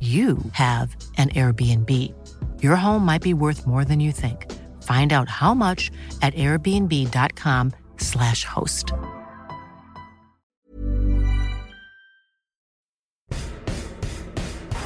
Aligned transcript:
you 0.00 0.38
have 0.52 0.96
an 1.18 1.28
Airbnb. 1.30 1.90
Your 2.62 2.76
home 2.76 3.04
might 3.04 3.20
be 3.20 3.34
worth 3.34 3.66
more 3.66 3.84
than 3.84 4.00
you 4.00 4.12
think. 4.12 4.50
Find 4.82 5.12
out 5.12 5.28
how 5.28 5.52
much 5.52 5.90
at 6.22 6.32
airbnb.com/slash 6.34 8.44
host. 8.44 8.92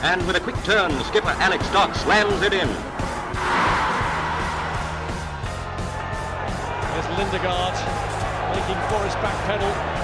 And 0.03 0.27
with 0.27 0.35
a 0.37 0.41
quick 0.41 0.57
turn, 0.65 0.91
skipper 1.05 1.37
Alex 1.39 1.71
Dock 1.71 1.95
slams 1.95 2.43
it 2.43 2.53
in. 2.53 2.67
There's 6.91 7.07
Lindegaard 7.17 7.77
making 8.55 8.81
Forrest 8.91 9.17
backpedal. 9.19 10.04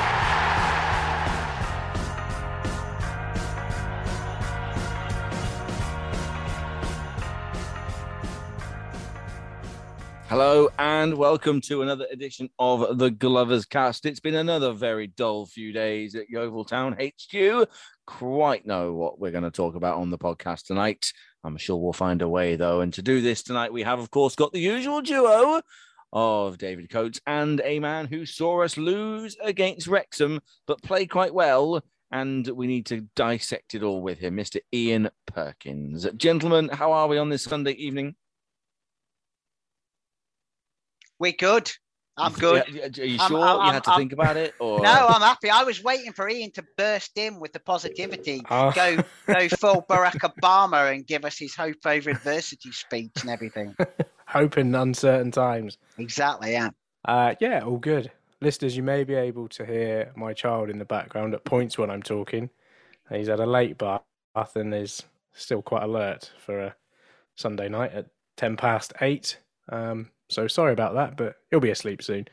Hello 10.31 10.69
and 10.79 11.15
welcome 11.15 11.59
to 11.59 11.81
another 11.81 12.07
edition 12.09 12.49
of 12.57 12.97
the 12.97 13.11
Glovers 13.11 13.65
Cast. 13.65 14.05
It's 14.05 14.21
been 14.21 14.35
another 14.35 14.71
very 14.71 15.07
dull 15.07 15.45
few 15.45 15.73
days 15.73 16.15
at 16.15 16.29
Yeovil 16.29 16.63
Town 16.63 16.93
HQ. 16.93 17.67
Quite 18.07 18.65
know 18.65 18.93
what 18.93 19.19
we're 19.19 19.31
going 19.31 19.43
to 19.43 19.51
talk 19.51 19.75
about 19.75 19.97
on 19.97 20.09
the 20.09 20.17
podcast 20.17 20.67
tonight. 20.67 21.11
I'm 21.43 21.57
sure 21.57 21.75
we'll 21.75 21.91
find 21.91 22.21
a 22.21 22.29
way 22.29 22.55
though. 22.55 22.79
And 22.79 22.93
to 22.93 23.01
do 23.01 23.19
this 23.19 23.43
tonight, 23.43 23.73
we 23.73 23.83
have, 23.83 23.99
of 23.99 24.09
course, 24.09 24.37
got 24.37 24.53
the 24.53 24.61
usual 24.61 25.01
duo 25.01 25.61
of 26.13 26.57
David 26.57 26.89
Coates 26.89 27.19
and 27.27 27.59
a 27.65 27.79
man 27.79 28.05
who 28.05 28.25
saw 28.25 28.63
us 28.63 28.77
lose 28.77 29.35
against 29.43 29.87
Wrexham, 29.87 30.39
but 30.65 30.81
play 30.81 31.07
quite 31.07 31.33
well. 31.33 31.83
And 32.09 32.47
we 32.47 32.67
need 32.67 32.85
to 32.85 33.01
dissect 33.17 33.75
it 33.75 33.83
all 33.83 34.01
with 34.01 34.19
him, 34.19 34.37
Mr. 34.37 34.61
Ian 34.73 35.09
Perkins. 35.27 36.07
Gentlemen, 36.15 36.69
how 36.69 36.93
are 36.93 37.09
we 37.09 37.17
on 37.17 37.27
this 37.27 37.43
Sunday 37.43 37.73
evening? 37.73 38.15
We're 41.21 41.33
good. 41.33 41.71
I'm 42.17 42.33
good. 42.33 42.67
Are 42.67 43.05
you 43.05 43.17
I'm- 43.19 43.29
sure 43.29 43.39
I'm- 43.39 43.65
you 43.67 43.71
had 43.73 43.83
to 43.83 43.91
I'm- 43.91 43.99
think 43.99 44.11
about 44.11 44.37
it? 44.37 44.55
Or 44.59 44.79
No, 44.81 44.89
I'm 45.07 45.21
happy. 45.21 45.51
I 45.51 45.63
was 45.63 45.83
waiting 45.83 46.11
for 46.13 46.27
Ian 46.27 46.51
to 46.53 46.63
burst 46.77 47.15
in 47.15 47.39
with 47.39 47.53
the 47.53 47.59
positivity, 47.59 48.41
Oh. 48.49 48.71
go 48.71 48.97
go 49.27 49.47
full 49.49 49.85
Barack 49.87 50.19
Obama 50.21 50.91
and 50.93 51.05
give 51.05 51.23
us 51.23 51.37
his 51.37 51.53
hope 51.55 51.75
over 51.85 52.09
adversity 52.09 52.71
speech 52.71 53.11
and 53.21 53.29
everything. 53.29 53.75
Hope 54.27 54.57
in 54.57 54.73
uncertain 54.73 55.29
times. 55.29 55.77
Exactly, 55.97 56.53
yeah. 56.53 56.69
Uh, 57.05 57.35
yeah, 57.41 57.59
all 57.65 57.77
good. 57.77 58.09
Listeners, 58.39 58.75
you 58.77 58.81
may 58.83 59.03
be 59.03 59.13
able 59.13 59.47
to 59.49 59.65
hear 59.65 60.11
my 60.15 60.31
child 60.33 60.69
in 60.69 60.79
the 60.79 60.85
background 60.85 61.33
at 61.35 61.43
points 61.43 61.77
when 61.77 61.91
I'm 61.91 62.01
talking. 62.01 62.49
He's 63.11 63.27
had 63.27 63.41
a 63.41 63.45
late 63.45 63.77
bath 63.77 64.01
and 64.55 64.73
is 64.73 65.03
still 65.33 65.61
quite 65.61 65.83
alert 65.83 66.31
for 66.39 66.59
a 66.59 66.75
Sunday 67.35 67.67
night 67.67 67.91
at 67.91 68.05
10 68.37 68.55
past 68.55 68.93
8. 69.01 69.37
Um, 69.69 70.11
so 70.31 70.47
sorry 70.47 70.73
about 70.73 70.95
that, 70.95 71.17
but 71.17 71.35
he'll 71.49 71.59
be 71.59 71.69
asleep 71.71 72.01
soon. 72.01 72.27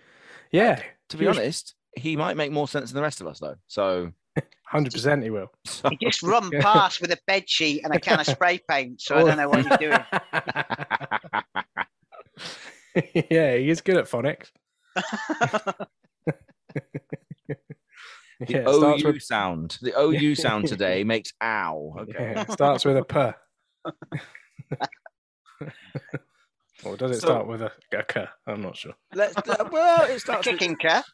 Yeah, 0.53 0.81
to 1.11 1.17
be 1.17 1.25
huge- 1.27 1.37
honest, 1.37 1.75
he 1.97 2.17
might 2.17 2.37
make 2.37 2.53
more 2.53 2.69
sense 2.69 2.91
than 2.91 2.97
the 2.97 3.03
rest 3.03 3.21
of 3.21 3.27
us, 3.27 3.39
though. 3.41 3.57
So, 3.67 4.13
100% 4.73 5.23
he 5.23 5.31
will. 5.31 5.49
so 5.67 5.89
He 5.91 5.97
just 6.01 6.23
run 6.23 6.51
past 6.61 7.01
with 7.01 7.11
a 7.11 7.19
bed 7.27 7.49
sheet 7.49 7.83
and 7.85 7.95
a 7.95 8.01
can 8.01 8.21
of 8.21 8.27
spray 8.27 8.59
paint, 8.69 9.01
so 9.01 9.17
I 9.17 9.25
don't 9.25 9.37
know 9.37 9.49
what 9.49 9.67
he's 9.67 9.79
doing. 9.79 9.99
yeah, 13.31 13.57
he 13.57 13.69
is 13.69 13.81
good 13.81 13.97
at 13.97 14.05
phonics. 14.05 14.49
the 14.95 15.87
yeah, 18.49 18.63
starts 18.71 19.03
OU 19.05 19.07
with, 19.13 19.23
sound, 19.23 19.79
the 19.83 19.99
OU 19.99 20.35
sound 20.37 20.69
today 20.69 21.03
makes 21.05 21.33
ow. 21.43 21.95
Okay. 22.01 22.33
yeah, 22.35 22.43
it 22.43 22.53
starts 22.53 22.85
with 22.85 22.97
a 22.97 23.05
p. 23.05 23.33
or 26.85 26.97
does 26.97 27.11
it 27.13 27.21
So- 27.21 27.27
start 27.29 27.47
with 27.47 27.63
a, 27.63 27.73
a 27.93 28.03
k? 28.05 28.27
I'm 28.47 28.63
not 28.63 28.77
sure. 28.77 28.95
Let's. 29.15 29.37
Uh, 29.37 29.69
well, 29.71 30.05
it 30.05 30.17
A 30.17 30.21
starts 30.21 30.47
with 30.47 30.59
kicking 30.59 30.77
cat. 30.77 31.05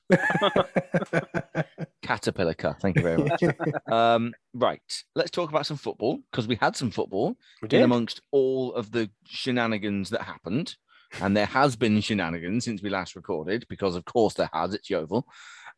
caterpillar. 2.02 2.54
car, 2.54 2.76
Thank 2.80 2.96
you 2.96 3.02
very 3.02 3.22
much. 3.22 3.42
um, 3.92 4.32
right. 4.52 4.80
Let's 5.14 5.30
talk 5.30 5.50
about 5.50 5.66
some 5.66 5.76
football 5.76 6.18
because 6.30 6.46
we 6.46 6.56
had 6.56 6.76
some 6.76 6.90
football 6.90 7.36
in 7.70 7.82
amongst 7.82 8.20
all 8.30 8.74
of 8.74 8.90
the 8.92 9.10
shenanigans 9.26 10.10
that 10.10 10.22
happened. 10.22 10.76
And 11.20 11.36
there 11.36 11.46
has 11.46 11.76
been 11.76 12.00
shenanigans 12.00 12.64
since 12.64 12.82
we 12.82 12.90
last 12.90 13.14
recorded, 13.14 13.66
because 13.68 13.94
of 13.94 14.04
course 14.04 14.34
there 14.34 14.50
has. 14.52 14.74
It's 14.74 14.90
Yeovil. 14.90 15.24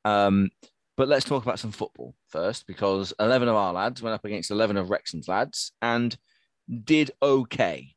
Um, 0.05 0.49
but 0.97 1.09
let's 1.09 1.27
talk 1.27 1.43
about 1.43 1.59
some 1.59 1.73
football 1.73 2.15
first, 2.29 2.67
because 2.67 3.13
11 3.21 3.47
of 3.49 3.55
our 3.55 3.75
lads 3.75 4.01
went 4.01 4.15
up 4.15 4.25
against 4.25 4.51
11 4.51 4.79
of 4.79 4.89
Wrexham's 4.89 5.29
lads 5.29 5.73
and 5.83 6.17
did 6.85 7.11
okay. 7.23 7.95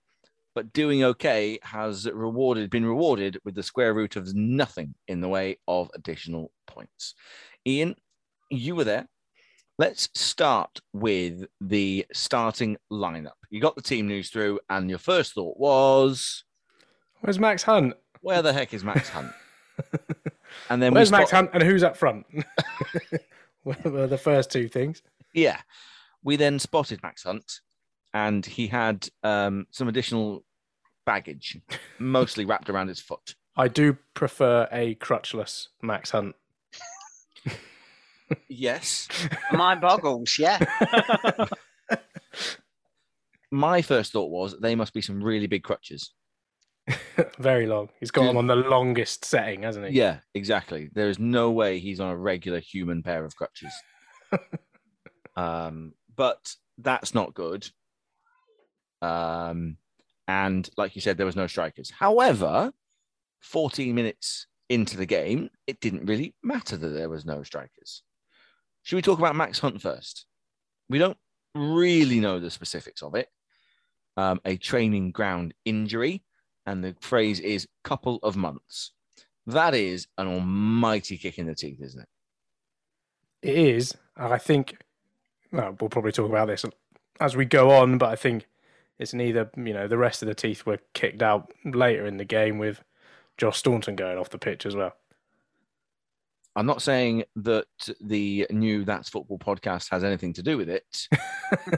But 0.55 0.73
doing 0.73 1.03
okay 1.03 1.59
has 1.63 2.09
rewarded, 2.11 2.69
been 2.69 2.85
rewarded 2.85 3.39
with 3.45 3.55
the 3.55 3.63
square 3.63 3.93
root 3.93 4.15
of 4.15 4.33
nothing 4.33 4.95
in 5.07 5.21
the 5.21 5.27
way 5.29 5.57
of 5.67 5.89
additional 5.95 6.51
points. 6.67 7.13
Ian, 7.67 7.95
you 8.49 8.75
were 8.75 8.83
there. 8.83 9.07
Let's 9.77 10.09
start 10.13 10.81
with 10.91 11.45
the 11.61 12.05
starting 12.13 12.77
lineup. 12.91 13.31
You 13.49 13.61
got 13.61 13.75
the 13.75 13.81
team 13.81 14.07
news 14.07 14.29
through, 14.29 14.59
and 14.69 14.89
your 14.89 14.99
first 14.99 15.33
thought 15.33 15.57
was, 15.57 16.43
Where's 17.21 17.39
Max 17.39 17.63
Hunt? 17.63 17.93
where 18.21 18.41
the 18.41 18.51
heck 18.51 18.73
is 18.73 18.83
Max 18.83 19.07
Hunt? 19.09 19.31
And 20.69 20.81
then 20.81 20.93
Where's 20.93 21.11
Max 21.11 21.29
spot- 21.29 21.45
Hunt 21.45 21.51
and 21.53 21.63
who's 21.63 21.83
up 21.83 21.95
front? 21.95 22.25
were 23.63 24.07
the 24.07 24.17
first 24.17 24.51
two 24.51 24.67
things. 24.67 25.01
Yeah. 25.33 25.59
We 26.23 26.35
then 26.35 26.59
spotted 26.59 27.01
Max 27.03 27.23
Hunt 27.23 27.61
and 28.13 28.45
he 28.45 28.67
had 28.67 29.07
um, 29.23 29.67
some 29.71 29.87
additional 29.87 30.43
baggage, 31.05 31.59
mostly 31.99 32.45
wrapped 32.45 32.69
around 32.69 32.87
his 32.87 32.99
foot. 32.99 33.35
I 33.55 33.67
do 33.67 33.97
prefer 34.13 34.67
a 34.71 34.95
crutchless 34.95 35.67
Max 35.81 36.11
Hunt. 36.11 36.35
Yes. 38.47 39.07
My 39.51 39.75
boggles, 39.75 40.37
yeah. 40.37 40.63
My 43.51 43.81
first 43.81 44.11
thought 44.11 44.29
was 44.29 44.55
they 44.59 44.75
must 44.75 44.93
be 44.93 45.01
some 45.01 45.23
really 45.23 45.47
big 45.47 45.63
crutches. 45.63 46.13
Very 47.39 47.65
long. 47.65 47.89
He's 47.99 48.11
got 48.11 48.21
Dude. 48.21 48.31
him 48.31 48.37
on 48.37 48.47
the 48.47 48.55
longest 48.55 49.25
setting, 49.25 49.63
hasn't 49.63 49.87
he? 49.87 49.97
Yeah, 49.97 50.19
exactly. 50.35 50.89
There 50.93 51.09
is 51.09 51.17
no 51.19 51.51
way 51.51 51.79
he's 51.79 51.99
on 51.99 52.11
a 52.11 52.17
regular 52.17 52.59
human 52.59 53.01
pair 53.01 53.25
of 53.25 53.35
crutches. 53.35 53.73
um, 55.35 55.93
but 56.15 56.53
that's 56.77 57.15
not 57.15 57.33
good. 57.33 57.67
Um, 59.01 59.77
and 60.27 60.69
like 60.77 60.95
you 60.95 61.01
said, 61.01 61.17
there 61.17 61.25
was 61.25 61.35
no 61.35 61.47
strikers. 61.47 61.89
However, 61.89 62.71
14 63.41 63.95
minutes 63.95 64.47
into 64.69 64.97
the 64.97 65.05
game, 65.05 65.49
it 65.65 65.79
didn't 65.79 66.05
really 66.05 66.35
matter 66.43 66.77
that 66.77 66.89
there 66.89 67.09
was 67.09 67.25
no 67.25 67.43
strikers. 67.43 68.03
Should 68.83 68.97
we 68.97 69.01
talk 69.01 69.19
about 69.19 69.35
Max 69.35 69.59
Hunt 69.59 69.81
first? 69.81 70.25
We 70.89 70.99
don't 70.99 71.17
really 71.55 72.19
know 72.19 72.39
the 72.39 72.51
specifics 72.51 73.01
of 73.01 73.15
it. 73.15 73.27
Um, 74.17 74.39
a 74.45 74.57
training 74.57 75.11
ground 75.11 75.53
injury, 75.65 76.23
and 76.65 76.83
the 76.83 76.95
phrase 76.99 77.39
is 77.39 77.67
couple 77.83 78.19
of 78.21 78.35
months. 78.35 78.91
That 79.47 79.73
is 79.73 80.07
an 80.17 80.27
almighty 80.27 81.17
kick 81.17 81.39
in 81.39 81.47
the 81.47 81.55
teeth, 81.55 81.79
isn't 81.81 82.01
it? 82.01 82.09
It 83.41 83.57
is. 83.57 83.97
I 84.17 84.37
think. 84.37 84.77
Well, 85.51 85.75
we'll 85.79 85.89
probably 85.89 86.11
talk 86.11 86.29
about 86.29 86.47
this 86.47 86.65
as 87.19 87.35
we 87.35 87.45
go 87.45 87.71
on, 87.71 87.97
but 87.97 88.09
I 88.09 88.15
think 88.15 88.47
it's 88.99 89.13
neither. 89.13 89.49
You 89.57 89.73
know, 89.73 89.87
the 89.87 89.97
rest 89.97 90.21
of 90.21 90.27
the 90.27 90.35
teeth 90.35 90.65
were 90.65 90.79
kicked 90.93 91.21
out 91.23 91.51
later 91.65 92.05
in 92.05 92.17
the 92.17 92.25
game 92.25 92.57
with 92.59 92.83
Josh 93.37 93.57
Staunton 93.57 93.95
going 93.95 94.17
off 94.17 94.29
the 94.29 94.37
pitch 94.37 94.65
as 94.65 94.75
well. 94.75 94.93
I'm 96.55 96.65
not 96.65 96.81
saying 96.81 97.23
that 97.37 97.67
the 98.01 98.45
new 98.49 98.83
That's 98.83 99.07
Football 99.07 99.37
podcast 99.39 99.89
has 99.91 100.03
anything 100.03 100.33
to 100.33 100.43
do 100.43 100.57
with 100.57 100.69
it. 100.69 101.07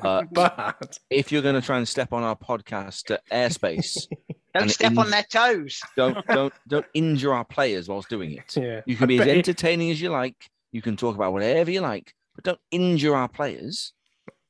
But 0.02 0.34
But 0.34 0.98
if 1.10 1.32
you're 1.32 1.42
going 1.42 1.56
to 1.56 1.62
try 1.62 1.78
and 1.78 1.88
step 1.88 2.12
on 2.12 2.24
our 2.24 2.36
podcast 2.36 3.10
uh, 3.10 3.20
airspace, 3.32 4.06
Don't 4.54 4.68
step 4.70 4.92
in- 4.92 4.98
on 4.98 5.10
their 5.10 5.24
toes. 5.24 5.80
don't 5.96 6.26
don't 6.28 6.54
don't 6.68 6.86
injure 6.94 7.34
our 7.34 7.46
players 7.46 7.88
whilst 7.88 8.10
doing 8.10 8.34
it. 8.34 8.58
yeah, 8.58 8.82
You 8.86 8.98
can 8.98 9.06
I 9.06 9.08
be 9.08 9.16
as 9.16 9.20
bet 9.22 9.28
it- 9.30 9.38
entertaining 9.38 9.90
as 9.92 10.02
you 10.02 10.10
like. 10.10 10.36
You 10.74 10.82
can 10.82 10.98
talk 10.98 11.16
about 11.16 11.32
whatever 11.32 11.72
you 11.72 11.80
like, 11.80 12.14
but 12.36 12.44
don't 12.44 12.60
injure 12.72 13.16
our 13.16 13.30
players. 13.30 13.94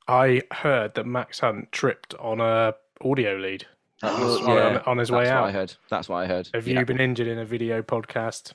I 0.08 0.42
heard 0.52 0.96
that 0.96 1.06
Max 1.06 1.40
Hunt 1.40 1.72
tripped 1.72 2.14
on 2.16 2.42
a 2.42 2.74
audio 3.04 3.36
lead 3.38 3.66
oh, 4.04 4.08
That 4.08 4.20
Oh, 4.20 4.26
was- 4.26 4.42
on, 4.42 4.56
yeah, 4.56 4.84
on 4.86 4.92
um, 4.94 4.98
his 4.98 5.10
that's 5.10 5.18
way 5.18 5.26
what 5.26 5.44
I 5.44 5.52
heard. 5.52 5.74
That's 5.90 6.10
what 6.10 6.18
I 6.18 6.28
heard. 6.28 6.50
Have 6.54 6.68
Yeah. 6.68 6.80
you 6.80 6.86
been 6.86 7.00
injured 7.00 7.28
in 7.28 7.40
a 7.40 7.46
video 7.46 7.82
podcast 7.82 8.54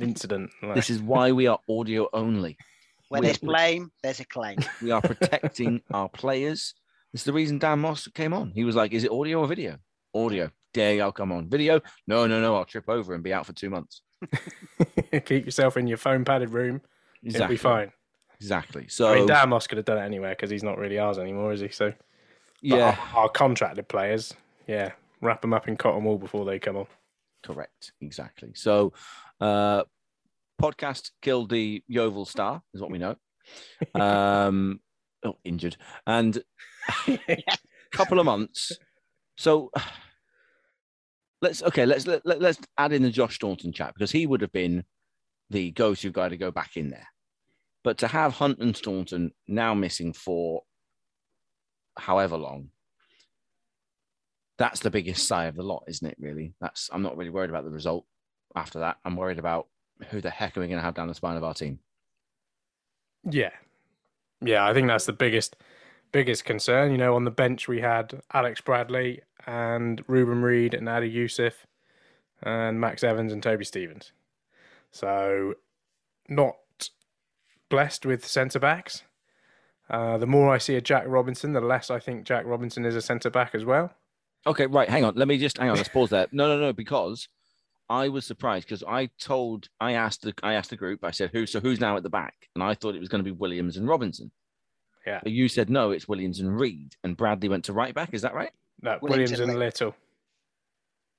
incident? 0.00 0.50
Like- 0.62 0.74
This 0.76 0.90
is 0.90 1.00
why 1.00 1.32
we 1.32 1.46
are 1.46 1.58
audio 1.68 2.08
only. 2.12 2.56
When 3.08 3.22
there's 3.22 3.38
blame, 3.38 3.90
there's 4.02 4.20
a 4.20 4.24
claim. 4.26 4.58
We 4.82 4.90
are 4.90 5.00
protecting 5.00 5.80
our 5.90 6.08
players. 6.10 6.74
This 7.12 7.22
is 7.22 7.24
the 7.24 7.32
reason 7.32 7.58
Dan 7.58 7.78
Moss 7.78 8.06
came 8.08 8.34
on. 8.34 8.50
He 8.54 8.64
was 8.64 8.76
like, 8.76 8.92
"Is 8.92 9.04
it 9.04 9.10
audio 9.10 9.40
or 9.40 9.46
video? 9.46 9.78
Audio. 10.14 10.50
There 10.74 10.92
you 10.92 10.98
go. 10.98 11.12
Come 11.12 11.32
on. 11.32 11.48
Video? 11.48 11.80
No, 12.06 12.26
no, 12.26 12.40
no. 12.42 12.54
I'll 12.54 12.66
trip 12.66 12.86
over 12.88 13.14
and 13.14 13.24
be 13.24 13.32
out 13.32 13.46
for 13.46 13.54
two 13.54 13.70
months. 13.70 14.02
keep 15.24 15.46
yourself 15.46 15.78
in 15.78 15.86
your 15.86 15.96
foam 15.96 16.24
padded 16.26 16.50
room. 16.50 16.82
It'll 17.22 17.48
be 17.48 17.56
fine. 17.56 17.92
Exactly. 18.40 18.86
So 18.88 19.12
I 19.12 19.14
mean, 19.16 19.26
Dan 19.26 19.48
Moss 19.48 19.66
could 19.66 19.78
have 19.78 19.84
done 19.84 19.98
it 19.98 20.04
anywhere 20.04 20.30
because 20.30 20.50
he's 20.50 20.62
not 20.62 20.78
really 20.78 20.98
ours 20.98 21.18
anymore, 21.18 21.52
is 21.52 21.60
he? 21.60 21.68
So, 21.68 21.92
yeah, 22.62 22.96
our, 23.14 23.22
our 23.22 23.28
contracted 23.28 23.88
players, 23.88 24.34
yeah, 24.66 24.92
wrap 25.20 25.42
them 25.42 25.52
up 25.52 25.68
in 25.68 25.76
cotton 25.76 26.04
wool 26.04 26.18
before 26.18 26.44
they 26.44 26.58
come 26.58 26.76
on. 26.76 26.86
correct. 27.42 27.92
Exactly. 28.00 28.52
So, 28.54 28.92
uh, 29.40 29.82
podcast 30.60 31.10
killed 31.22 31.50
the 31.50 31.82
Yeovil 31.88 32.26
star, 32.26 32.62
is 32.74 32.80
what 32.80 32.90
we 32.90 32.98
know. 32.98 33.16
Um, 33.94 34.80
oh, 35.24 35.38
injured 35.42 35.78
and 36.06 36.42
a 37.08 37.42
couple 37.92 38.20
of 38.20 38.26
months. 38.26 38.72
So 39.38 39.70
let's 41.40 41.62
okay. 41.62 41.86
Let's 41.86 42.06
let, 42.06 42.26
let, 42.26 42.42
let's 42.42 42.58
add 42.76 42.92
in 42.92 43.02
the 43.02 43.10
Josh 43.10 43.36
Staunton 43.36 43.72
chat 43.72 43.94
because 43.94 44.10
he 44.10 44.26
would 44.26 44.42
have 44.42 44.52
been 44.52 44.84
the 45.50 45.70
go-to 45.70 46.12
guy 46.12 46.28
to 46.28 46.36
go 46.36 46.50
back 46.50 46.76
in 46.76 46.90
there. 46.90 47.06
But 47.84 47.98
to 47.98 48.08
have 48.08 48.34
Hunt 48.34 48.58
and 48.58 48.76
Staunton 48.76 49.32
now 49.46 49.74
missing 49.74 50.12
for 50.12 50.62
however 51.96 52.36
long, 52.36 52.70
that's 54.58 54.80
the 54.80 54.90
biggest 54.90 55.26
sigh 55.28 55.46
of 55.46 55.54
the 55.54 55.62
lot, 55.62 55.84
isn't 55.86 56.06
it? 56.06 56.16
Really, 56.18 56.54
that's 56.60 56.90
I'm 56.92 57.02
not 57.02 57.16
really 57.16 57.30
worried 57.30 57.50
about 57.50 57.64
the 57.64 57.70
result. 57.70 58.04
After 58.56 58.80
that, 58.80 58.96
I'm 59.04 59.16
worried 59.16 59.38
about 59.38 59.68
who 60.10 60.20
the 60.20 60.30
heck 60.30 60.56
are 60.56 60.60
we 60.60 60.66
going 60.66 60.78
to 60.78 60.84
have 60.84 60.94
down 60.94 61.08
the 61.08 61.14
spine 61.14 61.36
of 61.36 61.44
our 61.44 61.54
team. 61.54 61.78
Yeah, 63.24 63.50
yeah, 64.40 64.66
I 64.66 64.72
think 64.72 64.88
that's 64.88 65.06
the 65.06 65.12
biggest, 65.12 65.56
biggest 66.12 66.44
concern. 66.44 66.92
You 66.92 66.98
know, 66.98 67.14
on 67.14 67.24
the 67.24 67.30
bench 67.30 67.68
we 67.68 67.80
had 67.80 68.20
Alex 68.32 68.60
Bradley 68.60 69.22
and 69.46 70.02
Reuben 70.06 70.42
Reid 70.42 70.74
and 70.74 70.88
Adi 70.88 71.08
Yussuf 71.08 71.66
and 72.42 72.80
Max 72.80 73.02
Evans 73.02 73.32
and 73.32 73.42
Toby 73.42 73.64
Stevens. 73.64 74.12
So, 74.90 75.54
not 76.28 76.56
blessed 77.68 78.06
with 78.06 78.26
centre 78.26 78.58
backs. 78.58 79.02
Uh, 79.90 80.18
the 80.18 80.26
more 80.26 80.52
I 80.52 80.58
see 80.58 80.76
a 80.76 80.80
Jack 80.80 81.04
Robinson, 81.06 81.52
the 81.52 81.60
less 81.60 81.90
I 81.90 81.98
think 81.98 82.24
Jack 82.24 82.44
Robinson 82.46 82.84
is 82.84 82.94
a 82.94 83.00
centre 83.00 83.30
back 83.30 83.54
as 83.54 83.64
well. 83.64 83.92
Okay, 84.46 84.66
right. 84.66 84.88
Hang 84.88 85.04
on. 85.04 85.14
Let 85.14 85.28
me 85.28 85.38
just 85.38 85.58
hang 85.58 85.70
on. 85.70 85.76
Let's 85.76 85.88
pause 85.88 86.10
there. 86.10 86.26
No, 86.30 86.48
no, 86.48 86.60
no. 86.60 86.72
Because 86.72 87.28
I 87.88 88.08
was 88.08 88.26
surprised 88.26 88.66
because 88.66 88.84
I 88.84 89.08
told, 89.18 89.68
I 89.80 89.92
asked 89.92 90.22
the, 90.22 90.34
I 90.42 90.54
asked 90.54 90.70
the 90.70 90.76
group. 90.76 91.04
I 91.04 91.10
said, 91.10 91.30
"Who? 91.32 91.46
So 91.46 91.60
who's 91.60 91.80
now 91.80 91.96
at 91.96 92.02
the 92.02 92.10
back?" 92.10 92.34
And 92.54 92.62
I 92.62 92.74
thought 92.74 92.94
it 92.94 93.00
was 93.00 93.08
going 93.08 93.24
to 93.24 93.30
be 93.30 93.36
Williams 93.36 93.76
and 93.76 93.88
Robinson. 93.88 94.30
Yeah. 95.06 95.20
But 95.22 95.32
you 95.32 95.48
said 95.48 95.70
no. 95.70 95.90
It's 95.90 96.06
Williams 96.06 96.40
and 96.40 96.58
Reid, 96.58 96.96
and 97.02 97.16
Bradley 97.16 97.48
went 97.48 97.64
to 97.64 97.72
right 97.72 97.94
back. 97.94 98.10
Is 98.12 98.22
that 98.22 98.34
right? 98.34 98.50
No, 98.82 98.98
Williams 99.00 99.32
Williams, 99.32 99.40
and 99.40 99.50
and 99.50 99.58
Little. 99.58 99.94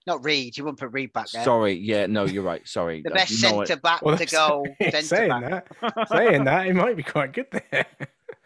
Not 0.08 0.24
Reid. 0.24 0.58
You 0.58 0.64
wouldn't 0.64 0.80
put 0.80 0.92
Reid 0.92 1.14
back 1.14 1.30
there. 1.30 1.44
Sorry. 1.44 1.74
Yeah. 1.74 2.06
No, 2.08 2.26
you're 2.26 2.44
right. 2.44 2.66
Sorry. 2.68 3.02
The 3.02 3.12
Uh, 3.12 3.14
best 3.16 3.32
you 3.32 3.50
know 3.50 3.56
what? 3.58 3.68
centre 3.68 3.82
back 3.82 4.02
Well, 4.02 4.18
to 4.18 4.26
go. 4.28 4.66
Centre 4.82 5.02
saying 5.02 5.30
back. 5.30 5.68
that, 5.82 6.10
saying 6.10 6.44
that, 6.46 6.66
he 6.66 6.72
might 6.72 6.96
be 6.98 7.04
quite 7.04 7.34
good 7.34 7.48
there. 7.52 7.86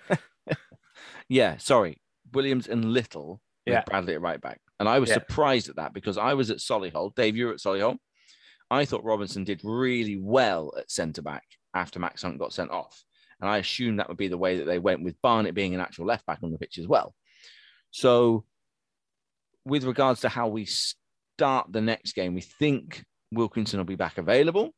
Yeah. 1.30 1.58
Sorry. 1.58 2.00
Williams 2.34 2.68
and 2.68 2.86
Little. 2.94 3.42
with 3.66 3.86
Bradley 3.86 4.14
at 4.16 4.22
right 4.22 4.42
back, 4.42 4.60
and 4.80 4.90
I 4.90 5.00
was 5.00 5.10
Yeah. 5.10 5.16
surprised 5.16 5.70
at 5.70 5.78
that 5.78 5.94
because 5.94 6.18
I 6.18 6.34
was 6.34 6.50
at 6.52 6.58
Solihull. 6.58 7.16
Dave, 7.16 7.38
you 7.38 7.46
were 7.48 7.54
at 7.54 7.60
Solihull. 7.60 7.98
I 8.70 8.84
thought 8.86 9.04
Robinson 9.06 9.44
did 9.46 9.62
really 9.64 10.18
well 10.18 10.74
at 10.78 10.92
centre 10.92 11.22
back 11.22 11.44
after 11.74 11.98
Max 12.00 12.24
Hunt 12.24 12.40
got 12.40 12.52
sent 12.54 12.72
off. 12.72 13.04
And 13.40 13.50
I 13.50 13.60
assumed 13.60 14.00
that 14.00 14.10
would 14.10 14.18
be 14.18 14.28
the 14.28 14.38
way 14.38 14.58
that 14.58 14.66
they 14.66 14.80
went 14.80 15.04
with 15.04 15.22
Barnett 15.22 15.54
being 15.54 15.74
an 15.74 15.80
actual 15.82 16.06
left 16.06 16.26
back 16.26 16.40
on 16.44 16.52
the 16.52 16.58
pitch 16.58 16.78
as 16.78 16.88
well. 16.88 17.16
So, 17.92 18.44
with 19.66 19.84
regards 19.86 20.22
to 20.22 20.30
how 20.30 20.48
we 20.50 20.68
start 21.38 21.72
the 21.72 21.82
next 21.82 22.14
game, 22.14 22.34
we 22.34 22.42
think 22.42 23.04
Wilkinson 23.32 23.80
will 23.80 23.86
be 23.86 23.96
back 23.96 24.18
available. 24.18 24.72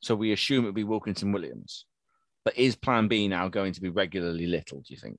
So, 0.00 0.14
we 0.14 0.32
assume 0.32 0.64
it'll 0.64 0.72
be 0.72 0.84
Wilkinson 0.84 1.32
Williams. 1.32 1.86
But 2.44 2.58
is 2.58 2.74
plan 2.74 3.06
B 3.08 3.28
now 3.28 3.48
going 3.48 3.72
to 3.74 3.80
be 3.80 3.88
regularly 3.88 4.46
little, 4.46 4.78
do 4.78 4.92
you 4.92 4.96
think? 4.96 5.18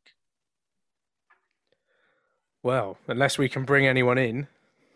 Well, 2.63 2.97
unless 3.07 3.37
we 3.37 3.49
can 3.49 3.63
bring 3.65 3.85
anyone 3.87 4.17
in, 4.17 4.47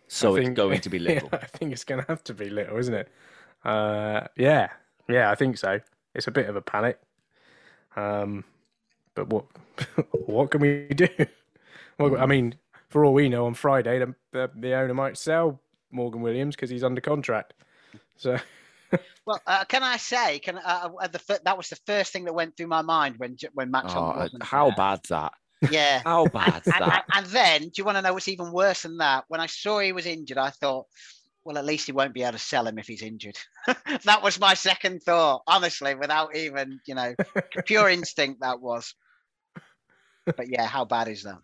So, 0.07 0.35
I 0.35 0.39
it's 0.39 0.45
think- 0.47 0.57
going 0.57 0.81
to 0.81 0.89
be 0.89 0.99
little. 1.09 1.29
Yeah, 1.31 1.39
I 1.41 1.45
think 1.47 1.71
it's 1.71 1.83
going 1.83 2.01
to 2.01 2.07
have 2.07 2.23
to 2.25 2.33
be 2.33 2.49
little, 2.49 2.77
isn't 2.77 2.93
it? 2.93 3.09
Uh, 3.63 4.27
yeah, 4.37 4.69
yeah, 5.09 5.31
I 5.31 5.35
think 5.35 5.57
so. 5.57 5.79
It's 6.15 6.27
a 6.27 6.31
bit 6.31 6.49
of 6.49 6.55
a 6.55 6.61
panic. 6.61 6.99
Um, 7.95 8.43
but 9.15 9.27
what 9.27 9.45
what 10.27 10.51
can 10.51 10.61
we 10.61 10.87
do? 10.89 11.07
Well, 11.99 12.15
I 12.21 12.27
mean, 12.27 12.53
for 12.89 13.05
all 13.05 13.13
we 13.13 13.29
know, 13.29 13.45
on 13.45 13.53
Friday 13.53 13.99
the 13.99 14.15
the, 14.31 14.51
the 14.55 14.73
owner 14.73 14.93
might 14.93 15.17
sell 15.17 15.59
Morgan 15.91 16.21
Williams 16.21 16.55
because 16.55 16.69
he's 16.69 16.83
under 16.83 17.01
contract. 17.01 17.53
So 18.15 18.37
Well, 19.25 19.41
uh, 19.45 19.65
can 19.65 19.83
I 19.83 19.97
say? 19.97 20.39
Can 20.39 20.57
uh, 20.57 20.89
uh, 21.01 21.07
the 21.07 21.39
that 21.43 21.57
was 21.57 21.69
the 21.69 21.77
first 21.85 22.13
thing 22.13 22.25
that 22.25 22.33
went 22.33 22.55
through 22.55 22.67
my 22.67 22.81
mind 22.81 23.15
when 23.17 23.35
J- 23.35 23.49
when 23.53 23.71
Max 23.71 23.91
Oh, 23.93 24.29
how 24.41 24.67
there. 24.67 24.75
bad's 24.77 25.09
that? 25.09 25.33
Yeah. 25.69 26.01
How 26.05 26.27
bad's 26.27 26.67
and, 26.67 26.75
and, 26.75 26.91
that? 26.91 27.05
and 27.13 27.25
then, 27.25 27.61
do 27.63 27.71
you 27.77 27.83
want 27.83 27.97
to 27.97 28.03
know 28.03 28.13
what's 28.13 28.27
even 28.27 28.51
worse 28.51 28.83
than 28.83 28.97
that? 28.97 29.25
When 29.27 29.41
I 29.41 29.47
saw 29.47 29.79
he 29.79 29.91
was 29.91 30.05
injured, 30.05 30.37
I 30.37 30.51
thought, 30.51 30.85
well, 31.43 31.57
at 31.57 31.65
least 31.65 31.87
he 31.87 31.91
won't 31.93 32.13
be 32.13 32.21
able 32.21 32.33
to 32.33 32.37
sell 32.39 32.67
him 32.67 32.77
if 32.77 32.85
he's 32.87 33.01
injured. 33.01 33.37
that 34.03 34.21
was 34.21 34.39
my 34.39 34.53
second 34.53 35.01
thought, 35.01 35.41
honestly, 35.47 35.95
without 35.95 36.35
even, 36.35 36.79
you 36.85 36.93
know, 36.93 37.15
pure 37.65 37.89
instinct 37.89 38.41
that 38.41 38.61
was. 38.61 38.93
But 40.25 40.49
yeah, 40.49 40.67
how 40.67 40.85
bad 40.85 41.07
is 41.07 41.23
that? 41.23 41.39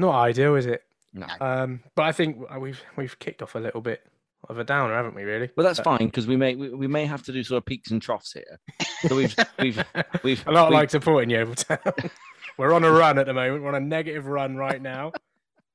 Not 0.00 0.14
ideal, 0.14 0.56
is 0.56 0.66
it? 0.66 0.82
No. 1.12 1.26
Um, 1.40 1.80
but 1.94 2.02
I 2.04 2.12
think 2.12 2.38
we've 2.58 2.80
we've 2.96 3.18
kicked 3.18 3.42
off 3.42 3.54
a 3.54 3.58
little 3.58 3.80
bit 3.80 4.02
of 4.48 4.58
a 4.58 4.64
downer, 4.64 4.94
haven't 4.94 5.14
we? 5.14 5.22
Really? 5.24 5.50
Well, 5.56 5.66
that's 5.66 5.80
Uh, 5.80 5.84
fine 5.84 6.06
because 6.06 6.26
we 6.26 6.36
may 6.36 6.54
we, 6.54 6.70
we 6.70 6.86
may 6.86 7.04
have 7.06 7.22
to 7.24 7.32
do 7.32 7.42
sort 7.44 7.58
of 7.58 7.66
peaks 7.66 7.90
and 7.90 8.00
troughs 8.00 8.32
here. 8.32 8.60
So 9.08 9.14
we've 9.16 9.34
we've 9.60 9.84
we've 10.22 10.46
a 10.46 10.52
lot 10.52 10.70
we've- 10.70 10.76
like 10.76 10.90
supporting 10.90 11.30
Yeovil 11.30 11.54
Town. 11.56 11.78
We're 12.58 12.72
on 12.74 12.84
a 12.84 12.90
run 12.90 13.18
at 13.18 13.24
the 13.26 13.32
moment. 13.32 13.62
We're 13.62 13.68
on 13.70 13.74
a 13.82 13.86
negative 13.86 14.26
run 14.26 14.54
right 14.56 14.82
now. 14.82 15.12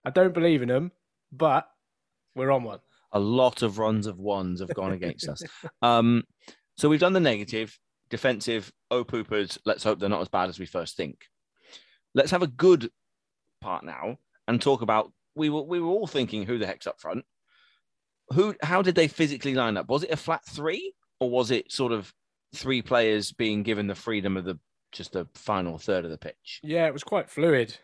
I 0.03 0.11
don't 0.11 0.33
believe 0.35 0.61
in 0.61 0.67
them, 0.67 0.91
but 1.31 1.67
we're 2.35 2.51
on 2.51 2.63
one. 2.63 2.79
A 3.11 3.19
lot 3.19 3.63
of 3.63 3.79
runs 3.79 4.05
of 4.05 4.19
ones 4.19 4.59
have 4.59 4.71
gone 4.75 4.91
against 4.91 5.27
us. 5.27 5.41
Um, 5.81 6.25
so 6.77 6.87
we've 6.87 6.99
done 6.99 7.13
the 7.13 7.19
negative, 7.19 7.79
defensive, 8.11 8.71
oh 8.91 9.03
poopers. 9.03 9.57
Let's 9.65 9.83
hope 9.83 9.99
they're 9.99 10.09
not 10.09 10.21
as 10.21 10.27
bad 10.27 10.49
as 10.49 10.59
we 10.59 10.67
first 10.67 10.95
think. 10.95 11.21
Let's 12.13 12.29
have 12.31 12.43
a 12.43 12.47
good 12.47 12.91
part 13.65 13.83
now 13.83 14.17
and 14.47 14.61
talk 14.61 14.81
about 14.81 15.11
we 15.35 15.49
were 15.49 15.63
we 15.63 15.79
were 15.79 15.89
all 15.89 16.07
thinking 16.07 16.45
who 16.45 16.59
the 16.59 16.67
heck's 16.67 16.87
up 16.87 17.01
front. 17.01 17.25
Who 18.29 18.55
how 18.61 18.83
did 18.83 18.95
they 18.95 19.07
physically 19.07 19.55
line 19.55 19.75
up? 19.75 19.89
Was 19.89 20.03
it 20.03 20.11
a 20.11 20.17
flat 20.17 20.45
three 20.45 20.93
or 21.19 21.29
was 21.29 21.49
it 21.49 21.71
sort 21.71 21.91
of 21.91 22.13
three 22.53 22.81
players 22.81 23.31
being 23.31 23.63
given 23.63 23.87
the 23.87 23.95
freedom 23.95 24.37
of 24.37 24.45
the 24.45 24.59
just 24.91 25.13
the 25.13 25.27
final 25.33 25.79
third 25.79 26.05
of 26.05 26.11
the 26.11 26.17
pitch? 26.17 26.61
Yeah, 26.63 26.85
it 26.85 26.93
was 26.93 27.03
quite 27.03 27.29
fluid. 27.29 27.75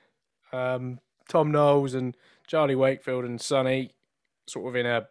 Um, 0.53 1.00
Tom 1.27 1.51
Knowles 1.51 1.95
and 1.95 2.15
Charlie 2.47 2.75
Wakefield 2.75 3.25
and 3.25 3.41
Sonny 3.41 3.91
sort 4.47 4.67
of 4.67 4.75
in 4.75 4.85
a 4.85 5.07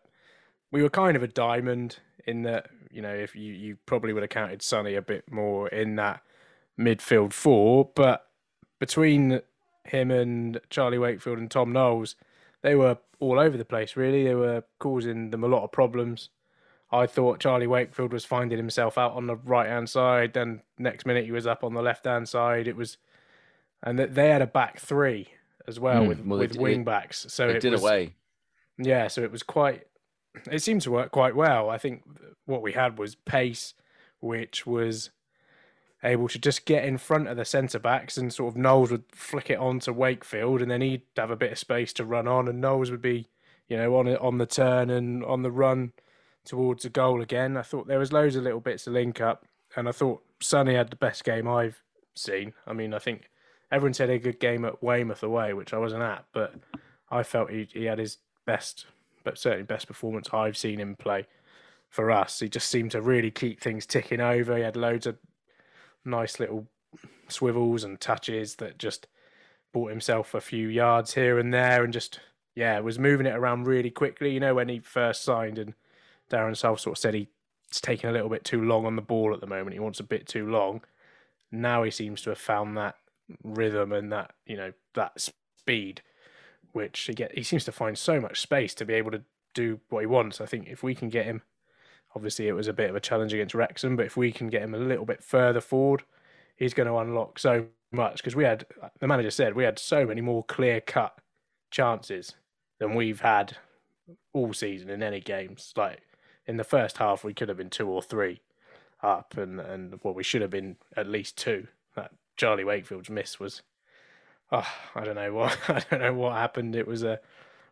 we 0.73 0.83
were 0.83 0.91
kind 0.91 1.17
of 1.17 1.23
a 1.25 1.29
diamond 1.29 1.99
in 2.27 2.43
that, 2.43 2.69
you 2.93 3.03
know, 3.03 3.15
if 3.15 3.35
you, 3.35 3.53
you 3.53 3.77
probably 3.87 4.12
would 4.12 4.23
have 4.23 4.31
counted 4.31 4.62
Sonny 4.62 4.95
a 4.95 5.03
bit 5.03 5.25
more 5.31 5.67
in 5.69 5.97
that 5.97 6.23
midfield 6.79 7.33
four, 7.33 7.91
but 7.97 8.27
between 8.79 9.41
him 9.91 10.11
and 10.11 10.61
Charlie 10.71 10.99
Wakefield 10.99 11.39
and 11.39 11.51
Tom 11.51 11.73
Knowles, 11.73 12.17
they 12.63 12.75
were 12.75 12.99
all 13.19 13.39
over 13.39 13.57
the 13.57 13.65
place, 13.65 13.97
really. 13.97 14.25
They 14.25 14.35
were 14.35 14.65
causing 14.79 15.31
them 15.31 15.45
a 15.45 15.49
lot 15.49 15.65
of 15.65 15.73
problems. 15.73 16.31
I 16.93 17.07
thought 17.07 17.41
Charlie 17.41 17.67
Wakefield 17.67 18.13
was 18.13 18.25
finding 18.25 18.59
himself 18.59 18.99
out 18.99 19.13
on 19.13 19.27
the 19.27 19.37
right 19.37 19.69
hand 19.69 19.89
side. 19.89 20.33
Then 20.33 20.63
next 20.79 21.07
minute 21.07 21.25
he 21.25 21.33
was 21.33 21.47
up 21.47 21.63
on 21.63 21.75
the 21.75 21.83
left 21.83 22.05
hand 22.05 22.29
side. 22.29 22.67
It 22.67 22.77
was, 22.77 22.99
and 23.83 23.99
that 23.99 24.15
they 24.15 24.31
had 24.31 24.43
a 24.43 24.47
back 24.47 24.81
three 24.81 25.29
as 25.69 25.79
well 25.79 26.05
mm, 26.05 26.09
with 26.09 26.25
well, 26.25 26.39
with 26.39 26.57
it, 26.57 26.61
wing 26.61 26.85
backs. 26.85 27.27
So 27.29 27.49
it, 27.49 27.57
it 27.57 27.63
did 27.63 27.73
was, 27.73 27.83
away. 27.83 28.15
Yeah, 28.79 29.09
so 29.09 29.23
it 29.23 29.31
was 29.31 29.43
quite. 29.43 29.85
It 30.51 30.63
seemed 30.63 30.83
to 30.83 30.91
work 30.91 31.13
quite 31.13 31.37
well. 31.37 31.71
I 31.71 31.79
think 31.79 32.03
what 32.47 32.63
we 32.63 32.73
had 32.73 32.99
was 32.99 33.15
pace, 33.15 33.75
which 34.21 34.67
was 34.67 35.11
able 36.02 36.28
to 36.28 36.38
just 36.38 36.64
get 36.64 36.85
in 36.85 36.99
front 36.99 37.28
of 37.28 37.37
the 37.37 37.45
centre 37.45 37.78
backs 37.78 38.16
and 38.16 38.33
sort 38.33 38.54
of 38.54 38.57
Knowles 38.59 38.90
would 38.90 39.04
flick 39.12 39.50
it 39.50 39.59
on 39.59 39.80
to 39.80 39.92
Wakefield 39.92 40.62
and 40.62 40.71
then 40.71 40.80
he'd 40.80 41.02
have 41.16 41.30
a 41.30 41.37
bit 41.37 41.52
of 41.52 41.59
space 41.59 41.92
to 41.95 42.04
run 42.04 42.26
on 42.26 42.49
and 42.49 42.61
Knowles 42.61 42.90
would 42.90 43.02
be, 43.02 43.28
you 43.69 43.76
know, 43.76 43.97
on 43.97 44.09
on 44.16 44.38
the 44.38 44.47
turn 44.47 44.90
and 44.90 45.25
on 45.25 45.42
the 45.42 45.50
run 45.50 45.92
towards 46.45 46.85
a 46.85 46.90
goal 46.90 47.21
again. 47.21 47.57
I 47.57 47.62
thought 47.62 47.87
there 47.87 47.99
was 47.99 48.12
loads 48.12 48.37
of 48.37 48.45
little 48.45 48.61
bits 48.61 48.87
of 48.87 48.95
link 48.95 49.21
up 49.21 49.47
and 49.76 49.88
I 49.88 49.92
thought 49.92 50.23
Sonny 50.40 50.75
had 50.75 50.90
the 50.90 50.97
best 50.97 51.25
game 51.25 51.47
I've 51.47 51.83
seen. 52.14 52.54
I 52.66 52.73
mean, 52.73 52.95
I 52.95 52.99
think 52.99 53.30
everyone 53.71 53.95
said 53.95 54.11
a 54.11 54.19
good 54.19 54.40
game 54.40 54.64
at 54.64 54.83
Weymouth 54.83 55.23
away, 55.23 55.52
which 55.52 55.73
I 55.75 55.78
wasn't 55.78 56.02
at, 56.02 56.25
but 56.33 56.54
I 57.11 57.23
felt 57.23 57.50
he, 57.50 57.69
he 57.73 57.85
had 57.85 57.99
his 57.99 58.19
best, 58.47 58.87
but 59.23 59.38
certainly 59.38 59.64
best 59.64 59.87
performance 59.87 60.28
I've 60.33 60.57
seen 60.57 60.80
him 60.80 60.97
play 60.97 61.26
for 61.88 62.11
us. 62.11 62.40
He 62.40 62.49
just 62.49 62.69
seemed 62.69 62.92
to 62.92 63.02
really 63.02 63.30
keep 63.30 63.61
things 63.61 63.87
ticking 63.87 64.21
over. 64.21 64.57
He 64.57 64.62
had 64.62 64.76
loads 64.76 65.07
of 65.07 65.19
nice 66.04 66.40
little 66.40 66.66
swivels 67.28 67.85
and 67.85 68.00
touches 68.00 68.57
that 68.57 68.78
just 68.78 69.07
bought 69.73 69.90
himself 69.90 70.35
a 70.35 70.40
few 70.40 70.69
yards 70.69 71.14
here 71.14 71.38
and 71.38 71.54
there 71.54 71.85
and 71.85 71.92
just 71.92 72.19
yeah 72.57 72.78
was 72.80 72.99
moving 72.99 73.26
it 73.26 73.37
around 73.37 73.66
really 73.66 73.90
quickly 73.90 74.33
you 74.33 74.40
know 74.40 74.54
when 74.54 74.69
he 74.69 74.80
first 74.80 75.23
signed 75.23 75.59
and 75.59 75.75
Darren 76.30 76.57
Sarll 76.57 76.76
sort 76.76 76.97
of 76.97 77.00
said 77.00 77.14
he's 77.14 77.26
taking 77.73 78.09
a 78.09 78.12
little 78.12 78.28
bit 78.28 78.45
too 78.45 78.62
long 78.62 78.87
on 78.87 78.97
the 78.97 79.02
ball 79.02 79.35
at 79.35 79.40
the 79.40 79.47
moment 79.47 79.75
he 79.75 79.80
wants 79.80 80.00
a 80.00 80.04
bit 80.04 80.26
too 80.26 80.49
long. 80.49 80.83
Now 81.52 81.83
he 81.83 81.90
seems 81.90 82.23
to 82.23 82.30
have 82.30 82.38
found 82.38 82.76
that 82.76 82.97
rhythm 83.42 83.92
and 83.92 84.11
that 84.12 84.33
you 84.47 84.57
know 84.57 84.73
that 84.95 85.21
speed 85.21 86.02
which 86.73 87.00
he 87.00 87.14
get 87.14 87.37
he 87.37 87.42
seems 87.42 87.64
to 87.64 87.73
find 87.73 87.99
so 87.99 88.21
much 88.21 88.40
space 88.40 88.75
to 88.75 88.85
be 88.85 88.95
able 88.95 89.11
to 89.11 89.23
do 89.52 89.80
what 89.88 90.00
he 90.00 90.07
wants. 90.07 90.40
I 90.40 90.47
think 90.47 90.69
if 90.69 90.83
we 90.83 90.95
can 90.95 91.09
get 91.09 91.26
him 91.26 91.42
Obviously, 92.14 92.49
it 92.49 92.52
was 92.52 92.69
a 92.69 92.73
bit 92.73 92.90
of 92.90 92.97
a 92.97 93.00
challenge 93.00 93.33
against 93.33 93.55
Wrexham, 93.55 93.97
but 93.97 94.07
if 94.07 94.17
we 94.17 94.33
can 94.33 94.49
get 94.49 94.62
him 94.62 94.75
a 94.75 94.79
little 94.79 95.05
bit 95.05 95.23
further 95.23 95.61
forward, 95.61 96.02
he's 96.57 96.75
going 96.75 96.88
to 96.88 96.97
unlock 96.97 97.38
so 97.38 97.67
much. 97.93 98.17
Because 98.17 98.35
we 98.35 98.45
had, 98.45 98.67
the 98.99 99.07
manager 99.07 99.31
said, 99.31 99.55
we 99.55 99.64
had 99.64 99.79
so 99.79 100.05
many 100.05 100.21
more 100.21 100.45
clear 100.45 100.81
cut 100.81 101.17
chances 101.71 102.35
than 102.79 102.95
we've 102.95 103.21
had 103.21 103.57
all 104.33 104.52
season 104.52 104.90
in 104.90 105.02
any 105.02 105.21
games. 105.21 105.73
Like 105.76 106.00
in 106.47 106.57
the 106.57 106.64
first 106.64 106.99
half, 106.99 107.23
we 107.23 107.35
could 107.35 107.49
have 107.49 107.59
been 107.59 107.71
two 107.71 107.88
or 107.88 108.02
three 108.02 108.40
up, 109.02 109.37
and 109.37 109.61
and 109.61 110.00
well, 110.02 110.14
we 110.14 110.23
should 110.23 110.43
have 110.43 110.50
been 110.50 110.76
at 110.97 111.07
least 111.09 111.37
two. 111.37 111.69
That 111.97 112.11
Charlie 112.37 112.64
Wakefield's 112.64 113.11
miss 113.11 113.38
was, 113.38 113.62
oh, 114.50 114.69
I 114.95 115.05
don't 115.05 115.14
know 115.14 115.33
what 115.33 115.59
I 115.69 115.83
don't 115.90 116.00
know 116.00 116.14
what 116.14 116.33
happened. 116.33 116.75
It 116.75 116.87
was 116.87 117.02
a 117.02 117.21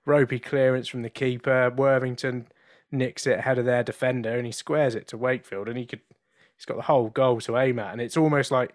ropey 0.04 0.38
clearance 0.38 0.88
from 0.88 1.02
the 1.02 1.10
keeper. 1.10 1.70
Worthington 1.70 2.48
nicks 2.90 3.26
it 3.26 3.38
ahead 3.38 3.58
of 3.58 3.64
their 3.64 3.82
defender 3.82 4.36
and 4.36 4.46
he 4.46 4.52
squares 4.52 4.94
it 4.94 5.06
to 5.08 5.16
Wakefield 5.16 5.68
and 5.68 5.76
he 5.76 5.86
could 5.86 6.00
he's 6.56 6.64
got 6.64 6.76
the 6.76 6.82
whole 6.82 7.08
goal 7.08 7.40
to 7.40 7.56
aim 7.58 7.78
at 7.78 7.92
and 7.92 8.00
it's 8.00 8.16
almost 8.16 8.50
like 8.50 8.74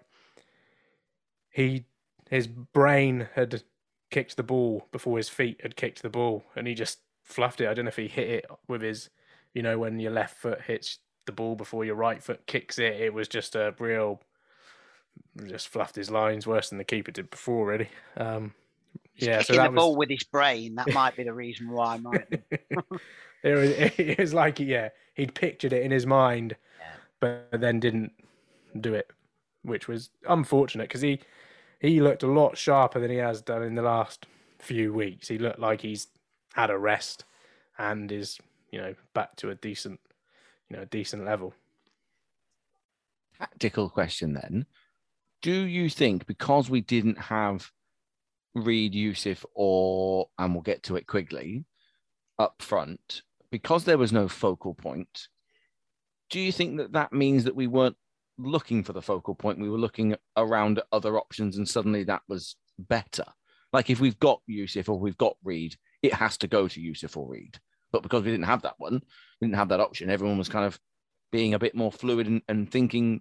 he 1.50 1.84
his 2.30 2.46
brain 2.46 3.28
had 3.34 3.62
kicked 4.10 4.36
the 4.36 4.42
ball 4.42 4.86
before 4.92 5.16
his 5.16 5.28
feet 5.28 5.60
had 5.62 5.76
kicked 5.76 6.02
the 6.02 6.08
ball 6.08 6.44
and 6.56 6.66
he 6.66 6.74
just 6.74 6.98
fluffed 7.22 7.60
it. 7.60 7.68
I 7.68 7.74
don't 7.74 7.86
know 7.86 7.90
if 7.90 7.96
he 7.96 8.08
hit 8.08 8.28
it 8.28 8.46
with 8.68 8.82
his 8.82 9.10
you 9.54 9.62
know 9.62 9.78
when 9.78 9.98
your 9.98 10.12
left 10.12 10.36
foot 10.38 10.62
hits 10.62 10.98
the 11.26 11.32
ball 11.32 11.54
before 11.54 11.84
your 11.84 11.94
right 11.94 12.22
foot 12.22 12.46
kicks 12.46 12.78
it. 12.78 13.00
It 13.00 13.12
was 13.12 13.28
just 13.28 13.56
a 13.56 13.74
real 13.78 14.20
just 15.46 15.68
fluffed 15.68 15.96
his 15.96 16.10
lines 16.10 16.46
worse 16.46 16.68
than 16.68 16.78
the 16.78 16.84
keeper 16.84 17.10
did 17.10 17.30
before 17.30 17.66
really. 17.66 17.88
Um, 18.16 18.54
yeah, 19.16 19.42
so 19.42 19.54
that 19.54 19.64
the 19.64 19.70
was... 19.70 19.76
ball 19.76 19.96
with 19.96 20.10
his 20.10 20.24
brain. 20.24 20.74
That 20.74 20.92
might 20.92 21.16
be 21.16 21.24
the 21.24 21.32
reason 21.32 21.70
why. 21.70 21.98
Might 21.98 22.26
it 23.44 23.54
was 23.54 23.70
it 23.98 24.18
was 24.18 24.34
like 24.34 24.58
yeah, 24.58 24.88
he'd 25.14 25.34
pictured 25.34 25.72
it 25.72 25.82
in 25.82 25.90
his 25.90 26.06
mind, 26.06 26.56
but 27.20 27.48
then 27.52 27.78
didn't 27.78 28.12
do 28.80 28.94
it, 28.94 29.10
which 29.62 29.86
was 29.86 30.10
unfortunate 30.28 30.88
because 30.88 31.02
he 31.02 31.20
he 31.80 32.00
looked 32.00 32.22
a 32.22 32.30
lot 32.30 32.56
sharper 32.56 32.98
than 32.98 33.10
he 33.10 33.18
has 33.18 33.42
done 33.42 33.62
in 33.62 33.74
the 33.74 33.82
last 33.82 34.26
few 34.58 34.92
weeks. 34.92 35.28
He 35.28 35.38
looked 35.38 35.58
like 35.58 35.82
he's 35.82 36.08
had 36.54 36.70
a 36.70 36.78
rest 36.78 37.24
and 37.78 38.10
is 38.10 38.38
you 38.72 38.80
know 38.80 38.94
back 39.12 39.36
to 39.36 39.50
a 39.50 39.54
decent 39.54 40.00
you 40.68 40.76
know 40.76 40.82
a 40.82 40.86
decent 40.86 41.24
level. 41.24 41.54
Tactical 43.38 43.90
question 43.90 44.32
then: 44.32 44.64
Do 45.42 45.52
you 45.52 45.90
think 45.90 46.26
because 46.26 46.70
we 46.70 46.80
didn't 46.80 47.18
have 47.18 47.70
Reid 48.54 48.94
Yussuf 48.94 49.44
or 49.54 50.28
and 50.38 50.54
we'll 50.54 50.62
get 50.62 50.84
to 50.84 50.96
it 50.96 51.06
quickly 51.06 51.66
up 52.38 52.62
front 52.62 53.22
because 53.54 53.84
there 53.84 53.98
was 53.98 54.12
no 54.12 54.26
focal 54.26 54.74
point, 54.74 55.28
do 56.28 56.40
you 56.40 56.50
think 56.50 56.76
that 56.78 56.94
that 56.94 57.12
means 57.12 57.44
that 57.44 57.54
we 57.54 57.68
weren't 57.68 57.94
looking 58.36 58.82
for 58.82 58.92
the 58.92 59.00
focal 59.00 59.36
point? 59.36 59.60
We 59.60 59.70
were 59.70 59.78
looking 59.78 60.16
around 60.36 60.82
other 60.90 61.16
options, 61.16 61.56
and 61.56 61.68
suddenly 61.68 62.02
that 62.02 62.22
was 62.28 62.56
better. 62.80 63.22
Like 63.72 63.90
if 63.90 64.00
we've 64.00 64.18
got 64.18 64.42
Yussuf 64.48 64.88
or 64.88 64.98
we've 64.98 65.16
got 65.16 65.36
Reid, 65.44 65.76
it 66.02 66.12
has 66.14 66.36
to 66.38 66.48
go 66.48 66.66
to 66.66 66.80
Yussuf 66.80 67.16
or 67.16 67.28
Reid. 67.28 67.60
But 67.92 68.02
because 68.02 68.24
we 68.24 68.32
didn't 68.32 68.46
have 68.46 68.62
that 68.62 68.74
one, 68.78 68.94
we 69.40 69.46
didn't 69.46 69.54
have 69.54 69.68
that 69.68 69.78
option. 69.78 70.10
Everyone 70.10 70.36
was 70.36 70.48
kind 70.48 70.66
of 70.66 70.80
being 71.30 71.54
a 71.54 71.60
bit 71.60 71.76
more 71.76 71.92
fluid 71.92 72.26
and, 72.26 72.42
and 72.48 72.68
thinking 72.68 73.20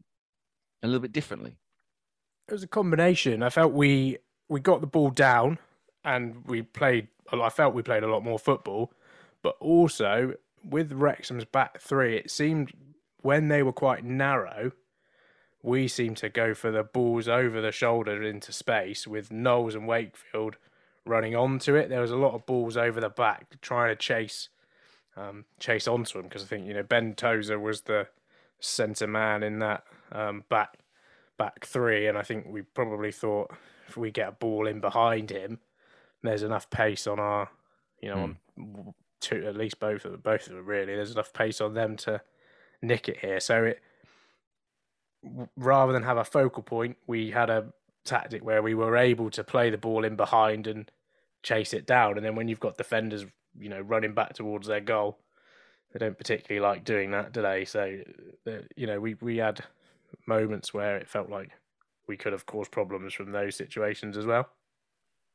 a 0.81 0.87
little 0.87 0.99
bit 0.99 1.13
differently. 1.13 1.59
It 2.47 2.53
was 2.53 2.63
a 2.63 2.67
combination. 2.67 3.43
I 3.43 3.51
felt 3.51 3.73
we 3.73 4.17
we 4.49 4.61
got 4.61 4.81
the 4.81 4.87
ball 4.87 5.11
down 5.11 5.59
and 6.03 6.43
we 6.47 6.63
played. 6.63 7.09
I 7.31 7.49
felt 7.49 7.75
we 7.75 7.83
played 7.83 8.01
a 8.01 8.07
lot 8.07 8.23
more 8.23 8.39
football, 8.39 8.91
but 9.43 9.55
also 9.59 10.33
with 10.67 10.91
Wrexham's 10.91 11.45
back 11.45 11.79
three, 11.79 12.17
it 12.17 12.31
seemed 12.31 12.73
when 13.21 13.50
they 13.50 13.62
were 13.62 13.73
quite 13.73 14.03
narrow, 14.03 14.71
we 15.62 15.88
seemed 15.88 16.17
to 16.17 16.29
go 16.29 16.53
for 16.53 16.71
the 16.71 16.83
balls 16.83 17.27
over 17.27 17.62
the 17.62 17.71
shoulder 17.71 18.23
into 18.23 18.51
space 18.51 19.07
with 19.07 19.31
Knowles 19.31 19.75
and 19.75 19.88
Wakefield 19.88 20.57
running 21.05 21.35
onto 21.35 21.75
it. 21.75 21.89
There 21.89 22.01
was 22.01 22.12
a 22.12 22.17
lot 22.17 22.33
of 22.33 22.45
balls 22.45 22.75
over 22.75 23.00
the 23.00 23.09
back 23.09 23.62
trying 23.62 23.89
to 23.89 23.95
chase 23.95 24.50
um, 25.15 25.45
chase 25.59 25.88
onto 25.88 26.17
him 26.17 26.25
because 26.25 26.43
I 26.43 26.47
think 26.47 26.65
you 26.67 26.73
know 26.73 26.83
Ben 26.83 27.13
Tozer 27.13 27.59
was 27.59 27.81
the 27.81 28.07
centre 28.59 29.07
man 29.07 29.43
in 29.43 29.59
that 29.59 29.83
um, 30.12 30.43
back 30.50 30.79
back 31.38 31.65
three, 31.65 32.07
and 32.07 32.17
I 32.17 32.23
think 32.23 32.47
we 32.47 32.62
probably 32.62 33.12
thought 33.12 33.51
if 33.88 33.95
we 33.95 34.12
get 34.12 34.29
a 34.29 34.31
ball 34.31 34.67
in 34.67 34.79
behind 34.79 35.29
him, 35.29 35.59
there's 36.23 36.43
enough 36.43 36.69
pace 36.69 37.05
on 37.05 37.19
our 37.19 37.50
you 38.01 38.09
know 38.09 38.15
mm. 38.15 38.23
on 38.23 38.93
two, 39.24 39.46
at 39.48 39.56
least 39.56 39.80
both 39.80 40.06
of 40.06 40.12
them, 40.12 40.22
both 40.22 40.48
of 40.48 40.53
them 40.53 40.65
really. 40.65 40.96
There's 40.96 41.12
enough 41.12 41.34
pace 41.34 41.62
on 41.62 41.74
them 41.74 41.98
to 41.98 42.22
nick 42.82 43.10
it 43.10 43.18
here. 43.18 43.39
So 43.39 43.63
it 43.63 43.82
rather 45.58 45.94
than 45.94 46.03
have 46.03 46.18
a 46.18 46.25
focal 46.25 46.63
point, 46.63 46.98
we 47.08 47.32
had 47.32 47.50
a 47.50 47.74
tactic 48.03 48.44
where 48.44 48.62
we 48.62 48.75
were 48.75 48.98
able 48.98 49.30
to 49.32 49.44
play 49.44 49.70
the 49.70 49.77
ball 49.77 50.03
in 50.03 50.15
behind 50.15 50.68
and 50.68 50.92
chase 51.42 51.74
it 51.74 51.86
down. 51.86 52.18
And 52.18 52.25
then 52.25 52.36
when 52.36 52.48
you've 52.48 52.60
got 52.60 52.77
defenders, 52.77 53.25
you 53.58 53.70
know, 53.70 53.82
running 53.82 54.13
back 54.13 54.34
towards 54.34 54.68
their 54.68 54.82
goal, 54.82 55.18
they 55.92 56.00
don't 56.00 56.18
particularly 56.18 56.65
like 56.65 56.84
doing 56.84 57.12
that, 57.12 57.32
do 57.34 57.42
they? 57.42 57.65
So, 57.65 58.00
uh, 58.48 58.51
you 58.75 58.88
know, 58.88 59.00
we 59.00 59.13
we 59.15 59.38
had 59.38 59.62
moments 60.27 60.74
where 60.74 60.98
it 60.98 61.08
felt 61.08 61.30
like 61.30 61.51
we 62.08 62.18
could 62.18 62.34
have 62.34 62.46
caused 62.46 62.72
problems 62.72 63.13
from 63.13 63.32
those 63.32 63.56
situations 63.56 64.18
as 64.18 64.25
well. 64.25 64.50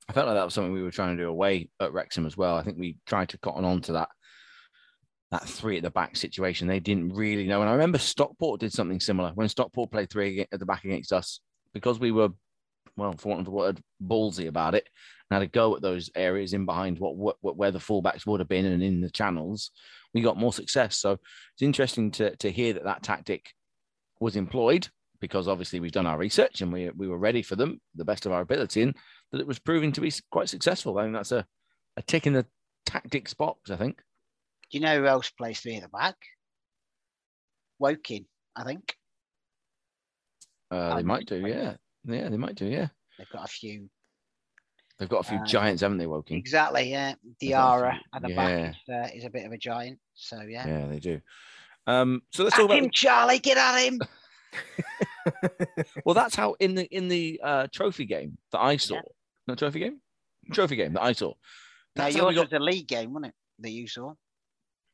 I 0.08 0.12
felt 0.12 0.26
like 0.26 0.36
that 0.36 0.44
was 0.44 0.54
something 0.54 0.72
we 0.72 0.82
were 0.82 0.90
trying 0.90 1.16
to 1.16 1.22
do 1.22 1.28
away 1.28 1.68
at 1.80 1.92
Wrexham 1.92 2.26
as 2.26 2.36
well. 2.36 2.56
I 2.56 2.62
think 2.62 2.78
we 2.78 2.96
tried 3.06 3.28
to 3.30 3.38
cotton 3.38 3.64
on 3.64 3.82
to 3.82 3.92
that 3.92 4.08
that 5.30 5.46
three 5.46 5.76
at 5.76 5.82
the 5.82 5.90
back 5.90 6.16
situation. 6.16 6.66
They 6.66 6.80
didn't 6.80 7.14
really 7.14 7.46
know. 7.46 7.60
And 7.60 7.68
I 7.68 7.72
remember 7.72 7.98
Stockport 7.98 8.60
did 8.60 8.72
something 8.72 9.00
similar 9.00 9.32
when 9.34 9.48
Stockport 9.48 9.90
played 9.90 10.08
three 10.08 10.46
at 10.50 10.58
the 10.58 10.64
back 10.64 10.84
against 10.84 11.12
us 11.12 11.40
because 11.74 12.00
we 12.00 12.12
were, 12.12 12.30
well, 12.96 13.14
for 13.18 13.28
want 13.28 13.42
of 13.42 13.48
a 13.48 13.50
word, 13.50 13.82
ballsy 14.02 14.48
about 14.48 14.74
it 14.74 14.88
and 15.30 15.36
had 15.36 15.42
a 15.42 15.50
go 15.50 15.76
at 15.76 15.82
those 15.82 16.10
areas 16.14 16.54
in 16.54 16.64
behind 16.64 16.98
what, 16.98 17.16
what 17.16 17.56
where 17.56 17.70
the 17.70 17.78
fullbacks 17.78 18.26
would 18.26 18.40
have 18.40 18.48
been 18.48 18.64
and 18.64 18.82
in 18.82 19.02
the 19.02 19.10
channels. 19.10 19.70
We 20.14 20.22
got 20.22 20.38
more 20.38 20.52
success. 20.52 20.98
So 20.98 21.12
it's 21.12 21.62
interesting 21.62 22.10
to 22.12 22.34
to 22.36 22.50
hear 22.50 22.72
that 22.72 22.84
that 22.84 23.02
tactic 23.02 23.52
was 24.20 24.36
employed 24.36 24.88
because 25.20 25.48
obviously 25.48 25.80
we've 25.80 25.92
done 25.92 26.06
our 26.06 26.18
research 26.18 26.62
and 26.62 26.72
we 26.72 26.90
we 26.90 27.08
were 27.08 27.18
ready 27.18 27.42
for 27.42 27.56
them 27.56 27.80
the 27.94 28.04
best 28.04 28.24
of 28.24 28.32
our 28.32 28.40
ability 28.40 28.82
and 28.82 28.96
that 29.32 29.40
it 29.40 29.46
was 29.46 29.58
proving 29.58 29.92
to 29.92 30.00
be 30.00 30.12
quite 30.30 30.48
successful. 30.48 30.98
I 30.98 31.02
think 31.04 31.14
that's 31.14 31.32
a 31.32 31.46
a 31.96 32.02
tick 32.02 32.26
in 32.26 32.32
the 32.32 32.46
tactics 32.86 33.34
box. 33.34 33.70
I 33.70 33.76
think. 33.76 33.98
Do 34.70 34.78
you 34.78 34.84
know 34.84 34.98
who 34.98 35.06
else 35.06 35.30
plays 35.30 35.60
three 35.60 35.76
at 35.76 35.82
the 35.82 35.88
back? 35.88 36.16
Woking, 37.78 38.26
I 38.56 38.64
think. 38.64 38.94
Uh, 40.70 40.96
they 40.96 41.00
Um, 41.00 41.06
might 41.06 41.26
do, 41.26 41.36
yeah, 41.46 41.76
yeah, 42.04 42.28
they 42.28 42.36
might 42.36 42.54
do, 42.54 42.66
yeah. 42.66 42.88
They've 43.16 43.30
got 43.30 43.44
a 43.44 43.48
few. 43.48 43.88
They've 44.98 45.08
got 45.08 45.20
a 45.20 45.28
few 45.28 45.38
Uh, 45.38 45.46
giants, 45.46 45.80
haven't 45.80 45.96
they, 45.98 46.06
Woking? 46.06 46.36
Exactly, 46.36 46.90
yeah. 46.90 47.14
They've 47.40 47.52
got 47.52 47.78
a 47.78 47.82
Diarra 47.82 47.98
at 48.12 48.22
the 48.22 48.28
yeah. 48.28 48.36
back 48.36 48.76
is, 48.76 48.94
uh, 48.94 49.16
is 49.16 49.24
a 49.24 49.30
bit 49.30 49.46
of 49.46 49.52
a 49.52 49.58
giant. 49.58 49.98
So 50.14 50.42
yeah. 50.42 50.66
Yeah, 50.66 50.86
they 50.88 50.98
do. 50.98 51.20
Um, 51.86 52.22
so 52.32 52.44
let's 52.44 52.54
At 52.56 52.58
talk 52.58 52.66
about. 52.70 52.78
him, 52.84 52.90
Charlie, 52.92 53.38
get 53.38 53.56
at 53.56 53.78
him. 53.78 54.00
Well, 56.04 56.14
that's 56.14 56.34
how 56.34 56.54
in 56.58 56.74
the 56.74 56.86
in 56.86 57.08
the 57.08 57.40
uh, 57.42 57.66
trophy 57.70 58.06
game 58.06 58.38
that 58.52 58.58
I 58.60 58.76
saw, 58.76 58.94
Yeah. 58.96 59.00
No 59.48 59.54
trophy 59.56 59.80
game, 59.80 60.00
trophy 60.52 60.76
game 60.76 60.92
that 60.92 61.02
I 61.02 61.12
saw. 61.12 61.28
No, 61.28 61.34
That's 61.96 62.14
how 62.16 62.24
yours 62.30 62.36
got- 62.36 62.50
was 62.52 62.60
a 62.60 62.62
league 62.62 62.86
game, 62.86 63.12
wasn't 63.12 63.32
it? 63.32 63.34
That 63.60 63.70
you 63.70 63.88
saw. 63.88 64.12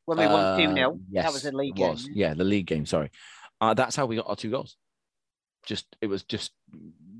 When 0.05 0.17
we 0.17 0.25
won 0.27 0.57
2 0.59 0.69
Uh, 0.69 0.73
0. 0.73 0.99
Yes, 1.11 1.25
that 1.25 1.33
was 1.33 1.45
a 1.45 1.51
league 1.51 1.73
it 1.75 1.77
game. 1.77 1.91
was. 1.91 2.07
Yeah, 2.07 2.33
the 2.33 2.43
league 2.43 2.67
game. 2.67 2.85
Sorry, 2.85 3.11
uh, 3.61 3.73
that's 3.73 3.95
how 3.95 4.05
we 4.05 4.15
got 4.15 4.27
our 4.27 4.35
two 4.35 4.49
goals. 4.51 4.77
Just 5.65 5.95
it 6.01 6.07
was 6.07 6.23
just 6.23 6.51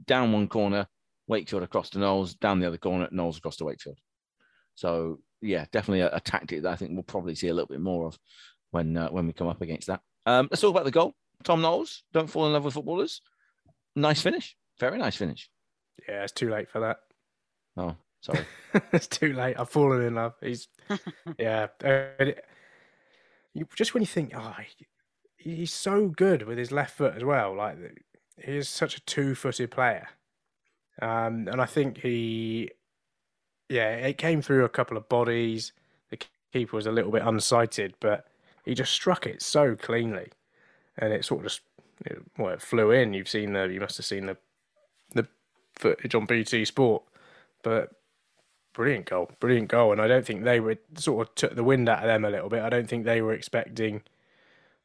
down 0.07 0.31
one 0.31 0.47
corner, 0.47 0.87
Wakefield 1.27 1.63
across 1.63 1.89
to 1.91 1.99
Knowles, 1.99 2.35
down 2.35 2.59
the 2.59 2.67
other 2.67 2.77
corner, 2.77 3.07
Knowles 3.11 3.37
across 3.37 3.57
to 3.57 3.65
Wakefield. 3.65 3.97
So 4.75 5.19
yeah, 5.41 5.65
definitely 5.71 6.01
a, 6.01 6.15
a 6.15 6.19
tactic 6.19 6.61
that 6.63 6.71
I 6.71 6.75
think 6.75 6.91
we'll 6.91 7.03
probably 7.03 7.35
see 7.35 7.47
a 7.47 7.53
little 7.53 7.67
bit 7.67 7.81
more 7.81 8.05
of 8.07 8.17
when 8.71 8.95
uh, 8.95 9.09
when 9.09 9.25
we 9.27 9.33
come 9.33 9.47
up 9.47 9.61
against 9.61 9.87
that. 9.87 10.01
Um, 10.27 10.47
let's 10.51 10.61
talk 10.61 10.71
about 10.71 10.85
the 10.85 10.91
goal. 10.91 11.15
Tom 11.43 11.61
Knowles, 11.61 12.03
don't 12.13 12.29
fall 12.29 12.47
in 12.47 12.53
love 12.53 12.65
with 12.65 12.73
footballers. 12.75 13.21
Nice 13.95 14.21
finish, 14.21 14.55
very 14.79 14.97
nice 14.99 15.15
finish. 15.15 15.49
Yeah, 16.07 16.23
it's 16.23 16.33
too 16.33 16.49
late 16.51 16.69
for 16.69 16.81
that. 16.81 16.97
Oh, 17.77 17.95
sorry. 18.21 18.45
it's 18.93 19.07
too 19.07 19.33
late. 19.33 19.59
I've 19.59 19.69
fallen 19.69 20.01
in 20.01 20.15
love. 20.15 20.33
He's 20.41 20.67
yeah. 21.39 21.67
it- 21.81 22.45
you, 23.53 23.67
just 23.75 23.93
when 23.93 24.01
you 24.01 24.07
think, 24.07 24.33
oh, 24.35 24.55
he, 25.37 25.55
he's 25.55 25.73
so 25.73 26.07
good 26.07 26.43
with 26.43 26.57
his 26.57 26.71
left 26.71 26.97
foot 26.97 27.15
as 27.15 27.23
well. 27.23 27.55
Like 27.55 27.77
he 28.43 28.57
is 28.57 28.69
such 28.69 28.97
a 28.97 29.01
two-footed 29.01 29.71
player, 29.71 30.09
um, 31.01 31.47
and 31.47 31.61
I 31.61 31.65
think 31.65 31.99
he, 31.99 32.71
yeah, 33.69 33.91
it 33.95 34.17
came 34.17 34.41
through 34.41 34.65
a 34.65 34.69
couple 34.69 34.97
of 34.97 35.09
bodies. 35.09 35.73
The 36.11 36.19
keeper 36.53 36.75
was 36.75 36.87
a 36.87 36.91
little 36.91 37.11
bit 37.11 37.23
unsighted, 37.23 37.93
but 37.99 38.27
he 38.65 38.73
just 38.73 38.93
struck 38.93 39.25
it 39.25 39.41
so 39.41 39.75
cleanly, 39.75 40.29
and 40.97 41.13
it 41.13 41.25
sort 41.25 41.41
of 41.41 41.45
just 41.45 41.61
it, 42.05 42.19
well, 42.37 42.53
it 42.53 42.61
flew 42.61 42.91
in. 42.91 43.13
You've 43.13 43.29
seen 43.29 43.53
the, 43.53 43.65
you 43.65 43.79
must 43.79 43.97
have 43.97 44.05
seen 44.05 44.27
the 44.27 44.37
the 45.13 45.27
footage 45.75 46.15
on 46.15 46.25
BT 46.25 46.65
Sport, 46.65 47.03
but 47.65 47.89
brilliant 48.73 49.07
goal, 49.07 49.31
brilliant 49.39 49.69
goal. 49.69 49.91
And 49.91 49.99
I 49.99 50.07
don't 50.07 50.23
think 50.23 50.43
they 50.43 50.59
were 50.59 50.77
sort 50.95 51.27
of 51.27 51.33
took 51.33 51.55
the 51.55 51.63
wind 51.63 51.89
out 51.89 52.03
of 52.03 52.05
them 52.05 52.23
a 52.23 52.29
little 52.29 52.47
bit. 52.47 52.61
I 52.61 52.69
don't 52.69 52.87
think 52.87 53.03
they 53.03 53.21
were 53.21 53.33
expecting 53.33 54.03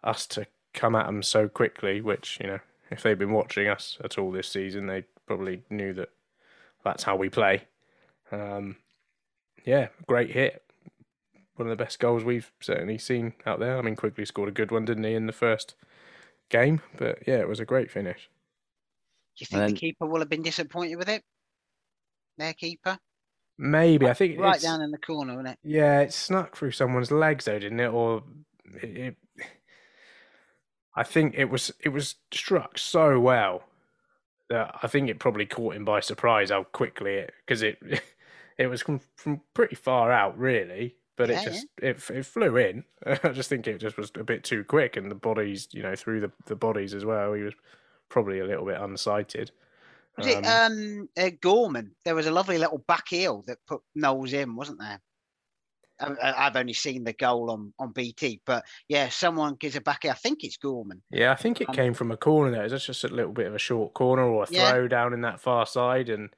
us 0.02 0.26
to 0.28 0.46
come 0.72 0.96
at 0.96 1.04
them 1.04 1.22
so 1.22 1.46
quickly. 1.46 2.00
Which 2.00 2.38
you 2.40 2.46
know, 2.46 2.60
if 2.90 3.02
they've 3.02 3.18
been 3.18 3.32
watching 3.32 3.68
us 3.68 3.98
at 4.02 4.16
all 4.16 4.32
this 4.32 4.48
season, 4.48 4.86
they 4.86 5.04
probably 5.26 5.62
knew 5.68 5.92
that 5.92 6.08
that's 6.82 7.02
how 7.02 7.16
we 7.16 7.28
play. 7.28 7.64
Um, 8.32 8.76
yeah, 9.66 9.88
great 10.06 10.30
hit. 10.30 10.62
One 11.56 11.68
of 11.68 11.76
the 11.76 11.84
best 11.84 11.98
goals 11.98 12.24
we've 12.24 12.50
certainly 12.60 12.96
seen 12.96 13.34
out 13.44 13.60
there. 13.60 13.76
I 13.76 13.82
mean, 13.82 13.94
quickly 13.94 14.24
scored 14.24 14.48
a 14.48 14.52
good 14.52 14.70
one, 14.70 14.86
didn't 14.86 15.04
he, 15.04 15.12
in 15.12 15.26
the 15.26 15.32
first 15.34 15.74
game? 16.48 16.80
But 16.96 17.18
yeah, 17.26 17.40
it 17.40 17.48
was 17.48 17.60
a 17.60 17.66
great 17.66 17.90
finish. 17.90 18.30
Do 19.36 19.42
you 19.42 19.46
think 19.46 19.62
And 19.62 19.76
the 19.76 19.78
keeper 19.78 20.06
will 20.06 20.20
have 20.20 20.30
been 20.30 20.42
disappointed 20.42 20.96
with 20.96 21.10
it? 21.10 21.22
Their 22.40 22.54
keeper? 22.54 22.98
Maybe 23.58 24.08
I 24.08 24.14
think 24.14 24.40
Right 24.40 24.60
down 24.60 24.80
in 24.80 24.90
the 24.90 24.98
corner, 24.98 25.34
wasn't 25.34 25.48
it? 25.48 25.58
Yeah, 25.62 26.00
it 26.00 26.12
snuck 26.14 26.56
through 26.56 26.70
someone's 26.70 27.10
legs 27.10 27.44
though, 27.44 27.58
didn't 27.58 27.80
it? 27.80 27.88
Or 27.92 28.22
it, 28.82 29.16
it, 29.36 29.46
I 30.96 31.02
think 31.02 31.34
it 31.36 31.50
was 31.50 31.70
it 31.80 31.90
was 31.90 32.16
struck 32.32 32.78
so 32.78 33.20
well 33.20 33.64
that 34.48 34.74
I 34.82 34.86
think 34.86 35.08
it 35.08 35.18
probably 35.18 35.46
caught 35.46 35.76
him 35.76 35.84
by 35.84 36.00
surprise 36.00 36.50
how 36.50 36.64
quickly 36.64 37.12
it 37.14 37.34
because 37.44 37.62
it 37.62 37.78
it 38.58 38.66
was 38.68 38.80
from, 38.82 39.00
from 39.16 39.42
pretty 39.52 39.76
far 39.76 40.10
out 40.10 40.38
really, 40.38 40.96
but 41.16 41.28
Yeah, 41.28 41.42
it 41.42 41.44
just 41.44 41.66
it 41.82 42.10
it 42.10 42.26
flew 42.26 42.56
in. 42.56 42.84
I 43.06 43.28
just 43.28 43.50
think 43.50 43.66
it 43.66 43.78
just 43.78 43.98
was 43.98 44.10
a 44.18 44.24
bit 44.24 44.42
too 44.42 44.64
quick, 44.64 44.96
and 44.96 45.10
the 45.10 45.14
bodies, 45.14 45.68
you 45.72 45.82
know, 45.82 45.94
through 45.94 46.20
the 46.20 46.32
the 46.46 46.56
bodies 46.56 46.94
as 46.94 47.04
well. 47.04 47.34
He 47.34 47.42
was 47.42 47.54
probably 48.08 48.40
a 48.40 48.46
little 48.46 48.64
bit 48.64 48.80
unsighted. 48.80 49.50
Was 50.16 50.26
it 50.26 50.46
um 50.46 51.08
uh, 51.16 51.30
Gorman? 51.40 51.96
There 52.04 52.14
was 52.14 52.26
a 52.26 52.30
lovely 52.30 52.58
little 52.58 52.78
back 52.78 53.08
heel 53.08 53.42
that 53.46 53.58
put 53.66 53.82
Knowles 53.94 54.32
in, 54.32 54.54
wasn't 54.54 54.78
there? 54.80 55.00
I, 56.00 56.46
I've 56.46 56.56
only 56.56 56.72
seen 56.72 57.04
the 57.04 57.12
goal 57.12 57.50
on, 57.50 57.74
on 57.78 57.92
BT, 57.92 58.40
but 58.46 58.64
yeah, 58.88 59.08
someone 59.10 59.56
gives 59.56 59.76
a 59.76 59.80
back. 59.80 60.04
I 60.04 60.14
think 60.14 60.42
it's 60.44 60.56
Gorman. 60.56 61.02
Yeah, 61.10 61.32
I 61.32 61.34
think 61.36 61.60
it 61.60 61.72
Um, 61.72 61.72
came 61.72 61.94
from 61.94 62.10
a 62.10 62.16
corner 62.16 62.50
there. 62.52 62.64
It 62.64 62.72
was 62.72 62.86
just 62.86 63.04
a 63.04 63.08
little 63.08 63.32
bit 63.32 63.46
of 63.46 63.54
a 63.54 63.58
short 63.58 63.94
corner 63.94 64.22
or 64.22 64.44
a 64.44 64.46
Yeah. 64.48 64.74
throw 64.74 64.86
down 64.88 65.12
in 65.12 65.22
that 65.22 65.40
far 65.40 65.66
side, 65.66 66.08
and 66.08 66.34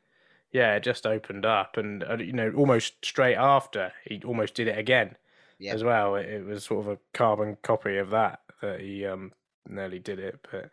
yeah, 0.52 0.76
it 0.76 0.82
just 0.82 1.06
opened 1.06 1.46
up. 1.46 1.76
And 1.76 2.04
uh, 2.04 2.16
you 2.18 2.32
know, 2.32 2.52
almost 2.56 3.04
straight 3.04 3.36
after, 3.36 3.92
he 4.04 4.22
almost 4.24 4.54
did 4.54 4.68
it 4.68 4.78
again 4.78 5.16
Yeah. 5.58 5.76
as 5.76 5.84
well. 5.84 6.16
It, 6.16 6.26
it 6.28 6.44
was 6.46 6.64
sort 6.64 6.86
of 6.86 6.92
a 6.92 7.00
carbon 7.14 7.56
copy 7.62 7.98
of 7.98 8.10
that 8.10 8.42
that 8.62 8.80
he 8.80 9.06
um 9.06 9.32
nearly 9.68 9.98
did 10.00 10.18
it, 10.20 10.46
but 10.50 10.72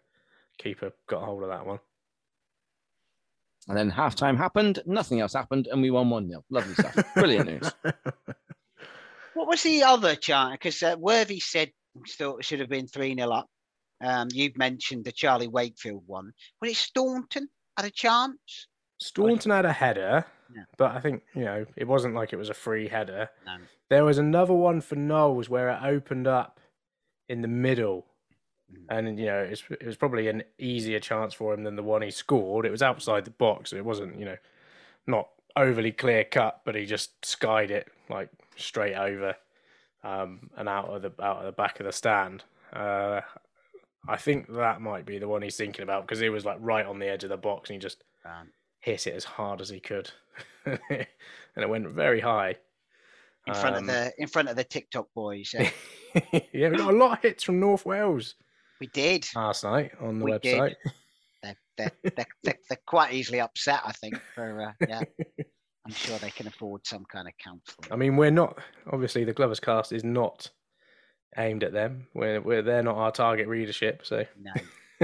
keeper 0.59 0.93
got 1.07 1.23
hold 1.25 1.43
of 1.43 1.49
that 1.49 1.65
one. 1.67 1.79
And 3.67 3.77
then 3.77 3.91
halftime 3.91 4.37
happened, 4.37 4.79
nothing 4.85 5.19
else 5.19 5.33
happened, 5.33 5.67
and 5.67 5.81
we 5.81 5.91
won 5.91 6.09
1 6.09 6.27
0. 6.29 6.43
Lovely 6.49 6.73
stuff. 6.73 6.95
Brilliant 7.15 7.47
news. 7.47 7.71
What 9.33 9.47
was 9.47 9.63
the 9.63 9.83
other 9.83 10.15
chance? 10.15 10.53
Because 10.53 10.83
uh, 10.83 10.95
Worthy 10.97 11.39
said 11.39 11.71
he 11.93 12.11
thought 12.11 12.39
it 12.39 12.45
should 12.45 12.59
have 12.59 12.67
been 12.69 12.87
3 12.87 13.15
0 13.15 13.29
up. 13.29 13.47
Um, 14.03 14.27
you've 14.33 14.57
mentioned 14.57 15.05
the 15.05 15.11
Charlie 15.11 15.47
Wakefield 15.47 16.03
one. 16.07 16.31
Was 16.61 16.71
it 16.71 16.75
Staunton 16.75 17.47
had 17.77 17.85
a 17.85 17.89
chance? 17.91 18.67
Staunton 18.99 19.51
had 19.51 19.65
a 19.65 19.71
header, 19.71 20.25
Yeah. 20.53 20.63
but 20.77 20.91
I 20.91 20.99
think 20.99 21.23
you 21.35 21.45
know 21.45 21.65
it 21.77 21.87
wasn't 21.87 22.15
like 22.15 22.33
it 22.33 22.37
was 22.37 22.49
a 22.49 22.53
free 22.53 22.87
header. 22.89 23.29
No. 23.45 23.57
There 23.89 24.03
was 24.03 24.17
another 24.17 24.53
one 24.53 24.81
for 24.81 24.95
Knowles 24.95 25.47
where 25.49 25.69
it 25.69 25.79
opened 25.83 26.27
up 26.27 26.59
in 27.29 27.41
the 27.41 27.47
middle. 27.47 28.05
And 28.89 29.19
you 29.19 29.25
know 29.25 29.39
it 29.43 29.49
was, 29.49 29.63
it 29.69 29.85
was 29.85 29.97
probably 29.97 30.27
an 30.27 30.43
easier 30.57 30.99
chance 30.99 31.33
for 31.33 31.53
him 31.53 31.63
than 31.63 31.75
the 31.75 31.83
one 31.83 32.01
he 32.01 32.11
scored. 32.11 32.65
It 32.65 32.71
was 32.71 32.81
outside 32.83 33.25
the 33.25 33.31
box. 33.31 33.73
It 33.73 33.85
wasn't 33.85 34.17
you 34.19 34.25
know 34.25 34.37
not 35.07 35.29
overly 35.55 35.91
clear 35.91 36.23
cut, 36.23 36.61
but 36.65 36.75
he 36.75 36.85
just 36.85 37.25
skied 37.25 37.71
it 37.71 37.87
like 38.09 38.29
straight 38.55 38.95
over 38.95 39.35
um, 40.03 40.49
and 40.57 40.69
out 40.69 40.85
of 40.89 41.01
the 41.01 41.11
out 41.23 41.37
of 41.37 41.45
the 41.45 41.51
back 41.51 41.79
of 41.79 41.85
the 41.85 41.91
stand. 41.91 42.43
Uh, 42.73 43.21
I 44.07 44.15
think 44.17 44.47
that 44.53 44.81
might 44.81 45.05
be 45.05 45.19
the 45.19 45.27
one 45.27 45.41
he's 45.41 45.57
thinking 45.57 45.83
about 45.83 46.03
because 46.07 46.21
it 46.21 46.29
was 46.29 46.45
like 46.45 46.57
right 46.59 46.85
on 46.85 46.99
the 46.99 47.07
edge 47.09 47.23
of 47.23 47.29
the 47.29 47.37
box 47.37 47.69
and 47.69 47.75
he 47.75 47.79
just 47.79 48.03
Um, 48.25 48.49
hit 48.79 49.07
it 49.07 49.13
as 49.15 49.23
hard 49.25 49.59
as 49.61 49.69
he 49.69 49.79
could, 49.79 50.09
and 50.65 50.79
it 51.57 51.69
went 51.69 51.87
very 51.89 52.21
high. 52.21 52.55
in 53.47 53.53
front 53.53 53.75
Um, 53.75 53.83
of 53.83 53.87
the 53.87 54.13
in 54.17 54.27
front 54.27 54.47
of 54.49 54.55
the 54.55 54.63
TikTok 54.63 55.07
boys. 55.13 55.53
yeah. 55.53 55.69
yeah, 56.53 56.69
we 56.69 56.77
got 56.77 56.93
a 56.93 56.97
lot 56.97 57.17
of 57.17 57.21
hits 57.23 57.43
from 57.43 57.59
North 57.59 57.85
Wales 57.85 58.35
we 58.79 58.87
did. 58.87 59.27
last 59.35 59.63
night 59.63 59.91
on 60.01 60.19
the 60.19 60.25
We 60.25 60.31
website. 60.31 60.75
They're, 61.43 61.55
they're, 61.77 61.91
they're, 62.03 62.25
they're, 62.43 62.59
they're 62.69 62.79
quite 62.85 63.13
easily 63.13 63.39
upset, 63.39 63.81
I 63.85 63.91
think. 63.93 64.19
For 64.35 64.61
uh, 64.61 64.71
yeah, 64.87 65.01
I'm 65.85 65.93
sure 65.93 66.17
they 66.19 66.31
can 66.31 66.47
afford 66.47 66.85
some 66.85 67.05
kind 67.05 67.27
of 67.27 67.33
counselling. 67.43 67.91
I 67.91 67.95
mean, 67.95 68.15
we're 68.17 68.31
not 68.31 68.57
obviously 68.91 69.23
the 69.23 69.33
Glovers 69.33 69.59
cast 69.59 69.91
is 69.91 70.03
not 70.03 70.49
aimed 71.37 71.63
at 71.63 71.73
them. 71.73 72.07
We're, 72.13 72.41
we're 72.41 72.61
they're 72.61 72.83
not 72.83 72.95
our 72.95 73.11
target 73.11 73.47
readership. 73.47 74.01
So 74.05 74.25
No. 74.39 74.51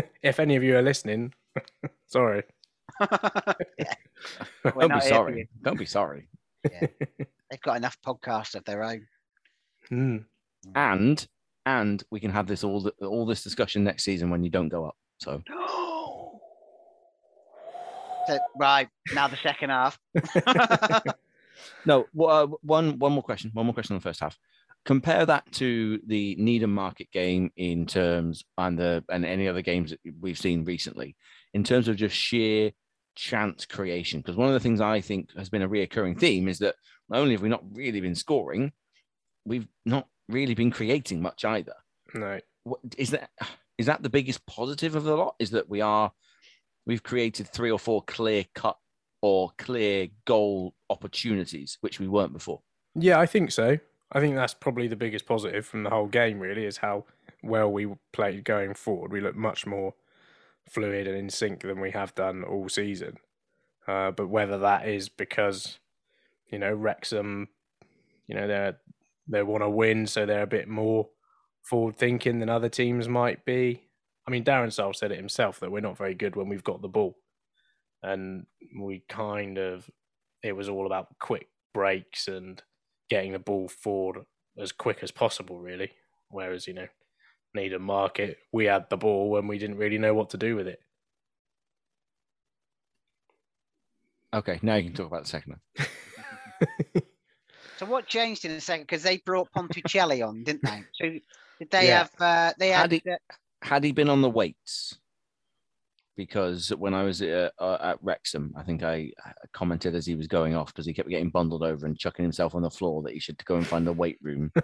if 0.22 0.40
any 0.40 0.56
of 0.56 0.64
you 0.64 0.76
are 0.78 0.82
listening, 0.82 1.34
sorry. 2.08 2.44
yeah, 3.00 3.94
Don't 4.64 4.78
be 4.80 4.88
not 4.88 4.92
here 4.92 5.02
for 5.02 5.08
sorry. 5.08 5.50
Don't 5.64 5.80
be 5.80 5.86
sorry. 5.86 6.28
they've 6.64 7.62
got 7.64 7.78
enough 7.78 7.98
podcasts 8.06 8.56
of 8.56 8.64
their 8.66 8.84
own. 8.84 9.08
Hmm. 9.90 10.18
And 10.74 11.26
and 11.66 12.04
we 12.12 12.20
can 12.20 12.32
have 12.32 12.48
this 12.48 12.64
all 12.64 12.90
all 13.02 13.26
this 13.26 13.44
discussion 13.44 13.84
next 13.84 14.04
season 14.04 14.30
when 14.30 14.44
you 14.44 14.50
don't 14.50 14.70
go 14.70 14.86
up. 14.86 14.96
So 15.20 15.42
So, 18.28 18.40
right 18.58 18.88
now, 19.14 19.28
the 19.28 19.38
second 19.38 19.70
half. 19.70 20.00
No, 21.86 22.06
uh, 22.20 22.48
one 22.62 23.00
one 23.00 23.14
more 23.14 23.24
question. 23.24 23.52
One 23.54 23.66
more 23.66 23.74
question 23.74 23.94
on 23.94 24.00
the 24.00 24.04
first 24.04 24.20
half. 24.20 24.38
Compare 24.86 25.26
that 25.26 25.52
to 25.54 26.00
the 26.06 26.36
Needham 26.38 26.74
Market 26.74 27.12
game 27.12 27.52
in 27.56 27.86
terms 27.86 28.44
and 28.58 28.78
the 28.78 29.04
and 29.10 29.26
any 29.26 29.48
other 29.48 29.62
games 29.62 29.92
that 29.92 30.00
we've 30.20 30.38
seen 30.38 30.64
recently 30.64 31.16
in 31.54 31.64
terms 31.64 31.88
of 31.88 31.96
just 31.96 32.16
sheer 32.16 32.72
chance 33.16 33.66
creation. 33.66 34.20
Because 34.20 34.36
one 34.36 34.48
of 34.48 34.54
the 34.54 34.60
things 34.60 34.82
I 34.82 35.02
think 35.02 35.30
has 35.38 35.50
been 35.50 35.62
a 35.62 35.70
reoccurring 35.70 36.20
theme 36.20 36.48
is 36.48 36.60
that 36.60 36.76
not 37.10 37.20
only 37.20 37.34
have 37.34 37.42
we 37.42 37.50
not 37.50 37.64
really 37.74 38.02
been 38.02 38.16
scoring, 38.16 38.72
we've 39.46 39.68
not 39.86 40.08
really 40.30 40.56
been 40.56 40.72
creating 40.72 41.22
much 41.22 41.46
either. 41.46 41.76
No. 42.14 42.40
What 42.64 42.80
is 42.98 43.12
that? 43.12 43.30
Is 43.78 43.86
that 43.88 44.04
the 44.04 44.10
biggest 44.10 44.46
positive 44.46 44.96
of 44.96 45.04
the 45.04 45.16
lot? 45.16 45.36
Is 45.40 45.52
that 45.52 45.70
we 45.70 45.82
are 45.82 46.12
we've 46.86 47.04
created 47.04 47.48
three 47.48 47.72
or 47.72 47.80
four 47.80 48.02
clear 48.04 48.46
cut 48.54 48.78
or 49.22 49.52
clear 49.58 50.10
goal 50.26 50.76
opportunities, 50.90 51.78
which 51.82 52.00
we 52.00 52.08
weren't 52.08 52.34
before. 52.34 52.62
Yeah, 52.94 53.20
I 53.20 53.26
think 53.26 53.52
so. 53.52 53.80
I 54.12 54.20
think 54.20 54.36
that's 54.36 54.54
probably 54.54 54.88
the 54.88 54.96
biggest 54.96 55.26
positive 55.26 55.66
from 55.66 55.84
the 55.84 55.90
whole 55.90 56.06
game, 56.06 56.40
really, 56.40 56.66
is 56.66 56.78
how 56.78 57.06
well 57.42 57.72
we 57.72 57.88
played 58.14 58.44
going 58.44 58.76
forward. 58.76 59.12
We 59.12 59.22
look 59.22 59.36
much 59.36 59.66
more 59.66 59.96
fluid 60.70 61.08
and 61.08 61.18
in 61.18 61.30
sync 61.30 61.62
than 61.62 61.80
we 61.80 61.92
have 61.92 62.14
done 62.16 62.44
all 62.44 62.70
season. 62.70 63.18
Uh, 63.88 64.12
but 64.12 64.28
whether 64.28 64.58
that 64.60 64.88
is 64.88 65.10
because, 65.10 65.80
you 66.52 66.60
know, 66.60 66.74
Wrexham, 66.74 67.50
you 68.28 68.36
know, 68.36 68.48
they're 68.48 68.78
they 69.28 69.44
want 69.44 69.64
to 69.64 69.70
win, 69.70 70.08
so 70.08 70.26
they're 70.26 70.44
a 70.44 70.48
bit 70.48 70.68
more 70.68 71.10
forward 71.64 71.98
thinking 71.98 72.40
than 72.40 72.50
other 72.50 72.70
teams 72.70 73.08
might 73.08 73.44
be. 73.46 73.82
I 74.28 74.32
mean, 74.32 74.44
Darren 74.44 74.72
Sarll 74.72 74.94
said 74.94 75.12
it 75.12 75.18
himself 75.18 75.60
that 75.60 75.72
we're 75.72 75.80
not 75.80 75.98
very 75.98 76.16
good 76.16 76.36
when 76.36 76.50
we've 76.50 76.64
got 76.64 76.82
the 76.82 76.88
ball, 76.88 77.18
and 78.04 78.46
we 78.80 79.04
kind 79.10 79.58
of 79.58 79.90
it 80.44 80.56
was 80.56 80.70
all 80.70 80.86
about 80.86 81.08
quick 81.20 81.48
breaks 81.74 82.28
and 82.28 82.62
getting 83.10 83.32
the 83.32 83.40
ball 83.40 83.68
forward 83.68 84.26
as 84.60 84.72
quick 84.72 85.00
as 85.02 85.12
possible, 85.12 85.60
really. 85.60 85.92
Whereas 86.30 86.68
you 86.68 86.74
know, 86.74 86.88
Needham 87.54 87.84
Market, 87.84 88.38
we 88.52 88.66
had 88.66 88.90
the 88.90 88.98
ball 88.98 89.30
when 89.30 89.48
we 89.48 89.58
didn't 89.58 89.78
really 89.78 89.98
know 89.98 90.14
what 90.14 90.32
to 90.32 90.38
do 90.38 90.56
with 90.56 90.68
it. 90.68 90.80
Okay, 94.34 94.60
now 94.62 94.76
you 94.76 94.84
can 94.84 94.94
talk 94.94 95.08
about 95.08 95.24
the 95.24 95.30
second 95.30 95.60
one. 95.76 97.04
So 97.78 97.86
what 97.86 98.08
changed 98.08 98.46
in 98.46 98.52
a 98.52 98.62
second? 98.62 98.84
Because 98.84 99.04
they 99.04 99.18
brought 99.18 99.52
Ponticelli 99.52 100.22
on, 100.28 100.44
didn't 100.44 100.64
they? 100.64 100.84
So 100.94 101.06
did 101.60 101.72
they 101.72 101.88
Yeah. 101.88 101.98
have? 102.00 102.12
Uh, 102.20 102.54
they 102.60 102.70
Had 102.70 102.92
had. 102.92 103.02
he- 103.04 103.12
uh, 103.12 103.18
Had 103.62 103.84
he 103.84 103.92
been 103.92 104.10
on 104.10 104.22
the 104.22 104.30
weights? 104.30 104.98
Because 106.18 106.70
when 106.70 106.94
I 106.94 107.04
was 107.04 107.22
uh, 107.22 107.50
uh, 107.60 107.78
at 107.82 108.00
Wrexham, 108.02 108.54
I 108.56 108.64
think 108.64 108.84
I 108.84 109.12
I 109.26 109.32
commented 109.52 109.96
as 109.96 110.06
he 110.06 110.16
was 110.16 110.28
going 110.28 110.56
off 110.56 110.68
because 110.68 110.86
he 110.86 110.94
kept 110.94 111.10
getting 111.10 111.30
bundled 111.30 111.62
over 111.64 111.86
and 111.86 111.98
chucking 111.98 112.24
himself 112.24 112.56
on 112.56 112.62
the 112.62 112.70
floor 112.70 113.02
that 113.04 113.12
he 113.14 113.20
should 113.20 113.44
go 113.44 113.56
and 113.58 113.68
find 113.68 113.86
the 113.86 113.94
weight 113.94 114.18
room. 114.22 114.52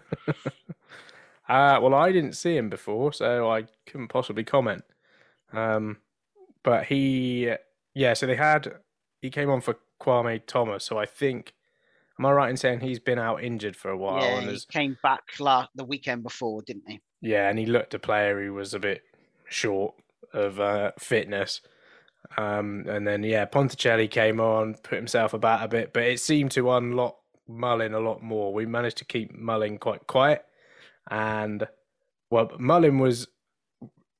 Uh, 1.49 1.77
well, 1.81 1.93
I 1.95 2.13
didn't 2.13 2.33
see 2.33 2.55
him 2.55 2.69
before, 2.69 3.11
so 3.11 3.51
I 3.51 3.65
couldn't 3.85 4.07
possibly 4.07 4.43
comment. 4.45 4.83
Um, 5.51 5.97
but 6.63 6.85
he, 6.85 7.51
yeah, 7.93 8.13
so 8.13 8.25
they 8.25 8.37
had, 8.37 8.75
he 9.21 9.29
came 9.29 9.49
on 9.49 9.59
for 9.59 9.75
Kwame 9.99 10.45
Thomas. 10.45 10.85
So 10.85 10.97
I 10.97 11.05
think, 11.05 11.53
am 12.19 12.25
I 12.25 12.31
right 12.31 12.49
in 12.49 12.57
saying 12.57 12.81
he's 12.81 12.99
been 12.99 13.19
out 13.19 13.43
injured 13.43 13.75
for 13.75 13.89
a 13.89 13.97
while? 13.97 14.21
yeah, 14.21 14.39
and 14.39 14.49
he 14.49 14.59
came 14.69 14.97
back 15.03 15.23
la- 15.39 15.67
the 15.75 15.83
weekend 15.85 16.23
before, 16.23 16.61
didn't 16.61 16.83
he? 16.87 17.01
yeah, 17.21 17.49
and 17.49 17.57
he 17.59 17.65
looked 17.65 17.93
a 17.93 17.99
player 17.99 18.43
who 18.43 18.53
was 18.53 18.73
a 18.73 18.79
bit 18.79 19.01
short 19.47 19.93
of 20.33 20.59
uh, 20.59 20.91
fitness. 20.99 21.61
Um, 22.37 22.85
and 22.87 23.05
then, 23.05 23.23
yeah, 23.23 23.45
Ponticelli 23.45 24.09
came 24.09 24.39
on, 24.39 24.75
put 24.75 24.95
himself 24.95 25.33
about 25.33 25.63
a 25.63 25.67
bit, 25.67 25.91
but 25.93 26.03
it 26.03 26.19
seemed 26.19 26.51
to 26.51 26.71
unlock 26.71 27.17
Mullin 27.47 27.93
a 27.93 27.99
lot 27.99 28.23
more. 28.23 28.53
We 28.53 28.65
managed 28.65 28.97
to 28.97 29.05
keep 29.05 29.35
Mullin 29.35 29.77
quite 29.77 30.07
quiet. 30.07 30.45
And, 31.09 31.67
well, 32.29 32.51
Mullin 32.57 32.99
was, 32.99 33.27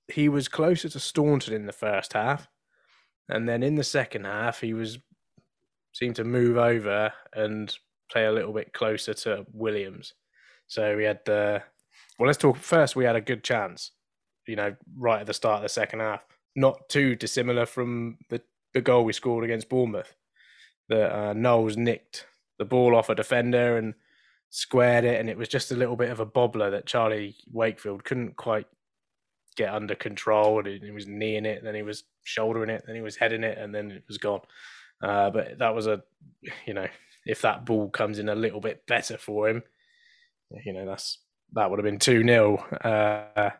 he 0.08 0.28
was 0.28 0.48
closer 0.48 0.90
to 0.90 1.00
Staunton 1.00 1.54
in 1.54 1.68
the 1.68 1.72
first 1.72 2.14
half. 2.14 2.48
And 3.30 3.48
then 3.48 3.64
in 3.64 3.76
the 3.76 3.84
second 3.84 4.26
half, 4.26 4.60
he 4.60 4.74
was, 4.74 4.98
seemed 5.92 6.16
to 6.18 6.24
move 6.24 6.58
over 6.58 7.12
and 7.34 7.76
play 8.12 8.26
a 8.26 8.32
little 8.32 8.54
bit 8.54 8.74
closer 8.74 9.14
to 9.14 9.46
Williams. 9.54 10.14
So 10.68 10.96
we 10.96 11.04
had 11.04 11.20
the, 11.26 11.62
well, 12.18 12.28
let's 12.28 12.38
talk 12.38 12.58
first. 12.58 12.96
We 12.96 13.06
had 13.06 13.16
a 13.16 13.22
good 13.22 13.44
chance, 13.44 13.92
you 14.48 14.56
know, 14.56 14.76
right 14.98 15.22
at 15.22 15.28
the 15.28 15.34
start 15.34 15.58
of 15.58 15.64
the 15.64 15.70
second 15.70 16.00
half. 16.00 16.22
Not 16.56 16.90
too 16.90 17.16
dissimilar 17.16 17.66
from 17.66 18.18
the, 18.30 18.42
the 18.74 18.82
goal 18.82 19.06
we 19.06 19.14
scored 19.14 19.44
against 19.44 19.70
Bournemouth. 19.70 20.16
That 20.90 21.16
uh, 21.16 21.34
Knowles 21.34 21.78
nicked 21.78 22.26
the 22.58 22.66
ball 22.66 22.96
off 22.96 23.10
a 23.10 23.16
defender 23.16 23.78
and 23.78 23.94
squared 24.50 25.06
it, 25.06 25.20
and 25.20 25.30
it 25.30 25.38
was 25.38 25.48
just 25.48 25.72
a 25.72 25.76
little 25.76 25.96
bit 25.96 26.10
of 26.10 26.20
a 26.20 26.26
bobbler 26.26 26.70
that 26.72 26.86
Charlie 26.86 27.36
Wakefield 27.50 28.04
couldn't 28.04 28.36
quite 28.36 28.68
get 29.56 29.74
under 29.74 29.96
control. 29.96 30.60
And 30.60 30.84
he 30.84 30.92
was 30.92 31.08
kneeing 31.08 31.46
it, 31.46 31.64
then 31.64 31.76
he 31.76 31.84
was 31.84 32.04
shouldering 32.24 32.70
it, 32.70 32.84
then 32.86 32.96
he 32.96 33.02
was 33.02 33.16
heading 33.16 33.44
it, 33.44 33.58
and 33.58 33.74
then 33.74 33.92
it 33.92 34.04
was 34.08 34.18
gone. 34.18 34.42
Uh, 35.02 35.30
but 35.30 35.58
that 35.60 35.74
was 35.74 35.88
a, 35.88 36.04
you 36.66 36.74
know, 36.74 36.88
if 37.26 37.42
that 37.42 37.66
ball 37.66 37.90
comes 37.90 38.20
in 38.20 38.30
a 38.30 38.36
little 38.36 38.62
bit 38.62 38.86
better 38.88 39.18
for 39.18 39.50
him, 39.50 39.64
you 40.66 40.74
know, 40.74 40.86
that's 40.86 41.20
that 41.54 41.70
would 41.70 41.80
have 41.80 41.86
been 41.86 42.00
2 42.00 42.24
0. 42.24 42.58
Uh, 42.58 43.52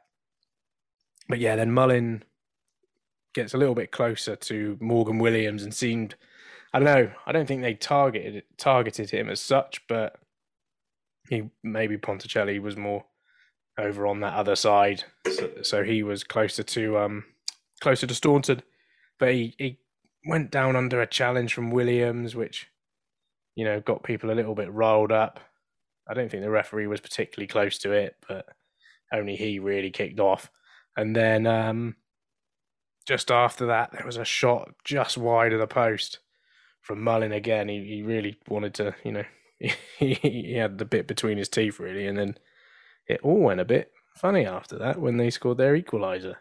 but 1.28 1.40
yeah, 1.40 1.56
then 1.56 1.72
Mullin 1.72 2.24
gets 3.34 3.54
a 3.54 3.58
little 3.58 3.76
bit 3.76 3.92
closer 3.92 4.36
to 4.36 4.78
Morgan 4.80 5.20
Williams 5.20 5.64
and 5.64 5.74
seemed, 5.74 6.16
I 6.74 6.80
don't 6.80 6.86
know, 6.86 7.12
I 7.26 7.32
don't 7.32 7.48
think 7.48 7.62
they 7.62 7.74
targeted 7.74 8.44
targeted 8.58 9.10
him 9.10 9.30
as 9.30 9.42
such, 9.42 9.82
but 9.88 10.18
he 11.30 11.50
maybe 11.64 11.98
Ponticelli 11.98 12.60
was 12.60 12.76
more 12.76 13.06
over 13.78 14.06
on 14.06 14.20
that 14.20 14.34
other 14.34 14.56
side, 14.56 15.04
so, 15.32 15.50
so 15.62 15.84
he 15.84 16.04
was 16.04 16.24
closer 16.24 16.64
to 16.64 16.98
um 16.98 17.24
closer 17.82 18.06
to 18.08 18.14
Staunton, 18.14 18.62
but 19.20 19.34
he, 19.34 19.56
he 19.58 19.80
went 20.26 20.52
down 20.52 20.76
under 20.76 21.02
a 21.02 21.08
challenge 21.08 21.54
from 21.54 21.72
Williams, 21.72 22.36
which 22.36 22.68
you 23.56 23.66
know 23.66 23.80
got 23.80 24.04
people 24.04 24.32
a 24.32 24.36
little 24.36 24.56
bit 24.56 24.72
riled 24.72 25.12
up. 25.12 25.40
I 26.10 26.14
don't 26.14 26.30
think 26.30 26.44
the 26.44 26.50
referee 26.50 26.88
was 26.88 27.00
particularly 27.00 27.48
close 27.48 27.78
to 27.80 27.92
it, 27.92 28.16
but 28.28 28.46
only 29.14 29.36
he 29.36 29.60
really 29.60 29.92
kicked 29.92 30.20
off. 30.20 30.50
And 30.98 31.16
then 31.16 31.48
um, 31.48 31.96
just 33.08 33.32
after 33.32 33.68
that, 33.68 33.92
there 33.92 34.06
was 34.06 34.18
a 34.18 34.26
shot 34.26 34.72
just 34.84 35.18
wide 35.18 35.54
of 35.54 35.60
the 35.60 35.68
post 35.68 36.20
from 36.82 37.02
Mullin 37.04 37.32
again. 37.32 37.70
He, 37.70 37.84
he 37.86 38.02
really 38.02 38.38
wanted 38.50 38.74
to, 38.76 38.96
you 39.04 39.12
know, 39.12 39.24
he, 40.00 40.14
he 40.16 40.54
had 40.56 40.78
the 40.80 40.86
bit 40.86 41.08
between 41.08 41.38
his 41.38 41.50
teeth, 41.50 41.80
really. 41.80 42.08
And 42.08 42.18
then 42.18 42.38
it 43.08 43.22
all 43.24 43.40
went 43.40 43.60
a 43.62 43.66
bit 43.66 43.92
funny 44.16 44.46
after 44.46 44.78
that 44.80 45.00
when 45.00 45.18
they 45.18 45.30
scored 45.30 45.58
their 45.60 45.80
equaliser. 45.80 46.36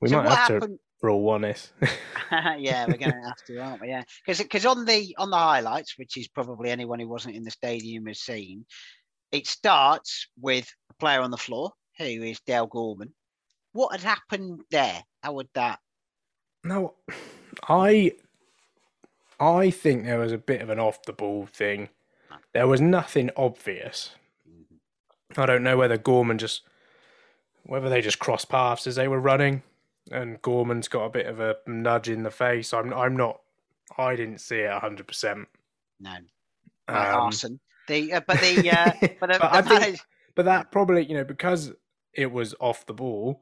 We 0.00 0.08
So 0.08 0.16
might 0.16 0.24
what 0.28 0.36
have 0.38 0.48
happened- 0.48 0.78
to 0.78 0.83
rule 1.04 1.22
one 1.22 1.44
is. 1.44 1.70
yeah, 2.58 2.86
we're 2.86 2.96
going 2.96 3.12
to 3.12 3.28
have 3.28 3.44
to, 3.46 3.58
aren't 3.58 3.82
we? 3.82 3.88
Yeah, 3.88 4.02
because 4.24 4.38
because 4.38 4.66
on 4.66 4.84
the 4.84 5.14
on 5.18 5.30
the 5.30 5.36
highlights, 5.36 5.98
which 5.98 6.16
is 6.16 6.26
probably 6.26 6.70
anyone 6.70 6.98
who 6.98 7.08
wasn't 7.08 7.36
in 7.36 7.44
the 7.44 7.50
stadium 7.50 8.06
has 8.06 8.20
seen, 8.20 8.64
it 9.30 9.46
starts 9.46 10.26
with 10.40 10.68
a 10.90 10.94
player 10.94 11.20
on 11.20 11.30
the 11.30 11.36
floor 11.36 11.70
who 11.98 12.04
is 12.04 12.40
Dale 12.40 12.66
Gorman. 12.66 13.12
What 13.72 13.92
had 13.92 14.02
happened 14.02 14.62
there? 14.70 15.02
How 15.22 15.34
would 15.34 15.48
that? 15.54 15.78
No, 16.64 16.94
I 17.68 18.12
I 19.38 19.70
think 19.70 20.04
there 20.04 20.18
was 20.18 20.32
a 20.32 20.38
bit 20.38 20.62
of 20.62 20.70
an 20.70 20.80
off 20.80 21.02
the 21.02 21.12
ball 21.12 21.46
thing. 21.46 21.90
There 22.52 22.68
was 22.68 22.80
nothing 22.80 23.30
obvious. 23.36 24.12
Mm-hmm. 24.48 25.40
I 25.40 25.46
don't 25.46 25.62
know 25.62 25.76
whether 25.76 25.98
Gorman 25.98 26.38
just 26.38 26.62
whether 27.64 27.88
they 27.88 28.00
just 28.00 28.18
crossed 28.18 28.48
paths 28.48 28.86
as 28.86 28.96
they 28.96 29.08
were 29.08 29.20
running 29.20 29.62
and 30.10 30.40
Gorman's 30.42 30.88
got 30.88 31.04
a 31.04 31.10
bit 31.10 31.26
of 31.26 31.40
a 31.40 31.56
nudge 31.66 32.08
in 32.08 32.22
the 32.22 32.30
face. 32.30 32.72
I'm 32.74 32.92
I'm 32.92 33.16
not 33.16 33.40
I 33.98 34.16
didn't 34.16 34.38
see 34.38 34.56
it 34.58 34.70
hundred 34.72 35.06
percent. 35.06 35.48
No, 36.00 36.12
Um, 36.88 36.96
arson. 36.96 37.60
The 37.88 38.12
uh, 38.14 38.20
but 38.26 38.40
the 38.40 38.70
uh, 38.70 38.92
but, 39.20 39.32
the, 39.32 39.38
But 39.40 39.42
I 39.42 39.60
the 39.60 39.80
think- 39.80 40.00
But 40.34 40.44
that 40.46 40.72
probably, 40.72 41.04
you 41.04 41.14
know, 41.16 41.24
because 41.24 41.72
it 42.12 42.30
was 42.32 42.54
off 42.60 42.86
the 42.86 42.94
ball, 42.94 43.40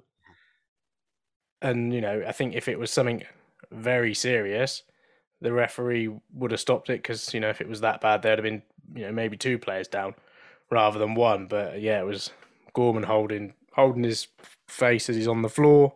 and 1.61 1.93
you 1.93 2.01
know, 2.01 2.23
I 2.27 2.33
think 2.33 2.55
if 2.55 2.69
it 2.69 2.79
was 2.79 2.91
something 2.91 3.23
very 3.71 4.15
serious, 4.15 4.83
the 5.41 5.53
referee 5.53 6.11
would 6.35 6.51
have 6.51 6.61
stopped 6.61 6.91
it 6.91 7.03
because 7.03 7.33
you 7.33 7.41
know 7.41 7.49
if 7.51 7.61
it 7.61 7.69
was 7.69 7.81
that 7.81 8.01
bad, 8.01 8.23
there'd 8.23 8.39
have 8.39 8.45
been 8.45 8.63
you 8.95 9.03
know 9.07 9.13
maybe 9.13 9.37
two 9.37 9.59
players 9.59 9.89
down 9.89 10.15
rather 10.71 10.99
than 10.99 11.15
one. 11.15 11.47
But 11.47 11.81
yeah, 11.81 12.01
it 12.01 12.07
was 12.07 12.31
Gorman 12.75 13.05
holding 13.05 13.55
holding 13.75 14.05
his 14.05 14.27
face 14.69 15.09
as 15.09 15.17
he's 15.17 15.29
on 15.29 15.43
the 15.43 15.49
floor. 15.49 15.95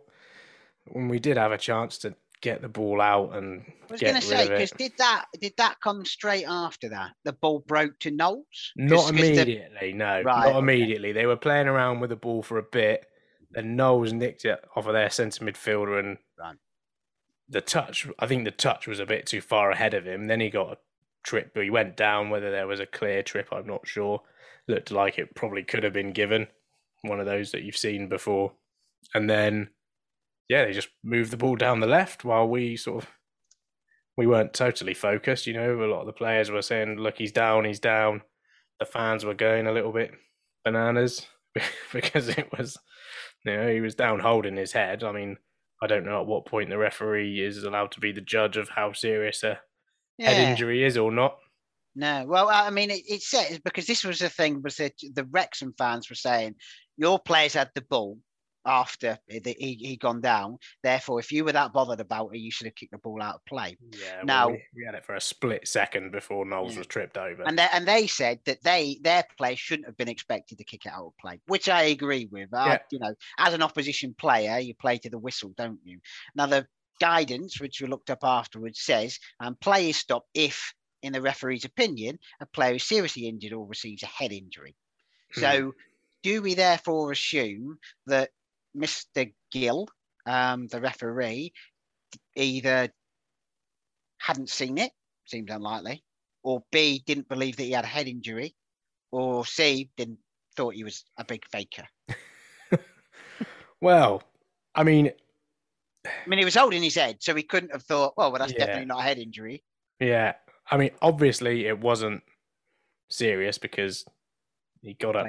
When 0.89 1.09
we 1.09 1.19
did 1.19 1.37
have 1.37 1.53
a 1.53 1.59
chance 1.59 1.99
to 1.99 2.15
get 2.43 2.61
the 2.63 2.69
ball 2.69 3.01
out 3.01 3.35
and 3.35 3.63
I 3.89 3.93
was 3.93 4.01
going 4.01 4.15
to 4.15 4.21
say 4.21 4.47
because 4.49 4.71
did 4.73 4.93
that 4.99 5.25
did 5.41 5.55
that 5.57 5.77
come 5.83 6.05
straight 6.05 6.45
after 6.47 6.89
that? 6.91 7.13
The 7.25 7.33
ball 7.33 7.61
broke 7.67 7.99
to 8.01 8.11
Knowles. 8.11 8.73
Not 8.77 8.97
'cause 8.97 9.13
the- 9.13 9.19
immediately, 9.19 9.93
no. 9.95 10.23
Right, 10.23 10.25
not 10.25 10.47
okay. 10.49 10.59
immediately. 10.59 11.13
They 11.13 11.27
were 11.27 11.37
playing 11.37 11.67
around 11.67 12.01
with 12.01 12.11
the 12.11 12.17
ball 12.17 12.43
for 12.43 12.59
a 12.59 12.63
bit. 12.63 13.07
Then 13.51 13.75
Knowles 13.77 14.13
nicked 14.13 14.45
it 14.45 14.61
off 14.75 14.87
of 14.87 14.93
their 14.93 15.11
centre 15.11 15.45
midfielder 15.45 15.99
and 15.99 16.19
Right. 16.39 16.57
the 17.49 17.61
touch. 17.63 18.07
I 18.19 18.27
think 18.27 18.45
the 18.45 18.51
touch 18.51 18.87
was 18.87 19.01
a 19.01 19.07
bit 19.07 19.27
too 19.27 19.41
far 19.41 19.71
ahead 19.71 19.95
of 19.95 20.05
him. 20.07 20.27
Then 20.27 20.41
he 20.41 20.51
got 20.51 20.73
a 20.73 20.79
trip, 21.25 21.53
but 21.55 21.65
he 21.65 21.71
went 21.71 21.97
down. 21.97 22.29
Whether 22.31 22.51
there 22.51 22.67
was 22.67 22.81
a 22.81 22.87
clear 22.87 23.23
trip, 23.23 23.49
I'm 23.53 23.67
not 23.67 23.87
sure. 23.87 24.23
Looked 24.69 24.91
like 24.91 25.19
it 25.19 25.35
probably 25.35 25.63
could 25.63 25.85
have 25.85 25.93
been 25.93 26.13
given 26.13 26.49
one 27.03 27.19
of 27.21 27.27
those 27.27 27.53
that 27.53 27.63
you've 27.63 27.77
seen 27.77 28.09
before. 28.09 28.53
And 29.15 29.31
then, 29.31 29.71
yeah, 30.49 30.65
they 30.65 30.73
just 30.73 30.89
moved 31.03 31.31
the 31.31 31.37
ball 31.37 31.57
down 31.57 31.81
the 31.81 31.87
left 31.87 32.25
while 32.25 32.49
we 32.49 32.77
sort 32.77 33.03
of 33.03 33.11
we 34.17 34.27
weren't 34.27 34.55
totally 34.55 34.95
focused. 34.95 35.47
You 35.47 35.55
know, 35.55 35.83
a 35.83 35.91
lot 35.91 36.01
of 36.01 36.07
the 36.07 36.13
players 36.13 36.51
were 36.51 36.63
saying, 36.63 36.97
"Look, 36.97 37.19
he's 37.19 37.33
down, 37.33 37.65
he's 37.65 37.81
down." 37.81 38.23
The 38.79 38.87
fans 38.87 39.25
were 39.25 39.35
going 39.35 39.67
a 39.67 39.73
little 39.73 39.93
bit 39.93 40.13
bananas 40.65 41.27
because 41.93 42.29
it 42.29 42.49
was, 42.57 42.77
you 43.45 43.57
know, 43.57 43.69
he 43.73 43.81
was 43.81 43.95
down 43.95 44.21
holding 44.21 44.57
his 44.57 44.73
head. 44.73 45.03
I 45.03 45.13
mean, 45.13 45.37
I 45.83 45.87
don't 45.87 46.05
know 46.05 46.21
at 46.21 46.27
what 46.27 46.47
point 46.47 46.71
the 46.71 46.79
referee 46.79 47.41
is 47.41 47.63
allowed 47.63 47.93
to 47.93 48.01
be 48.01 48.13
the 48.13 48.21
judge 48.21 48.57
of 48.57 48.69
how 48.69 48.93
serious 48.93 49.43
a 49.43 49.59
yeah. 50.19 50.31
head 50.31 50.51
injury 50.51 50.85
is 50.85 50.97
or 50.97 51.11
not. 51.11 51.39
No, 51.95 52.27
well, 52.27 52.51
I 52.51 52.69
mean, 52.71 52.91
it, 52.91 53.03
it 53.09 53.23
says 53.23 53.59
because 53.65 53.87
this 53.87 54.05
was 54.05 54.19
the 54.19 54.29
thing 54.29 54.61
was 54.63 54.77
that 54.77 54.93
the 55.15 55.25
Wrexham 55.31 55.75
fans 55.79 56.11
were 56.11 56.17
saying 56.17 56.55
your 56.99 57.19
players 57.19 57.55
had 57.55 57.71
the 57.75 57.81
ball 57.81 58.19
after 58.67 59.19
he 59.29 59.79
he 59.81 59.97
gone 59.97 60.21
down. 60.21 60.59
Therefore, 60.83 61.21
if 61.21 61.33
you 61.33 61.45
were 61.45 61.53
that 61.53 61.73
bothered 61.73 62.01
about 62.01 62.35
it, 62.35 62.39
you 62.39 62.51
should 62.51 62.67
have 62.67 62.75
kicked 62.75 62.93
the 62.93 62.99
ball 62.99 63.23
out 63.23 63.37
of 63.37 63.45
play. 63.47 63.77
Yeah. 63.93 64.23
Now 64.25 64.49
we, 64.49 64.63
we, 64.75 64.85
had 64.85 64.95
it 64.95 65.05
for 65.05 65.15
a 65.15 65.21
split 65.21 65.67
second 65.67 66.13
before 66.13 66.45
Knowles 66.45 66.73
yeah. 66.73 66.79
was 66.79 66.87
tripped 66.87 67.17
over, 67.17 67.43
and 67.45 67.59
they, 67.59 67.69
and 67.73 67.87
they 67.87 68.07
said 68.07 68.41
that 68.47 68.63
they 68.63 68.99
their 69.03 69.25
play 69.39 69.55
shouldn't 69.55 69.87
have 69.87 69.97
been 69.97 70.09
expected 70.09 70.59
to 70.59 70.65
kick 70.65 70.87
it 70.87 70.93
out 70.93 71.07
of 71.07 71.13
play, 71.21 71.41
which 71.47 71.69
I 71.69 71.85
agree 71.85 72.29
with. 72.31 72.49
Yeah. 72.53 72.61
I, 72.61 72.81
you 72.91 72.99
know, 72.99 73.15
as 73.39 73.55
an 73.55 73.63
opposition 73.63 74.15
player, 74.19 74.59
you 74.59 74.75
play 74.75 74.99
to 74.99 75.11
the 75.11 75.19
whistle, 75.19 75.53
don't 75.57 75.81
you? 75.85 75.99
Now 76.35 76.47
the 76.47 76.67
guidance, 77.01 77.61
which 77.61 77.81
we 77.81 77.87
looked 77.87 78.11
up 78.11 78.21
afterwards, 78.23 78.81
says 78.81 79.19
um, 79.41 79.57
play 79.61 79.91
is 79.91 79.97
stopped 79.97 80.29
if, 80.35 80.73
in 81.03 81.13
the 81.13 81.23
referee's 81.23 81.65
opinion, 81.65 82.19
a 82.41 82.47
player 82.47 82.75
is 82.75 82.85
seriously 82.85 83.29
injured 83.29 83.53
or 83.53 83.67
receives 83.67 84.03
a 84.03 84.07
head 84.07 84.33
injury. 84.33 84.75
Hmm. 85.35 85.41
So 85.41 85.73
do 86.23 86.43
we 86.43 86.55
therefore 86.55 87.13
assume 87.13 87.79
that 88.07 88.31
Mr. 88.77 89.33
Gill, 89.51 89.89
um, 90.27 90.67
the 90.69 90.81
referee, 90.81 91.53
either 92.35 92.89
hadn't 94.19 94.51
seen 94.51 94.79
it, 94.79 94.93
seems 95.27 95.51
unlikely, 95.51 96.03
or 96.43 96.63
B 96.73 97.03
didn't 97.07 97.29
believe 97.29 97.57
that 97.57 97.65
he 97.65 97.73
had 97.73 97.85
a 97.85 97.89
head 97.89 98.09
injury, 98.09 98.55
or 99.11 99.45
C 99.47 99.91
didn't 99.97 100.19
thought 100.57 100.75
he 100.75 100.85
was 100.85 101.05
a 101.19 101.25
big 101.25 101.45
faker. 101.51 101.87
well, 103.81 104.23
I 104.75 104.83
mean, 104.83 105.11
I 106.07 106.29
mean, 106.29 106.39
he 106.39 106.45
was 106.45 106.55
holding 106.55 106.83
his 106.83 106.95
head, 106.95 107.19
so 107.21 107.35
he 107.35 107.43
couldn't 107.43 107.73
have 107.73 107.83
thought, 107.83 108.15
well, 108.17 108.33
well, 108.33 108.41
that's 108.41 108.53
yeah. 108.53 108.61
definitely 108.61 108.87
not 108.87 109.01
a 109.01 109.03
head 109.03 109.19
injury. 109.19 109.63
Yeah, 110.01 110.35
I 110.71 110.77
mean, 110.77 110.91
obviously 111.03 111.67
it 111.67 111.79
wasn't 111.79 112.23
serious 113.09 113.59
because 113.59 114.05
he 114.83 114.95
got 114.95 115.17
up 115.17 115.27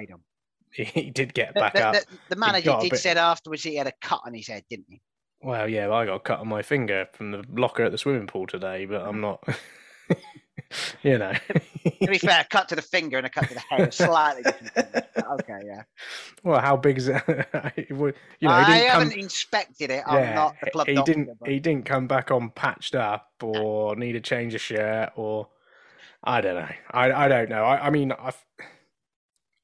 he 0.71 1.10
did 1.10 1.34
get 1.34 1.53
back 1.53 1.73
the, 1.73 1.88
up. 1.88 1.93
The, 1.95 2.06
the 2.30 2.36
manager 2.36 2.77
did 2.82 2.91
bit... 2.91 2.99
said 2.99 3.17
afterwards 3.17 3.63
he 3.63 3.75
had 3.75 3.88
a 3.88 3.93
cut 4.01 4.21
on 4.25 4.34
his 4.34 4.47
head, 4.47 4.63
didn't 4.69 4.88
he? 4.89 5.01
Well, 5.41 5.67
yeah, 5.67 5.91
I 5.91 6.06
got 6.06 6.15
a 6.15 6.19
cut 6.19 6.39
on 6.39 6.47
my 6.47 6.62
finger 6.62 7.08
from 7.13 7.32
the 7.32 7.43
locker 7.53 7.84
at 7.84 7.91
the 7.91 7.97
swimming 7.97 8.27
pool 8.27 8.47
today, 8.47 8.86
but 8.86 9.01
I'm 9.01 9.21
not. 9.21 9.43
you 11.03 11.17
know. 11.17 11.34
to 12.01 12.08
be 12.08 12.17
fair, 12.17 12.41
a 12.41 12.43
cut 12.43 12.69
to 12.69 12.75
the 12.75 12.82
finger 12.82 13.17
and 13.17 13.27
a 13.27 13.30
cut 13.30 13.47
to 13.47 13.53
the 13.53 13.60
head 13.60 13.93
slightly 13.93 14.43
different. 14.43 15.06
okay, 15.41 15.60
yeah. 15.65 15.84
Well, 16.43 16.60
how 16.60 16.75
big 16.75 16.97
is 16.97 17.08
it? 17.08 17.23
you 17.89 18.13
know, 18.41 18.49
I 18.49 18.77
haven't 18.80 19.12
come... 19.12 19.19
inspected 19.19 19.91
it. 19.91 20.03
I'm 20.08 20.23
yeah, 20.23 20.34
not 20.34 20.56
the 20.63 20.71
club 20.71 20.88
he 20.88 20.95
doctor, 20.95 21.13
didn't. 21.13 21.39
But... 21.39 21.49
He 21.49 21.60
didn't 21.60 21.86
come 21.86 22.08
back 22.08 22.32
on 22.32 22.49
patched 22.49 22.95
up 22.95 23.30
or 23.41 23.95
need 23.95 24.15
a 24.15 24.21
change 24.21 24.56
of 24.56 24.62
shirt 24.62 25.12
or 25.15 25.49
I 26.23 26.41
don't 26.41 26.56
know. 26.56 26.69
I 26.91 27.12
I 27.12 27.27
don't 27.27 27.49
know. 27.49 27.63
I, 27.63 27.88
I 27.88 27.89
mean, 27.89 28.12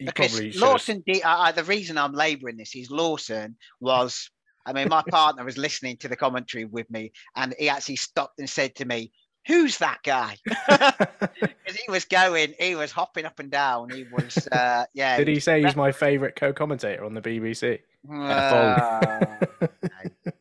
I 0.08 0.12
because 0.12 0.56
Lawson, 0.56 1.04
did, 1.06 1.22
the 1.24 1.64
reason 1.66 1.98
I'm 1.98 2.14
labouring 2.14 2.58
this 2.58 2.76
is 2.76 2.90
Lawson 2.90 3.58
was. 3.80 4.30
I 4.66 4.72
mean, 4.72 4.88
my 4.88 5.04
partner 5.10 5.44
was 5.44 5.58
listening 5.58 5.98
to 5.98 6.08
the 6.08 6.16
commentary 6.16 6.64
with 6.64 6.90
me, 6.90 7.12
and 7.36 7.54
he 7.60 7.68
actually 7.68 7.98
stopped 7.98 8.40
and 8.40 8.50
said 8.50 8.76
to 8.76 8.86
me, 8.86 9.12
"Who's 9.48 9.78
that 9.80 10.00
guy?" 10.04 10.38
Because 11.66 11.82
he 11.86 11.92
was 11.92 12.06
going, 12.06 12.54
he 12.60 12.76
was 12.76 12.92
hopping 12.92 13.26
up 13.26 13.40
and 13.40 13.50
down. 13.50 13.90
He 13.90 14.06
was, 14.12 14.48
uh, 14.48 14.86
yeah. 14.94 15.18
Did 15.18 15.28
he 15.28 15.40
say 15.40 15.64
he's 15.64 15.76
my 15.76 15.92
favourite 15.92 16.36
co-commentator 16.36 17.04
on 17.04 17.14
the 17.14 17.22
BBC? 17.22 17.80
Uh, 18.12 19.38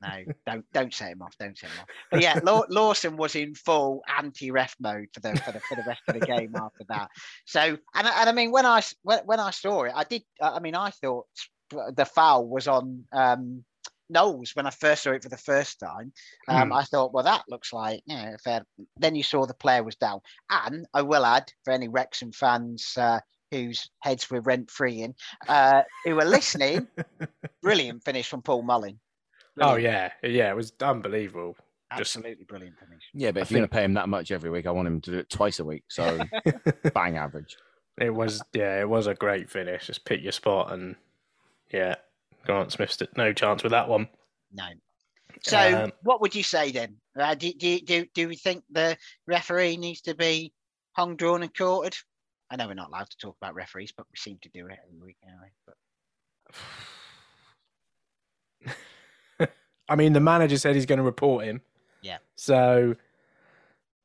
no, 0.02 0.32
don't 0.46 0.64
don't 0.72 0.94
set 0.94 1.12
him 1.12 1.22
off. 1.22 1.36
Don't 1.38 1.56
set 1.56 1.70
him 1.70 1.80
off. 1.80 1.86
But 2.10 2.22
yeah, 2.22 2.40
Law, 2.42 2.64
Lawson 2.68 3.16
was 3.16 3.34
in 3.34 3.54
full 3.54 4.02
anti-ref 4.18 4.76
mode 4.80 5.08
for 5.14 5.20
the 5.20 5.36
for 5.36 5.52
the 5.52 5.60
for 5.60 5.76
the 5.76 5.84
rest 5.86 6.02
of 6.08 6.18
the 6.18 6.26
game 6.26 6.54
after 6.56 6.84
that. 6.88 7.10
So 7.46 7.60
and 7.60 7.78
and 7.94 8.28
I 8.28 8.32
mean 8.32 8.50
when 8.50 8.66
I 8.66 8.82
when, 9.02 9.20
when 9.24 9.40
I 9.40 9.50
saw 9.50 9.84
it, 9.84 9.92
I 9.94 10.04
did. 10.04 10.22
I 10.40 10.60
mean 10.60 10.74
I 10.74 10.90
thought 10.90 11.26
the 11.70 12.04
foul 12.04 12.46
was 12.46 12.68
on 12.68 13.04
um, 13.12 13.64
Knowles 14.10 14.54
when 14.54 14.66
I 14.66 14.70
first 14.70 15.04
saw 15.04 15.12
it 15.12 15.22
for 15.22 15.28
the 15.28 15.36
first 15.36 15.80
time. 15.80 16.12
Um, 16.48 16.70
mm. 16.70 16.78
I 16.78 16.84
thought, 16.84 17.14
well, 17.14 17.24
that 17.24 17.44
looks 17.48 17.72
like 17.72 18.02
yeah, 18.06 18.36
fair. 18.44 18.64
Then 18.98 19.14
you 19.14 19.22
saw 19.22 19.46
the 19.46 19.54
player 19.54 19.82
was 19.82 19.96
down, 19.96 20.20
and 20.50 20.86
I 20.92 21.02
will 21.02 21.24
add 21.24 21.50
for 21.64 21.72
any 21.72 21.88
Wrexham 21.88 22.32
fans 22.32 22.92
uh, 22.96 23.20
whose 23.50 23.90
heads 24.00 24.30
we're 24.30 24.40
rent 24.40 24.70
free 24.70 25.02
in, 25.02 25.14
uh, 25.48 25.82
who 26.04 26.16
were 26.16 26.24
listening. 26.24 26.88
brilliant 27.62 28.04
finish 28.04 28.28
from 28.28 28.42
Paul 28.42 28.62
Mullin. 28.62 28.98
Brilliant. 29.56 29.76
Oh 29.76 29.76
yeah, 29.76 30.10
yeah, 30.22 30.50
it 30.50 30.56
was 30.56 30.72
unbelievable. 30.80 31.56
Absolutely 31.90 32.36
Just, 32.36 32.48
brilliant 32.48 32.78
finish. 32.78 33.02
Yeah, 33.12 33.32
but 33.32 33.42
if 33.42 33.50
you're 33.50 33.58
going 33.58 33.68
to 33.68 33.74
pay 33.74 33.84
him 33.84 33.94
that 33.94 34.08
much 34.08 34.30
every 34.30 34.48
week, 34.50 34.66
I 34.66 34.70
want 34.70 34.88
him 34.88 35.00
to 35.02 35.10
do 35.10 35.18
it 35.18 35.28
twice 35.28 35.60
a 35.60 35.64
week. 35.64 35.84
So 35.88 36.18
bang 36.94 37.18
average. 37.18 37.56
It 38.00 38.10
was 38.10 38.42
yeah, 38.54 38.80
it 38.80 38.88
was 38.88 39.06
a 39.06 39.14
great 39.14 39.50
finish. 39.50 39.86
Just 39.86 40.04
pick 40.06 40.22
your 40.22 40.32
spot 40.32 40.72
and 40.72 40.96
yeah, 41.70 41.96
Grant 42.44 42.72
Smith's 42.72 43.00
it. 43.02 43.10
no 43.16 43.32
chance 43.32 43.62
with 43.62 43.72
that 43.72 43.88
one. 43.88 44.08
No. 44.52 44.64
So 45.42 45.84
um, 45.84 45.92
what 46.02 46.20
would 46.20 46.34
you 46.34 46.42
say 46.42 46.72
then? 46.72 46.96
Uh, 47.18 47.34
do, 47.34 47.52
do, 47.52 47.80
do, 47.80 48.06
do 48.14 48.28
we 48.28 48.36
think 48.36 48.64
the 48.70 48.96
referee 49.26 49.76
needs 49.76 50.02
to 50.02 50.14
be 50.14 50.52
hung, 50.92 51.16
drawn, 51.16 51.42
and 51.42 51.54
quartered? 51.54 51.96
I 52.50 52.56
know 52.56 52.68
we're 52.68 52.74
not 52.74 52.88
allowed 52.88 53.10
to 53.10 53.16
talk 53.16 53.36
about 53.40 53.54
referees, 53.54 53.92
but 53.96 54.06
we 54.12 54.16
seem 54.18 54.38
to 54.42 54.48
do 54.50 54.66
it 54.66 54.78
every 54.86 54.98
week 55.00 55.16
anyway. 55.24 55.50
But... 58.66 58.74
I 59.92 59.94
mean, 59.94 60.14
the 60.14 60.20
manager 60.20 60.56
said 60.56 60.74
he's 60.74 60.86
going 60.86 60.98
to 60.98 61.04
report 61.04 61.44
him. 61.44 61.60
Yeah. 62.00 62.16
So, 62.34 62.96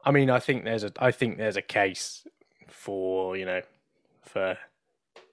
I 0.04 0.12
mean, 0.12 0.30
I 0.30 0.40
think 0.40 0.66
there's 0.66 0.84
a, 0.84 0.92
I 1.00 1.12
think 1.12 1.38
there's 1.38 1.56
a 1.56 1.62
case 1.62 2.28
for 2.68 3.38
you 3.38 3.46
know, 3.46 3.62
for 4.22 4.58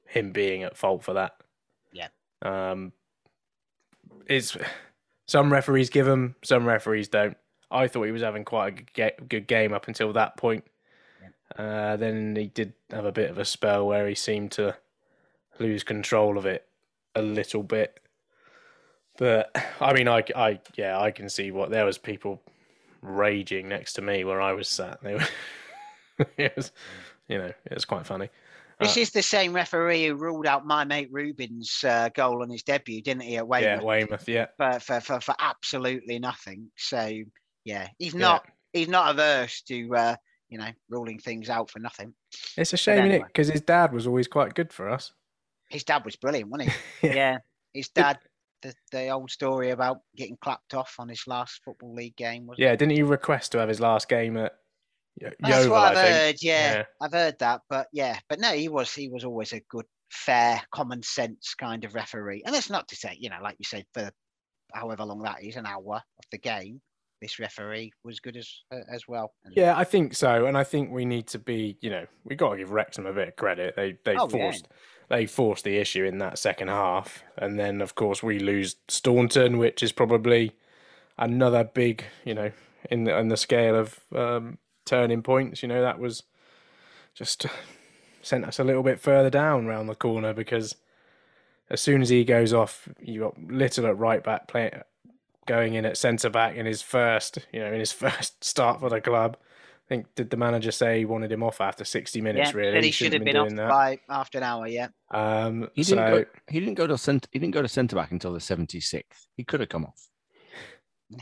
him 0.07 0.31
being 0.31 0.63
at 0.63 0.77
fault 0.77 1.03
for 1.03 1.15
that. 1.15 1.35
Yeah. 1.93 2.09
Um, 2.41 2.93
it's 4.29 4.57
some 5.27 5.53
referees 5.53 5.91
give 5.91 6.07
him, 6.07 6.37
some 6.45 6.67
referees 6.67 7.09
don't. 7.09 7.37
I 7.69 7.89
thought 7.89 8.05
he 8.05 8.13
was 8.13 8.23
having 8.23 8.45
quite 8.45 8.89
a 8.97 9.11
good 9.23 9.49
game 9.49 9.73
up 9.73 9.89
until 9.89 10.13
that 10.13 10.37
point. 10.37 10.65
Yeah. 11.21 11.65
Uh, 11.65 11.97
then 11.97 12.37
he 12.37 12.47
did 12.47 12.75
have 12.93 13.07
a 13.07 13.13
bit 13.13 13.29
of 13.29 13.39
a 13.39 13.45
spell 13.45 13.89
where 13.89 14.07
he 14.07 14.15
seemed 14.15 14.53
to 14.53 14.77
lose 15.59 15.83
control 15.83 16.39
of 16.39 16.47
it 16.47 16.69
a 17.17 17.23
little 17.23 17.65
bit. 17.65 17.99
But 19.17 19.51
I 19.81 19.93
mean, 19.93 20.09
I, 20.09 20.25
I, 20.35 20.61
yeah, 20.77 21.01
I 21.01 21.11
can 21.11 21.29
see 21.29 21.51
what 21.51 21.71
there 21.71 21.85
was 21.85 21.99
people 21.99 22.43
raging 23.03 23.69
next 23.69 23.95
to 23.95 24.03
me 24.03 24.25
where 24.25 24.41
I 24.41 24.53
was 24.53 24.69
sat. 24.69 25.03
They 25.03 25.15
were, 25.15 25.27
it 26.37 26.55
was, 26.57 26.73
you 27.29 27.39
know, 27.39 27.53
it 27.65 27.75
was 27.75 27.85
quite 27.85 28.07
funny. 28.07 28.29
This 28.81 28.97
uh, 28.97 29.01
is 29.01 29.11
the 29.11 29.23
same 29.23 29.53
referee 29.53 30.07
who 30.07 30.17
ruled 30.17 30.47
out 30.47 30.67
my 30.67 30.85
mate 30.85 31.09
Reuben's 31.13 31.85
uh, 31.85 32.09
goal 32.15 32.43
on 32.43 32.51
his 32.51 32.65
debut, 32.65 33.03
didn't 33.03 33.23
he, 33.23 33.37
at 33.37 33.47
Weymouth? 33.47 33.81
Yeah, 33.81 33.83
Weymouth, 33.83 34.29
yeah. 34.29 34.47
For, 34.57 34.81
for, 34.81 35.01
for, 35.01 35.21
for 35.21 35.35
absolutely 35.39 36.19
nothing. 36.19 36.71
So, 36.77 37.09
yeah, 37.65 37.89
he's 37.99 38.17
not 38.17 38.43
yeah. 38.45 38.81
he's 38.81 38.89
not 38.89 39.13
averse 39.13 39.63
to 39.69 39.95
uh, 39.95 40.17
you 40.55 40.59
know, 40.59 40.71
ruling 40.89 41.19
things 41.19 41.51
out 41.51 41.69
for 41.69 41.81
nothing. 41.81 42.15
It's 42.57 42.73
a 42.73 42.77
shame, 42.77 43.01
anyway. 43.01 43.25
Because 43.27 43.49
his 43.49 43.61
dad 43.61 43.93
was 43.93 44.07
always 44.07 44.29
quite 44.29 44.55
good 44.55 44.73
for 44.73 44.89
us. 44.89 45.13
His 45.69 45.83
dad 45.83 46.05
was 46.05 46.15
brilliant, 46.15 46.49
wasn't 46.49 46.71
he? 46.71 46.77
yeah. 47.09 47.15
yeah. 47.15 47.39
His 47.73 47.89
dad, 47.89 48.19
the, 48.65 48.75
the 48.91 49.09
old 49.11 49.31
story 49.31 49.71
about 49.71 49.99
getting 50.17 50.37
clapped 50.41 50.75
off 50.75 50.97
on 50.99 51.09
his 51.09 51.23
last 51.27 51.61
football 51.65 51.95
league 51.95 52.17
game. 52.17 52.47
was 52.47 52.59
yeah, 52.59 52.75
didn't 52.75 52.93
he 52.93 53.03
request 53.03 53.53
to 53.53 53.59
have 53.59 53.69
his 53.69 53.81
last 53.81 54.09
game 54.09 54.37
at 54.37 54.55
Yeovil, 55.21 55.37
That's 55.41 55.67
what 55.69 55.97
I've 55.97 56.09
heard. 56.09 56.37
Yeah, 56.41 56.75
yeah, 56.75 56.83
I've 57.01 57.13
heard 57.13 57.39
that. 57.39 57.61
But 57.69 57.87
yeah, 57.93 58.19
but 58.29 58.41
no, 58.41 58.53
he 58.53 58.69
was 58.69 58.93
he 58.93 59.09
was 59.09 59.25
always 59.25 59.53
a 59.53 59.61
good, 59.69 59.87
fair, 60.11 60.61
common 60.73 61.03
sense 61.03 61.55
kind 61.55 61.85
of 61.85 61.95
referee. 61.95 62.43
And 62.45 62.55
that's 62.55 62.71
not 62.71 62.89
to 62.89 62.97
say, 62.97 63.17
you 63.19 63.31
know, 63.31 63.39
like 63.43 63.57
you 63.59 63.65
said, 63.65 63.85
for 63.93 64.11
however 64.73 65.05
long 65.05 65.23
that 65.23 65.45
is, 65.45 65.57
an 65.57 65.67
hour 65.67 65.97
of 65.97 66.25
the 66.33 66.39
game, 66.39 66.81
this 67.23 67.39
referee 67.39 67.93
was 68.03 68.19
good 68.19 68.37
as 68.37 68.51
uh, 68.73 68.81
as 68.93 69.05
well. 69.07 69.33
And 69.45 69.55
yeah, 69.57 69.77
I 69.77 69.85
think 69.85 70.15
so, 70.15 70.47
and 70.47 70.59
I 70.59 70.65
think 70.65 70.91
we 70.91 71.05
need 71.05 71.29
to 71.29 71.39
be, 71.39 71.77
you 71.81 71.91
know, 71.91 72.07
we 72.25 72.35
got 72.35 72.51
to 72.51 72.57
give 72.57 72.71
Wrexham 72.71 73.07
a 73.07 73.13
bit 73.13 73.29
of 73.29 73.37
credit. 73.37 73.77
They 73.77 73.97
they 74.05 74.17
oh, 74.17 74.29
forced 74.29 74.69
yeah. 74.71 74.77
They 75.09 75.27
forced 75.27 75.65
the 75.65 75.79
issue 75.79 76.05
in 76.05 76.19
that 76.19 76.39
second 76.39 76.69
half, 76.69 77.23
and 77.37 77.59
then 77.59 77.81
of 77.81 77.95
course 77.95 78.23
we 78.23 78.39
lose 78.39 78.77
Staunton, 78.89 79.59
which 79.59 79.83
is 79.83 79.93
probably 79.93 80.53
another 81.19 81.65
big, 81.65 82.05
you 82.25 82.35
know, 82.35 82.51
in 82.91 83.05
the, 83.05 83.17
in 83.19 83.29
the 83.29 83.37
scale 83.37 83.77
of 83.77 84.01
um, 84.15 84.59
turning 84.85 85.23
points. 85.23 85.63
You 85.63 85.69
know, 85.69 85.83
that 85.83 85.99
was 85.99 86.23
just 87.15 87.47
sent 88.23 88.45
us 88.45 88.59
a 88.59 88.65
little 88.65 88.83
bit 88.83 89.01
further 89.01 89.31
down 89.31 89.67
round 89.67 89.89
the 89.89 89.95
corner 89.95 90.33
because 90.33 90.75
as 91.71 91.81
soon 91.81 92.03
as 92.03 92.09
he 92.09 92.25
goes 92.25 92.53
off, 92.53 92.89
you 93.01 93.21
got 93.21 93.43
Little 93.43 93.87
at 93.87 93.99
right 93.99 94.23
back 94.23 94.49
playing, 94.49 94.73
going 95.47 95.75
in 95.75 95.85
at 95.85 95.97
centre 95.97 96.31
back 96.31 96.57
in 96.57 96.67
his 96.67 96.83
first, 96.83 97.39
you 97.53 97.61
know, 97.61 97.73
in 97.73 97.81
his 97.81 97.93
first 97.93 98.43
start 98.45 98.81
for 98.81 98.91
the 98.91 99.01
club. 99.01 99.37
I 99.85 99.89
think 99.89 100.15
did 100.15 100.31
the 100.31 100.39
manager 100.39 100.71
say 100.71 100.99
he 101.01 101.05
wanted 101.05 101.31
him 101.31 101.43
off 101.43 101.61
after 101.61 101.85
60 101.85 102.21
minutes? 102.23 102.51
yeah, 102.53 102.57
really, 102.57 102.73
said 102.73 102.85
he 102.85 102.91
should 102.91 103.13
have 103.13 103.23
been, 103.23 103.35
been 103.35 103.37
off 103.37 103.49
doing 103.49 103.57
that. 103.57 103.69
by 103.69 104.01
after 104.09 104.39
an 104.39 104.45
hour. 104.45 104.67
Yeah. 104.67 104.89
Um, 105.11 105.69
He 105.75 105.83
didn't 105.83 106.09
so 106.09 106.25
go. 106.25 106.31
He 106.49 106.61
didn't 106.61 106.77
go 106.77 106.87
to 106.87 106.97
centre. 106.97 107.29
He 107.33 107.39
didn't 107.39 107.53
go 107.53 107.61
to 107.61 107.69
centre 107.69 107.95
back 107.95 108.11
until 108.11 108.33
the 108.33 108.41
seventy 108.41 108.81
sixth. 108.81 109.27
He 109.37 109.45
could 109.45 109.61
have 109.61 109.69
come 109.69 109.85
off. 109.85 110.09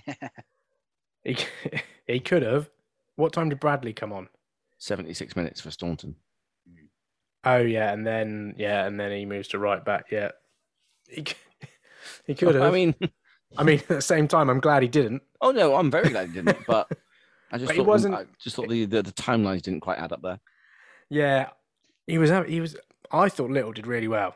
he 1.25 1.37
he 2.07 2.21
could 2.21 2.43
have. 2.43 2.71
What 3.17 3.33
time 3.33 3.49
did 3.49 3.59
Bradley 3.59 3.93
come 3.93 4.13
on? 4.13 4.29
Seventy 4.79 5.13
six 5.13 5.35
minutes 5.35 5.61
for 5.61 5.73
Staunton. 5.73 6.17
Oh 7.45 7.59
yeah, 7.59 7.93
and 7.93 8.07
then 8.07 8.55
yeah, 8.57 8.87
and 8.87 8.99
then 8.99 9.11
he 9.11 9.27
moves 9.27 9.49
to 9.49 9.59
right 9.59 9.85
back. 9.85 10.07
Yeah, 10.13 10.31
he 11.09 11.25
he 12.27 12.35
could 12.37 12.55
have. 12.55 12.63
I 12.65 12.71
mean, 12.71 12.95
I 13.59 13.65
mean, 13.65 13.81
at 13.81 13.89
the 13.89 14.01
same 14.03 14.29
time, 14.29 14.49
I'm 14.49 14.61
glad 14.61 14.83
he 14.83 14.89
didn't. 14.89 15.23
oh 15.41 15.51
no, 15.51 15.75
I'm 15.75 15.91
very 15.91 16.11
glad 16.11 16.29
he 16.29 16.35
didn't. 16.35 16.65
But 16.67 16.89
I 17.53 17.59
just 17.59 17.69
But 17.69 17.77
thought 17.77 17.87
wasn't- 17.87 18.15
I 18.15 18.25
just 18.43 18.57
thought 18.57 18.69
the, 18.69 18.87
the 18.87 19.03
the 19.03 19.13
timelines 19.13 19.63
didn't 19.63 19.81
quite 19.81 19.99
add 19.99 20.13
up 20.13 20.23
there. 20.23 20.41
Yeah, 21.11 21.51
he 22.07 22.19
was. 22.19 22.31
He 22.49 22.61
was. 22.61 22.77
I 23.11 23.29
thought 23.29 23.51
Little 23.51 23.73
did 23.73 23.87
really 23.87 24.09
well. 24.09 24.35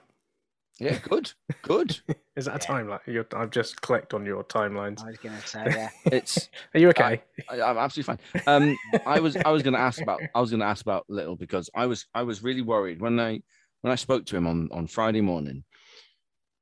Yeah, 0.79 0.99
good, 0.99 1.33
good. 1.63 1.99
Is 2.37 2.45
that 2.45 2.57
a 2.57 2.59
timeline? 2.59 3.01
You're, 3.07 3.27
I've 3.35 3.51
just 3.51 3.81
clicked 3.81 4.13
on 4.13 4.27
your 4.27 4.45
timelines. 4.45 5.03
I 5.03 5.07
was 5.07 5.17
going 5.17 5.35
to 5.41 5.47
say 5.47 5.65
yeah. 5.69 5.89
It's 6.13 6.51
Are 6.75 6.79
you 6.81 6.91
okay? 6.91 7.23
I, 7.49 7.63
I'm 7.63 7.79
absolutely 7.79 8.19
fine. 8.35 8.43
Um, 8.47 8.77
I 9.07 9.19
was 9.21 9.37
I 9.37 9.49
was 9.51 9.63
going 9.63 9.73
to 9.73 9.81
ask 9.81 10.03
about 10.03 10.21
I 10.35 10.41
was 10.43 10.51
going 10.51 10.61
to 10.61 10.67
ask 10.67 10.83
about 10.83 11.07
Little 11.09 11.35
because 11.35 11.71
I 11.75 11.87
was 11.87 12.05
I 12.15 12.25
was 12.25 12.43
really 12.43 12.61
worried 12.61 13.01
when 13.01 13.19
I 13.19 13.41
when 13.81 13.91
I 13.91 13.95
spoke 13.95 14.27
to 14.27 14.37
him 14.37 14.47
on 14.47 14.69
on 14.71 14.87
Friday 14.87 15.23
morning. 15.23 15.65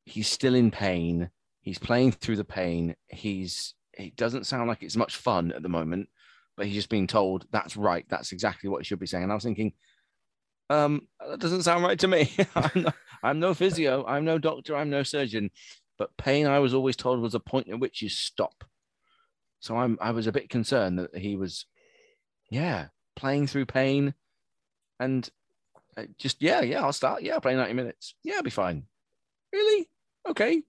He's 0.05 0.29
still 0.29 0.55
in 0.55 0.71
pain. 0.71 1.31
He's 1.63 1.79
playing 1.81 2.13
through 2.13 2.37
the 2.37 2.45
pain. 2.45 2.95
He's 3.09 3.75
it 3.95 4.15
doesn't 4.15 4.47
sound 4.47 4.69
like 4.69 4.85
it's 4.85 4.97
much 4.97 5.17
fun 5.17 5.51
at 5.51 5.63
the 5.65 5.69
moment, 5.69 6.09
but 6.57 6.67
he's 6.67 6.75
just 6.75 6.89
being 6.89 7.07
told 7.07 7.47
that's 7.51 7.77
right. 7.77 8.05
That's 8.09 8.33
exactly 8.33 8.69
what 8.71 8.79
he 8.79 8.85
should 8.85 9.01
be 9.01 9.07
saying. 9.07 9.25
And 9.25 9.33
I 9.33 9.35
was 9.35 9.45
thinking, 9.45 9.73
um, 10.71 11.09
that 11.27 11.41
doesn't 11.41 11.63
sound 11.63 11.85
right 11.85 11.99
to 11.99 12.09
me. 12.09 12.33
I'm, 12.55 12.71
no, 12.75 12.93
I'm 13.23 13.41
no 13.41 13.55
physio. 13.55 14.05
I'm 14.07 14.25
no 14.25 14.39
doctor. 14.39 14.77
I'm 14.77 14.91
no 14.91 15.03
surgeon. 15.03 15.51
But 15.99 16.17
pain, 16.17 16.47
I 16.47 16.59
was 16.59 16.75
always 16.75 16.97
told, 16.97 17.21
was 17.21 17.35
a 17.35 17.41
point 17.41 17.69
at 17.69 17.79
which 17.79 18.03
you 18.03 18.09
stop. 18.09 18.65
So 19.61 19.77
I'm 19.77 19.99
I 20.01 20.11
was 20.11 20.27
a 20.27 20.33
bit 20.33 20.51
concerned 20.51 20.99
that 20.99 21.17
he 21.17 21.37
was, 21.37 21.67
yeah, 22.51 22.89
playing 23.17 23.47
through 23.47 23.67
pain, 23.67 24.15
and 25.01 25.29
uh, 25.97 26.03
just 26.19 26.43
yeah, 26.43 26.61
yeah, 26.61 26.83
I'll 26.83 26.93
start. 26.93 27.23
Yeah, 27.23 27.39
play 27.39 27.55
90 27.55 27.73
minutes. 27.73 28.15
Yeah, 28.23 28.37
I'll 28.37 28.43
be 28.43 28.51
fine. 28.51 28.85
Really? 29.53 29.89
Okay. 30.29 30.63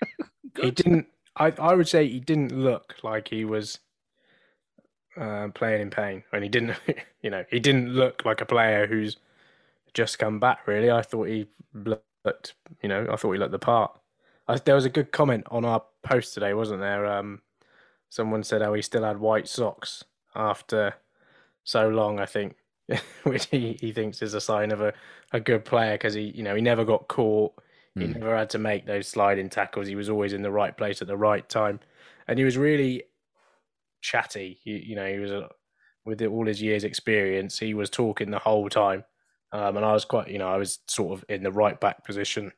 he 0.60 0.70
didn't. 0.70 1.08
I 1.36 1.52
I 1.58 1.74
would 1.74 1.88
say 1.88 2.08
he 2.08 2.20
didn't 2.20 2.52
look 2.52 2.94
like 3.02 3.28
he 3.28 3.44
was 3.44 3.80
uh, 5.18 5.48
playing 5.54 5.82
in 5.82 5.90
pain, 5.90 6.24
and 6.32 6.44
he 6.44 6.50
didn't. 6.50 6.76
You 7.22 7.30
know, 7.30 7.44
he 7.50 7.60
didn't 7.60 7.90
look 7.94 8.24
like 8.24 8.40
a 8.40 8.46
player 8.46 8.86
who's 8.86 9.16
just 9.94 10.18
come 10.18 10.40
back. 10.40 10.66
Really, 10.66 10.90
I 10.90 11.02
thought 11.02 11.28
he 11.28 11.46
looked. 11.74 12.54
You 12.82 12.88
know, 12.88 13.06
I 13.10 13.16
thought 13.16 13.32
he 13.32 13.38
looked 13.38 13.52
the 13.52 13.58
part. 13.58 13.92
I, 14.48 14.56
there 14.58 14.74
was 14.76 14.84
a 14.86 14.90
good 14.90 15.12
comment 15.12 15.46
on 15.50 15.64
our 15.64 15.82
post 16.02 16.34
today, 16.34 16.54
wasn't 16.54 16.80
there? 16.80 17.06
Um, 17.06 17.42
someone 18.10 18.44
said 18.44 18.62
how 18.62 18.74
he 18.74 18.82
still 18.82 19.04
had 19.04 19.20
white 19.20 19.48
socks 19.48 20.04
after 20.34 20.94
so 21.64 21.88
long. 21.88 22.20
I 22.20 22.26
think, 22.26 22.56
which 23.24 23.46
he, 23.46 23.78
he 23.80 23.92
thinks 23.92 24.22
is 24.22 24.34
a 24.34 24.40
sign 24.40 24.72
of 24.72 24.80
a, 24.82 24.94
a 25.32 25.40
good 25.40 25.64
player 25.64 25.94
because 25.94 26.14
he, 26.14 26.32
you 26.36 26.42
know, 26.44 26.54
he 26.56 26.62
never 26.62 26.84
got 26.84 27.08
caught. 27.08 27.54
He 27.98 28.06
Hmm. 28.06 28.12
never 28.14 28.36
had 28.36 28.50
to 28.50 28.58
make 28.58 28.86
those 28.86 29.08
sliding 29.08 29.50
tackles. 29.50 29.88
He 29.88 29.96
was 29.96 30.10
always 30.10 30.32
in 30.34 30.42
the 30.42 30.50
right 30.52 30.76
place 30.76 31.02
at 31.02 31.08
the 31.08 31.16
right 31.18 31.48
time, 31.48 31.80
and 32.28 32.38
he 32.38 32.44
was 32.46 32.58
really 32.58 33.04
chatty. 34.00 34.60
You, 34.64 34.76
you 34.76 34.96
know, 34.96 35.06
he 35.06 35.18
was 35.18 35.30
a, 35.30 35.48
with 36.04 36.22
all 36.22 36.46
his 36.46 36.60
years' 36.62 36.84
experience. 36.84 37.58
He 37.58 37.74
was 37.74 37.90
talking 37.90 38.30
the 38.30 38.38
whole 38.38 38.68
time, 38.68 39.04
um, 39.52 39.76
and 39.76 39.84
I 39.84 39.92
was 39.92 40.04
quite, 40.04 40.28
you 40.28 40.38
know, 40.38 40.48
I 40.48 40.56
was 40.56 40.78
sort 40.86 41.18
of 41.18 41.24
in 41.28 41.42
the 41.42 41.52
right 41.52 41.78
back 41.78 42.04
position, 42.04 42.52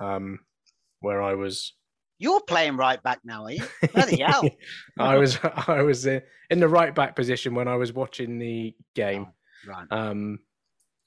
um, 0.00 0.40
where 1.00 1.22
I 1.22 1.34
was. 1.34 1.72
You're 2.18 2.40
playing 2.40 2.76
right 2.78 3.02
back 3.02 3.20
now, 3.24 3.44
are 3.44 3.50
you? 3.50 3.62
Bloody 3.92 4.22
hell. 4.22 4.42
I 4.98 5.16
was 5.18 5.38
I 5.66 5.82
was 5.82 6.06
uh, 6.06 6.20
in 6.50 6.60
the 6.60 6.68
right 6.68 6.94
back 6.94 7.14
position 7.14 7.54
when 7.54 7.68
I 7.68 7.76
was 7.76 7.92
watching 7.92 8.38
the 8.38 8.74
game, 8.94 9.26
Right. 9.66 9.86
um, 9.90 10.38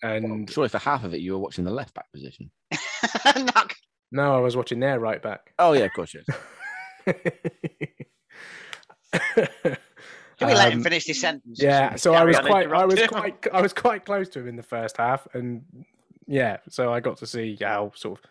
Well, 0.04 0.14
and 0.14 0.50
surely 0.52 0.70
for 0.70 0.78
half 0.78 1.04
of 1.04 1.14
it, 1.16 1.22
you 1.22 1.32
were 1.34 1.40
watching 1.40 1.64
the 1.64 1.72
left 1.72 1.94
back 1.96 2.12
position. 2.12 2.52
Knock. 3.36 3.76
no, 4.12 4.36
I 4.38 4.40
was 4.40 4.56
watching 4.56 4.80
their 4.80 5.00
right 5.00 5.22
back. 5.22 5.52
Oh 5.58 5.74
yeah, 5.74 5.86
of 5.86 5.94
course, 5.96 6.14
yes. 6.14 6.26
Can 9.14 10.48
we 10.48 10.54
let 10.54 10.72
him 10.72 10.80
Um, 10.80 10.84
finish 10.84 11.06
his 11.06 11.20
sentence? 11.20 11.62
Yeah, 11.62 11.96
so 11.96 12.14
I 12.14 12.24
was 12.24 12.40
quite, 12.40 12.72
I 12.72 12.86
was 12.86 13.02
quite, 13.08 13.48
I 13.52 13.62
was 13.62 13.74
quite 13.74 14.06
close 14.06 14.30
to 14.30 14.40
him 14.40 14.48
in 14.48 14.56
the 14.56 14.64
first 14.64 14.98
half, 14.98 15.28
and 15.34 15.64
yeah, 16.28 16.58
so 16.70 16.94
I 16.94 17.00
got 17.02 17.18
to 17.18 17.28
see 17.28 17.58
how 17.62 17.92
sort 17.96 18.20
of 18.20 18.26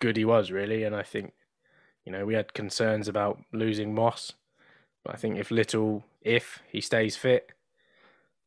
good 0.00 0.16
he 0.16 0.24
was 0.24 0.50
really, 0.50 0.84
and 0.84 0.94
I 0.94 1.02
think, 1.02 1.32
you 2.04 2.12
know, 2.12 2.26
we 2.26 2.34
had 2.34 2.52
concerns 2.52 3.08
about 3.08 3.38
losing 3.52 3.94
Moss, 3.94 4.32
but 5.04 5.14
I 5.14 5.18
think 5.18 5.38
if 5.38 5.50
Little, 5.50 6.04
if 6.20 6.62
he 6.68 6.80
stays 6.80 7.16
fit, 7.16 7.52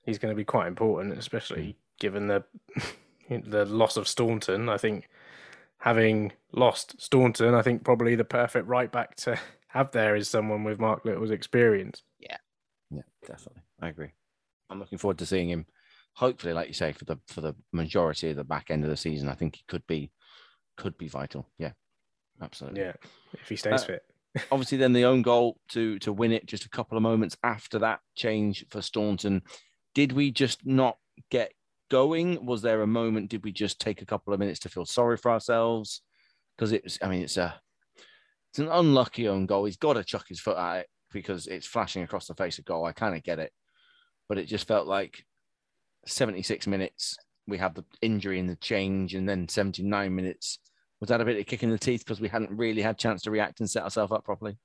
he's 0.04 0.20
going 0.20 0.32
to 0.32 0.38
be 0.38 0.46
quite 0.46 0.68
important, 0.68 1.18
especially 1.18 1.78
given 2.00 2.28
the 2.28 2.44
the 3.30 3.66
loss 3.66 3.98
of 3.98 4.08
Staunton. 4.08 4.70
I 4.70 4.78
think 4.78 5.08
having 5.80 6.34
lost 6.52 7.02
Staunton, 7.02 7.56
I 7.56 7.64
think 7.64 7.84
probably 7.84 8.14
the 8.16 8.26
perfect 8.26 8.68
right 8.68 8.92
back 8.92 9.16
to 9.18 9.40
have 9.72 9.92
there 9.92 10.16
is 10.16 10.30
someone 10.30 10.64
with 10.64 10.80
Mark 10.80 11.06
Little's 11.06 11.32
experience. 11.32 12.04
Yeah, 12.20 12.38
Yeah, 12.90 13.02
definitely. 13.26 13.62
I 13.82 13.90
agree. 13.90 14.12
I'm 14.70 14.80
looking 14.80 14.98
forward 14.98 15.18
to 15.20 15.26
seeing 15.26 15.50
him. 15.50 15.66
Hopefully, 16.16 16.54
like 16.54 16.68
you 16.68 16.74
say, 16.74 16.92
for 16.92 17.06
the 17.06 17.18
for 17.28 17.42
the 17.42 17.56
majority 17.72 18.30
of 18.30 18.36
the 18.36 18.44
back 18.44 18.70
end 18.70 18.84
of 18.84 18.90
the 18.90 18.98
season, 18.98 19.30
I 19.30 19.36
think 19.36 19.56
he 19.56 19.64
could 19.68 19.86
be 19.88 20.12
could 20.78 20.98
be 20.98 21.08
vital. 21.08 21.48
Yeah, 21.58 21.72
absolutely. 22.42 22.82
Yeah, 22.82 22.94
if 23.34 23.48
he 23.50 23.56
stays 23.56 23.84
Uh, 23.84 23.86
fit. 23.86 24.02
Obviously, 24.52 24.78
then 24.78 24.94
the 24.94 25.06
own 25.06 25.22
goal 25.22 25.58
to 25.70 26.00
to 26.00 26.12
win 26.14 26.32
it 26.32 26.46
just 26.46 26.66
a 26.66 26.70
couple 26.70 26.98
of 26.98 27.04
moments 27.04 27.38
after 27.44 27.80
that 27.80 28.00
change 28.16 28.66
for 28.70 28.82
Staunton. 28.82 29.42
Did 29.94 30.14
we 30.14 30.32
just 30.32 30.66
not 30.66 30.98
get 31.30 31.54
going? 31.90 32.46
Was 32.46 32.62
there 32.62 32.82
a 32.82 32.88
moment? 32.88 33.30
Did 33.30 33.44
we 33.44 33.52
just 33.52 33.80
take 33.80 34.02
a 34.02 34.06
couple 34.06 34.34
of 34.34 34.40
minutes 34.40 34.60
to 34.62 34.70
feel 34.70 34.86
sorry 34.86 35.18
for 35.18 35.32
ourselves? 35.32 36.02
Because 36.56 36.72
it's, 36.72 36.98
I 37.02 37.10
mean, 37.10 37.24
it's 37.24 37.38
a 37.38 37.62
it's 38.52 38.60
an 38.60 38.68
unlucky 38.70 39.30
own 39.30 39.46
goal. 39.46 39.64
He's 39.64 39.78
got 39.78 39.94
to 39.94 40.04
chuck 40.04 40.28
his 40.28 40.42
foot 40.42 40.58
at 40.58 40.80
it 40.80 40.88
because 41.14 41.48
it's 41.48 41.66
flashing 41.66 42.04
across 42.04 42.28
the 42.28 42.36
face 42.36 42.60
of 42.60 42.66
goal. 42.66 42.86
I 42.86 42.92
kind 42.92 43.16
of 43.16 43.24
get 43.24 43.40
it, 43.40 43.54
but 44.28 44.38
it 44.38 44.46
just 44.46 44.68
felt 44.68 44.88
like 44.88 45.26
76 46.06 46.68
minutes. 46.68 47.18
We 47.48 47.58
have 47.60 47.76
the 47.76 47.86
injury 48.02 48.40
and 48.40 48.50
the 48.50 48.58
change, 48.58 49.16
and 49.16 49.28
then 49.28 49.48
79 49.48 50.14
minutes. 50.14 50.60
Was 51.00 51.08
that 51.10 51.22
a 51.22 51.26
bit 51.26 51.40
of 51.40 51.46
kick 51.46 51.64
in 51.64 51.72
the 51.72 51.80
teeth 51.80 52.04
because 52.06 52.20
we 52.20 52.28
hadn't 52.28 52.52
really 52.52 52.82
had 52.82 52.98
chance 52.98 53.22
to 53.24 53.32
react 53.32 53.62
and 53.62 53.70
set 53.70 53.84
ourselves 53.84 54.12
up 54.12 54.26
properly? 54.26 54.58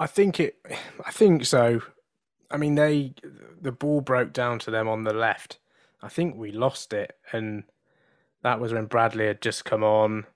I 0.00 0.08
think 0.08 0.40
it. 0.40 0.56
I 1.04 1.12
think 1.12 1.44
so. 1.44 1.82
I 2.50 2.56
mean, 2.56 2.74
they 2.74 3.14
the 3.60 3.70
ball 3.70 4.00
broke 4.00 4.32
down 4.32 4.58
to 4.60 4.72
them 4.72 4.88
on 4.88 5.04
the 5.04 5.14
left. 5.14 5.60
I 6.02 6.08
think 6.08 6.34
we 6.34 6.50
lost 6.50 6.92
it, 6.92 7.12
and 7.32 7.62
that 8.42 8.58
was 8.58 8.72
when 8.72 8.86
Bradley 8.86 9.26
had 9.26 9.40
just 9.40 9.64
come 9.64 9.84
on. 9.84 10.26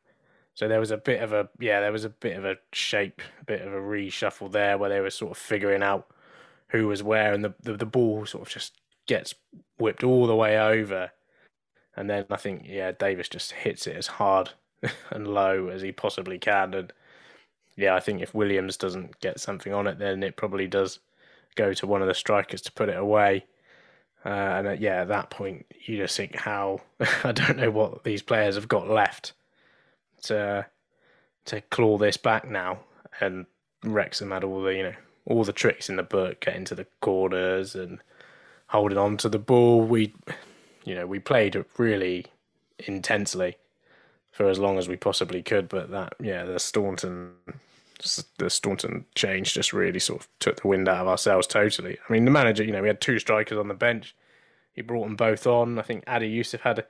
So 0.55 0.69
there 0.69 0.81
was 0.81 0.93
a 0.93 0.97
bit 0.97 1.21
of 1.21 1.33
a 1.33 1.49
yeah, 1.59 1.81
there 1.81 1.93
was 1.93 2.05
a 2.05 2.11
bit 2.11 2.37
of 2.37 2.45
a 2.45 2.57
shape, 2.73 3.21
a 3.41 3.45
bit 3.45 3.63
of 3.63 3.73
a 3.73 3.79
reshuffle 3.79 4.53
there 4.53 4.79
where 4.79 4.89
they 4.89 5.01
were 5.01 5.11
sort 5.11 5.33
of 5.33 5.39
figuring 5.39 5.83
out 5.83 6.07
who 6.69 6.87
was 6.87 7.03
where, 7.03 7.33
and 7.33 7.45
the 7.45 7.55
the, 7.63 7.77
the 7.77 7.87
ball 7.87 8.25
sort 8.25 8.47
of 8.47 8.53
just 8.53 8.81
gets 9.07 9.35
whipped 9.79 10.05
all 10.05 10.27
the 10.27 10.37
way 10.37 10.59
over, 10.59 11.11
and 11.97 12.09
then 12.09 12.27
I 12.31 12.37
think 12.37 12.67
yeah, 12.67 12.93
Davis 12.93 13.29
just 13.29 13.53
hits 13.53 13.87
it 13.89 13.97
as 13.97 14.07
hard 14.07 14.51
and 15.11 15.27
low 15.27 15.69
as 15.69 15.83
he 15.83 15.91
possibly 15.91 16.39
can, 16.39 16.73
and 16.73 16.93
yeah, 17.77 17.97
I 17.97 18.01
think 18.01 18.23
if 18.23 18.33
Williams 18.33 18.77
doesn't 18.77 19.21
get 19.21 19.41
something 19.41 19.73
on 19.73 19.89
it, 19.89 19.99
then 19.99 20.23
it 20.23 20.37
probably 20.37 20.69
does 20.69 21.01
go 21.57 21.73
to 21.73 21.87
one 21.87 22.03
of 22.03 22.09
the 22.09 22.15
strikers 22.15 22.63
to 22.63 22.73
put 22.73 22.89
it 22.89 22.97
away. 22.97 23.45
Uh, 24.25 24.29
and 24.29 24.69
uh, 24.69 24.73
yeah, 24.73 25.03
at 25.03 25.09
that 25.09 25.31
point, 25.31 25.67
you 25.85 25.99
just 25.99 26.17
think 26.17 26.37
how 26.37 26.81
I 27.25 27.33
don't 27.33 27.59
know 27.59 27.73
what 27.73 28.05
these 28.05 28.23
players 28.23 28.55
have 28.55 28.69
got 28.69 28.89
left 28.89 29.33
to 30.25 30.67
to 31.47 31.61
claw 31.63 31.99
this 31.99 32.17
back 32.17 32.49
now. 32.49 32.81
And 33.21 33.47
Wrexham 33.83 34.31
had 34.31 34.45
all 34.45 34.63
the 34.63 34.75
you 34.75 34.83
know 34.83 34.95
all 35.27 35.45
the 35.45 35.53
tricks 35.53 35.89
in 35.89 35.97
the 35.97 36.03
book, 36.03 36.41
getting 36.41 36.65
to 36.67 36.75
the 36.75 36.87
corners 37.01 37.75
and 37.75 38.01
holding 38.69 38.99
on 38.99 39.17
to 39.19 39.29
the 39.29 39.39
ball. 39.39 39.83
We 39.83 40.15
you 40.85 40.95
know 40.95 41.07
we 41.07 41.19
played 41.19 41.63
really 41.79 42.27
intensely 42.81 43.57
for 44.33 44.49
as 44.49 44.59
long 44.59 44.79
as 44.79 44.89
we 44.89 44.97
possibly 44.97 45.43
could, 45.43 45.69
but 45.69 45.91
that 45.91 46.15
yeah, 46.21 46.45
the 46.45 46.59
Staunton 46.59 47.35
the 48.39 48.51
Staunton 48.51 49.05
change 49.15 49.55
just 49.55 49.73
really 49.73 50.01
sort 50.01 50.23
of 50.23 50.29
took 50.41 50.61
the 50.61 50.69
wind 50.69 50.89
out 50.89 50.99
of 51.03 51.09
ourselves 51.09 51.47
totally. 51.47 51.99
I 52.09 52.13
mean, 52.13 52.25
the 52.25 52.31
manager, 52.31 52.65
you 52.65 52.73
know, 52.73 52.83
we 52.83 52.89
had 52.89 53.01
two 53.01 53.19
strikers 53.19 53.59
on 53.59 53.69
the 53.69 53.75
bench. 53.75 54.15
He 54.73 54.83
brought 54.83 55.05
them 55.05 55.17
both 55.17 55.47
on. 55.47 55.79
I 55.79 55.83
think 55.83 56.05
Adi 56.07 56.29
Yussuf 56.29 56.63
had 56.63 56.81
a, 56.81 56.85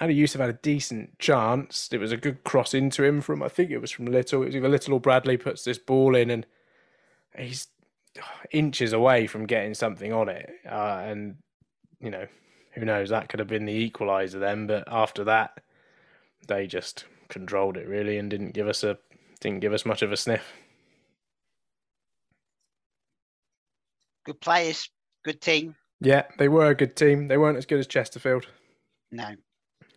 Adi 0.00 0.14
Yussuf 0.14 0.40
had 0.40 0.50
a 0.50 0.54
decent 0.54 1.18
chance. 1.18 1.88
It 1.92 1.98
was 1.98 2.12
a 2.12 2.16
good 2.16 2.42
cross 2.44 2.74
into 2.74 3.04
him 3.04 3.20
from 3.20 3.42
I 3.42 3.48
think 3.48 3.70
it 3.70 3.78
was 3.78 3.90
from 3.90 4.06
Little. 4.06 4.42
It 4.42 4.46
was 4.46 4.56
either 4.56 4.68
Little 4.68 4.94
or 4.94 5.00
Bradley 5.00 5.36
puts 5.36 5.64
this 5.64 5.78
ball 5.78 6.16
in, 6.16 6.30
and 6.30 6.46
he's 7.36 7.68
inches 8.50 8.92
away 8.92 9.26
from 9.26 9.46
getting 9.46 9.74
something 9.74 10.12
on 10.12 10.28
it. 10.28 10.50
Uh, 10.68 11.02
and 11.06 11.36
you 12.00 12.10
know, 12.10 12.26
who 12.72 12.84
knows? 12.84 13.10
That 13.10 13.28
could 13.28 13.38
have 13.38 13.48
been 13.48 13.66
the 13.66 13.90
equaliser 13.90 14.40
then. 14.40 14.66
But 14.66 14.84
after 14.88 15.24
that, 15.24 15.60
they 16.48 16.66
just 16.66 17.04
controlled 17.28 17.76
it 17.76 17.88
really 17.88 18.18
and 18.18 18.30
didn't 18.30 18.52
give 18.52 18.68
us 18.68 18.84
a 18.84 18.98
didn't 19.40 19.60
give 19.60 19.72
us 19.72 19.86
much 19.86 20.02
of 20.02 20.12
a 20.12 20.16
sniff. 20.16 20.52
Good 24.24 24.40
players, 24.40 24.88
good 25.24 25.40
team. 25.40 25.76
Yeah, 26.00 26.24
they 26.38 26.48
were 26.48 26.66
a 26.66 26.74
good 26.74 26.96
team. 26.96 27.28
They 27.28 27.36
weren't 27.36 27.58
as 27.58 27.66
good 27.66 27.78
as 27.78 27.86
Chesterfield. 27.86 28.46
No. 29.12 29.34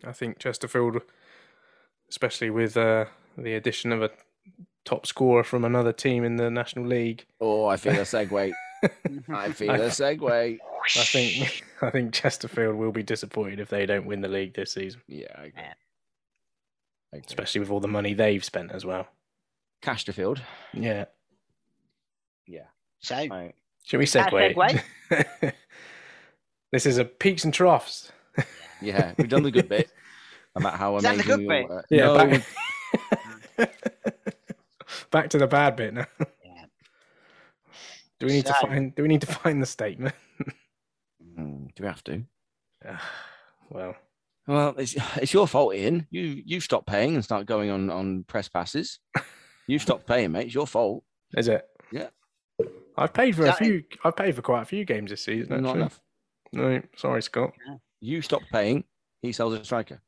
I 0.04 0.12
think 0.12 0.38
Chesterfield, 0.38 1.02
especially 2.08 2.50
with 2.50 2.76
uh, 2.76 3.06
the 3.36 3.54
addition 3.54 3.92
of 3.92 4.02
a 4.02 4.10
top 4.84 5.06
scorer 5.06 5.44
from 5.44 5.64
another 5.64 5.92
team 5.92 6.24
in 6.24 6.36
the 6.36 6.50
National 6.50 6.86
League. 6.86 7.26
Oh, 7.40 7.66
I 7.66 7.76
feel 7.76 7.94
a 7.94 7.96
segue. 8.02 8.52
I 9.28 9.52
feel 9.52 9.70
a 9.70 9.78
segue. 9.88 10.58
I 10.96 11.04
think 11.04 11.64
I 11.82 11.90
think 11.90 12.14
Chesterfield 12.14 12.76
will 12.76 12.92
be 12.92 13.02
disappointed 13.02 13.60
if 13.60 13.68
they 13.68 13.84
don't 13.86 14.06
win 14.06 14.20
the 14.20 14.28
league 14.28 14.54
this 14.54 14.72
season. 14.72 15.02
Yeah, 15.08 15.26
I 15.36 15.44
agree. 15.46 15.62
Yeah. 15.62 15.74
I 17.12 17.16
agree. 17.16 17.26
Especially 17.26 17.60
with 17.60 17.70
all 17.70 17.80
the 17.80 17.88
money 17.88 18.14
they've 18.14 18.44
spent 18.44 18.70
as 18.72 18.84
well. 18.86 19.08
Chesterfield. 19.84 20.40
Yeah. 20.72 21.06
Yeah. 22.46 22.66
So 23.00 23.16
I, 23.16 23.52
Should 23.84 23.98
we 23.98 24.04
Uh, 24.04 24.08
segue? 24.08 24.82
this 26.72 26.86
is 26.86 26.98
a 26.98 27.04
peaks 27.04 27.44
and 27.44 27.52
troughs. 27.52 28.10
Yeah, 28.80 29.12
we've 29.18 29.28
done 29.28 29.42
the 29.42 29.50
good 29.50 29.68
bit 29.68 29.90
about 30.54 30.74
how 30.78 30.96
Is 30.96 31.02
that 31.04 31.16
the 31.16 31.22
amazing 31.32 31.36
good 31.36 31.48
we 31.48 31.54
all 31.56 31.62
bit? 31.62 31.68
were. 31.68 31.84
Yeah, 31.90 32.04
No, 32.06 32.16
back, 33.58 33.70
back 35.10 35.30
to 35.30 35.38
the 35.38 35.46
bad 35.46 35.76
bit 35.76 35.94
now. 35.94 36.06
Yeah. 36.44 36.64
Do 38.18 38.26
we 38.26 38.32
need 38.32 38.46
to 38.46 38.54
So- 38.60 38.66
find 38.66 38.94
do 38.94 39.02
we 39.02 39.08
need 39.08 39.20
to 39.22 39.26
find 39.26 39.62
the 39.62 39.66
statement? 39.66 40.14
Mm, 41.38 41.72
do 41.76 41.82
we 41.84 41.86
have 41.86 42.02
to? 42.02 42.24
well, 43.70 43.94
Well, 44.48 44.74
it's 44.76 44.96
it's 45.16 45.32
your 45.32 45.46
fault, 45.46 45.72
Ian. 45.74 46.08
You 46.10 46.42
you 46.44 46.58
stop 46.60 46.84
paying 46.84 47.14
and 47.14 47.22
start 47.22 47.46
going 47.46 47.70
on 47.70 47.90
on 47.90 48.24
press 48.24 48.48
passes. 48.48 48.98
You 49.68 49.78
stopped 49.78 50.04
paying, 50.08 50.32
mate. 50.32 50.46
It's 50.46 50.54
your 50.54 50.66
fault. 50.66 51.04
is 51.36 51.46
it? 51.46 51.64
Yeah. 51.92 52.08
I've 52.96 53.12
paid 53.12 53.36
for 53.36 53.42
a 53.42 53.46
That- 53.46 53.58
few 53.58 53.84
I've 54.02 54.16
paid 54.16 54.34
for 54.34 54.42
quite 54.42 54.62
a 54.62 54.64
few 54.64 54.84
games 54.84 55.10
this 55.10 55.22
season, 55.24 55.62
Not 55.62 55.68
actually. 55.68 55.80
enough. 55.80 56.00
No, 56.52 56.82
sorry, 56.96 57.22
Scott. 57.22 57.52
You 58.00 58.22
stop 58.22 58.42
paying. 58.52 58.84
He 59.22 59.32
sells 59.32 59.54
a 59.54 59.64
striker. 59.64 60.00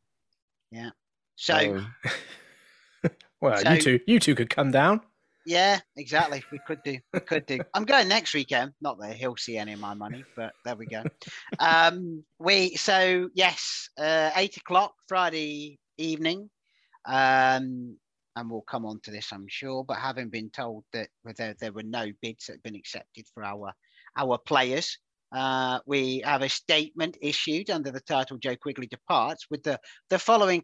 Yeah. 0.70 0.90
So 1.36 1.84
Well, 3.40 3.56
So- 3.58 3.72
you 3.72 3.80
two 3.80 4.00
you 4.06 4.20
two 4.20 4.34
could 4.34 4.50
come 4.50 4.70
down. 4.70 5.00
yeah, 5.46 5.80
exactly. 5.96 6.44
We 6.52 6.60
could 6.66 6.82
do. 6.84 6.98
We 7.14 7.20
could 7.20 7.46
do. 7.46 7.60
I'm 7.74 7.84
going 7.84 8.06
next 8.08 8.34
weekend. 8.34 8.72
Not 8.82 9.00
that 9.00 9.14
he'll 9.16 9.36
see 9.36 9.56
any 9.56 9.72
of 9.72 9.80
my 9.80 9.94
money, 9.94 10.24
but 10.36 10.52
there 10.64 10.76
we 10.76 10.86
go. 10.86 11.02
Um, 11.58 12.22
we 12.38 12.76
so 12.76 13.30
yes, 13.34 13.88
uh, 13.98 14.30
eight 14.36 14.56
o'clock 14.58 14.94
Friday 15.08 15.78
evening. 15.96 16.50
Um, 17.06 17.96
and 18.36 18.48
we'll 18.50 18.60
come 18.62 18.84
on 18.86 19.00
to 19.00 19.10
this, 19.10 19.32
I'm 19.32 19.46
sure. 19.48 19.82
But 19.84 19.96
having 19.96 20.28
been 20.28 20.50
told 20.50 20.84
that 20.92 21.08
there 21.36 21.54
there 21.58 21.72
were 21.72 21.82
no 21.82 22.06
bids 22.20 22.46
that 22.46 22.52
had 22.54 22.62
been 22.62 22.76
accepted 22.76 23.26
for 23.34 23.42
our 23.42 23.72
our 24.16 24.36
players, 24.38 24.98
uh, 25.32 25.80
we 25.86 26.22
have 26.24 26.42
a 26.42 26.48
statement 26.48 27.16
issued 27.20 27.70
under 27.70 27.90
the 27.90 28.00
title 28.00 28.38
"Joe 28.38 28.56
Quigley 28.56 28.86
departs" 28.86 29.46
with 29.50 29.62
the 29.62 29.78
the 30.08 30.18
following 30.18 30.62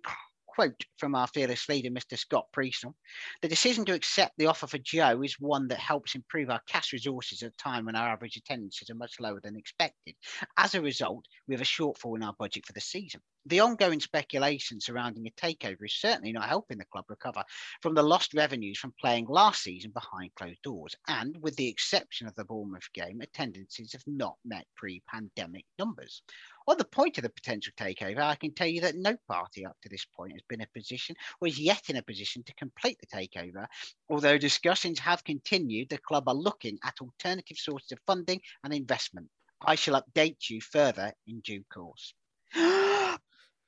quote 0.57 0.85
from 0.97 1.15
our 1.15 1.27
fearless 1.27 1.69
leader, 1.69 1.91
Mr. 1.91 2.17
Scott 2.17 2.47
Priestnall. 2.51 2.95
The 3.43 3.49
decision 3.49 3.85
to 3.85 3.93
accept 3.93 4.33
the 4.39 4.47
offer 4.47 4.67
for 4.67 4.79
Joe 4.79 5.21
is 5.23 5.39
one 5.39 5.69
that 5.69 5.79
helps 5.79 6.15
improve 6.15 6.49
our 6.49 6.63
cash 6.67 6.95
resources 6.95 7.43
at 7.43 7.53
a 7.53 7.57
time 7.57 7.85
when 7.85 7.95
our 7.95 8.09
average 8.09 8.37
attendances 8.37 8.89
are 8.89 8.95
much 8.95 9.21
lower 9.21 9.39
than 9.43 9.57
expected. 9.57 10.15
As 10.57 10.75
a 10.75 10.81
result, 10.81 11.27
we 11.47 11.53
have 11.53 11.61
a 11.61 11.65
shortfall 11.65 12.17
in 12.17 12.23
our 12.23 12.35
budget 12.39 12.65
for 12.65 12.73
the 12.73 12.81
season. 12.81 13.21
The 13.49 13.61
ongoing 13.61 14.01
speculation 14.01 14.81
surrounding 14.81 15.27
a 15.29 15.31
takeover 15.31 15.85
is 15.85 15.95
certainly 15.95 16.33
not 16.33 16.49
helping 16.49 16.79
the 16.79 16.85
club 16.87 17.05
recover 17.09 17.45
from 17.81 17.95
the 17.95 18.03
lost 18.03 18.35
revenues 18.35 18.79
from 18.79 18.95
playing 18.99 19.27
last 19.27 19.63
season 19.63 19.93
behind 19.93 20.35
closed 20.35 20.63
doors. 20.63 20.97
And 21.07 21.37
with 21.41 21.55
the 21.55 21.69
exception 21.69 22.27
of 22.27 22.35
the 22.35 22.45
Bournemouth 22.45 22.93
game, 22.93 23.21
attendances 23.21 23.93
have 23.93 24.03
not 24.07 24.37
met 24.45 24.67
pre 24.75 25.01
pandemic 25.09 25.65
numbers. 25.79 26.23
On 26.69 26.77
the 26.77 26.85
point 26.85 27.17
of 27.17 27.23
the 27.23 27.31
potential 27.31 27.73
takeover, 27.79 28.21
I 28.21 28.35
can 28.35 28.53
tell 28.53 28.67
you 28.67 28.81
that 28.81 28.97
no 28.97 29.17
party 29.29 29.65
up 29.65 29.77
to 29.83 29.89
this 29.89 30.05
point 30.05 30.33
has 30.33 30.43
been 30.49 30.61
in 30.61 30.67
a 30.67 30.79
position 30.79 31.15
or 31.41 31.47
is 31.47 31.61
yet 31.61 31.83
in 31.89 31.97
a 31.97 32.03
position 32.03 32.43
to 32.45 32.55
complete 32.55 32.99
the 33.01 33.07
takeover. 33.07 33.67
Although 34.09 34.37
discussions 34.37 34.99
have 34.99 35.23
continued, 35.23 35.89
the 35.91 35.99
club 35.99 36.25
are 36.29 36.35
looking 36.35 36.77
at 36.85 37.01
alternative 37.01 37.57
sources 37.57 37.93
of 37.93 38.01
funding 38.07 38.41
and 38.65 38.75
investment. 38.75 39.29
I 39.65 39.77
shall 39.77 40.01
update 40.03 40.51
you 40.51 40.61
further 40.61 41.13
in 41.29 41.41
due 41.41 41.63
course. 41.73 42.15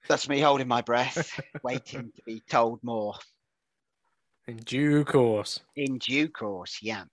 That's 0.08 0.28
me 0.28 0.40
holding 0.40 0.68
my 0.68 0.82
breath, 0.82 1.38
waiting 1.62 2.10
to 2.16 2.22
be 2.26 2.42
told 2.50 2.80
more. 2.82 3.14
In 4.48 4.56
due 4.56 5.04
course. 5.04 5.60
In 5.76 5.98
due 5.98 6.28
course, 6.28 6.78
yeah. 6.82 7.04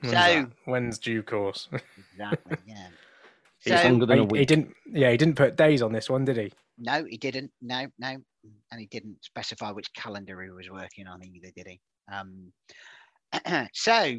When's, 0.00 0.12
So- 0.12 0.18
that? 0.18 0.50
When's 0.64 0.98
due 0.98 1.22
course? 1.22 1.68
Exactly, 2.12 2.56
yeah. 2.66 2.88
It's 3.66 3.82
So, 3.82 3.88
longer 3.88 4.06
than 4.06 4.18
a 4.20 4.26
he, 4.32 4.38
he 4.40 4.44
didn't. 4.44 4.74
Yeah, 4.86 5.10
he 5.10 5.16
didn't 5.16 5.36
put 5.36 5.56
days 5.56 5.82
on 5.82 5.92
this 5.92 6.08
one, 6.08 6.24
did 6.24 6.36
he? 6.36 6.52
no, 6.78 7.04
he 7.08 7.16
didn't. 7.16 7.50
No, 7.60 7.86
no. 7.98 8.16
And 8.70 8.80
he 8.80 8.86
didn't 8.86 9.18
specify 9.22 9.72
which 9.72 9.92
calendar 9.94 10.40
he 10.42 10.50
was 10.50 10.70
working 10.70 11.06
on 11.06 11.24
either, 11.24 11.48
did 11.56 11.66
he? 11.66 11.80
Um, 12.12 12.52
so 13.72 14.16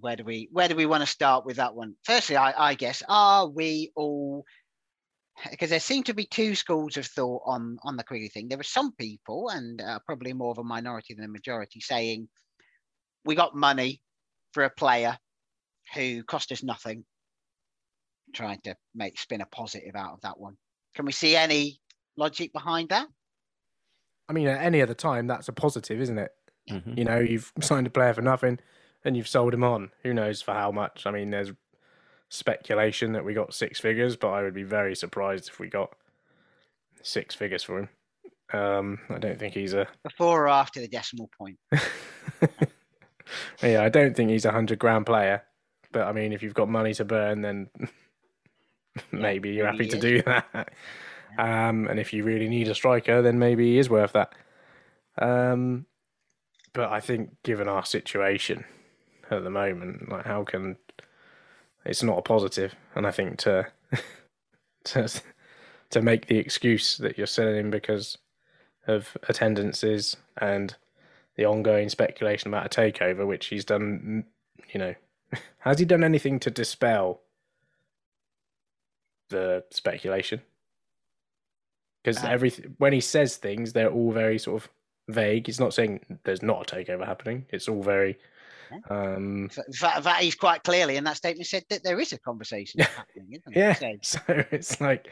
where 0.00 0.16
do 0.16 0.24
we 0.24 0.48
where 0.52 0.68
do 0.68 0.76
we 0.76 0.86
want 0.86 1.02
to 1.02 1.06
start 1.06 1.46
with 1.46 1.56
that 1.56 1.74
one? 1.74 1.94
Firstly, 2.04 2.36
I, 2.36 2.70
I 2.70 2.74
guess 2.74 3.02
are 3.08 3.48
we 3.48 3.92
all 3.94 4.44
because 5.50 5.70
there 5.70 5.80
seem 5.80 6.02
to 6.04 6.14
be 6.14 6.26
two 6.26 6.54
schools 6.54 6.96
of 6.96 7.06
thought 7.06 7.42
on 7.46 7.78
on 7.82 7.96
the 7.96 8.04
Quigley 8.04 8.28
thing. 8.28 8.48
There 8.48 8.60
are 8.60 8.64
some 8.64 8.92
people, 8.92 9.48
and 9.48 9.80
uh, 9.80 9.98
probably 10.06 10.32
more 10.32 10.50
of 10.50 10.58
a 10.58 10.64
minority 10.64 11.14
than 11.14 11.24
a 11.24 11.28
majority, 11.28 11.80
saying 11.80 12.28
we 13.24 13.34
got 13.34 13.56
money 13.56 14.02
for 14.52 14.64
a 14.64 14.70
player 14.70 15.16
who 15.94 16.22
cost 16.24 16.52
us 16.52 16.62
nothing. 16.62 17.04
Trying 18.32 18.60
to 18.64 18.74
make 18.94 19.18
spin 19.18 19.40
a 19.40 19.46
positive 19.46 19.94
out 19.94 20.14
of 20.14 20.20
that 20.22 20.38
one. 20.38 20.56
Can 20.94 21.06
we 21.06 21.12
see 21.12 21.36
any 21.36 21.80
logic 22.16 22.52
behind 22.52 22.88
that? 22.90 23.06
I 24.28 24.32
mean, 24.32 24.48
at 24.48 24.62
any 24.62 24.80
other 24.80 24.94
time, 24.94 25.26
that's 25.26 25.48
a 25.48 25.52
positive, 25.52 26.00
isn't 26.00 26.18
it? 26.18 26.30
Mhm. 26.70 26.96
You 26.96 27.04
know, 27.04 27.18
you've 27.18 27.52
signed 27.60 27.86
a 27.86 27.90
player 27.90 28.14
for 28.14 28.22
nothing, 28.22 28.58
and 29.04 29.16
you've 29.16 29.28
sold 29.28 29.52
him 29.52 29.64
on. 29.64 29.90
Who 30.02 30.14
knows 30.14 30.40
for 30.40 30.54
how 30.54 30.70
much? 30.70 31.06
I 31.06 31.10
mean, 31.10 31.30
there's 31.30 31.52
speculation 32.28 33.12
that 33.12 33.24
we 33.24 33.34
got 33.34 33.52
six 33.52 33.80
figures, 33.80 34.16
but 34.16 34.30
I 34.30 34.42
would 34.42 34.54
be 34.54 34.62
very 34.62 34.94
surprised 34.96 35.48
if 35.48 35.58
we 35.58 35.68
got 35.68 35.94
six 37.02 37.34
figures 37.34 37.62
for 37.62 37.80
him. 37.80 37.88
Um, 38.52 39.00
I 39.10 39.18
don't 39.18 39.38
think 39.38 39.54
he's 39.54 39.74
a. 39.74 39.86
Before 40.02 40.44
or 40.44 40.48
after 40.48 40.80
the 40.80 40.88
decimal 40.88 41.30
point? 41.36 41.58
yeah, 43.62 43.82
I 43.82 43.88
don't 43.88 44.14
think 44.16 44.30
he's 44.30 44.44
a 44.44 44.52
hundred 44.52 44.78
grand 44.78 45.06
player. 45.06 45.42
But 45.90 46.06
I 46.06 46.12
mean, 46.12 46.32
if 46.32 46.42
you've 46.42 46.54
got 46.54 46.68
money 46.68 46.94
to 46.94 47.04
burn, 47.04 47.42
then 47.42 47.68
maybe 49.12 49.50
you're 49.50 49.70
maybe 49.72 49.84
happy 49.84 49.90
to 49.90 50.00
do 50.00 50.22
that. 50.26 50.72
Um, 51.38 51.86
and 51.88 51.98
if 51.98 52.12
you 52.12 52.24
really 52.24 52.48
need 52.48 52.68
a 52.68 52.74
striker, 52.74 53.22
then 53.22 53.38
maybe 53.38 53.72
he 53.72 53.78
is 53.78 53.88
worth 53.88 54.12
that. 54.12 54.34
Um, 55.18 55.86
but 56.72 56.90
I 56.90 57.00
think, 57.00 57.42
given 57.42 57.68
our 57.68 57.84
situation 57.84 58.64
at 59.30 59.44
the 59.44 59.50
moment, 59.50 60.10
like 60.10 60.26
how 60.26 60.44
can 60.44 60.76
it's 61.84 62.02
not 62.02 62.18
a 62.18 62.22
positive? 62.22 62.72
positive, 62.72 62.78
and 62.94 63.06
I 63.06 63.10
think 63.10 63.38
to 63.38 63.66
to 64.84 65.22
to 65.90 66.02
make 66.02 66.26
the 66.26 66.38
excuse 66.38 66.96
that 66.98 67.18
you're 67.18 67.26
selling 67.26 67.56
him 67.56 67.70
because 67.70 68.18
of 68.86 69.16
attendances 69.28 70.16
and 70.38 70.74
the 71.36 71.44
ongoing 71.44 71.88
speculation 71.88 72.48
about 72.48 72.66
a 72.66 72.80
takeover, 72.80 73.26
which 73.26 73.46
he's 73.46 73.64
done, 73.64 74.24
you 74.72 74.78
know, 74.80 74.94
has 75.58 75.78
he 75.78 75.84
done 75.84 76.04
anything 76.04 76.40
to 76.40 76.50
dispel 76.50 77.20
the 79.32 79.64
speculation? 79.70 80.40
Because 82.04 82.22
Uh, 82.22 82.28
everything 82.28 82.74
when 82.78 82.92
he 82.92 83.00
says 83.00 83.36
things, 83.36 83.72
they're 83.72 83.90
all 83.90 84.12
very 84.12 84.38
sort 84.38 84.62
of 84.62 84.70
vague. 85.08 85.46
He's 85.46 85.60
not 85.60 85.74
saying 85.74 86.18
there's 86.24 86.42
not 86.42 86.70
a 86.72 86.74
takeover 86.76 87.04
happening. 87.04 87.46
It's 87.50 87.68
all 87.68 87.82
very, 87.82 88.18
um, 88.90 89.48
fact, 89.48 90.04
that 90.04 90.22
he's 90.22 90.34
quite 90.34 90.62
clearly 90.64 90.96
in 90.96 91.04
that 91.04 91.16
statement 91.16 91.46
said 91.46 91.64
that 91.70 91.82
there 91.84 92.00
is 92.00 92.12
a 92.12 92.18
conversation 92.18 92.80
happening, 92.80 93.32
isn't 93.32 93.56
yeah. 93.56 93.76
it? 93.80 94.04
So, 94.04 94.18
So 94.26 94.44
it's 94.50 94.80
like, 94.80 95.10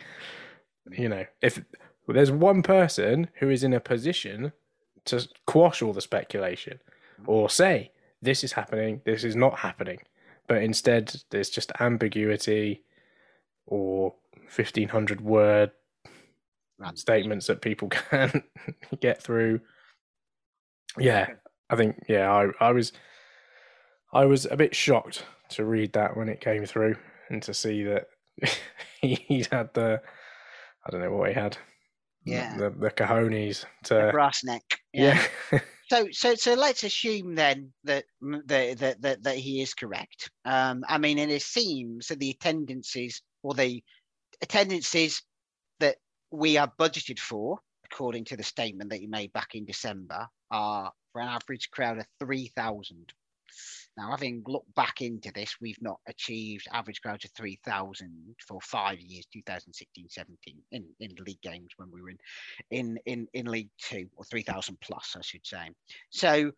you 0.91 1.09
know, 1.09 1.27
if 1.43 1.63
there's 2.09 2.31
one 2.33 2.63
person 2.63 3.29
who 3.35 3.51
is 3.51 3.63
in 3.63 3.73
a 3.73 3.81
position 3.81 4.53
to 5.07 5.29
quash 5.47 5.83
all 5.83 5.93
the 5.93 6.01
speculation 6.01 6.81
or 7.27 7.49
say 7.49 7.93
this 8.23 8.43
is 8.45 8.53
happening, 8.53 9.01
this 9.05 9.25
is 9.25 9.37
not 9.37 9.59
happening. 9.61 10.01
But 10.49 10.63
instead, 10.63 11.15
there's 11.31 11.51
just 11.51 11.71
ambiguity 11.79 12.83
or 13.71 14.15
1500 14.55 15.21
word 15.21 15.71
statements 16.95 17.47
that 17.47 17.63
people 17.63 17.89
can 18.11 18.43
get 19.01 19.23
through. 19.23 19.61
Yeah, 20.99 21.29
I 21.71 21.77
think 21.77 21.97
yeah, 22.09 22.31
I, 22.31 22.69
I 22.69 22.73
was 22.73 22.93
I 24.13 24.25
was 24.27 24.45
a 24.47 24.57
bit 24.57 24.75
shocked 24.75 25.25
to 25.51 25.65
read 25.65 25.93
that 25.95 26.17
when 26.17 26.29
it 26.29 26.41
came 26.41 26.67
through 26.67 26.97
and 27.29 27.43
to 27.45 27.55
see 27.55 27.85
that 27.85 28.07
he'd 29.01 29.49
had 29.51 29.73
the 29.75 30.03
I 30.87 30.91
don't 30.91 31.01
know 31.01 31.13
what 31.13 31.29
he 31.29 31.35
had. 31.35 31.57
Yeah. 32.25 32.57
The 32.57 32.71
the 32.71 32.91
cojones 32.91 33.65
to 33.85 33.95
The 33.95 34.11
brass 34.13 34.45
neck. 34.45 34.63
yeah. 34.93 35.23
So, 35.91 36.07
so, 36.13 36.37
so 36.37 36.55
let's 36.55 36.85
assume 36.85 37.35
then 37.35 37.73
that 37.83 38.05
that 38.21 38.79
that 38.79 39.03
that, 39.03 39.23
that 39.25 39.37
he 39.37 39.61
is 39.61 39.75
correct. 39.75 40.31
Um, 40.45 40.85
I 40.89 40.99
mean, 40.99 41.19
and 41.19 41.33
it 41.33 41.43
seems 41.43 42.07
that 42.07 42.21
the 42.21 42.31
attendances 42.31 43.21
or 43.43 43.55
the 43.55 43.83
attendances 44.43 45.23
that 45.81 45.97
we 46.31 46.57
are 46.57 46.73
budgeted 46.79 47.19
for, 47.19 47.59
according 47.85 48.25
to 48.27 48.37
the 48.37 48.43
statement 48.43 48.91
that 48.91 49.01
you 49.01 49.09
made 49.09 49.33
back 49.33 49.55
in 49.55 49.65
December, 49.65 50.29
are 50.51 50.93
for 51.13 51.23
an 51.23 51.29
average 51.29 51.71
crowd 51.71 51.99
of 51.99 52.07
three 52.19 52.53
thousand. 52.57 53.13
Now, 53.97 54.11
having 54.11 54.43
looked 54.47 54.73
back 54.75 55.03
into 55.03 55.33
this, 55.33 55.57
we've 55.61 55.81
not 55.83 55.99
achieved 56.07 56.69
average 56.73 57.03
crowds 57.03 57.25
of 57.25 57.33
3,000 57.33 58.37
for 58.47 58.61
five 58.63 59.01
years, 59.01 59.27
2016 59.33 60.07
17, 60.09 60.63
in, 60.73 60.85
in 61.01 61.15
league 61.27 61.41
games 61.43 61.71
when 61.77 61.91
we 61.91 62.01
were 62.01 62.11
in, 62.11 62.19
in, 62.71 62.99
in, 63.05 63.27
in 63.35 63.47
League 63.47 63.71
Two, 63.79 64.09
or 64.17 64.25
3,000 64.25 64.79
plus, 64.81 65.17
I 65.19 65.23
should 65.23 65.45
say. 65.45 65.71
So 66.11 66.53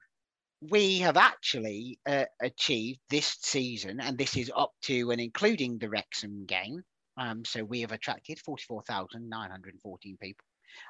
we 0.71 1.01
have 1.01 1.17
actually 1.17 1.99
uh, 2.07 2.27
achieved 2.41 3.01
this 3.11 3.37
season, 3.41 4.01
and 4.01 4.17
this 4.17 4.37
is 4.37 4.53
up 4.55 4.73
to 4.83 5.11
and 5.11 5.21
including 5.21 5.79
the 5.79 5.89
Wrexham 5.89 6.47
game. 6.47 6.83
Um, 7.17 7.45
so 7.45 7.65
we 7.65 7.81
have 7.83 7.93
attracted 7.93 8.39
44,914 8.39 10.17
people 10.21 10.45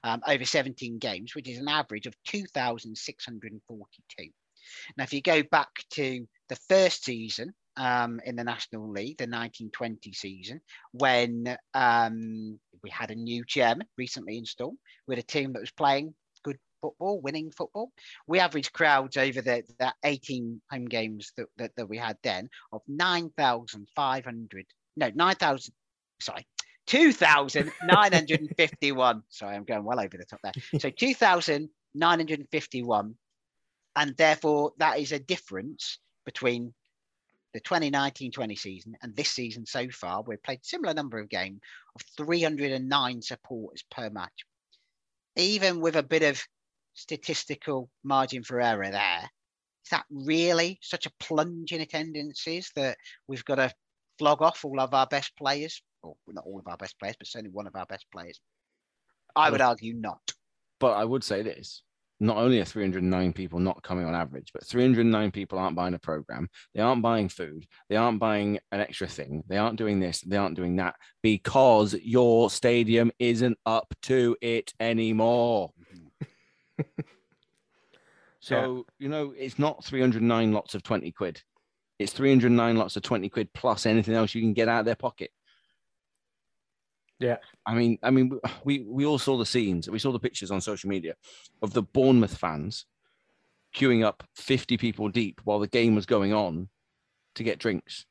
um, 0.05 0.21
over 0.27 0.45
17 0.45 0.99
games, 0.99 1.35
which 1.35 1.49
is 1.49 1.59
an 1.59 1.69
average 1.69 2.07
of 2.07 2.15
2,642. 2.27 4.31
Now, 4.97 5.05
if 5.05 5.13
you 5.13 5.23
go 5.23 5.43
back 5.43 5.71
to 5.93 6.27
the 6.49 6.57
first 6.69 7.05
season 7.05 7.53
um, 7.77 8.21
in 8.25 8.37
the 8.37 8.45
National 8.45 8.91
League, 8.91 9.19
the 9.19 9.25
1920 9.25 10.13
season, 10.13 10.61
when 10.93 11.57
um, 11.75 12.59
we 12.83 12.91
had 12.91 13.11
a 13.11 13.17
new 13.17 13.45
chairman 13.45 13.87
recently 13.97 14.39
installed 14.39 14.77
with 15.07 15.19
a 15.19 15.23
team 15.23 15.53
that 15.55 15.61
was 15.61 15.73
playing 15.73 16.15
football, 16.83 17.19
winning 17.21 17.51
football, 17.51 17.91
we 18.27 18.41
averaged 18.41 18.75
crowds 18.75 19.17
over 19.17 19.41
the, 19.41 19.63
the 19.79 19.95
18 20.05 20.61
home 20.71 20.85
games 20.85 21.33
that, 21.39 21.47
that, 21.57 21.75
that 21.77 21.89
we 21.89 21.97
had 21.97 22.19
then 22.23 22.51
of 22.73 22.83
9,500, 22.89 24.67
no, 24.97 25.11
9,000, 25.15 25.73
sorry, 26.21 26.47
2,951. 26.87 29.23
Sorry, 29.29 29.57
I'm 29.57 29.65
going 29.65 29.85
well 29.85 30.01
over 30.01 30.17
the 30.17 30.25
top 30.25 30.41
there. 30.43 30.53
So 30.81 30.89
2,951. 30.91 33.15
And 33.95 34.17
therefore, 34.17 34.73
that 34.79 34.99
is 34.99 35.13
a 35.13 35.19
difference 35.19 35.99
between 36.25 36.73
the 37.53 37.61
2019-20 37.61 38.59
season 38.59 38.97
and 39.03 39.15
this 39.15 39.29
season 39.29 39.67
so 39.67 39.87
far. 39.91 40.23
We've 40.23 40.43
played 40.43 40.65
similar 40.65 40.95
number 40.95 41.19
of 41.19 41.29
games 41.29 41.61
of 41.95 42.01
309 42.17 43.23
supporters 43.23 43.85
per 43.91 44.09
match. 44.11 44.47
Even 45.37 45.81
with 45.81 45.97
a 45.97 46.03
bit 46.03 46.23
of 46.23 46.43
statistical 46.95 47.91
margin 48.05 48.43
for 48.43 48.61
error 48.61 48.91
there, 48.91 49.31
is 49.85 49.91
that 49.91 50.05
really 50.11 50.79
such 50.83 51.07
a 51.07 51.13
plunge 51.19 51.73
in 51.73 51.81
attendances 51.81 52.71
that 52.77 52.97
we've 53.27 53.45
got 53.45 53.57
to 53.57 53.73
flog 54.19 54.43
off 54.43 54.65
all 54.65 54.81
of 54.81 54.95
our 54.95 55.07
best 55.07 55.37
players? 55.37 55.83
Or 56.03 56.15
not 56.29 56.45
all 56.45 56.59
of 56.59 56.67
our 56.67 56.77
best 56.77 56.99
players, 56.99 57.17
but 57.19 57.29
certainly 57.29 57.53
one 57.53 57.67
of 57.67 57.77
our 57.77 57.87
best 57.87 58.07
players. 58.13 58.41
I 59.37 59.51
would 59.51 59.61
argue 59.61 59.95
not. 59.95 60.21
But 60.81 60.93
I 60.93 61.05
would 61.05 61.25
say 61.25 61.43
this 61.43 61.83
not 62.23 62.37
only 62.37 62.61
are 62.61 62.65
309 62.65 63.33
people 63.33 63.59
not 63.59 63.83
coming 63.83 64.05
on 64.05 64.15
average, 64.15 64.51
but 64.55 64.65
309 64.65 65.33
people 65.33 65.59
aren't 65.59 65.75
buying 65.75 65.95
a 65.95 65.99
program. 65.99 66.49
They 66.73 66.81
aren't 66.81 67.03
buying 67.03 67.29
food. 67.29 67.67
They 67.89 67.97
aren't 67.97 68.21
buying 68.21 68.61
an 68.71 68.81
extra 68.81 69.09
thing. 69.09 69.43
They 69.49 69.59
aren't 69.59 69.77
doing 69.77 69.99
this. 69.99 70.21
They 70.21 70.37
aren't 70.37 70.55
doing 70.55 70.77
that 70.77 70.95
because 71.21 71.95
your 71.95 72.49
stadium 72.49 73.11
isn't 73.19 73.59
up 73.67 73.93
to 74.03 74.37
it 74.41 74.73
anymore. 74.79 75.73
Mm-hmm. 75.81 76.02
So, 78.43 78.87
you 78.99 79.09
know, 79.09 79.33
it's 79.39 79.57
not 79.57 79.85
309 79.85 80.53
lots 80.53 80.75
of 80.75 80.83
20 80.83 81.13
quid. 81.13 81.41
It's 82.01 82.13
309 82.13 82.77
lots 82.77 82.97
of 82.97 83.05
20 83.05 83.29
quid 83.29 83.53
plus 83.55 83.87
anything 83.87 84.15
else 84.15 84.35
you 84.35 84.43
can 84.43 84.53
get 84.53 84.69
out 84.69 84.81
of 84.81 84.85
their 84.85 84.97
pocket. 84.97 85.31
Yeah. 87.21 87.37
I 87.65 87.75
mean, 87.75 87.99
I 88.03 88.11
mean, 88.11 88.41
we 88.65 88.81
we 88.81 89.07
all 89.07 89.21
saw 89.21 89.37
the 89.39 89.47
scenes. 89.47 89.89
We 89.89 90.01
saw 90.01 90.11
the 90.11 90.19
pictures 90.19 90.51
on 90.51 90.61
social 90.61 90.91
media 90.91 91.15
of 91.63 91.73
the 91.73 91.83
Bournemouth 91.83 92.37
fans 92.37 92.87
queuing 93.77 94.05
up 94.05 94.25
50 94.35 94.77
people 94.77 95.09
deep 95.09 95.41
while 95.45 95.61
the 95.61 95.69
game 95.69 95.95
was 95.95 96.05
going 96.05 96.33
on 96.33 96.69
to 97.37 97.45
get 97.45 97.61
drinks. 97.61 98.07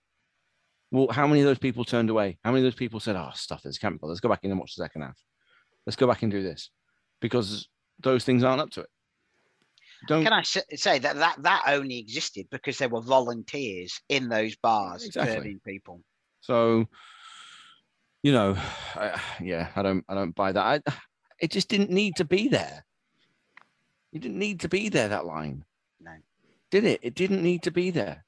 Well, 0.91 1.09
how 1.11 1.27
many 1.27 1.41
of 1.41 1.45
those 1.45 1.59
people 1.59 1.83
turned 1.83 2.09
away? 2.09 2.37
How 2.45 2.51
many 2.51 2.61
of 2.61 2.71
those 2.71 2.79
people 2.79 3.01
said, 3.01 3.17
"Oh, 3.17 3.31
stuff 3.33 3.63
this 3.63 3.77
can't. 3.77 3.99
Let's 4.01 4.21
go 4.21 4.29
back 4.29 4.43
in 4.43 4.51
and 4.51 4.59
watch 4.59 4.75
the 4.75 4.83
second 4.83 5.01
half. 5.01 5.19
Let's 5.85 5.97
go 5.97 6.07
back 6.07 6.23
and 6.23 6.31
do 6.31 6.41
this," 6.41 6.69
because 7.19 7.67
those 7.99 8.23
things 8.23 8.45
aren't 8.45 8.61
up 8.61 8.69
to 8.71 8.81
it. 8.81 8.89
Don't 10.07 10.23
Can 10.23 10.33
I 10.33 10.41
say 10.41 10.99
that 10.99 11.15
that 11.15 11.43
that 11.43 11.63
only 11.67 11.99
existed 11.99 12.47
because 12.49 12.77
there 12.77 12.89
were 12.89 13.01
volunteers 13.01 14.01
in 14.09 14.29
those 14.29 14.55
bars 14.55 15.03
Exactly. 15.05 15.35
serving 15.35 15.59
people. 15.65 16.01
So, 16.41 16.87
you 18.23 18.31
know, 18.31 18.57
I, 18.95 19.21
yeah, 19.41 19.67
I 19.75 19.83
don't, 19.83 20.03
I 20.09 20.15
don't 20.15 20.33
buy 20.33 20.51
that. 20.53 20.83
I, 20.87 20.93
it 21.39 21.51
just 21.51 21.69
didn't 21.69 21.91
need 21.91 22.15
to 22.15 22.25
be 22.25 22.47
there. 22.47 22.83
You 24.11 24.19
didn't 24.19 24.39
need 24.39 24.59
to 24.61 24.69
be 24.69 24.89
there. 24.89 25.07
That 25.09 25.25
line, 25.25 25.63
No. 26.01 26.11
did 26.71 26.83
it? 26.83 26.99
It 27.03 27.13
didn't 27.15 27.43
need 27.43 27.63
to 27.63 27.71
be 27.71 27.91
there. 27.91 28.25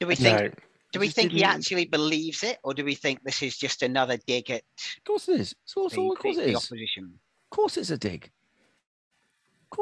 Do 0.00 0.06
we 0.06 0.14
think? 0.14 0.40
No. 0.40 0.50
Do 0.92 1.00
we 1.00 1.08
think 1.08 1.32
he 1.32 1.38
didn't- 1.38 1.54
actually 1.56 1.86
believes 1.86 2.42
it, 2.44 2.58
or 2.62 2.74
do 2.74 2.84
we 2.84 2.94
think 2.94 3.22
this 3.24 3.42
is 3.42 3.56
just 3.56 3.82
another 3.82 4.18
dig 4.26 4.50
at 4.50 4.62
Of 4.98 5.04
course 5.04 5.28
it 5.28 5.40
is. 5.40 5.52
Of 5.52 5.74
course, 5.74 5.94
the, 5.94 6.02
of 6.02 6.18
course 6.18 6.36
the- 6.36 6.42
it 6.42 6.46
the 6.46 6.56
opposition? 6.56 7.18
Of 7.50 7.56
course, 7.56 7.76
it's 7.76 7.90
a 7.90 7.98
dig. 7.98 8.30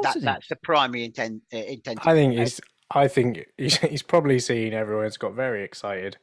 That, 0.01 0.21
that's 0.21 0.47
the 0.47 0.55
primary 0.55 1.05
intent. 1.05 1.43
Uh, 1.53 1.57
intent 1.57 1.99
I 2.05 2.13
think 2.13 2.33
he's. 2.37 2.59
I 2.93 3.07
think 3.07 3.45
he's, 3.57 3.77
he's 3.77 4.01
probably 4.03 4.39
seen 4.39 4.73
everyone's 4.73 5.17
got 5.17 5.33
very 5.33 5.63
excited. 5.63 6.17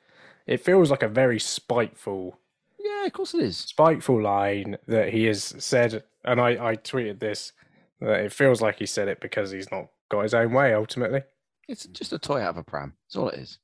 It 0.47 0.59
feels 0.65 0.91
like 0.91 1.03
a 1.03 1.09
very 1.09 1.39
spiteful, 1.39 2.39
Yeah, 2.79 3.07
of 3.07 3.13
course 3.13 3.35
it 3.35 3.41
is. 3.43 3.57
spiteful 3.57 4.21
line 4.23 4.77
that 4.87 5.11
he 5.11 5.25
has 5.25 5.55
said, 5.59 6.05
and 6.25 6.41
I, 6.41 6.71
I 6.71 6.77
tweeted 6.77 7.21
this 7.21 7.53
that 8.01 8.21
it 8.21 8.33
feels 8.33 8.61
like 8.61 8.79
he 8.79 8.87
said 8.87 9.09
it 9.09 9.21
because 9.21 9.51
he's 9.51 9.71
not 9.71 9.87
got 10.11 10.23
his 10.23 10.35
own 10.35 10.53
way. 10.53 10.73
Ultimately, 10.75 11.23
It's 11.69 11.87
just 11.87 12.13
a 12.13 12.19
toy 12.19 12.41
out 12.41 12.51
of 12.51 12.57
a 12.59 12.65
pram. 12.65 12.95
That's 13.07 13.17
all 13.17 13.29
it 13.31 13.39
is. 13.41 13.59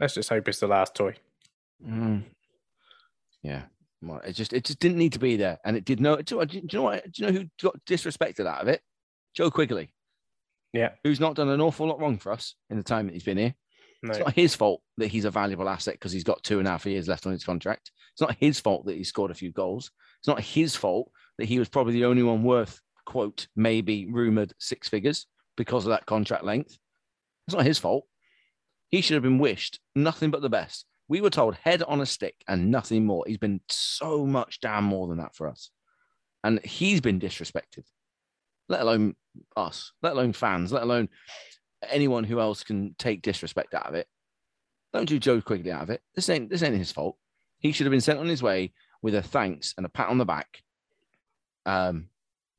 let's 0.00 0.14
just 0.14 0.28
hope 0.30 0.46
it's 0.48 0.60
the 0.60 0.66
last 0.68 0.94
toy. 0.94 1.14
Mm. 1.84 2.24
Yeah. 3.42 3.62
It 4.24 4.32
just 4.34 4.52
it 4.52 4.64
just 4.64 4.78
didn't 4.78 4.98
need 4.98 5.12
to 5.14 5.18
be 5.18 5.36
there, 5.36 5.58
and 5.64 5.76
it 5.76 5.84
did 5.84 6.00
no. 6.00 6.16
Do, 6.22 6.44
do 6.46 6.56
you 6.58 6.68
know 6.72 6.82
what? 6.82 7.10
Do 7.10 7.24
you 7.24 7.32
know 7.32 7.38
who 7.40 7.46
got 7.60 7.84
disrespected 7.84 8.46
out 8.46 8.62
of 8.62 8.68
it? 8.68 8.82
Joe 9.38 9.52
Quigley. 9.52 9.88
Yeah. 10.72 10.90
Who's 11.04 11.20
not 11.20 11.36
done 11.36 11.48
an 11.48 11.60
awful 11.60 11.86
lot 11.86 12.00
wrong 12.00 12.18
for 12.18 12.32
us 12.32 12.56
in 12.70 12.76
the 12.76 12.82
time 12.82 13.06
that 13.06 13.12
he's 13.12 13.22
been 13.22 13.38
here. 13.38 13.54
No, 14.02 14.10
It's 14.10 14.18
not 14.18 14.34
his 14.34 14.56
fault 14.56 14.82
that 14.96 15.06
he's 15.06 15.24
a 15.24 15.30
valuable 15.30 15.68
asset 15.68 15.94
because 15.94 16.10
he's 16.10 16.24
got 16.24 16.42
two 16.42 16.58
and 16.58 16.66
a 16.66 16.72
half 16.72 16.86
years 16.86 17.06
left 17.06 17.24
on 17.24 17.32
his 17.32 17.44
contract. 17.44 17.92
It's 18.12 18.20
not 18.20 18.36
his 18.40 18.58
fault 18.58 18.86
that 18.86 18.96
he 18.96 19.04
scored 19.04 19.30
a 19.30 19.34
few 19.34 19.52
goals. 19.52 19.92
It's 20.18 20.26
not 20.26 20.40
his 20.40 20.74
fault 20.74 21.12
that 21.38 21.44
he 21.46 21.60
was 21.60 21.68
probably 21.68 21.92
the 21.92 22.04
only 22.04 22.24
one 22.24 22.42
worth, 22.42 22.80
quote, 23.06 23.46
maybe 23.54 24.06
rumored 24.10 24.54
six 24.58 24.88
figures 24.88 25.26
because 25.56 25.84
of 25.86 25.90
that 25.90 26.06
contract 26.06 26.42
length. 26.42 26.76
It's 27.46 27.54
not 27.54 27.64
his 27.64 27.78
fault. 27.78 28.06
He 28.88 29.02
should 29.02 29.14
have 29.14 29.22
been 29.22 29.38
wished 29.38 29.78
nothing 29.94 30.32
but 30.32 30.42
the 30.42 30.48
best. 30.48 30.84
We 31.06 31.20
were 31.20 31.30
told 31.30 31.54
head 31.54 31.84
on 31.84 32.00
a 32.00 32.06
stick 32.06 32.34
and 32.48 32.72
nothing 32.72 33.06
more. 33.06 33.22
He's 33.24 33.38
been 33.38 33.60
so 33.68 34.26
much 34.26 34.60
damn 34.60 34.82
more 34.82 35.06
than 35.06 35.18
that 35.18 35.36
for 35.36 35.46
us. 35.46 35.70
And 36.42 36.58
he's 36.64 37.00
been 37.00 37.20
disrespected, 37.20 37.84
let 38.68 38.80
alone 38.80 39.14
us, 39.56 39.92
let 40.02 40.12
alone 40.12 40.32
fans, 40.32 40.72
let 40.72 40.82
alone 40.82 41.08
anyone 41.88 42.24
who 42.24 42.40
else 42.40 42.64
can 42.64 42.94
take 42.98 43.22
disrespect 43.22 43.74
out 43.74 43.86
of 43.86 43.94
it. 43.94 44.06
Don't 44.92 45.08
do 45.08 45.18
Joe 45.18 45.40
Quigley 45.40 45.70
out 45.70 45.82
of 45.82 45.90
it. 45.90 46.02
This 46.14 46.28
ain't 46.28 46.50
this 46.50 46.62
ain't 46.62 46.76
his 46.76 46.92
fault. 46.92 47.16
He 47.58 47.72
should 47.72 47.86
have 47.86 47.90
been 47.90 48.00
sent 48.00 48.18
on 48.18 48.26
his 48.26 48.42
way 48.42 48.72
with 49.02 49.14
a 49.14 49.22
thanks 49.22 49.74
and 49.76 49.84
a 49.84 49.88
pat 49.88 50.08
on 50.08 50.18
the 50.18 50.24
back. 50.24 50.62
Um, 51.66 52.08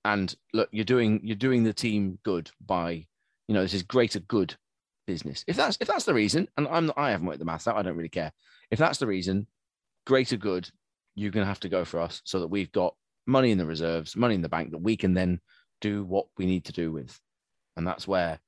and 0.05 0.33
look, 0.53 0.69
you're 0.71 0.85
doing 0.85 1.21
you're 1.23 1.35
doing 1.35 1.63
the 1.63 1.73
team 1.73 2.19
good 2.23 2.51
by, 2.65 3.07
you 3.47 3.53
know, 3.53 3.61
this 3.61 3.73
is 3.73 3.83
greater 3.83 4.19
good 4.19 4.55
business. 5.07 5.43
If 5.47 5.55
that's 5.55 5.77
if 5.81 5.87
that's 5.87 6.05
the 6.05 6.13
reason, 6.13 6.47
and 6.57 6.67
I'm 6.67 6.87
not, 6.87 6.97
I 6.97 7.11
haven't 7.11 7.27
worked 7.27 7.39
the 7.39 7.45
maths 7.45 7.67
out, 7.67 7.77
I 7.77 7.81
don't 7.81 7.97
really 7.97 8.09
care. 8.09 8.31
If 8.71 8.79
that's 8.79 8.99
the 8.99 9.07
reason, 9.07 9.47
greater 10.05 10.37
good, 10.37 10.69
you're 11.15 11.31
gonna 11.31 11.45
have 11.45 11.59
to 11.61 11.69
go 11.69 11.83
for 11.83 11.99
us 11.99 12.21
so 12.23 12.39
that 12.39 12.47
we've 12.47 12.71
got 12.71 12.95
money 13.25 13.51
in 13.51 13.57
the 13.57 13.65
reserves, 13.65 14.15
money 14.15 14.35
in 14.35 14.41
the 14.41 14.49
bank 14.49 14.71
that 14.71 14.81
we 14.81 14.95
can 14.95 15.13
then 15.13 15.39
do 15.81 16.03
what 16.03 16.27
we 16.37 16.45
need 16.45 16.65
to 16.65 16.73
do 16.73 16.91
with. 16.91 17.19
And 17.75 17.87
that's 17.87 18.07
where 18.07 18.39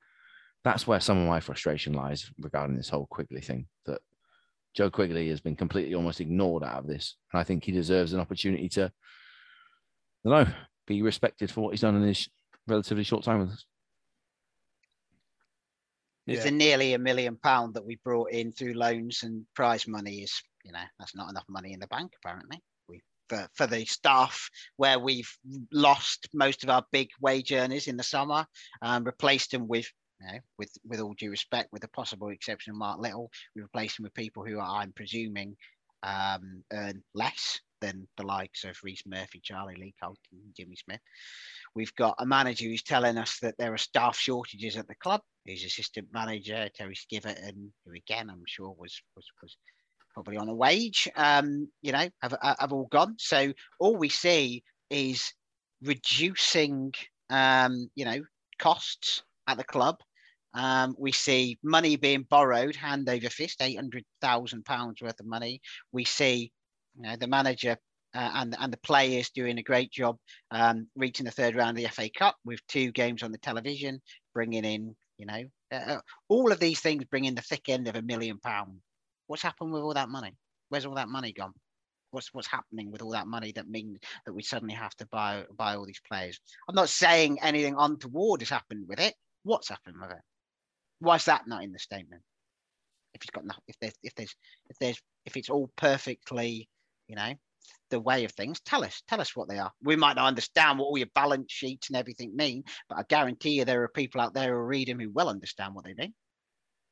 that's 0.64 0.86
where 0.86 1.00
some 1.00 1.18
of 1.18 1.28
my 1.28 1.40
frustration 1.40 1.94
lies 1.94 2.30
regarding 2.40 2.78
this 2.78 2.90
whole 2.90 3.08
Quigley 3.08 3.42
thing. 3.42 3.68
That 3.86 4.02
Joe 4.74 4.90
Quigley 4.90 5.30
has 5.30 5.42
been 5.42 5.56
completely 5.56 5.96
almost 5.96 6.22
ignored 6.22 6.64
out 6.64 6.80
of 6.80 6.88
this, 6.88 7.16
and 7.32 7.40
I 7.40 7.44
think 7.44 7.64
he 7.64 7.72
deserves 7.72 8.14
an 8.14 8.20
opportunity 8.20 8.70
to, 8.70 8.92
I 10.26 10.30
don't 10.30 10.48
know, 10.48 10.54
be 10.86 11.02
respected 11.02 11.50
for 11.52 11.62
what 11.62 11.72
he's 11.72 11.82
done 11.82 11.96
in 11.96 12.04
his 12.04 12.30
relatively 12.68 13.04
short 13.04 13.24
time 13.24 13.40
with 13.40 13.50
us. 13.50 13.66
It's 16.28 16.44
the 16.44 16.52
nearly 16.52 16.94
a 16.94 17.00
million 17.00 17.36
pound 17.36 17.74
that 17.74 17.86
we 17.86 17.98
brought 18.04 18.32
in 18.32 18.52
through 18.52 18.74
loans 18.74 19.24
and 19.24 19.46
prize 19.56 19.88
money 19.88 20.20
is, 20.20 20.42
you 20.64 20.72
know, 20.72 20.84
that's 21.00 21.16
not 21.16 21.30
enough 21.30 21.46
money 21.50 21.74
in 21.74 21.80
the 21.80 21.88
bank 21.88 22.14
apparently. 22.24 22.62
For, 23.32 23.48
for 23.56 23.66
the 23.66 23.86
staff 23.86 24.50
where 24.76 25.00
we've 25.00 25.32
lost 25.72 26.28
most 26.34 26.66
of 26.66 26.70
our 26.70 26.84
big 26.92 27.08
wage 27.22 27.54
earners 27.54 27.88
in 27.88 27.96
the 27.96 28.04
summer 28.04 28.46
and 28.82 29.06
replaced 29.06 29.52
them 29.52 29.70
with 29.70 29.90
you 30.20 30.28
know, 30.28 30.40
with 30.58 30.70
with 30.84 31.00
all 31.00 31.14
due 31.14 31.30
respect, 31.30 31.70
with 31.72 31.82
the 31.82 31.88
possible 31.88 32.28
exception 32.28 32.72
of 32.72 32.78
Mark 32.78 33.00
Little, 33.00 33.32
we 33.56 33.62
replaced 33.62 34.00
him 34.00 34.04
with 34.04 34.14
people 34.16 34.46
who 34.46 34.60
are, 34.60 34.82
I'm 34.82 34.92
presuming, 34.92 35.56
um, 36.04 36.62
earn 36.74 37.02
less 37.14 37.62
than 37.80 38.06
the 38.18 38.26
likes 38.26 38.66
of 38.66 38.78
Rhys 38.84 39.04
Murphy, 39.06 39.40
Charlie 39.42 39.76
Lee 39.76 39.96
Colton, 40.04 40.54
Jimmy 40.56 40.76
Smith. 40.76 41.00
We've 41.74 41.96
got 41.96 42.16
a 42.20 42.26
manager 42.26 42.66
who's 42.66 42.84
telling 42.84 43.18
us 43.18 43.40
that 43.40 43.56
there 43.58 43.74
are 43.74 43.78
staff 43.78 44.18
shortages 44.18 44.76
at 44.76 44.90
the 44.90 44.96
club. 44.96 45.22
His 45.46 45.64
assistant 45.64 46.10
manager, 46.12 46.68
Terry 46.76 46.96
Skiverton, 46.96 47.48
and 47.48 47.72
who 47.86 47.94
again 47.94 48.30
I'm 48.30 48.44
sure 48.46 48.76
was 48.78 49.02
was 49.16 49.26
was 49.42 49.56
probably 50.14 50.38
on 50.38 50.50
a 50.50 50.54
wage, 50.54 51.08
um, 51.16 51.70
you 51.82 51.92
know, 51.92 52.10
have, 52.22 52.38
have 52.60 52.74
all 52.74 52.88
gone. 52.92 53.16
So 53.18 53.54
all 53.80 53.96
we 53.96 54.10
see 54.10 54.64
is 54.90 55.34
reducing, 55.82 56.94
um, 57.30 57.90
you 57.96 58.06
know, 58.06 58.22
costs 58.60 59.24
at 59.48 59.58
the 59.58 59.64
club. 59.64 59.98
Um, 60.54 60.96
we 60.98 61.12
see 61.12 61.58
money 61.64 61.96
being 61.96 62.26
borrowed 62.30 62.76
hand 62.76 63.08
over 63.08 63.30
fist, 63.30 63.62
eight 63.62 63.76
hundred 63.76 64.04
thousand 64.22 64.66
pounds 64.66 65.02
worth 65.02 65.20
of 65.20 65.26
money. 65.26 65.62
We 65.92 66.04
see 66.04 66.52
you 66.96 67.04
know, 67.04 67.16
the 67.16 67.28
manager 67.28 67.78
uh, 68.14 68.32
and 68.36 68.56
and 68.60 68.74
the 68.74 68.78
players 68.78 69.30
doing 69.30 69.58
a 69.58 69.64
great 69.64 69.92
job 69.92 70.18
um, 70.52 70.88
reaching 70.96 71.26
the 71.26 71.32
third 71.32 71.56
round 71.56 71.78
of 71.78 71.84
the 71.84 71.90
FA 71.90 72.10
Cup 72.10 72.36
with 72.44 72.60
two 72.68 72.92
games 72.92 73.24
on 73.24 73.32
the 73.32 73.38
television, 73.38 74.02
bringing 74.34 74.66
in 74.66 74.96
you 75.18 75.26
know 75.26 75.44
uh, 75.72 75.94
uh, 75.94 76.00
all 76.28 76.52
of 76.52 76.60
these 76.60 76.82
things 76.82 77.06
bring 77.06 77.26
in 77.26 77.36
the 77.36 77.42
thick 77.42 77.70
end 77.70 77.88
of 77.88 77.96
a 77.96 78.02
million 78.02 78.38
pound. 78.40 78.80
What's 79.32 79.44
happened 79.44 79.72
with 79.72 79.82
all 79.82 79.94
that 79.94 80.10
money? 80.10 80.36
Where's 80.68 80.86
all 80.86 80.96
that 80.96 81.08
money 81.08 81.32
gone? 81.32 81.54
What's 82.10 82.34
what's 82.34 82.50
happening 82.50 82.92
with 82.92 83.02
all 83.02 83.12
that 83.12 83.28
money 83.28 83.54
that 83.54 83.70
means 83.70 83.98
that 84.26 84.34
we 84.34 84.44
suddenly 84.44 84.74
have 84.74 84.94
to 84.98 85.06
buy 85.06 85.46
buy 85.56 85.78
all 85.78 85.86
these 85.86 86.02
players? 86.06 86.38
I'm 86.68 86.76
not 86.76 86.90
saying 86.90 87.40
anything 87.42 87.76
untoward 87.78 88.42
has 88.42 88.50
happened 88.50 88.90
with 88.90 89.00
it. 89.00 89.14
What's 89.44 89.70
happened 89.70 89.96
with 90.02 90.12
it? 90.12 90.22
Why 91.00 91.16
is 91.16 91.24
that 91.24 91.48
not 91.48 91.64
in 91.64 91.72
the 91.72 91.80
statement? 91.80 92.24
If 93.14 93.22
it's 93.22 93.32
got 93.32 93.46
nothing, 93.46 93.64
if 93.70 93.78
there's 93.80 93.94
if 94.04 94.14
there's 94.16 94.36
if 94.70 94.78
there's 94.80 95.02
if 95.26 95.38
it's 95.38 95.50
all 95.50 95.72
perfectly, 95.78 96.68
you 97.08 97.16
know, 97.16 97.34
the 97.90 98.02
way 98.02 98.26
of 98.26 98.34
things, 98.34 98.60
tell 98.60 98.84
us, 98.84 99.02
tell 99.08 99.22
us 99.22 99.34
what 99.34 99.48
they 99.48 99.60
are. 99.60 99.72
We 99.82 99.96
might 99.96 100.18
not 100.18 100.28
understand 100.28 100.78
what 100.78 100.88
all 100.88 100.98
your 100.98 101.08
balance 101.16 101.54
sheets 101.54 101.88
and 101.88 101.96
everything 101.96 102.36
mean, 102.36 102.66
but 102.90 102.98
I 102.98 103.04
guarantee 103.08 103.52
you 103.52 103.64
there 103.64 103.84
are 103.84 103.88
people 103.88 104.20
out 104.20 104.34
there 104.34 104.56
who 104.56 104.62
read 104.62 104.90
them 104.90 105.00
who 105.00 105.10
will 105.10 105.30
understand 105.30 105.74
what 105.74 105.86
they 105.86 105.94
mean. 105.94 106.14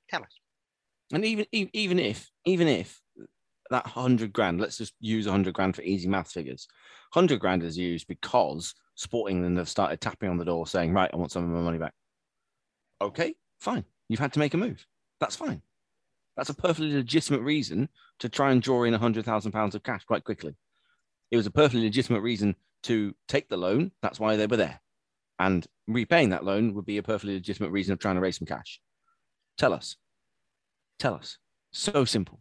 Tell 0.10 0.24
us. 0.24 0.40
And 1.14 1.26
even 1.26 1.46
even 1.52 2.00
if 2.00 2.30
even 2.46 2.68
if 2.68 3.02
that 3.70 3.88
hundred 3.88 4.34
grand, 4.34 4.60
let's 4.60 4.78
just 4.78 4.94
use 5.00 5.26
hundred 5.26 5.54
grand 5.54 5.76
for 5.76 5.82
easy 5.82 6.08
math 6.08 6.32
figures. 6.32 6.68
Hundred 7.14 7.40
grand 7.40 7.64
is 7.64 7.78
used 7.78 8.08
because 8.08 8.76
Sporting 8.96 9.42
then 9.42 9.56
have 9.58 9.70
started 9.70 10.02
tapping 10.02 10.30
on 10.30 10.38
the 10.38 10.46
door 10.46 10.68
saying, 10.68 10.94
"Right, 10.94 11.10
I 11.12 11.18
want 11.18 11.32
some 11.32 11.44
of 11.44 11.50
my 11.50 11.62
money 11.62 11.78
back." 11.78 11.94
Okay, 13.02 13.36
fine. 13.60 13.86
You've 14.10 14.20
had 14.20 14.34
to 14.34 14.40
make 14.40 14.54
a 14.54 14.58
move. 14.58 14.86
That's 15.20 15.36
fine. 15.36 15.62
That's 16.36 16.50
a 16.50 16.54
perfectly 16.54 16.94
legitimate 16.94 17.42
reason 17.42 17.90
to 18.20 18.30
try 18.30 18.52
and 18.52 18.62
draw 18.62 18.84
in 18.84 18.94
hundred 18.94 19.26
thousand 19.26 19.52
pounds 19.52 19.76
of 19.76 19.84
cash 19.84 20.04
quite 20.04 20.24
quickly. 20.24 20.56
It 21.32 21.38
was 21.38 21.46
a 21.46 21.52
perfectly 21.52 21.84
legitimate 21.84 22.22
reason 22.22 22.56
to 22.84 23.16
take 23.28 23.50
the 23.50 23.58
loan. 23.58 23.92
That's 24.02 24.20
why 24.20 24.36
they 24.36 24.48
were 24.48 24.58
there. 24.58 24.82
And 25.40 25.66
repaying 25.88 26.30
that 26.30 26.44
loan 26.44 26.74
would 26.74 26.86
be 26.86 26.98
a 26.98 27.04
perfectly 27.04 27.36
legitimate 27.36 27.72
reason 27.72 27.94
of 27.94 28.00
trying 28.00 28.16
to 28.16 28.22
raise 28.22 28.38
some 28.38 28.48
cash. 28.48 28.82
Tell 29.58 29.74
us. 29.74 29.96
Tell 31.00 31.16
us. 31.16 31.38
So 31.72 32.06
simple. 32.06 32.40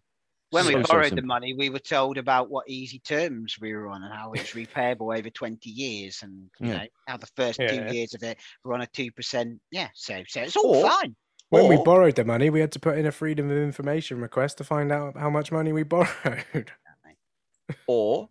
When 0.51 0.65
so, 0.65 0.77
we 0.77 0.83
borrowed 0.83 1.11
so 1.11 1.15
the 1.17 1.23
money, 1.23 1.55
we 1.55 1.69
were 1.71 1.79
told 1.79 2.17
about 2.17 2.51
what 2.51 2.69
easy 2.69 2.99
terms 3.01 3.57
we 3.61 3.75
were 3.75 3.89
on 3.89 4.03
and 4.03 4.13
how 4.13 4.33
it's 4.33 4.53
repayable 4.53 5.17
over 5.17 5.29
20 5.31 5.69
years 5.69 6.21
and 6.23 6.51
you 6.59 6.69
Yeah. 6.69 6.77
know 6.79 6.87
how 7.07 7.17
the 7.19 7.29
first 7.37 7.59
Yeah. 7.61 7.89
two 7.89 7.95
years 7.95 8.15
of 8.15 8.23
it 8.23 8.39
were 8.65 8.73
on 8.75 8.81
a 8.81 8.87
2%. 8.87 9.61
Yeah, 9.71 9.89
so, 9.95 10.23
so 10.27 10.41
it's 10.43 10.57
all 10.57 10.77
Or- 10.77 10.91
fine. 10.91 11.15
When 11.51 11.67
we 11.69 11.77
borrowed 11.83 12.15
the 12.17 12.25
money, 12.27 12.51
we 12.51 12.61
had 12.61 12.73
to 12.73 12.79
put 12.79 12.99
in 12.99 13.07
a 13.07 13.13
freedom 13.13 13.51
of 13.51 13.57
information 13.57 14.21
request 14.21 14.59
to 14.59 14.65
find 14.65 14.93
out 14.93 15.17
how 15.17 15.31
much 15.31 15.51
money 15.51 15.73
we 15.73 15.83
borrowed. 15.85 16.73
Or, 17.87 18.29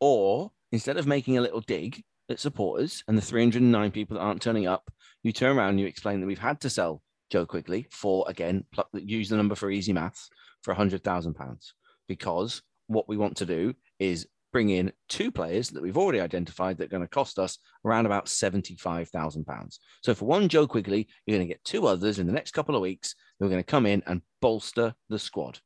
or 0.00 0.52
instead 0.72 0.96
of 0.96 1.06
making 1.06 1.36
a 1.36 1.40
little 1.42 1.60
dig 1.60 2.02
at 2.30 2.38
supporters 2.40 3.02
and 3.08 3.16
the 3.18 3.22
309 3.22 3.90
people 3.90 4.16
that 4.16 4.22
aren't 4.22 4.40
turning 4.42 4.66
up, 4.66 4.90
you 5.22 5.32
turn 5.32 5.56
around 5.58 5.70
and 5.70 5.80
you 5.80 5.86
explain 5.86 6.20
that 6.20 6.26
we've 6.26 6.38
had 6.38 6.60
to 6.62 6.70
sell 6.70 7.02
Joe 7.30 7.46
Quigley 7.46 7.86
for 7.90 8.24
again, 8.28 8.64
pluck, 8.72 8.88
use 8.92 9.28
the 9.28 9.36
number 9.36 9.54
for 9.54 9.70
easy 9.70 9.92
maths 9.92 10.28
for 10.62 10.74
£100,000 10.74 11.72
because 12.08 12.62
what 12.88 13.08
we 13.08 13.16
want 13.16 13.36
to 13.38 13.46
do 13.46 13.74
is 13.98 14.26
bring 14.52 14.70
in 14.70 14.92
two 15.08 15.30
players 15.30 15.70
that 15.70 15.82
we've 15.82 15.96
already 15.96 16.20
identified 16.20 16.76
that 16.76 16.84
are 16.84 16.88
going 16.88 17.02
to 17.02 17.08
cost 17.08 17.38
us 17.38 17.58
around 17.84 18.06
about 18.06 18.26
£75,000. 18.26 19.78
So 20.02 20.14
for 20.14 20.24
one 20.24 20.48
Joe 20.48 20.66
Quigley, 20.66 21.06
you're 21.24 21.38
going 21.38 21.46
to 21.46 21.52
get 21.52 21.62
two 21.64 21.86
others 21.86 22.18
in 22.18 22.26
the 22.26 22.32
next 22.32 22.50
couple 22.50 22.74
of 22.74 22.82
weeks 22.82 23.14
who 23.38 23.46
are 23.46 23.48
going 23.48 23.62
to 23.62 23.66
come 23.66 23.86
in 23.86 24.02
and 24.06 24.22
bolster 24.42 24.94
the 25.08 25.18
squad. 25.18 25.60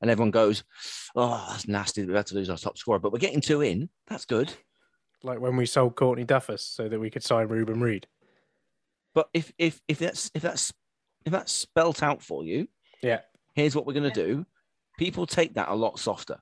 And 0.00 0.10
everyone 0.10 0.30
goes, 0.30 0.64
oh, 1.14 1.46
that's 1.50 1.68
nasty. 1.68 2.04
We 2.04 2.14
had 2.14 2.26
to 2.28 2.34
lose 2.34 2.50
our 2.50 2.56
top 2.56 2.78
scorer, 2.78 2.98
but 2.98 3.12
we're 3.12 3.18
getting 3.18 3.40
two 3.40 3.60
in. 3.60 3.88
That's 4.08 4.24
good. 4.24 4.52
like 5.22 5.40
when 5.40 5.56
we 5.56 5.66
sold 5.66 5.94
Courtney 5.94 6.24
Duffus 6.24 6.60
so 6.60 6.88
that 6.88 6.98
we 6.98 7.10
could 7.10 7.22
sign 7.22 7.48
Reuben 7.48 7.80
Reid. 7.80 8.06
But 9.14 9.28
if 9.34 9.52
if 9.58 9.80
if 9.88 9.98
that's 9.98 10.30
if 10.34 10.42
that's 10.42 10.72
if 11.24 11.32
that's 11.32 11.52
spelt 11.52 12.02
out 12.02 12.22
for 12.22 12.44
you, 12.44 12.68
Yeah. 13.02 13.20
here's 13.54 13.74
what 13.76 13.86
we're 13.86 13.92
going 13.94 14.10
to 14.10 14.24
do. 14.26 14.46
People 14.98 15.26
take 15.26 15.54
that 15.54 15.68
a 15.68 15.74
lot 15.74 15.98
softer. 15.98 16.38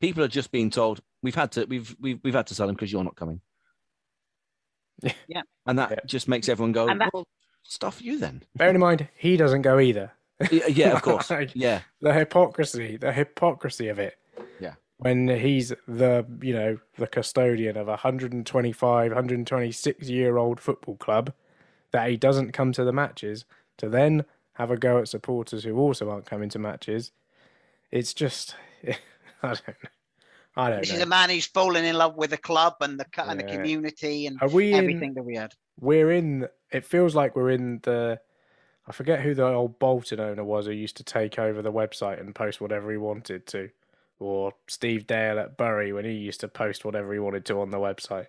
People 0.00 0.22
are 0.24 0.28
just 0.28 0.50
being 0.50 0.70
told 0.70 1.00
we've 1.22 1.34
had 1.34 1.52
to 1.52 1.64
we've 1.66 1.94
we've 2.00 2.18
we've 2.24 2.34
had 2.34 2.46
to 2.46 2.54
sell 2.54 2.66
them 2.66 2.74
because 2.76 2.90
you're 2.92 3.04
not 3.04 3.16
coming. 3.16 3.40
Yeah. 5.26 5.42
and 5.66 5.78
that 5.78 5.90
Yeah. 5.90 5.96
just 6.06 6.28
makes 6.28 6.48
everyone 6.48 6.72
go. 6.72 6.86
That- 6.86 7.12
well, 7.12 7.26
stuff 7.62 8.02
you 8.02 8.18
then. 8.18 8.42
Bearing 8.56 8.74
in 8.74 8.80
mind, 8.80 9.08
he 9.16 9.36
doesn't 9.36 9.62
go 9.62 9.78
either. 9.78 10.12
yeah, 10.50 10.66
yeah, 10.66 10.92
of 10.92 11.02
course. 11.02 11.30
Like, 11.30 11.50
Yeah, 11.54 11.82
The 12.00 12.12
hypocrisy, 12.12 12.96
the 12.96 13.12
hypocrisy 13.12 13.88
of 13.88 13.98
it. 13.98 14.16
Yeah. 14.58 14.74
When 14.98 15.28
he's 15.28 15.72
the, 15.88 16.26
you 16.42 16.52
know, 16.54 16.78
the 16.96 17.06
custodian 17.06 17.76
of 17.76 17.88
a 17.88 17.92
125, 17.92 19.10
126 19.10 20.08
year 20.08 20.36
old 20.36 20.60
football 20.60 20.96
club, 20.96 21.32
that 21.92 22.08
he 22.10 22.16
doesn't 22.16 22.52
come 22.52 22.72
to 22.72 22.84
the 22.84 22.92
matches 22.92 23.44
to 23.80 23.88
then 23.88 24.24
have 24.54 24.70
a 24.70 24.76
go 24.76 24.98
at 24.98 25.08
supporters 25.08 25.64
who 25.64 25.76
also 25.78 26.10
aren't 26.10 26.26
coming 26.26 26.48
to 26.50 26.58
matches. 26.58 27.12
It's 27.90 28.14
just, 28.14 28.54
I 28.86 28.94
don't 29.42 29.66
know. 29.68 29.90
I 30.56 30.70
don't 30.70 30.80
This 30.80 30.90
know. 30.90 30.96
is 30.96 31.02
a 31.02 31.06
man 31.06 31.30
who's 31.30 31.46
fallen 31.46 31.84
in 31.84 31.96
love 31.96 32.16
with 32.16 32.30
the 32.30 32.36
club 32.38 32.74
and 32.80 32.98
the 32.98 33.06
and 33.18 33.38
the 33.38 33.44
community 33.44 34.26
and 34.26 34.36
Are 34.42 34.48
we 34.48 34.72
in, 34.72 34.78
everything 34.78 35.14
that 35.14 35.22
we 35.22 35.36
had. 35.36 35.52
we're 35.78 36.10
in 36.10 36.48
it 36.72 36.84
feels 36.84 37.14
like 37.14 37.36
we're 37.36 37.50
in 37.50 37.80
the 37.84 38.20
I 38.86 38.92
forget 38.92 39.20
who 39.20 39.34
the 39.34 39.46
old 39.46 39.78
Bolton 39.78 40.18
owner 40.18 40.42
was 40.42 40.66
who 40.66 40.72
used 40.72 40.96
to 40.96 41.04
take 41.04 41.38
over 41.38 41.62
the 41.62 41.72
website 41.72 42.18
and 42.20 42.34
post 42.34 42.60
whatever 42.60 42.90
he 42.90 42.96
wanted 42.96 43.46
to. 43.48 43.70
Or 44.18 44.52
Steve 44.66 45.06
Dale 45.06 45.38
at 45.38 45.56
Bury 45.56 45.92
when 45.92 46.04
he 46.04 46.12
used 46.12 46.40
to 46.40 46.48
post 46.48 46.84
whatever 46.84 47.12
he 47.12 47.20
wanted 47.20 47.44
to 47.46 47.60
on 47.60 47.70
the 47.70 47.78
website. 47.78 48.26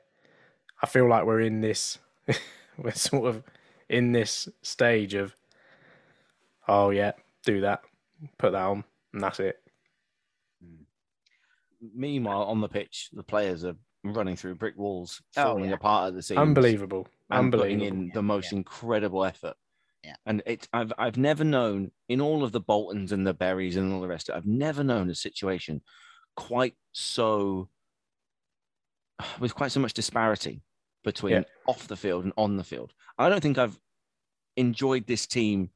I 0.81 0.85
feel 0.85 1.07
like 1.09 1.25
we're 1.25 1.41
in 1.41 1.61
this 1.61 1.97
we're 2.77 2.91
sort 2.91 3.27
of 3.27 3.43
in 3.89 4.11
this 4.11 4.47
stage 4.61 5.15
of 5.15 5.35
oh 6.67 6.89
yeah, 6.91 7.11
do 7.45 7.61
that, 7.61 7.81
put 8.37 8.51
that 8.51 8.61
on, 8.63 8.83
and 9.13 9.21
that's 9.23 9.39
it. 9.39 9.57
Hmm. 10.63 10.83
Meanwhile, 11.95 12.43
on 12.43 12.61
the 12.61 12.69
pitch, 12.69 13.09
the 13.13 13.23
players 13.23 13.65
are 13.65 13.75
running 14.03 14.35
through 14.35 14.55
brick 14.55 14.77
walls, 14.77 15.21
Oh, 15.37 15.43
falling 15.43 15.69
yeah. 15.69 15.75
apart 15.75 16.09
at 16.09 16.15
the 16.15 16.21
seams. 16.23 16.39
Unbelievable. 16.39 17.07
and 17.29 17.51
putting 17.51 17.75
Unbelievable. 17.81 18.01
in 18.03 18.11
the 18.13 18.21
most 18.23 18.51
Yeah. 18.51 18.57
incredible 18.57 19.23
effort. 19.23 19.55
Yeah. 20.03 20.15
And 20.25 20.41
it's 20.45 20.67
I've 20.73 20.91
I've 20.97 21.17
never 21.17 21.43
known 21.43 21.91
in 22.09 22.19
all 22.19 22.43
of 22.43 22.51
the 22.51 22.59
Boltons 22.59 23.11
and 23.11 23.25
the 23.25 23.33
Burys 23.35 23.75
and 23.77 23.93
all 23.93 24.01
the 24.01 24.07
rest 24.07 24.29
of 24.29 24.33
it, 24.35 24.37
I've 24.39 24.47
never 24.47 24.83
known 24.83 25.09
a 25.09 25.15
situation 25.15 25.81
quite 26.35 26.75
so 26.91 27.69
with 29.39 29.53
quite 29.55 29.71
so 29.71 29.79
much 29.79 29.93
disparity 29.93 30.61
between 31.03 31.33
Yeah. 31.33 31.43
off 31.67 31.87
the 31.87 31.95
field 31.95 32.23
and 32.25 32.33
on 32.37 32.57
the 32.57 32.63
field. 32.63 32.93
I 33.17 33.29
don't 33.29 33.41
think 33.41 33.57
I've 33.57 33.79
enjoyed 34.57 35.05
this 35.07 35.25
team 35.27 35.69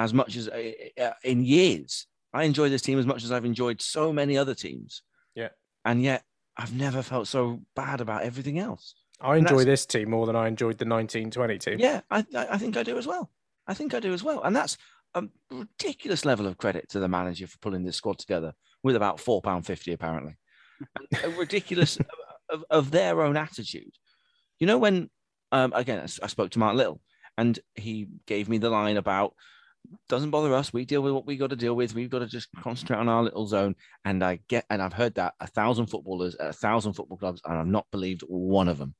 as 0.00 0.14
much 0.14 0.34
as 0.34 0.48
uh, 0.48 1.10
in 1.22 1.44
years. 1.44 2.06
I 2.32 2.44
enjoy 2.44 2.70
this 2.70 2.80
team 2.80 2.98
as 2.98 3.06
much 3.06 3.22
as 3.22 3.30
I've 3.30 3.44
enjoyed 3.44 3.82
so 3.82 4.12
many 4.12 4.38
other 4.38 4.54
teams. 4.54 5.02
Yeah. 5.34 5.48
And 5.84 6.02
yet 6.02 6.22
I've 6.56 6.74
never 6.74 7.02
felt 7.02 7.28
so 7.28 7.60
bad 7.76 8.00
about 8.00 8.22
everything 8.22 8.58
else. 8.58 8.94
I 9.20 9.36
enjoy 9.36 9.64
this 9.64 9.84
team 9.84 10.08
more 10.08 10.24
than 10.24 10.36
I 10.36 10.48
enjoyed 10.48 10.78
the 10.78 10.86
1920 10.86 11.58
team. 11.58 11.78
Yeah, 11.78 12.00
I, 12.10 12.24
I 12.34 12.46
I 12.52 12.58
think 12.58 12.78
I 12.78 12.82
do 12.82 12.96
as 12.96 13.06
well. 13.06 13.30
I 13.66 13.74
think 13.74 13.92
I 13.92 14.00
do 14.00 14.14
as 14.14 14.22
well. 14.22 14.42
And 14.42 14.56
that's 14.56 14.78
a 15.14 15.24
ridiculous 15.50 16.24
level 16.24 16.46
of 16.46 16.56
credit 16.56 16.88
to 16.90 17.00
the 17.00 17.08
manager 17.08 17.46
for 17.46 17.58
pulling 17.58 17.84
this 17.84 17.96
squad 17.96 18.18
together 18.18 18.54
with 18.82 18.96
about 18.96 19.20
four 19.20 19.42
pound 19.42 19.66
fifty 19.66 19.92
apparently. 19.92 20.38
a 21.22 21.28
ridiculous 21.28 21.98
of, 22.48 22.64
of 22.70 22.90
their 22.90 23.20
own 23.20 23.36
attitude. 23.36 23.92
You 24.58 24.66
know 24.66 24.78
when 24.78 25.10
um, 25.52 25.74
again 25.74 26.00
I 26.22 26.26
spoke 26.26 26.52
to 26.52 26.58
Mark 26.58 26.76
Little 26.76 27.02
and 27.36 27.58
he 27.74 28.08
gave 28.26 28.48
me 28.48 28.56
the 28.56 28.70
line 28.70 28.96
about 28.96 29.34
doesn't 30.08 30.30
bother 30.30 30.54
us. 30.54 30.72
We 30.72 30.84
deal 30.84 31.02
with 31.02 31.12
what 31.12 31.26
we 31.26 31.36
got 31.36 31.50
to 31.50 31.56
deal 31.56 31.74
with. 31.74 31.94
We've 31.94 32.10
got 32.10 32.20
to 32.20 32.26
just 32.26 32.48
concentrate 32.62 32.98
on 32.98 33.08
our 33.08 33.22
little 33.22 33.46
zone. 33.46 33.74
And 34.04 34.22
I 34.22 34.40
get, 34.48 34.64
and 34.70 34.82
I've 34.82 34.92
heard 34.92 35.14
that 35.16 35.34
a 35.40 35.46
thousand 35.46 35.86
footballers 35.86 36.34
at 36.36 36.50
a 36.50 36.52
thousand 36.52 36.94
football 36.94 37.18
clubs, 37.18 37.40
and 37.44 37.56
I've 37.56 37.66
not 37.66 37.86
believed 37.90 38.22
one 38.22 38.68
of 38.68 38.78
them 38.78 38.94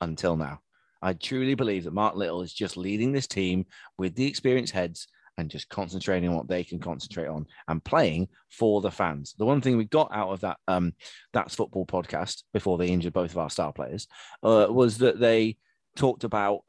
until 0.00 0.36
now. 0.36 0.60
I 1.02 1.14
truly 1.14 1.54
believe 1.54 1.84
that 1.84 1.92
Mark 1.92 2.14
Little 2.14 2.42
is 2.42 2.52
just 2.52 2.76
leading 2.76 3.12
this 3.12 3.26
team 3.26 3.66
with 3.98 4.14
the 4.14 4.26
experienced 4.26 4.72
heads 4.72 5.08
and 5.38 5.50
just 5.50 5.68
concentrating 5.68 6.28
on 6.28 6.36
what 6.36 6.48
they 6.48 6.62
can 6.62 6.78
concentrate 6.78 7.26
on 7.26 7.46
and 7.68 7.82
playing 7.82 8.28
for 8.50 8.80
the 8.80 8.90
fans. 8.90 9.34
The 9.38 9.46
one 9.46 9.60
thing 9.60 9.76
we 9.76 9.84
got 9.84 10.10
out 10.12 10.30
of 10.30 10.40
that 10.40 10.58
um, 10.68 10.92
that's 11.32 11.54
football 11.54 11.86
podcast 11.86 12.42
before 12.52 12.78
they 12.78 12.88
injured 12.88 13.14
both 13.14 13.32
of 13.32 13.38
our 13.38 13.50
star 13.50 13.72
players 13.72 14.06
uh, 14.42 14.66
was 14.70 14.98
that 14.98 15.18
they 15.18 15.56
talked 15.96 16.24
about 16.24 16.60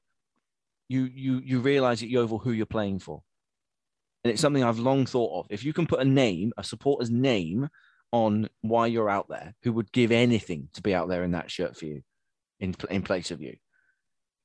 you 0.89 1.03
you 1.05 1.41
you 1.43 1.59
realize 1.59 2.03
at 2.03 2.09
Yeovil 2.09 2.39
who 2.39 2.51
you're 2.51 2.66
playing 2.66 2.99
for 2.99 3.22
and 4.24 4.32
it's 4.32 4.41
something 4.41 4.63
I've 4.63 4.80
long 4.80 5.05
thought 5.05 5.39
of. 5.39 5.47
If 5.49 5.63
you 5.63 5.74
can 5.74 5.86
put 5.86 5.99
a 5.99 6.05
name, 6.05 6.53
a 6.57 6.63
supporter's 6.63 7.09
name 7.09 7.69
on 8.11 8.49
why 8.61 8.88
you're 8.88 9.09
out 9.09 9.28
there, 9.28 9.53
who 9.63 9.74
would 9.74 9.91
give 9.91 10.11
anything 10.11 10.69
to 10.74 10.82
be 10.82 10.93
out 10.93 11.09
there 11.09 11.24
in 11.24 11.32
that 11.32 11.51
shirt 11.51 11.76
for 11.76 11.86
you, 11.86 12.03
in 12.59 12.76
in 12.89 13.01
place 13.01 13.32
of 13.32 13.41
you, 13.41 13.57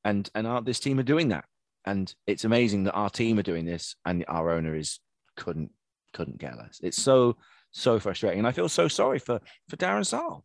and 0.05 0.29
and 0.35 0.47
our, 0.47 0.63
this 0.63 0.81
team 0.81 0.99
are 0.99 1.05
doing 1.05 1.29
that, 1.29 1.45
and 1.85 2.13
it's 2.27 2.45
amazing 2.45 2.85
that 2.85 2.95
our 2.95 3.11
team 3.11 3.39
are 3.39 3.43
doing 3.43 3.67
this, 3.67 3.95
and 4.05 4.25
our 4.27 4.51
owner 4.51 4.75
is 4.75 5.01
couldn't 5.37 5.71
couldn't 6.13 6.39
get 6.39 6.57
less. 6.57 6.81
It's 6.83 7.01
so 7.01 7.37
so 7.71 8.01
frustrating, 8.01 8.41
and 8.41 8.49
I 8.49 8.53
feel 8.53 8.69
so 8.69 8.89
sorry 8.89 9.19
for 9.19 9.41
for 9.69 9.77
Darren 9.77 10.07
Sarll. 10.07 10.45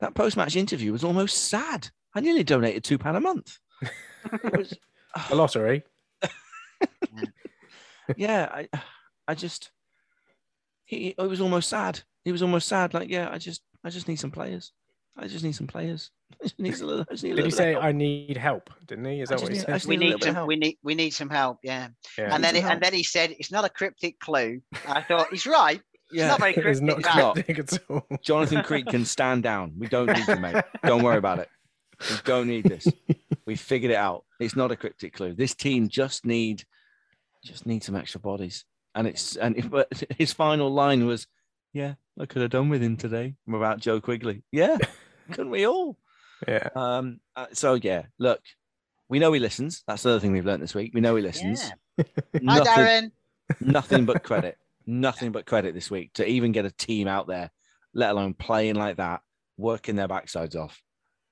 That 0.00 0.14
post 0.14 0.36
match 0.36 0.56
interview 0.56 0.92
was 0.92 1.04
almost 1.04 1.48
sad. 1.48 1.88
I 2.14 2.20
nearly 2.20 2.44
donated 2.44 2.84
two 2.84 2.98
pound 2.98 3.16
a 3.16 3.20
month. 3.20 3.58
It 4.30 4.58
was 4.58 4.74
a 5.30 5.34
lottery 5.34 5.84
yeah, 8.16 8.48
I, 8.52 8.68
I 9.26 9.34
just, 9.34 9.70
he, 10.84 11.14
it 11.18 11.28
was 11.28 11.40
almost 11.40 11.68
sad. 11.68 12.00
He 12.24 12.32
was 12.32 12.42
almost 12.42 12.68
sad. 12.68 12.94
Like, 12.94 13.08
yeah, 13.08 13.28
I 13.30 13.38
just, 13.38 13.62
I 13.84 13.90
just 13.90 14.08
need 14.08 14.16
some 14.16 14.30
players. 14.30 14.72
I 15.16 15.26
just 15.26 15.44
need 15.44 15.54
some 15.54 15.66
players. 15.66 16.10
Need 16.58 16.78
little, 16.78 17.04
Did 17.04 17.44
he 17.44 17.50
say 17.50 17.72
help. 17.72 17.84
I 17.84 17.92
need 17.92 18.36
help? 18.36 18.70
Didn't 18.86 19.06
he? 19.06 19.22
Is 19.22 19.30
that 19.30 19.40
what 19.40 19.50
he 19.50 19.58
said? 19.58 19.84
We 19.86 19.96
need 19.96 20.22
some. 20.22 20.46
We 20.46 20.56
need. 20.56 20.76
We 20.82 20.94
need 20.94 21.10
some 21.10 21.30
help. 21.30 21.58
Yeah. 21.62 21.88
yeah. 22.18 22.32
And 22.32 22.44
then, 22.44 22.54
he, 22.54 22.60
and 22.60 22.80
then 22.80 22.92
he 22.92 23.02
said, 23.02 23.34
"It's 23.38 23.50
not 23.50 23.64
a 23.64 23.68
cryptic 23.68 24.20
clue." 24.20 24.60
I 24.86 25.00
thought 25.00 25.28
he's 25.30 25.46
right. 25.46 25.80
Yeah. 26.12 26.24
It's 26.24 26.30
not 26.30 26.40
very 26.40 26.52
cryptic. 26.60 26.70
It's 26.70 26.80
not 26.80 27.34
cryptic 27.34 27.58
at 27.58 27.78
all. 27.88 28.06
Jonathan 28.22 28.62
Creek 28.62 28.86
can 28.86 29.04
stand 29.04 29.42
down. 29.42 29.72
We 29.78 29.88
don't 29.88 30.06
need 30.06 30.26
him, 30.26 30.42
mate. 30.42 30.62
Don't 30.84 31.02
worry 31.02 31.16
about 31.16 31.38
it. 31.40 31.48
We 32.08 32.16
don't 32.24 32.46
need 32.46 32.64
this. 32.64 32.86
We 33.46 33.56
figured 33.56 33.90
it 33.90 33.96
out. 33.96 34.24
It's 34.38 34.54
not 34.54 34.70
a 34.70 34.76
cryptic 34.76 35.14
clue. 35.14 35.34
This 35.34 35.54
team 35.54 35.88
just 35.88 36.24
need 36.24 36.62
just 37.44 37.66
need 37.66 37.84
some 37.84 37.96
extra 37.96 38.20
bodies. 38.20 38.64
And 38.94 39.06
it's 39.06 39.36
and 39.36 39.56
if, 39.56 39.70
but 39.70 39.88
his 40.18 40.32
final 40.32 40.72
line 40.72 41.06
was, 41.06 41.26
"Yeah, 41.72 41.94
I 42.18 42.26
could 42.26 42.42
have 42.42 42.50
done 42.50 42.68
with 42.68 42.82
him 42.82 42.96
today." 42.96 43.34
About 43.48 43.80
Joe 43.80 44.00
Quigley. 44.00 44.42
Yeah, 44.50 44.78
couldn't 45.30 45.50
we 45.50 45.66
all? 45.66 45.96
Yeah. 46.46 46.68
Um. 46.74 47.20
Uh, 47.36 47.46
so 47.52 47.74
yeah, 47.74 48.04
look, 48.18 48.40
we 49.08 49.18
know 49.18 49.32
he 49.32 49.40
listens. 49.40 49.82
That's 49.86 50.02
the 50.02 50.10
other 50.10 50.20
thing 50.20 50.32
we've 50.32 50.46
learned 50.46 50.62
this 50.62 50.74
week. 50.74 50.92
We 50.94 51.00
know 51.00 51.16
he 51.16 51.22
listens. 51.22 51.70
Yeah. 51.96 52.04
nothing, 52.42 52.66
Hi, 52.68 52.80
Darren. 52.80 53.10
nothing 53.60 54.04
but 54.04 54.22
credit. 54.22 54.56
nothing 54.86 55.32
but 55.32 55.46
credit 55.46 55.74
this 55.74 55.90
week 55.90 56.12
to 56.14 56.26
even 56.26 56.52
get 56.52 56.64
a 56.64 56.70
team 56.70 57.08
out 57.08 57.26
there, 57.26 57.50
let 57.92 58.10
alone 58.10 58.34
playing 58.34 58.76
like 58.76 58.96
that, 58.98 59.20
working 59.56 59.96
their 59.96 60.08
backsides 60.08 60.56
off. 60.56 60.80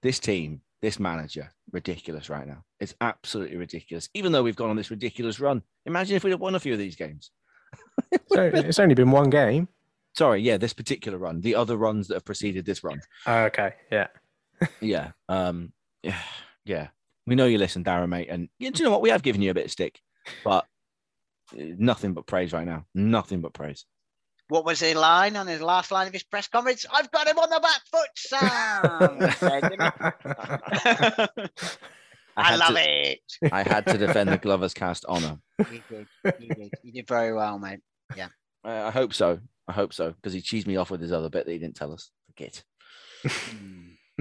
This 0.03 0.19
team, 0.19 0.61
this 0.83 1.01
manager, 1.01 1.51
ridiculous 1.73 2.29
right 2.31 2.47
now. 2.47 2.63
It's 2.81 2.95
absolutely 3.01 3.57
ridiculous. 3.57 4.09
Even 4.15 4.33
though 4.33 4.43
we've 4.43 4.57
gone 4.57 4.71
on 4.71 4.77
this 4.77 4.91
ridiculous 4.91 5.41
run, 5.41 5.63
imagine 5.87 6.17
if 6.17 6.25
we'd 6.25 6.31
have 6.31 6.41
won 6.41 6.55
a 6.55 6.61
few 6.61 6.73
of 6.73 6.79
these 6.79 6.97
games. 6.97 7.31
so 8.29 8.51
it's 8.53 8.79
only 8.79 8.95
been 8.95 9.11
one 9.11 9.31
game. 9.31 9.69
Sorry, 10.17 10.41
yeah, 10.41 10.57
this 10.57 10.73
particular 10.73 11.19
run. 11.19 11.41
The 11.41 11.55
other 11.55 11.77
runs 11.77 12.09
that 12.09 12.15
have 12.15 12.25
preceded 12.25 12.65
this 12.65 12.83
run. 12.83 13.01
Uh, 13.27 13.49
okay, 13.51 13.75
yeah, 13.93 14.07
yeah, 14.81 15.11
um, 15.29 15.73
yeah, 16.03 16.21
yeah. 16.65 16.89
We 17.27 17.35
know 17.35 17.47
you 17.47 17.59
listen, 17.59 17.85
Darren, 17.85 18.09
mate, 18.09 18.29
and 18.31 18.49
you 18.59 18.71
know 18.81 18.91
what? 18.91 19.03
We 19.03 19.11
have 19.11 19.23
given 19.23 19.43
you 19.43 19.51
a 19.51 19.55
bit 19.55 19.67
of 19.67 19.73
stick, 19.73 20.01
but 20.45 20.65
nothing 21.53 22.15
but 22.15 22.27
praise 22.27 22.53
right 22.53 22.67
now. 22.67 22.87
Nothing 22.95 23.41
but 23.41 23.53
praise. 23.53 23.85
What 24.49 24.65
was 24.65 24.81
his 24.81 24.95
line 24.95 25.37
on 25.37 25.47
his 25.47 25.61
last 25.61 25.91
line 25.91 26.07
of 26.07 26.13
his 26.13 26.23
press 26.23 26.47
conference? 26.47 26.87
I've 26.93 27.11
got 27.11 27.27
him 27.27 27.39
on 27.39 27.51
the 27.51 27.61
back 27.61 27.81
foot, 27.91 28.09
Sam. 28.15 28.41
I, 32.39 32.53
I 32.53 32.57
love 32.57 32.75
to, 32.75 33.11
it. 33.11 33.21
I 33.51 33.63
had 33.63 33.87
to 33.87 33.99
defend 33.99 34.29
the 34.31 34.39
Glovers 34.39 34.75
cast 34.75 35.05
honor. 35.09 35.39
You 35.73 35.83
did. 35.89 36.07
You 36.39 36.49
did. 36.55 36.73
You 36.83 36.93
did 36.93 37.09
very 37.09 37.33
well, 37.33 37.59
mate. 37.59 37.81
Yeah. 38.15 38.29
I 38.63 38.91
hope 38.91 39.15
so. 39.15 39.41
I 39.67 39.73
hope 39.73 39.93
so 39.93 40.11
because 40.11 40.33
he 40.33 40.41
cheesed 40.41 40.67
me 40.67 40.77
off 40.77 40.91
with 40.91 41.01
his 41.01 41.13
other 41.13 41.31
bit 41.31 41.47
that 41.47 41.53
he 41.53 41.59
didn't 41.59 41.77
tell 41.77 41.93
us. 41.93 42.11
Forget. 42.27 42.63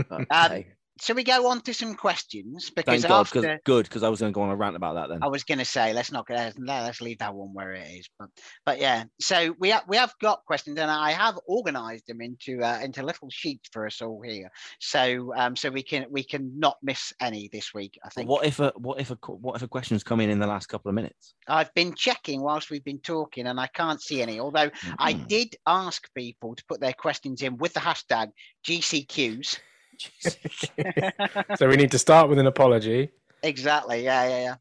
um, 0.10 0.26
hey 0.32 0.68
shall 1.02 1.16
we 1.16 1.24
go 1.24 1.48
on 1.48 1.62
to 1.62 1.74
some 1.74 1.96
questions? 1.96 2.70
Because 2.70 3.02
Thank 3.02 3.14
after, 3.14 3.42
God, 3.42 3.60
good, 3.66 3.84
because 3.84 4.04
I 4.04 4.10
was 4.10 4.20
going 4.20 4.32
to 4.32 4.36
go 4.36 4.42
on 4.42 4.50
a 4.50 4.56
rant 4.56 4.76
about 4.76 4.96
that. 4.96 5.10
Then 5.10 5.20
I 5.22 5.28
was 5.28 5.44
going 5.44 5.58
to 5.58 5.66
say 5.66 5.94
let's 5.94 6.12
not 6.12 6.28
go. 6.28 6.52
Let's 6.58 7.02
leave 7.02 7.20
that 7.20 7.34
one 7.34 7.54
where 7.54 7.74
it 7.74 7.88
is. 8.00 8.10
But 8.18 8.30
but 8.66 8.80
yeah, 8.80 9.06
so 9.20 9.56
we 9.60 9.70
have 9.70 9.84
we 9.88 9.98
have 9.98 10.14
got 10.22 10.46
questions, 10.46 10.80
and 10.80 10.90
I 10.90 11.12
have 11.12 11.38
organised 11.48 12.08
them 12.08 12.22
into 12.22 12.62
uh, 12.64 12.80
into 12.82 13.04
little 13.04 13.30
sheets 13.30 13.70
for 13.72 13.86
us 13.86 14.02
all 14.02 14.22
here. 14.22 14.50
So 14.80 15.34
um 15.36 15.56
so 15.56 15.70
we 15.70 15.84
can 15.84 16.06
we 16.10 16.24
can 16.24 16.58
not 16.58 16.78
miss 16.82 17.14
any 17.20 17.50
this 17.52 17.74
week. 17.74 18.00
I 18.04 18.10
think. 18.10 18.30
What 18.30 18.46
if 18.46 18.60
a 18.60 18.72
what 18.78 19.00
if 19.00 19.12
a 19.12 19.18
what 19.28 19.56
if 19.56 19.62
a 19.62 19.68
question's 19.68 20.04
come 20.04 20.22
in 20.22 20.30
in 20.30 20.40
the 20.40 20.48
last 20.48 20.68
couple 20.68 20.90
of 20.90 20.96
minutes? 20.96 21.34
I've 21.48 21.74
been 21.74 21.94
checking 21.94 22.42
whilst 22.42 22.70
we've 22.70 22.84
been 22.84 23.00
talking, 23.00 23.48
and 23.48 23.60
I 23.60 23.68
can't 23.68 24.02
see 24.02 24.22
any. 24.22 24.40
Although 24.40 24.70
mm-hmm. 24.70 24.94
I 24.98 25.14
did 25.14 25.56
ask 25.68 26.08
people 26.16 26.56
to 26.56 26.64
put 26.66 26.80
their 26.80 26.94
questions 26.94 27.42
in 27.42 27.58
with 27.58 27.74
the 27.74 27.80
hashtag 27.82 28.30
GCQs. 28.66 29.60
so 31.58 31.68
we 31.68 31.76
need 31.76 31.92
to 31.92 32.00
start 32.00 32.30
with 32.30 32.40
an 32.40 32.48
apology. 32.48 33.10
Exactly. 33.44 34.04
Yeah, 34.04 34.28
yeah, 34.28 34.40
yeah. 34.40 34.56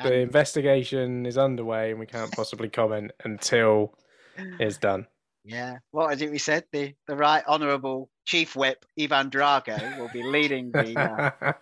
The 0.00 0.16
um, 0.16 0.20
investigation 0.20 1.26
is 1.26 1.38
underway, 1.38 1.90
and 1.90 2.00
we 2.00 2.06
can't 2.06 2.32
possibly 2.32 2.68
comment 2.68 3.12
until 3.24 3.96
it's 4.58 4.78
done. 4.78 5.06
Yeah. 5.44 5.78
What 5.90 6.12
is 6.14 6.22
it 6.22 6.30
we 6.30 6.38
said? 6.38 6.64
The 6.72 6.94
the 7.06 7.16
right 7.16 7.44
honourable 7.46 8.08
Chief 8.24 8.56
Whip 8.56 8.84
Ivan 8.98 9.30
Drago 9.30 9.98
will 9.98 10.08
be 10.12 10.22
leading 10.22 10.72
the 10.72 10.98
uh, 10.98 11.52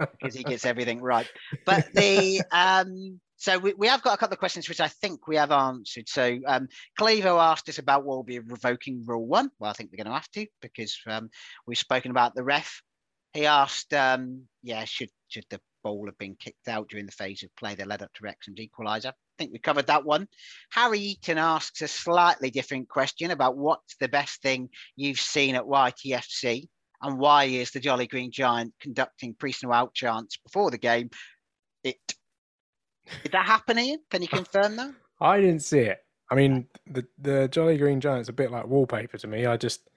because 0.12 0.34
he 0.34 0.42
gets 0.42 0.64
everything 0.64 1.00
right. 1.02 1.28
But 1.66 1.92
the 1.94 2.42
um 2.50 3.20
so 3.38 3.56
we, 3.56 3.72
we 3.74 3.86
have 3.86 4.02
got 4.02 4.14
a 4.14 4.16
couple 4.16 4.34
of 4.34 4.40
questions 4.40 4.68
which 4.68 4.80
I 4.80 4.88
think 4.88 5.28
we 5.28 5.36
have 5.36 5.52
answered. 5.52 6.08
So 6.08 6.38
um, 6.46 6.66
Clevo 6.98 7.40
asked 7.40 7.68
us 7.68 7.78
about 7.78 8.04
will 8.04 8.24
be 8.24 8.40
revoking 8.40 9.04
Rule 9.06 9.26
One. 9.26 9.50
Well, 9.58 9.70
I 9.70 9.74
think 9.74 9.90
we're 9.90 10.02
going 10.02 10.12
to 10.12 10.18
have 10.18 10.30
to 10.32 10.46
because 10.60 10.98
um, 11.06 11.30
we've 11.64 11.78
spoken 11.78 12.10
about 12.10 12.34
the 12.34 12.42
ref. 12.42 12.82
He 13.32 13.46
asked, 13.46 13.94
um, 13.94 14.42
yeah, 14.64 14.84
should 14.84 15.10
should 15.28 15.44
the 15.50 15.60
ball 15.84 16.06
have 16.06 16.18
been 16.18 16.34
kicked 16.34 16.66
out 16.66 16.88
during 16.88 17.06
the 17.06 17.12
phase 17.12 17.44
of 17.44 17.54
play 17.54 17.76
that 17.76 17.86
led 17.86 18.02
up 18.02 18.12
to 18.14 18.24
Wrexham's 18.24 18.58
equaliser? 18.58 19.10
I 19.10 19.38
think 19.38 19.52
we 19.52 19.60
covered 19.60 19.86
that 19.86 20.04
one. 20.04 20.26
Harry 20.72 20.98
Eaton 20.98 21.38
asks 21.38 21.80
a 21.82 21.88
slightly 21.88 22.50
different 22.50 22.88
question 22.88 23.30
about 23.30 23.56
what's 23.56 23.96
the 24.00 24.08
best 24.08 24.42
thing 24.42 24.68
you've 24.96 25.20
seen 25.20 25.54
at 25.54 25.62
YTFC 25.62 26.68
and 27.02 27.18
why 27.18 27.44
is 27.44 27.70
the 27.70 27.78
Jolly 27.78 28.08
Green 28.08 28.32
Giant 28.32 28.74
conducting 28.80 29.34
priest 29.34 29.62
no 29.62 29.72
out 29.72 29.94
chants 29.94 30.38
before 30.38 30.72
the 30.72 30.78
game? 30.78 31.10
It 31.84 31.98
did 33.22 33.32
that 33.32 33.46
happen, 33.46 33.78
Ian? 33.78 34.00
Can 34.10 34.22
you 34.22 34.28
confirm 34.28 34.76
that? 34.76 34.92
I 35.20 35.40
didn't 35.40 35.62
see 35.62 35.80
it. 35.80 36.04
I 36.30 36.34
mean, 36.34 36.66
the 36.86 37.06
the 37.18 37.48
Jolly 37.48 37.78
Green 37.78 38.00
Giant's 38.00 38.28
a 38.28 38.32
bit 38.32 38.50
like 38.50 38.66
wallpaper 38.66 39.18
to 39.18 39.26
me. 39.26 39.46
I 39.46 39.56
just 39.56 39.88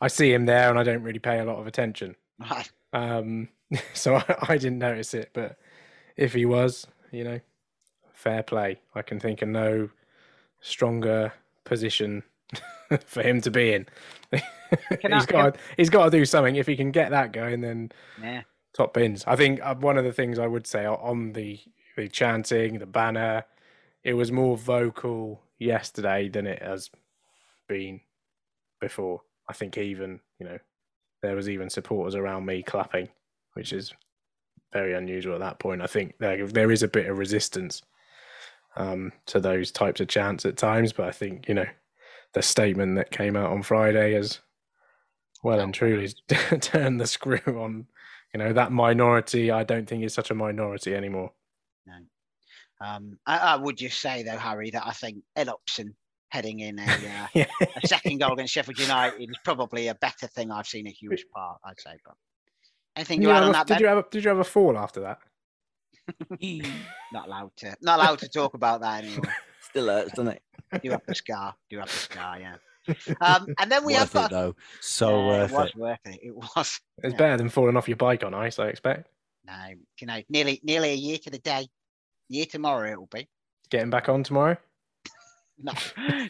I 0.00 0.08
see 0.08 0.32
him 0.32 0.46
there, 0.46 0.70
and 0.70 0.78
I 0.78 0.82
don't 0.82 1.02
really 1.02 1.18
pay 1.18 1.38
a 1.38 1.44
lot 1.44 1.58
of 1.58 1.66
attention. 1.66 2.16
Right. 2.38 2.70
Um, 2.92 3.48
so 3.94 4.16
I, 4.16 4.36
I 4.48 4.58
didn't 4.58 4.78
notice 4.78 5.14
it, 5.14 5.30
but 5.32 5.58
if 6.16 6.32
he 6.32 6.46
was, 6.46 6.86
you 7.12 7.24
know, 7.24 7.40
fair 8.16 8.42
play. 8.42 8.80
I 8.94 9.02
can 9.02 9.20
think 9.20 9.42
of 9.42 9.48
no 9.48 9.90
stronger 10.60 11.32
position 11.64 12.24
for 13.06 13.22
him 13.22 13.40
to 13.42 13.50
be 13.50 13.72
in. 13.72 13.86
he's 14.32 15.26
got 15.26 15.56
he's 15.76 15.90
got 15.90 16.06
to 16.06 16.10
do 16.10 16.24
something. 16.24 16.56
If 16.56 16.66
he 16.66 16.76
can 16.76 16.90
get 16.90 17.10
that 17.10 17.32
going, 17.32 17.60
then 17.60 17.92
yeah. 18.20 18.42
top 18.74 18.94
bins. 18.94 19.24
I 19.26 19.36
think 19.36 19.60
uh, 19.62 19.74
one 19.76 19.98
of 19.98 20.04
the 20.04 20.12
things 20.12 20.38
I 20.38 20.46
would 20.46 20.66
say 20.66 20.86
on 20.86 21.34
the 21.34 21.60
the 21.96 22.08
chanting, 22.08 22.78
the 22.78 22.86
banner. 22.86 23.44
It 24.04 24.14
was 24.14 24.30
more 24.30 24.56
vocal 24.56 25.42
yesterday 25.58 26.28
than 26.28 26.46
it 26.46 26.62
has 26.62 26.90
been 27.68 28.00
before. 28.80 29.22
I 29.48 29.52
think 29.52 29.78
even 29.78 30.20
you 30.38 30.46
know 30.46 30.58
there 31.22 31.36
was 31.36 31.48
even 31.48 31.70
supporters 31.70 32.14
around 32.14 32.46
me 32.46 32.62
clapping, 32.62 33.08
which 33.54 33.72
is 33.72 33.92
very 34.72 34.94
unusual 34.94 35.34
at 35.34 35.40
that 35.40 35.58
point. 35.58 35.82
I 35.82 35.86
think 35.86 36.14
there 36.18 36.46
there 36.46 36.70
is 36.70 36.82
a 36.82 36.88
bit 36.88 37.06
of 37.06 37.18
resistance 37.18 37.82
um, 38.76 39.12
to 39.26 39.40
those 39.40 39.70
types 39.70 40.00
of 40.00 40.08
chants 40.08 40.44
at 40.44 40.56
times. 40.56 40.92
But 40.92 41.08
I 41.08 41.12
think 41.12 41.48
you 41.48 41.54
know 41.54 41.66
the 42.34 42.42
statement 42.42 42.96
that 42.96 43.10
came 43.10 43.36
out 43.36 43.50
on 43.50 43.62
Friday 43.62 44.12
has 44.12 44.40
well 45.42 45.60
and 45.60 45.72
truly 45.72 46.08
turned 46.60 47.00
the 47.00 47.06
screw 47.06 47.40
on. 47.46 47.86
You 48.34 48.38
know 48.38 48.52
that 48.52 48.72
minority. 48.72 49.50
I 49.50 49.64
don't 49.64 49.88
think 49.88 50.04
is 50.04 50.14
such 50.14 50.30
a 50.30 50.34
minority 50.34 50.94
anymore. 50.94 51.32
No. 51.86 51.94
Um, 52.80 53.18
I, 53.26 53.38
I, 53.38 53.56
would 53.56 53.76
just 53.76 54.00
say 54.00 54.22
though, 54.22 54.36
Harry, 54.36 54.70
that 54.70 54.86
I 54.86 54.92
think 54.92 55.22
Ed 55.34 55.48
Upson 55.48 55.94
heading 56.28 56.60
in 56.60 56.78
a, 56.78 56.82
uh, 56.82 57.26
yeah. 57.32 57.46
a 57.82 57.86
second 57.86 58.18
goal 58.18 58.34
against 58.34 58.52
Sheffield 58.52 58.78
United 58.78 59.22
is 59.22 59.38
probably 59.44 59.88
a 59.88 59.94
better 59.94 60.26
thing 60.26 60.50
I've 60.50 60.66
seen 60.66 60.86
at 60.86 60.94
Huish 60.94 61.22
Park. 61.34 61.58
I'd 61.64 61.80
say, 61.80 61.96
but 62.04 62.14
anything 62.94 63.22
you, 63.22 63.28
you 63.28 63.34
add 63.34 63.44
on 63.44 63.52
that? 63.52 63.66
Did 63.66 63.74
ben? 63.74 63.80
you 63.80 63.86
have 63.88 63.98
a, 63.98 64.04
Did 64.10 64.24
you 64.24 64.28
have 64.28 64.38
a 64.38 64.44
fall 64.44 64.76
after 64.76 65.00
that? 65.00 65.18
not 67.12 67.26
allowed 67.26 67.52
to. 67.58 67.76
Not 67.80 67.98
allowed 67.98 68.18
to 68.20 68.28
talk 68.28 68.54
about 68.54 68.80
that 68.82 69.04
anymore. 69.04 69.34
Still 69.60 69.86
hurts, 69.86 70.12
doesn't 70.12 70.28
it? 70.28 70.42
Do 70.82 70.90
have 70.90 71.02
the 71.06 71.14
scar. 71.14 71.54
Do 71.70 71.78
have 71.78 71.88
the 71.88 71.96
scar. 71.96 72.38
Yeah. 72.38 72.56
Um, 73.20 73.46
and 73.58 73.70
then 73.70 73.84
we 73.84 73.94
worth 73.94 74.02
have 74.02 74.12
got 74.12 74.24
it, 74.26 74.34
though. 74.34 74.56
So 74.80 75.08
yeah, 75.08 75.26
worth 75.26 75.50
it 75.50 75.54
was 75.54 75.68
it. 75.68 75.76
worth 75.76 75.98
it. 76.04 76.20
It 76.22 76.36
was. 76.36 76.80
It's 77.02 77.12
yeah. 77.12 77.18
better 77.18 77.36
than 77.36 77.48
falling 77.48 77.76
off 77.76 77.88
your 77.88 77.96
bike 77.96 78.22
on 78.24 78.34
ice, 78.34 78.58
I 78.58 78.68
expect. 78.68 79.08
No, 79.46 79.54
you 80.00 80.06
know, 80.06 80.20
nearly 80.28 80.60
nearly 80.62 80.90
a 80.90 80.94
year 80.94 81.18
to 81.18 81.30
the 81.30 81.38
day. 81.38 81.66
Year 82.28 82.46
tomorrow 82.46 82.90
it 82.90 82.98
will 82.98 83.06
be. 83.06 83.28
Getting 83.70 83.90
back 83.90 84.08
on 84.08 84.22
tomorrow. 84.22 84.56
no, 85.58 85.72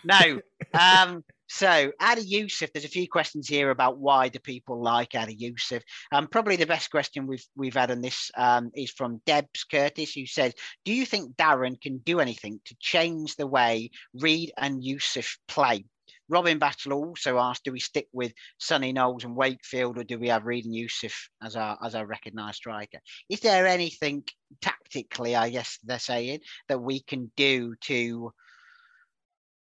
no. 0.05 0.41
Um, 0.79 1.25
so 1.49 1.93
Adi 2.01 2.23
Yussuf, 2.23 2.73
there's 2.73 2.85
a 2.85 2.89
few 2.89 3.09
questions 3.09 3.49
here 3.49 3.71
about 3.71 3.99
why 3.99 4.29
do 4.29 4.39
people 4.39 4.83
like 4.83 5.15
Adi 5.15 5.35
Yussuf. 5.35 5.83
Um, 6.13 6.27
probably 6.27 6.57
the 6.57 6.67
best 6.67 6.91
question 6.91 7.27
we've 7.27 7.45
we've 7.57 7.75
had 7.75 7.91
on 7.91 8.01
this 8.01 8.31
um, 8.37 8.71
is 8.75 8.91
from 8.91 9.21
Debs 9.27 9.65
Curtis, 9.65 10.13
who 10.13 10.27
says, 10.27 10.53
"Do 10.85 10.93
you 10.93 11.07
think 11.07 11.37
Darren 11.37 11.81
can 11.81 11.99
do 11.99 12.21
anything 12.21 12.61
to 12.67 12.77
change 12.81 13.37
the 13.37 13.47
way 13.47 13.91
Reid 14.15 14.53
and 14.59 14.83
Yussuf 14.83 15.39
play?" 15.49 15.85
Robin 16.29 16.59
Battle 16.59 16.93
also 16.93 17.39
asked, 17.39 17.65
"Do 17.65 17.73
we 17.73 17.81
stick 17.81 18.09
with 18.13 18.33
Sonny 18.59 18.93
Knowles 18.93 19.25
and 19.25 19.37
Wakefield, 19.37 19.99
or 19.99 20.05
do 20.05 20.19
we 20.19 20.29
have 20.29 20.45
Reid 20.45 20.65
and 20.65 20.75
Yussuf 20.75 21.29
as 21.43 21.57
our 21.57 21.79
as 21.83 21.95
our 21.95 22.07
recognised 22.07 22.57
striker? 22.57 22.99
Is 23.29 23.41
there 23.41 23.67
anything 23.67 24.25
tactically, 24.61 25.37
I 25.37 25.51
guess 25.51 25.79
they're 25.85 25.99
saying, 25.99 26.41
that 26.69 26.79
we 26.79 27.03
can 27.03 27.31
do 27.37 27.75
to?" 27.83 28.33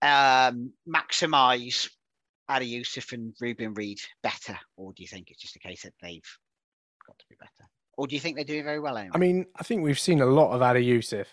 um, 0.02 0.74
maximise 0.88 1.90
Adi 2.50 2.66
Yussuf 2.68 3.12
and 3.12 3.34
Reuben 3.42 3.74
Reid 3.74 4.00
better, 4.24 4.58
or 4.76 4.94
do 4.94 5.04
you 5.04 5.08
think 5.08 5.32
it's 5.32 5.42
just 5.42 5.56
a 5.56 5.60
case 5.60 5.84
that 5.84 5.94
they've 6.02 6.38
got 7.06 7.18
to 7.18 7.26
be 7.30 7.36
better, 7.40 7.70
or 7.98 8.08
do 8.08 8.16
you 8.16 8.22
think 8.22 8.36
they're 8.36 8.46
doing 8.46 8.64
very 8.64 8.80
well? 8.80 8.98
Anyway? 8.98 9.12
I 9.14 9.18
mean, 9.18 9.46
I 9.56 9.64
think 9.64 9.84
we've 9.84 10.00
seen 10.00 10.22
a 10.22 10.26
lot 10.26 10.52
of 10.52 10.62
Adi 10.62 10.82
Yussuf, 10.82 11.28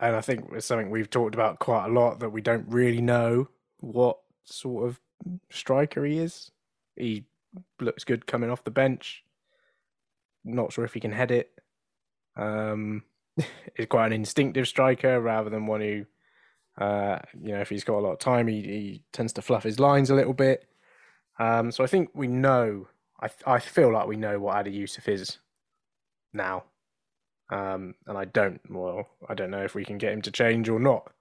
and 0.00 0.16
I 0.16 0.20
think 0.20 0.46
it's 0.52 0.66
something 0.66 0.90
we've 0.90 1.10
talked 1.10 1.34
about 1.34 1.60
quite 1.60 1.86
a 1.86 1.92
lot 1.92 2.20
that 2.20 2.30
we 2.30 2.42
don't 2.42 2.66
really 2.68 3.00
know 3.00 3.48
what 3.78 4.18
sort 4.44 4.88
of 4.88 5.00
striker 5.50 6.04
he 6.04 6.18
is. 6.18 6.50
He 6.96 7.24
looks 7.80 8.04
good 8.04 8.26
coming 8.26 8.50
off 8.50 8.64
the 8.64 8.70
bench. 8.70 9.24
Not 10.44 10.72
sure 10.72 10.84
if 10.84 10.94
he 10.94 11.00
can 11.00 11.12
head 11.12 11.30
it. 11.30 11.50
Um, 12.36 13.04
he's 13.76 13.86
quite 13.88 14.06
an 14.06 14.12
instinctive 14.12 14.68
striker 14.68 15.20
rather 15.20 15.50
than 15.50 15.66
one 15.66 15.80
who 15.80 16.06
uh, 16.76 17.18
you 17.40 17.52
know, 17.52 17.60
if 17.60 17.68
he's 17.68 17.84
got 17.84 17.98
a 17.98 18.00
lot 18.00 18.12
of 18.12 18.18
time, 18.18 18.48
he, 18.48 18.62
he 18.62 19.02
tends 19.12 19.32
to 19.34 19.42
fluff 19.42 19.62
his 19.62 19.78
lines 19.78 20.10
a 20.10 20.14
little 20.14 20.32
bit. 20.32 20.66
Um, 21.38 21.70
so 21.70 21.84
I 21.84 21.86
think 21.86 22.10
we 22.14 22.26
know. 22.26 22.88
I 23.20 23.28
I 23.46 23.58
feel 23.60 23.92
like 23.92 24.06
we 24.06 24.16
know 24.16 24.38
what 24.40 24.56
Adi 24.56 24.72
Yussuf 24.72 25.08
is 25.08 25.38
now, 26.32 26.64
um, 27.50 27.94
and 28.06 28.18
I 28.18 28.24
don't. 28.24 28.60
Well, 28.68 29.08
I 29.28 29.34
don't 29.34 29.50
know 29.50 29.64
if 29.64 29.74
we 29.74 29.84
can 29.84 29.98
get 29.98 30.12
him 30.12 30.22
to 30.22 30.30
change 30.30 30.68
or 30.68 30.80
not. 30.80 31.12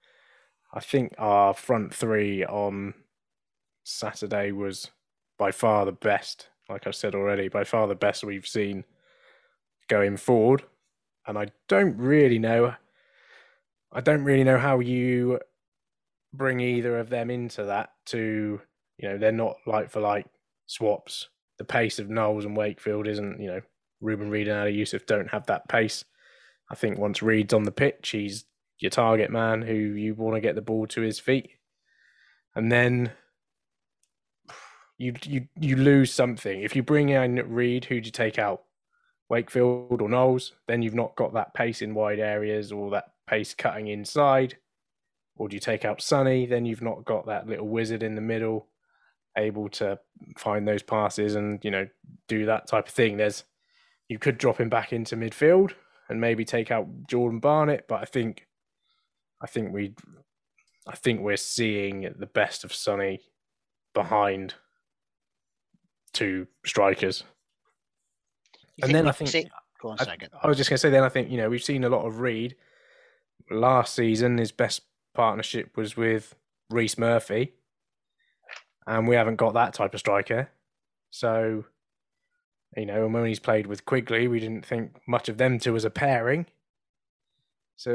I 0.73 0.79
think 0.79 1.13
our 1.19 1.53
front 1.53 1.93
three 1.93 2.43
on 2.43 2.95
Saturday 3.83 4.51
was 4.51 4.91
by 5.37 5.51
far 5.51 5.85
the 5.85 5.91
best. 5.91 6.47
Like 6.69 6.87
I 6.87 6.91
said 6.91 7.15
already, 7.15 7.49
by 7.49 7.63
far 7.63 7.87
the 7.87 7.95
best 7.95 8.23
we've 8.23 8.47
seen 8.47 8.85
going 9.89 10.17
forward. 10.17 10.63
And 11.27 11.37
I 11.37 11.47
don't 11.67 11.97
really 11.97 12.39
know 12.39 12.75
I 13.93 14.01
don't 14.01 14.23
really 14.23 14.43
know 14.43 14.57
how 14.57 14.79
you 14.79 15.39
bring 16.33 16.59
either 16.59 16.97
of 16.97 17.09
them 17.09 17.29
into 17.29 17.63
that 17.65 17.91
to, 18.07 18.59
you 18.97 19.09
know, 19.09 19.17
they're 19.19 19.31
not 19.31 19.57
like 19.67 19.91
for 19.91 19.99
like 19.99 20.25
swaps. 20.65 21.29
The 21.59 21.63
pace 21.63 21.99
of 21.99 22.09
Knowles 22.09 22.45
and 22.45 22.57
Wakefield 22.57 23.07
isn't, 23.07 23.39
you 23.39 23.47
know, 23.47 23.61
Reuben 24.01 24.31
Reid 24.31 24.47
and 24.47 24.59
Adi 24.59 24.73
Yussuf 24.73 25.05
don't 25.05 25.29
have 25.29 25.45
that 25.45 25.69
pace. 25.69 26.03
I 26.71 26.75
think 26.75 26.97
once 26.97 27.21
Reid's 27.21 27.53
on 27.53 27.63
the 27.63 27.71
pitch, 27.71 28.09
he's 28.09 28.45
your 28.79 28.89
target 28.89 29.29
man 29.29 29.61
who 29.61 29.75
you 29.75 30.15
want 30.15 30.35
to 30.35 30.41
get 30.41 30.55
the 30.55 30.61
ball 30.61 30.87
to 30.87 31.01
his 31.01 31.19
feet. 31.19 31.51
And 32.55 32.71
then 32.71 33.11
you 35.03 35.13
you 35.25 35.47
you 35.59 35.75
lose 35.75 36.13
something. 36.13 36.61
If 36.61 36.75
you 36.75 36.83
bring 36.83 37.09
in 37.09 37.35
Reid, 37.35 37.85
who 37.85 38.01
do 38.01 38.07
you 38.07 38.11
take 38.11 38.39
out? 38.39 38.63
Wakefield 39.29 40.01
or 40.01 40.09
Knowles, 40.09 40.51
then 40.67 40.81
you've 40.81 40.93
not 40.93 41.15
got 41.15 41.33
that 41.33 41.53
pace 41.53 41.81
in 41.81 41.95
wide 41.95 42.19
areas 42.19 42.71
or 42.71 42.91
that 42.91 43.13
pace 43.27 43.53
cutting 43.53 43.87
inside? 43.87 44.57
Or 45.37 45.49
do 45.49 45.55
you 45.55 45.59
take 45.59 45.85
out 45.85 46.01
Sonny? 46.01 46.45
Then 46.45 46.65
you've 46.65 46.83
not 46.83 47.05
got 47.05 47.25
that 47.25 47.47
little 47.47 47.67
wizard 47.67 48.03
in 48.03 48.15
the 48.15 48.21
middle 48.21 48.67
able 49.35 49.69
to 49.69 49.97
find 50.37 50.67
those 50.67 50.83
passes 50.83 51.33
and, 51.35 51.59
you 51.63 51.71
know, 51.71 51.87
do 52.27 52.45
that 52.45 52.67
type 52.67 52.87
of 52.87 52.93
thing. 52.93 53.17
There's 53.17 53.43
you 54.07 54.19
could 54.19 54.37
drop 54.37 54.59
him 54.59 54.69
back 54.69 54.93
into 54.93 55.15
midfield 55.15 55.71
and 56.09 56.21
maybe 56.21 56.45
take 56.45 56.69
out 56.69 56.87
Jordan 57.07 57.39
Barnett, 57.39 57.87
but 57.87 58.01
I 58.01 58.05
think 58.05 58.45
I 59.41 59.47
think 59.47 59.73
we 59.73 59.95
I 60.87 60.95
think 60.95 61.21
we're 61.21 61.37
seeing 61.37 62.13
the 62.19 62.27
best 62.27 62.63
of 62.63 62.73
Sonny 62.73 63.21
behind 63.93 64.53
two 66.13 66.47
strikers. 66.65 67.23
You 68.77 68.85
and 68.85 68.95
then 68.95 69.07
I 69.07 69.11
think 69.11 69.29
see- 69.29 69.49
Go 69.81 69.89
on, 69.89 69.97
I, 69.99 70.05
second. 70.05 70.29
I 70.41 70.47
was 70.47 70.55
just 70.55 70.69
going 70.69 70.75
to 70.75 70.79
say, 70.79 70.89
then 70.89 71.03
I 71.03 71.09
think, 71.09 71.29
you 71.29 71.35
know, 71.35 71.49
we've 71.49 71.63
seen 71.63 71.83
a 71.83 71.89
lot 71.89 72.05
of 72.05 72.21
Reid. 72.21 72.55
Last 73.51 73.93
season, 73.93 74.37
his 74.37 74.53
best 74.53 74.81
partnership 75.13 75.75
was 75.75 75.97
with 75.97 76.35
Rhys 76.69 76.97
Murphy. 76.97 77.51
And 78.87 79.07
we 79.07 79.15
haven't 79.15 79.35
got 79.35 79.53
that 79.55 79.73
type 79.73 79.93
of 79.93 79.99
striker. 79.99 80.49
So, 81.09 81.65
you 82.77 82.85
know, 82.85 83.03
and 83.03 83.13
when 83.13 83.25
he's 83.25 83.39
played 83.39 83.67
with 83.67 83.85
Quigley, 83.85 84.27
we 84.29 84.39
didn't 84.39 84.65
think 84.65 85.01
much 85.05 85.27
of 85.27 85.37
them 85.37 85.59
two 85.59 85.75
as 85.75 85.83
a 85.83 85.89
pairing. 85.89 86.45
So, 87.75 87.91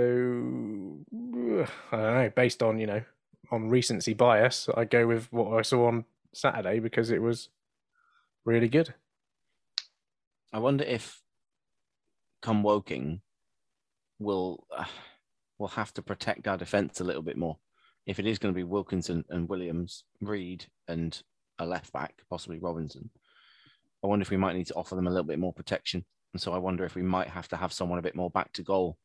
I 1.92 1.96
don't 1.96 2.14
know, 2.14 2.32
based 2.34 2.62
on, 2.62 2.78
you 2.78 2.86
know, 2.86 3.02
on 3.50 3.70
recency 3.70 4.12
bias, 4.12 4.68
I 4.76 4.84
go 4.84 5.06
with 5.06 5.32
what 5.32 5.58
I 5.58 5.62
saw 5.62 5.86
on 5.86 6.04
Saturday 6.34 6.80
because 6.80 7.10
it 7.10 7.22
was 7.22 7.48
really 8.48 8.68
good. 8.68 8.94
I 10.54 10.58
wonder 10.58 10.82
if 10.82 11.20
come 12.40 12.62
Woking 12.62 13.20
will 14.18 14.66
uh, 14.74 14.84
will 15.58 15.68
have 15.68 15.92
to 15.94 16.02
protect 16.02 16.48
our 16.48 16.56
defence 16.56 17.00
a 17.00 17.04
little 17.04 17.22
bit 17.22 17.36
more. 17.36 17.58
If 18.06 18.18
it 18.18 18.26
is 18.26 18.38
going 18.38 18.54
to 18.54 18.56
be 18.56 18.64
Wilkinson 18.64 19.24
and 19.28 19.48
Williams, 19.50 20.04
Reid 20.22 20.64
and 20.88 21.20
a 21.58 21.66
left 21.66 21.92
back, 21.92 22.22
possibly 22.30 22.58
Robinson, 22.58 23.10
I 24.02 24.06
wonder 24.06 24.22
if 24.22 24.30
we 24.30 24.38
might 24.38 24.56
need 24.56 24.68
to 24.68 24.74
offer 24.74 24.94
them 24.94 25.06
a 25.06 25.10
little 25.10 25.24
bit 25.24 25.38
more 25.38 25.52
protection. 25.52 26.06
And 26.32 26.40
so 26.40 26.54
I 26.54 26.58
wonder 26.58 26.84
if 26.84 26.94
we 26.94 27.02
might 27.02 27.28
have 27.28 27.48
to 27.48 27.56
have 27.56 27.72
someone 27.72 27.98
a 27.98 28.02
bit 28.02 28.16
more 28.16 28.30
back 28.30 28.52
to 28.54 28.62
goal 28.62 28.96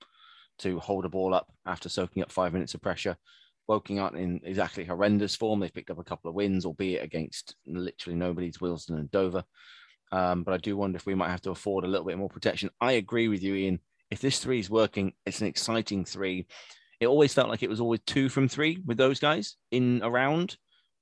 to 0.60 0.80
hold 0.80 1.04
a 1.04 1.10
ball 1.10 1.34
up 1.34 1.52
after 1.66 1.90
soaking 1.90 2.24
up 2.24 2.32
five 2.32 2.54
minutes 2.54 2.76
of 2.76 2.82
pressure. 2.82 3.18
Woking 3.68 4.00
aren't 4.00 4.18
in 4.18 4.42
exactly 4.44 4.84
horrendous 4.84 5.36
form. 5.36 5.60
They've 5.60 5.74
picked 5.74 5.92
up 5.92 6.00
a 6.00 6.04
couple 6.04 6.30
of 6.30 6.36
wins, 6.36 6.66
albeit 6.66 7.04
against 7.04 7.56
literally 7.66 8.18
nobody's 8.18 8.60
Wilson 8.60 8.98
and 8.98 9.10
Dover. 9.12 9.44
Um, 10.12 10.44
but 10.44 10.54
I 10.54 10.58
do 10.58 10.78
wonder 10.78 10.98
if 10.98 11.06
we 11.06 11.16
might 11.16 11.32
have 11.32 11.42
to 11.42 11.52
afford 11.52 11.86
a 11.86 11.88
little 11.88 12.06
bit 12.06 12.18
more 12.18 12.30
protection. 12.30 12.70
I 12.80 12.94
agree 12.94 13.28
with 13.28 13.42
you, 13.42 13.56
Ian. 13.56 13.80
If 14.12 14.22
this 14.22 14.40
three 14.40 14.60
is 14.60 14.70
working, 14.70 15.14
it's 15.26 15.42
an 15.42 15.48
exciting 15.48 16.06
three. 16.06 16.46
It 17.00 17.08
always 17.08 17.34
felt 17.34 17.50
like 17.50 17.64
it 17.64 17.70
was 17.70 17.82
always 17.82 18.02
two 18.06 18.30
from 18.30 18.48
three 18.48 18.80
with 18.86 18.98
those 18.98 19.20
guys 19.20 19.56
in 19.72 20.02
around 20.04 20.58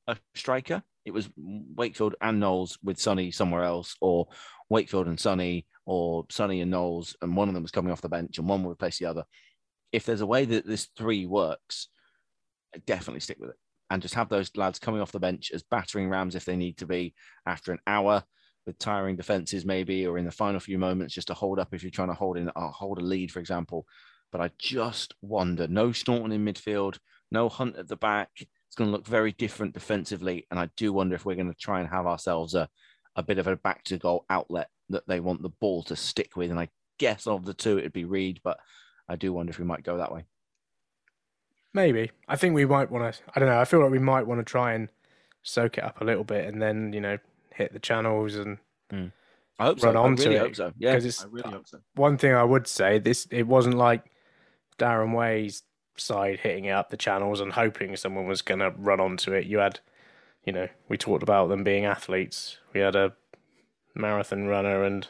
a 0.08 0.18
striker. 0.34 0.82
It 1.04 1.12
was 1.12 1.30
Wakefield 1.36 2.16
and 2.22 2.40
Knowles 2.40 2.78
with 2.84 3.00
Sonny 3.00 3.32
somewhere 3.32 3.64
else, 3.64 3.96
or 4.02 4.28
Wakefield 4.70 5.08
and 5.08 5.20
Sonny, 5.20 5.66
or 5.86 6.26
Sonny 6.30 6.62
and 6.62 6.72
Knowles, 6.72 7.16
and 7.22 7.36
one 7.36 7.50
of 7.50 7.54
them 7.54 7.64
was 7.64 7.72
coming 7.72 7.92
off 7.92 8.02
the 8.02 8.10
bench 8.10 8.38
and 8.38 8.48
one 8.48 8.64
will 8.64 8.72
replace 8.72 9.00
the 9.00 9.08
other. 9.08 9.26
If 9.92 10.06
there's 10.06 10.22
a 10.22 10.26
way 10.26 10.46
that 10.46 10.66
this 10.66 10.88
three 10.98 11.26
works, 11.26 11.90
definitely 12.86 13.20
stick 13.20 13.38
with 13.40 13.52
it. 13.52 13.56
And 13.90 14.02
just 14.02 14.16
have 14.16 14.30
those 14.30 14.56
lads 14.56 14.80
coming 14.80 15.02
off 15.02 15.12
the 15.12 15.20
bench 15.20 15.52
as 15.54 15.64
battering 15.64 16.10
rams 16.10 16.36
if 16.36 16.46
they 16.46 16.56
need 16.56 16.78
to 16.78 16.86
be 16.86 17.14
after 17.46 17.74
an 17.74 17.80
hour 17.86 18.24
with 18.66 18.78
tiring 18.78 19.16
defenses 19.16 19.66
maybe 19.66 20.06
or 20.06 20.18
in 20.18 20.26
the 20.26 20.32
final 20.32 20.60
few 20.60 20.78
moments 20.78 21.16
just 21.16 21.28
to 21.28 21.34
hold 21.34 21.60
up 21.60 21.74
if 21.74 21.84
you're 21.84 21.90
trying 21.90 22.08
to 22.08 22.14
hold 22.14 22.38
in 22.38 22.50
uh, 22.56 22.70
hold 22.70 23.00
a 23.00 23.02
lead 23.02 23.32
for 23.32 23.40
example. 23.40 23.86
But 24.32 24.42
i 24.42 24.52
just 24.58 25.14
wonder 25.22 25.68
no 25.68 25.92
Staunton 25.92 26.32
in 26.32 26.46
midfield 26.46 27.00
no 27.32 27.50
hunt 27.50 27.78
at 27.78 27.88
the 27.88 27.98
back. 27.98 28.30
It's 28.40 28.76
going 28.76 28.90
to 28.90 28.96
look 28.96 29.08
very 29.08 29.34
different 29.34 29.74
defensively. 29.74 30.48
And 30.52 30.60
i 30.60 30.70
do 30.78 30.94
wonder 30.94 31.16
if 31.16 31.26
we're 31.26 31.36
going 31.36 31.52
to 31.52 31.60
try 31.60 31.82
and 31.82 31.90
have 31.90 32.06
ourselves 32.06 32.54
a, 32.54 32.70
a 33.16 33.24
bit 33.24 33.40
of 33.40 33.48
a 33.48 33.58
back 33.58 33.84
to 33.86 33.98
goal 33.98 34.26
outlet 34.30 34.70
that 34.90 35.08
they 35.08 35.20
want 35.20 35.42
the 35.42 35.50
ball 35.60 35.84
to 35.84 35.96
stick 35.96 36.38
with. 36.38 36.52
And 36.52 36.60
i 36.60 36.70
guess 37.02 37.26
of 37.26 37.46
the 37.46 37.54
two 37.54 37.80
it'd 37.80 37.92
be 37.92 38.06
reid 38.06 38.40
but 38.44 38.60
i 39.10 39.16
do 39.16 39.34
wonder 39.34 39.50
if 39.50 39.58
we 39.58 39.66
might 39.66 39.84
go 39.84 39.98
that 39.98 40.14
way 40.14 40.24
Maybe. 41.74 42.12
I 42.28 42.36
think 42.36 42.54
we 42.54 42.66
might 42.66 42.92
want 42.92 43.14
to. 43.14 43.22
I 43.36 43.40
don't 43.40 43.50
know. 43.50 43.60
I 43.60 43.66
feel 43.66 43.82
like 43.82 43.92
we 43.92 44.00
might 44.00 44.28
want 44.28 44.40
to 44.40 44.46
try 44.46 44.74
and 44.74 44.90
soak 45.44 45.78
it 45.78 45.84
up 45.84 46.02
a 46.02 46.04
little 46.04 46.24
bit, 46.24 46.46
and 46.48 46.62
then 46.62 46.94
you 46.94 47.02
know 47.02 47.18
hit 47.54 47.74
the 47.74 47.80
channels 47.80 48.36
and 48.36 48.58
hmm. 48.90 49.08
I 49.60 49.66
hope 49.66 49.84
run 49.84 49.94
so. 49.94 50.02
onto 50.02 50.24
I 50.24 50.26
really 50.26 50.36
it. 50.36 50.40
hope 50.40 50.56
so. 50.56 50.74
Yeah, 50.78 50.96
it's- 50.96 51.24
I 51.24 51.28
really 51.28 51.52
hope 51.52 51.68
so. 51.68 51.80
one 51.96 52.18
thing 52.18 52.34
I 52.34 52.44
would 52.44 52.68
say 52.68 53.00
this 53.00 53.28
it 53.32 53.48
wasn't 53.48 53.76
like 53.78 54.04
Darren 54.80 55.16
Way's 55.16 55.64
side 55.98 56.40
hitting 56.40 56.66
it 56.66 56.72
up 56.72 56.90
the 56.90 56.98
channels 56.98 57.40
and 57.40 57.54
hoping 57.54 57.96
someone 57.96 58.28
was 58.28 58.42
going 58.42 58.60
to 58.60 58.72
run 58.78 59.00
onto 59.00 59.34
it. 59.34 59.46
You 59.46 59.60
had, 59.60 59.80
you 60.46 60.54
know, 60.54 60.68
we 60.90 60.98
talked 60.98 61.24
about 61.24 61.50
them 61.50 61.64
being 61.64 61.86
athletes. 61.86 62.58
We 62.74 62.80
had 62.80 62.96
a 62.96 63.14
marathon 63.94 64.48
runner 64.48 64.84
and 64.84 65.08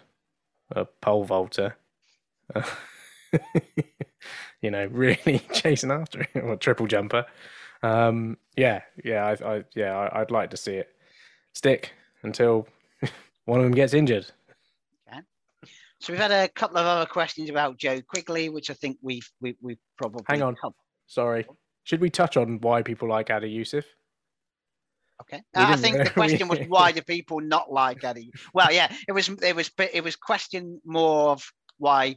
a 0.72 0.86
pole 0.86 1.24
vaulter. 1.24 1.78
you 4.62 4.72
know, 4.72 4.86
really 4.92 5.40
chasing 5.54 5.92
after 5.92 6.22
it, 6.22 6.44
or 6.44 6.56
triple 6.56 6.88
jumper. 6.88 7.26
Um, 7.84 8.38
yeah, 8.56 8.82
yeah, 9.04 9.26
I, 9.42 9.56
I 9.56 9.64
yeah, 9.76 9.98
I, 9.98 10.22
I'd 10.22 10.32
like 10.32 10.52
to 10.52 10.58
see 10.58 10.74
it 10.74 10.90
stick 11.54 11.94
until 12.24 12.68
one 13.46 13.60
of 13.60 13.66
them 13.66 13.74
gets 13.74 13.94
injured. 13.94 14.28
So 16.00 16.12
we've 16.12 16.20
had 16.20 16.32
a 16.32 16.48
couple 16.48 16.78
of 16.78 16.88
other 16.88 17.06
questions 17.06 17.52
about 17.52 17.78
Joe 17.78 18.02
Quigley, 18.02 18.50
which 18.50 18.72
I 18.72 18.74
think 18.74 18.98
we've 19.04 19.30
we, 19.40 19.56
we've 19.62 19.78
probably 19.98 20.24
Hang 20.28 20.42
on. 20.42 20.56
covered. 20.56 20.74
Sorry. 21.06 21.46
Should 21.84 22.02
we 22.02 22.10
touch 22.10 22.38
on 22.38 22.60
why 22.60 22.82
people 22.82 23.08
like 23.08 23.30
Adi 23.30 23.50
Yussuf? 23.50 23.86
Okay. 25.22 25.44
I 25.56 25.76
think 25.76 25.98
really- 25.98 26.06
the 26.06 26.14
question 26.16 26.48
was 26.48 26.58
why 26.68 26.92
do 26.92 27.04
people 27.04 27.40
not 27.40 27.72
like 27.72 28.04
Eddie? 28.04 28.32
Well, 28.52 28.72
yeah, 28.72 28.92
it 29.08 29.12
was 29.12 29.30
it 29.30 29.56
was 29.56 29.70
it 29.78 30.04
was 30.04 30.16
question 30.16 30.82
more 30.84 31.30
of 31.30 31.44
why 31.78 32.16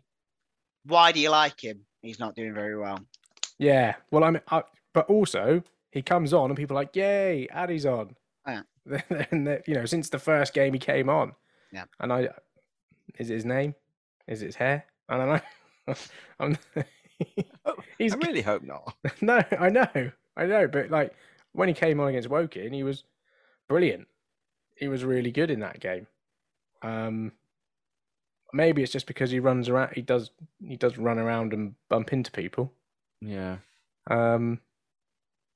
why 0.86 1.12
do 1.12 1.20
you 1.20 1.28
like 1.28 1.62
him? 1.62 1.80
He's 2.04 2.18
not 2.18 2.34
doing 2.34 2.52
very 2.54 2.76
well. 2.76 3.00
Yeah. 3.58 3.94
Well, 4.10 4.24
I 4.24 4.30
mean, 4.30 4.42
I, 4.48 4.62
but 4.92 5.08
also 5.08 5.62
he 5.90 6.02
comes 6.02 6.32
on 6.32 6.50
and 6.50 6.56
people 6.56 6.76
are 6.76 6.80
like, 6.80 6.94
"Yay, 6.94 7.48
Adi's 7.48 7.86
on!" 7.86 8.14
Yeah. 8.46 8.62
and 9.30 9.62
you 9.66 9.74
know, 9.74 9.86
since 9.86 10.10
the 10.10 10.18
first 10.18 10.52
game 10.52 10.74
he 10.74 10.78
came 10.78 11.08
on. 11.08 11.34
Yeah. 11.72 11.84
And 12.00 12.12
I, 12.12 12.28
is 13.18 13.30
it 13.30 13.34
his 13.34 13.44
name? 13.44 13.74
Is 14.28 14.42
it 14.42 14.46
his 14.46 14.56
hair? 14.56 14.84
I 15.08 15.16
don't 15.16 15.28
know. 15.28 15.94
I'm, 16.40 16.58
he's 17.98 18.14
I 18.14 18.16
really 18.16 18.42
hope 18.42 18.62
not. 18.62 18.94
no, 19.20 19.42
I 19.58 19.68
know, 19.68 20.10
I 20.36 20.46
know, 20.46 20.68
but 20.68 20.90
like 20.90 21.14
when 21.52 21.68
he 21.68 21.74
came 21.74 22.00
on 22.00 22.08
against 22.08 22.28
Woking, 22.28 22.72
he 22.72 22.82
was 22.82 23.04
brilliant. 23.68 24.06
He 24.76 24.88
was 24.88 25.04
really 25.04 25.30
good 25.30 25.50
in 25.50 25.60
that 25.60 25.80
game. 25.80 26.06
Um, 26.82 27.32
maybe 28.54 28.82
it's 28.82 28.92
just 28.92 29.06
because 29.06 29.30
he 29.30 29.40
runs 29.40 29.68
around. 29.68 29.92
He 29.94 30.02
does. 30.02 30.30
He 30.66 30.76
does 30.76 30.96
run 30.96 31.18
around 31.18 31.52
and 31.52 31.74
bump 31.88 32.12
into 32.12 32.30
people. 32.30 32.72
Yeah. 33.20 33.58
Um, 34.10 34.60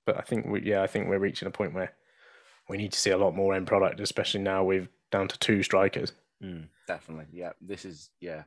but 0.05 0.19
I 0.19 0.23
think 0.23 0.47
we, 0.47 0.63
yeah, 0.63 0.83
I 0.83 0.87
think 0.87 1.09
we're 1.09 1.19
reaching 1.19 1.49
a 1.49 1.51
point 1.51 1.75
where 1.75 1.93
we 2.69 2.77
need 2.77 2.93
to 2.93 3.01
see 3.01 3.11
a 3.11 3.19
lot 3.19 3.35
more 3.35 3.55
end 3.55 3.67
product, 3.67 4.01
especially 4.01 4.41
now 4.41 4.65
we've 4.65 4.89
down 5.11 5.29
to 5.29 5.39
two 5.39 5.63
strikers 5.63 6.13
Mm, 6.43 6.69
definitely. 6.87 7.27
Yeah. 7.33 7.53
This 7.61 7.85
is 7.85 8.11
yeah. 8.21 8.45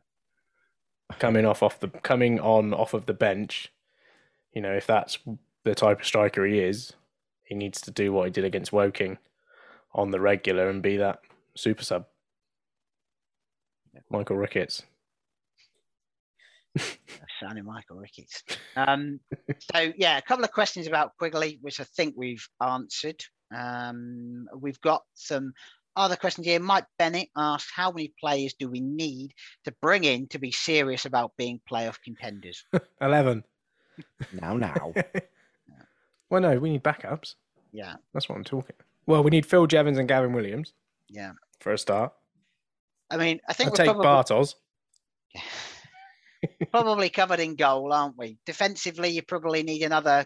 coming 1.20 1.45
off 1.45 1.62
off 1.64 1.80
the 1.80 1.89
coming 1.89 2.39
on 2.39 2.74
off 2.74 2.93
of 2.93 3.06
the 3.06 3.14
bench. 3.14 3.72
You 4.54 4.62
know, 4.62 4.74
if 4.74 4.88
that's 4.88 5.18
the 5.64 5.76
type 5.76 5.99
of 5.99 6.06
striker 6.06 6.45
he 6.45 6.60
is, 6.60 6.93
he 7.43 7.56
needs 7.56 7.82
to 7.82 7.91
do 7.91 8.12
what 8.12 8.26
he 8.26 8.32
did 8.32 8.45
against 8.45 8.74
Woking 8.74 9.18
on 9.93 10.12
the 10.12 10.20
regular 10.20 10.70
and 10.70 10.82
be 10.82 10.97
that 10.97 11.20
super 11.56 11.84
sub. 11.84 12.06
Michael 14.10 14.38
Ricketts. 14.38 14.84
Sounding 17.39 17.66
Michael 17.66 17.98
Ricketts. 17.98 18.44
Um, 18.76 19.20
so 19.74 19.92
yeah, 19.98 20.18
a 20.18 20.22
couple 20.22 20.46
of 20.46 20.52
questions 20.52 20.88
about 20.88 21.18
Quigley, 21.18 21.60
which 21.62 21.80
I 21.80 21.84
think 21.84 22.16
we've 22.18 22.48
answered. 22.62 23.24
Um, 23.54 24.48
we've 24.58 24.80
got 24.82 25.04
some 25.14 25.54
other 25.96 26.16
questions 26.16 26.48
here. 26.48 26.60
Mike 26.60 26.86
Bennett 26.98 27.30
asked, 27.36 27.70
"How 27.76 27.92
many 27.92 28.14
players 28.20 28.54
do 28.54 28.70
we 28.70 28.80
need 28.80 29.34
to 29.66 29.74
bring 29.82 30.06
in 30.06 30.28
to 30.30 30.39
be 30.39 30.52
serious 30.52 31.06
about 31.06 31.34
being 31.38 31.60
playoff 31.70 31.98
contenders?" 32.04 32.64
Eleven. 33.02 33.44
Now, 34.32 34.56
now. 34.56 34.94
well, 36.30 36.42
no, 36.42 36.58
we 36.58 36.70
need 36.70 36.84
backups. 36.84 37.36
Yeah, 37.72 37.96
That's 38.14 38.28
what 38.28 38.36
I'm 38.36 38.44
talking. 38.44 38.76
Well, 39.06 39.24
we 39.24 39.30
need 39.30 39.46
Phil 39.46 39.68
Jevons 39.68 39.98
and 39.98 40.08
Gavin 40.08 40.34
Williams 40.34 40.74
yeah. 41.10 41.32
for 41.60 41.72
a 41.72 41.78
start. 41.78 42.14
I 43.12 43.18
mean, 43.18 43.39
I 43.47 43.53
think 43.53 43.68
I'll 43.68 43.72
we're 43.72 43.76
take 43.78 43.86
probably, 43.88 44.05
Bartos. 44.07 44.55
probably 46.72 47.09
covered 47.09 47.39
in 47.39 47.55
goal, 47.55 47.91
aren't 47.93 48.18
we? 48.18 48.38
Defensively, 48.45 49.09
you 49.09 49.22
probably 49.22 49.64
need 49.64 49.84
another 49.84 50.26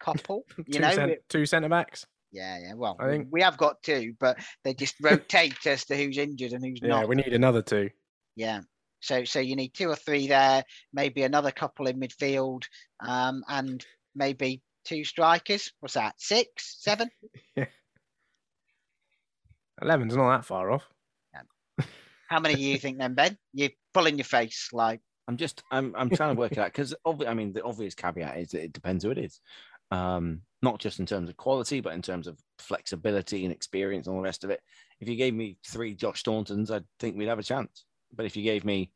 couple. 0.00 0.44
You 0.58 0.64
two, 0.74 0.78
know, 0.80 0.92
cent- 0.92 1.18
two 1.28 1.46
centre 1.46 1.68
backs. 1.68 2.06
Yeah, 2.32 2.58
yeah. 2.60 2.74
Well, 2.74 2.96
I 3.00 3.08
think- 3.08 3.28
we 3.30 3.42
have 3.42 3.56
got 3.56 3.82
two, 3.82 4.14
but 4.18 4.38
they 4.64 4.74
just 4.74 4.94
rotate 5.02 5.66
as 5.66 5.84
to 5.86 5.96
who's 5.96 6.18
injured 6.18 6.52
and 6.52 6.64
who's 6.64 6.80
Yeah, 6.82 6.88
not. 6.88 7.08
we 7.08 7.16
need 7.16 7.32
another 7.32 7.62
two. 7.62 7.90
Yeah. 8.36 8.60
So 9.02 9.24
so 9.24 9.40
you 9.40 9.56
need 9.56 9.72
two 9.72 9.88
or 9.88 9.96
three 9.96 10.26
there, 10.28 10.62
maybe 10.92 11.22
another 11.22 11.50
couple 11.50 11.86
in 11.86 11.98
midfield, 11.98 12.64
um, 13.06 13.42
and 13.48 13.84
maybe 14.14 14.62
two 14.84 15.04
strikers. 15.04 15.72
What's 15.80 15.94
that? 15.94 16.14
Six, 16.18 16.76
seven? 16.82 17.08
Yeah. 17.56 17.66
Eleven's 19.80 20.14
not 20.14 20.36
that 20.36 20.44
far 20.44 20.70
off. 20.70 20.86
How 22.30 22.38
many 22.40 22.54
do 22.54 22.60
you 22.62 22.78
think 22.78 22.98
then, 22.98 23.14
Ben? 23.14 23.36
You're 23.52 23.70
pulling 23.92 24.16
your 24.16 24.24
face 24.24 24.68
like 24.72 25.00
I'm 25.28 25.36
just 25.36 25.62
I'm 25.70 25.94
I'm 25.96 26.08
trying 26.10 26.34
to 26.34 26.38
work 26.38 26.52
it 26.52 26.58
out 26.58 26.66
because 26.68 26.94
obvi- 27.06 27.28
I 27.28 27.34
mean 27.34 27.52
the 27.52 27.62
obvious 27.64 27.94
caveat 27.94 28.38
is 28.38 28.48
that 28.50 28.62
it 28.64 28.72
depends 28.72 29.04
who 29.04 29.10
it 29.10 29.18
is. 29.18 29.40
Um, 29.90 30.42
not 30.62 30.78
just 30.78 31.00
in 31.00 31.06
terms 31.06 31.28
of 31.28 31.36
quality, 31.36 31.80
but 31.80 31.92
in 31.94 32.02
terms 32.02 32.26
of 32.28 32.38
flexibility 32.58 33.44
and 33.44 33.52
experience 33.52 34.06
and 34.06 34.14
all 34.14 34.22
the 34.22 34.26
rest 34.26 34.44
of 34.44 34.50
it. 34.50 34.60
If 35.00 35.08
you 35.08 35.16
gave 35.16 35.34
me 35.34 35.56
three 35.66 35.94
Josh 35.94 36.22
Stauntons, 36.22 36.70
I 36.70 36.82
think 37.00 37.16
we'd 37.16 37.26
have 37.28 37.38
a 37.40 37.42
chance. 37.44 37.84
But 38.14 38.26
if 38.26 38.36
you 38.36 38.44
gave 38.44 38.64
me 38.64 38.92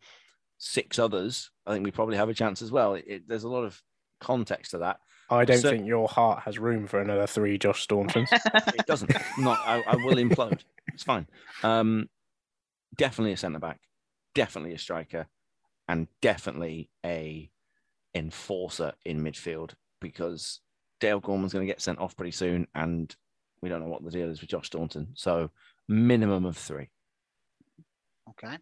six 0.59 0.99
others, 1.01 1.51
I 1.67 1.73
think 1.73 1.85
we 1.85 1.91
probably 1.91 2.17
have 2.17 2.29
a 2.29 2.35
chance 2.35 2.63
as 2.63 2.71
well. 2.71 2.95
It, 2.95 3.05
it- 3.09 3.29
there's 3.29 3.45
a 3.45 3.49
lot 3.49 3.65
of 3.65 3.81
context 4.21 4.71
to 4.73 4.79
that. 4.79 4.99
I 5.31 5.45
don't 5.45 5.59
So- 5.59 5.71
think 5.71 5.87
your 5.87 6.07
heart 6.07 6.43
has 6.45 6.59
room 6.59 6.87
for 6.87 7.01
another 7.01 7.27
three 7.27 7.59
Josh 7.59 7.87
Stauntons. 7.87 8.29
It 8.79 8.87
doesn't. 8.87 9.11
Not. 9.39 9.59
I, 9.67 9.83
I 9.87 9.97
will 9.97 10.17
implode. 10.17 10.61
It's 10.93 11.03
fine. 11.03 11.27
Um, 11.65 12.09
definitely 12.97 13.33
a 13.33 13.37
centre 13.37 13.59
back, 13.59 13.81
definitely 14.35 14.75
a 14.75 14.79
striker, 14.79 15.27
and 15.89 16.09
definitely 16.21 16.91
a 17.05 17.51
enforcer 18.15 18.93
in 19.05 19.23
midfield 19.23 19.73
because 20.01 20.61
Dale 21.01 21.21
Gorman's 21.21 21.53
going 21.53 21.67
to 21.67 21.73
get 21.73 21.83
sent 21.83 21.99
off 21.99 22.17
pretty 22.17 22.31
soon, 22.31 22.67
and 22.75 23.15
we 23.61 23.69
don't 23.69 23.81
know 23.81 23.89
what 23.89 24.05
the 24.05 24.11
deal 24.11 24.31
is 24.31 24.41
with 24.41 24.51
Josh 24.51 24.67
Staunton. 24.67 25.09
So 25.15 25.51
minimum 25.89 26.45
of 26.45 26.57
three. 26.57 26.91
okay. 28.31 28.59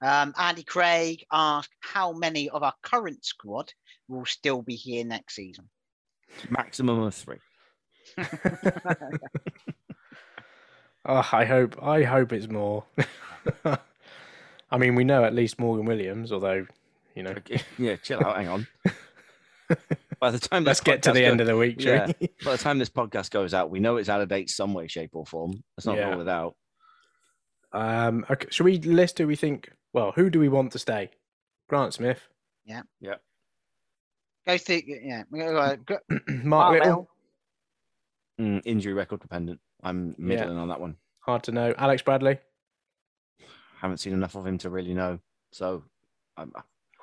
Um, 0.00 0.32
Andy 0.38 0.62
Craig 0.62 1.24
asked 1.32 1.74
how 1.80 2.12
many 2.12 2.48
of 2.50 2.62
our 2.62 2.74
current 2.82 3.24
squad 3.24 3.72
will 4.06 4.24
still 4.26 4.62
be 4.62 4.76
here 4.76 5.04
next 5.04 5.34
season. 5.34 5.68
Maximum 6.50 7.00
of 7.00 7.14
three. 7.14 7.38
oh, 11.08 11.28
I 11.32 11.44
hope. 11.44 11.82
I 11.82 12.02
hope 12.04 12.32
it's 12.32 12.48
more. 12.48 12.84
I 14.70 14.76
mean, 14.78 14.94
we 14.94 15.04
know 15.04 15.24
at 15.24 15.34
least 15.34 15.58
Morgan 15.58 15.86
Williams, 15.86 16.30
although 16.32 16.66
you 17.14 17.22
know. 17.22 17.34
Yeah, 17.78 17.96
chill 17.96 18.24
out. 18.24 18.36
Hang 18.36 18.48
on. 18.48 18.66
By 20.20 20.30
the 20.32 20.38
time 20.38 20.64
Let's 20.64 20.80
this 20.80 20.84
get 20.84 21.02
to 21.04 21.10
podcast 21.10 21.14
the 21.14 21.24
end 21.24 21.38
goes- 21.38 21.40
of 21.42 21.46
the 21.54 21.56
week, 21.56 21.76
Yeah. 21.80 22.12
we? 22.20 22.28
By 22.44 22.52
the 22.52 22.58
time 22.58 22.78
this 22.78 22.90
podcast 22.90 23.30
goes 23.30 23.54
out, 23.54 23.70
we 23.70 23.80
know 23.80 23.96
it's 23.98 24.08
out 24.08 24.20
of 24.20 24.28
date 24.28 24.50
some 24.50 24.74
way, 24.74 24.88
shape, 24.88 25.10
or 25.14 25.24
form. 25.26 25.62
Let's 25.76 25.86
not 25.86 25.96
Yeah. 25.96 26.08
roll 26.10 26.20
it 26.20 26.28
out. 26.28 26.56
Um, 27.72 28.24
okay, 28.30 28.48
should 28.50 28.64
we 28.64 28.78
list 28.78 29.18
who 29.18 29.26
we 29.26 29.36
think? 29.36 29.70
Well, 29.92 30.12
who 30.12 30.30
do 30.30 30.40
we 30.40 30.48
want 30.48 30.72
to 30.72 30.78
stay? 30.78 31.10
Grant 31.68 31.94
Smith, 31.94 32.20
Yeah. 32.64 32.82
Yeah. 33.00 33.16
Go 34.46 34.56
through, 34.58 34.80
yeah. 34.86 35.22
we 35.30 35.38
go- 35.40 35.76
go- 35.84 35.98
Mark, 36.28 36.44
Mark 36.44 36.72
Little. 36.72 37.08
Little. 38.38 38.56
Mm, 38.58 38.62
injury 38.64 38.94
record 38.94 39.20
dependent. 39.20 39.60
I'm 39.82 40.14
middling 40.18 40.58
on 40.58 40.68
that 40.68 40.80
one. 40.80 40.96
Hard 41.20 41.42
to 41.44 41.52
know. 41.52 41.74
Alex 41.76 42.02
Bradley, 42.02 42.38
Haven't 43.80 43.98
seen 43.98 44.12
enough 44.12 44.34
of 44.34 44.46
him 44.46 44.58
to 44.58 44.70
really 44.70 44.94
know. 44.94 45.18
So, 45.52 45.84
I'm, 46.36 46.52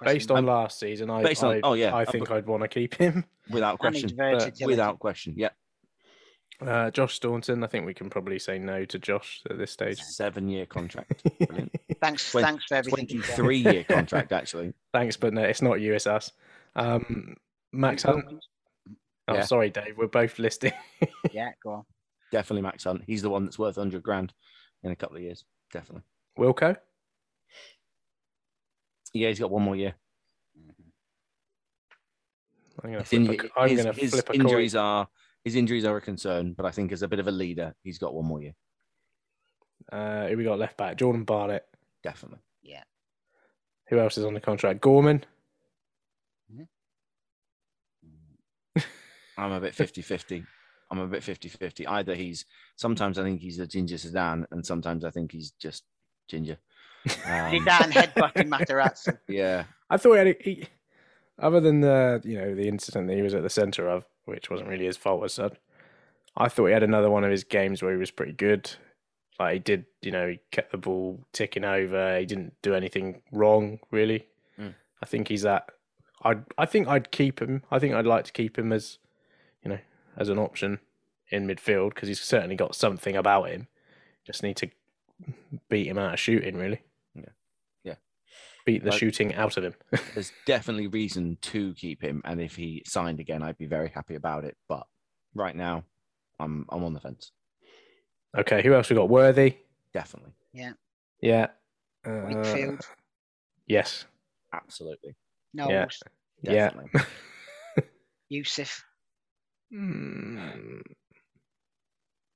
based 0.03 0.29
on 0.31 0.45
last 0.45 0.79
season, 0.79 1.09
I, 1.09 1.23
Based 1.23 1.43
on- 1.43 1.55
I, 1.55 1.59
oh, 1.63 1.73
yeah. 1.73 1.95
I 1.95 2.05
think 2.05 2.29
I'd 2.31 2.45
want 2.47 2.63
to 2.63 2.67
keep 2.67 2.95
him. 2.95 3.25
without 3.49 3.79
question, 3.79 4.11
without 4.65 4.99
question, 4.99 5.35
yeah, 5.37 5.49
Uh, 6.61 6.89
Josh 6.91 7.13
Staunton, 7.15 7.63
I 7.63 7.67
think 7.67 7.85
we 7.85 7.93
can 7.93 8.09
probably 8.09 8.39
say 8.39 8.57
no 8.59 8.83
to 8.85 8.99
Josh 8.99 9.41
at 9.49 9.57
this 9.57 9.71
stage. 9.71 9.99
seven 10.01 10.49
year 10.49 10.65
contract. 10.65 11.23
Thanks, 12.01 12.29
Twen- 12.31 12.43
thanks 12.43 12.65
for 12.65 12.75
everything. 12.75 13.07
you've 13.09 13.25
done. 13.25 13.35
twenty-three 13.37 13.57
year 13.73 13.83
contract 13.89 14.31
actually. 14.33 14.73
Thanks, 14.93 15.15
but 15.17 15.33
no, 15.33 15.41
it's 15.43 15.61
not 15.61 15.79
you, 15.81 15.93
it's 15.93 16.07
us. 16.07 16.31
Um, 16.75 17.35
Max 17.71 18.03
Hunt. 18.03 18.25
Oh, 19.27 19.35
Yeah. 19.35 19.41
sorry, 19.41 19.69
Dave. 19.69 19.97
We're 19.97 20.07
both 20.07 20.37
listing. 20.39 20.73
Yeah, 21.31 21.51
go 21.63 21.71
on. 21.71 21.83
Definitely 22.31 22.61
Max 22.63 22.83
Hunt. 22.83 23.03
He's 23.05 23.21
the 23.21 23.29
one 23.29 23.43
that's 23.45 23.59
worth 23.59 23.75
hundred 23.75 24.03
grand 24.03 24.33
in 24.83 24.91
a 24.91 24.95
couple 24.95 25.17
of 25.17 25.23
years. 25.23 25.45
Definitely. 25.71 26.03
Wilco. 26.37 26.75
Yeah, 29.13 29.29
he's 29.29 29.39
got 29.39 29.51
one 29.51 29.63
more 29.63 29.75
year. 29.75 29.93
I'm 32.83 32.91
gonna 32.91 32.99
His, 33.03 33.09
flip. 33.09 33.21
inju- 33.21 33.49
a, 33.55 33.59
I'm 33.59 33.69
his- 33.69 33.77
gonna 33.83 33.93
his 33.93 34.11
flip 34.11 34.29
a 34.29 34.33
injuries 34.33 34.73
coin. 34.73 34.81
are 34.81 35.07
his 35.45 35.55
injuries 35.55 35.85
are 35.85 35.95
a 35.95 36.01
concern, 36.01 36.53
but 36.53 36.65
I 36.65 36.71
think 36.71 36.91
as 36.91 37.01
a 37.03 37.07
bit 37.07 37.19
of 37.19 37.27
a 37.27 37.31
leader, 37.31 37.73
he's 37.83 37.97
got 37.99 38.13
one 38.13 38.25
more 38.25 38.41
year, 38.41 38.53
Uh, 39.91 40.27
who 40.27 40.35
we 40.37 40.43
got 40.43 40.59
left 40.59 40.75
back? 40.77 40.97
Jordan 40.97 41.23
Barnett. 41.23 41.65
definitely. 42.03 42.39
Yeah. 42.63 42.83
Who 43.89 43.99
else 43.99 44.17
is 44.17 44.25
on 44.25 44.33
the 44.33 44.41
contract? 44.41 44.81
Gorman. 44.81 45.23
I'm 49.37 49.51
a 49.51 49.59
bit 49.59 49.73
50-50. 49.75 50.45
I'm 50.91 50.99
a 50.99 51.07
bit 51.07 51.23
50-50. 51.23 51.87
Either 51.87 52.15
he's 52.15 52.45
sometimes 52.75 53.17
I 53.17 53.23
think 53.23 53.41
he's 53.41 53.59
a 53.59 53.67
ginger 53.67 53.95
Zidane, 53.95 54.45
and 54.51 54.65
sometimes 54.65 55.03
I 55.03 55.09
think 55.09 55.31
he's 55.31 55.51
just 55.51 55.83
ginger. 56.27 56.57
Um, 57.07 57.51
Zidane 57.51 57.91
headbutting 57.91 58.49
Materazzi. 58.49 59.15
yeah, 59.27 59.65
I 59.91 59.97
thought 59.97 60.13
he 60.13 60.17
had 60.17 60.37
he, 60.41 60.67
other 61.37 61.59
than 61.59 61.81
the 61.81 62.19
you 62.23 62.35
know 62.35 62.55
the 62.55 62.67
incident 62.67 63.07
that 63.07 63.15
he 63.15 63.21
was 63.21 63.35
at 63.35 63.43
the 63.43 63.49
centre 63.49 63.87
of, 63.87 64.05
which 64.25 64.49
wasn't 64.49 64.69
really 64.69 64.85
his 64.85 64.97
fault 64.97 65.23
as 65.23 65.33
such. 65.33 65.55
I 66.35 66.49
thought 66.49 66.65
he 66.65 66.73
had 66.73 66.81
another 66.83 67.09
one 67.09 67.23
of 67.23 67.31
his 67.31 67.43
games 67.43 67.81
where 67.81 67.91
he 67.91 67.99
was 67.99 68.11
pretty 68.11 68.33
good. 68.33 68.71
Like 69.39 69.53
he 69.53 69.59
did, 69.59 69.85
you 70.01 70.11
know, 70.11 70.29
he 70.29 70.39
kept 70.51 70.71
the 70.71 70.77
ball 70.77 71.23
ticking 71.33 71.63
over. 71.65 72.17
He 72.19 72.25
didn't 72.25 72.53
do 72.61 72.73
anything 72.73 73.21
wrong 73.31 73.79
really. 73.91 74.27
Mm. 74.59 74.73
I 75.01 75.05
think 75.05 75.27
he's 75.27 75.43
that. 75.43 75.69
I 76.23 76.35
I 76.57 76.65
think 76.65 76.87
I'd 76.87 77.11
keep 77.11 77.41
him. 77.41 77.63
I 77.69 77.79
think 77.79 77.93
I'd 77.93 78.05
like 78.05 78.25
to 78.25 78.33
keep 78.33 78.57
him 78.57 78.71
as, 78.71 78.97
you 78.97 79.04
know, 79.04 79.04
as 80.17 80.29
an 80.29 80.39
option 80.39 80.79
in 81.29 81.47
midfield 81.47 81.93
because 81.93 82.07
he's 82.07 82.21
certainly 82.21 82.55
got 82.55 82.75
something 82.75 83.15
about 83.15 83.49
him. 83.49 83.67
Just 84.25 84.43
need 84.43 84.57
to 84.57 84.69
beat 85.69 85.87
him 85.87 85.97
out 85.97 86.13
of 86.13 86.19
shooting, 86.19 86.57
really. 86.57 86.81
Yeah. 87.15 87.29
Yeah. 87.83 87.95
Beat 88.65 88.83
the 88.83 88.89
Like- 88.91 88.99
shooting 88.99 89.33
out 89.35 89.57
of 89.57 89.63
him. 89.63 89.75
there's 90.13 90.31
definitely 90.45 90.87
reason 90.87 91.37
to 91.41 91.73
keep 91.75 92.01
him, 92.01 92.21
and 92.25 92.41
if 92.41 92.55
he 92.55 92.83
signed 92.85 93.19
again, 93.19 93.41
I'd 93.43 93.57
be 93.57 93.65
very 93.67 93.89
happy 93.89 94.15
about 94.15 94.43
it. 94.45 94.57
But 94.67 94.85
right 95.33 95.55
now, 95.55 95.83
I'm 96.39 96.65
I'm 96.69 96.83
on 96.83 96.93
the 96.93 96.99
fence. 96.99 97.31
okay, 98.37 98.61
who 98.63 98.73
else 98.73 98.89
we 98.89 98.95
got? 98.95 99.09
Worthy. 99.09 99.57
Definitely, 99.93 100.33
Yeah. 101.21 101.47
Uh, 102.05 102.21
Wakefield. 102.27 102.81
Yes. 103.65 104.05
absolutely, 104.53 105.15
No. 105.53 105.69
Yeah. 105.69 105.85
definitely. 106.43 106.89
Yeah. 106.93 107.83
Yussuf. 108.29 108.83
Mm, 109.75 110.81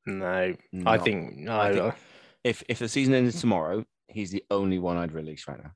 no, 0.06 0.56
No. 0.72 0.92
I 0.92 0.98
think 0.98 1.38
no. 1.38 1.60
I 1.60 1.74
think- 1.74 1.94
If 2.44 2.64
if 2.68 2.80
the 2.80 2.88
season 2.90 3.14
ended 3.14 3.34
tomorrow, 3.36 3.86
he's 4.08 4.32
the 4.32 4.44
only 4.52 4.80
one 4.80 4.98
I'd 4.98 5.12
release 5.12 5.48
right 5.48 5.62
now. 5.62 5.72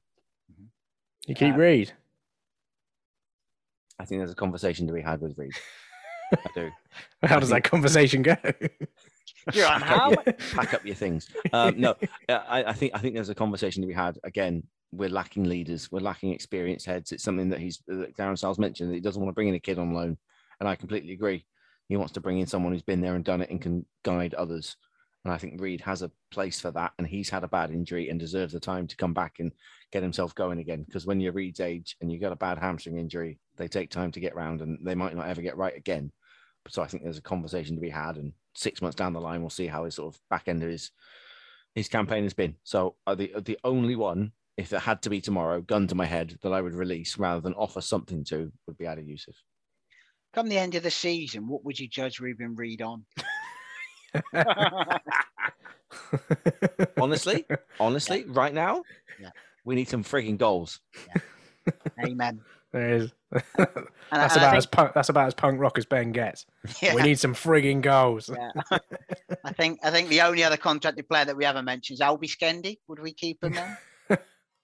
you 1.27 1.35
keep 1.35 1.53
uh, 1.53 1.57
Reid. 1.57 1.93
I 3.99 4.05
think 4.05 4.19
there's 4.19 4.31
a 4.31 4.35
conversation 4.35 4.87
to 4.87 4.93
be 4.93 5.01
had 5.01 5.21
with 5.21 5.37
Reid. 5.37 5.53
I 6.33 6.37
do. 6.55 6.69
How 7.23 7.37
I 7.37 7.39
does 7.39 7.49
think- 7.49 7.63
that 7.63 7.69
conversation 7.69 8.21
go? 8.23 8.35
You're 9.53 9.67
on 9.67 9.81
Pack 9.81 9.89
how? 9.89 10.11
up, 10.13 10.25
your, 10.25 10.35
pack 10.55 10.73
up 10.73 10.85
your 10.85 10.95
things. 10.95 11.27
Um, 11.51 11.77
no, 11.77 11.95
I, 12.29 12.63
I 12.63 12.71
think 12.73 12.93
I 12.95 12.99
think 12.99 13.13
there's 13.13 13.27
a 13.27 13.35
conversation 13.35 13.81
to 13.81 13.87
be 13.87 13.93
had. 13.93 14.17
Again, 14.23 14.63
we're 14.93 15.09
lacking 15.09 15.43
leaders. 15.43 15.91
We're 15.91 15.99
lacking 15.99 16.31
experienced 16.31 16.85
heads. 16.85 17.11
It's 17.11 17.25
something 17.25 17.49
that 17.49 17.59
he's 17.59 17.81
that 17.87 18.15
Darren 18.15 18.37
Styles 18.37 18.57
mentioned 18.57 18.89
that 18.89 18.95
he 18.95 19.01
doesn't 19.01 19.21
want 19.21 19.29
to 19.31 19.35
bring 19.35 19.49
in 19.49 19.55
a 19.55 19.59
kid 19.59 19.79
on 19.79 19.93
loan, 19.93 20.17
and 20.61 20.69
I 20.69 20.75
completely 20.77 21.11
agree. 21.11 21.45
He 21.89 21.97
wants 21.97 22.13
to 22.13 22.21
bring 22.21 22.39
in 22.39 22.47
someone 22.47 22.73
who's 22.73 22.81
been 22.81 23.01
there 23.01 23.15
and 23.15 23.23
done 23.23 23.41
it 23.41 23.49
and 23.49 23.61
can 23.61 23.85
guide 24.03 24.33
others. 24.33 24.75
And 25.25 25.33
I 25.33 25.37
think 25.37 25.61
Reid 25.61 25.81
has 25.81 26.01
a 26.01 26.11
place 26.31 26.59
for 26.59 26.71
that. 26.71 26.93
And 26.97 27.07
he's 27.07 27.29
had 27.29 27.43
a 27.43 27.47
bad 27.47 27.71
injury 27.71 28.09
and 28.09 28.19
deserves 28.19 28.53
the 28.53 28.59
time 28.59 28.87
to 28.87 28.95
come 28.95 29.13
back 29.13 29.39
and 29.39 29.51
get 29.91 30.03
himself 30.03 30.35
going 30.35 30.59
again. 30.59 30.83
Because 30.83 31.05
when 31.05 31.21
you're 31.21 31.31
Reid's 31.33 31.59
age 31.59 31.95
and 32.01 32.11
you've 32.11 32.21
got 32.21 32.31
a 32.31 32.37
bad 32.37 32.57
hamstring 32.57 32.97
injury, 32.97 33.39
they 33.57 33.67
take 33.67 33.89
time 33.89 34.11
to 34.11 34.19
get 34.19 34.35
round 34.35 34.61
and 34.61 34.79
they 34.81 34.95
might 34.95 35.15
not 35.15 35.27
ever 35.27 35.41
get 35.41 35.57
right 35.57 35.75
again. 35.77 36.11
But 36.63 36.73
so 36.73 36.81
I 36.81 36.87
think 36.87 37.03
there's 37.03 37.17
a 37.17 37.21
conversation 37.21 37.75
to 37.75 37.81
be 37.81 37.89
had. 37.89 38.17
And 38.17 38.33
six 38.55 38.81
months 38.81 38.95
down 38.95 39.13
the 39.13 39.21
line, 39.21 39.41
we'll 39.41 39.49
see 39.49 39.67
how 39.67 39.85
his 39.85 39.95
sort 39.95 40.13
of 40.13 40.19
back 40.29 40.47
end 40.47 40.63
of 40.63 40.69
his 40.69 40.91
his 41.75 41.87
campaign 41.87 42.23
has 42.23 42.33
been. 42.33 42.55
So 42.63 42.95
uh, 43.07 43.15
the 43.15 43.33
the 43.43 43.57
only 43.63 43.95
one, 43.95 44.31
if 44.57 44.73
it 44.73 44.79
had 44.79 45.01
to 45.03 45.09
be 45.09 45.21
tomorrow, 45.21 45.61
gun 45.61 45.87
to 45.87 45.95
my 45.95 46.05
head, 46.05 46.37
that 46.43 46.53
I 46.53 46.61
would 46.61 46.75
release 46.75 47.17
rather 47.17 47.41
than 47.41 47.53
offer 47.53 47.81
something 47.81 48.23
to 48.25 48.51
would 48.67 48.77
be 48.77 48.87
Adi 48.87 49.03
Yussuf. 49.03 49.35
Come 50.33 50.49
the 50.49 50.57
end 50.57 50.75
of 50.75 50.83
the 50.83 50.91
season, 50.91 51.47
what 51.47 51.63
would 51.63 51.79
you 51.79 51.87
judge 51.87 52.19
Reuben 52.19 52.55
Reid 52.55 52.81
on? 52.81 53.05
Honestly, 56.97 57.45
honestly, 57.79 58.25
right 58.27 58.53
now, 58.53 58.83
Yeah. 59.19 59.29
we 59.65 59.75
need 59.75 59.89
some 59.89 60.03
frigging 60.03 60.37
goals. 60.37 60.79
Amen. 62.03 62.41
there 62.71 62.95
is. 62.95 63.11
And, 63.31 63.41
that's 64.11 64.35
and 64.35 64.43
about 64.43 64.49
think- 64.51 64.55
as 64.57 64.65
punk. 64.65 64.93
That's 64.93 65.09
about 65.09 65.27
as 65.27 65.33
punk 65.33 65.59
rock 65.59 65.77
as 65.77 65.85
Ben 65.85 66.11
gets. 66.11 66.45
yeah, 66.81 66.95
We 66.95 67.01
need 67.03 67.19
some 67.19 67.33
frigging 67.35 67.81
goals. 67.81 68.29
yeah. 68.35 68.51
I 69.43 69.53
think 69.53 69.79
I 69.83 69.91
think 69.91 70.09
the 70.09 70.21
only 70.21 70.43
other 70.43 70.57
contracted 70.57 71.07
player 71.07 71.25
that 71.25 71.35
we 71.37 71.45
haven't 71.45 71.65
mentioned 71.65 71.95
is 71.97 72.01
Albie 72.01 72.29
Skendi. 72.29 72.77
Would 72.87 72.99
we 72.99 73.13
keep 73.13 73.43
him 73.43 73.53
then? 73.53 73.77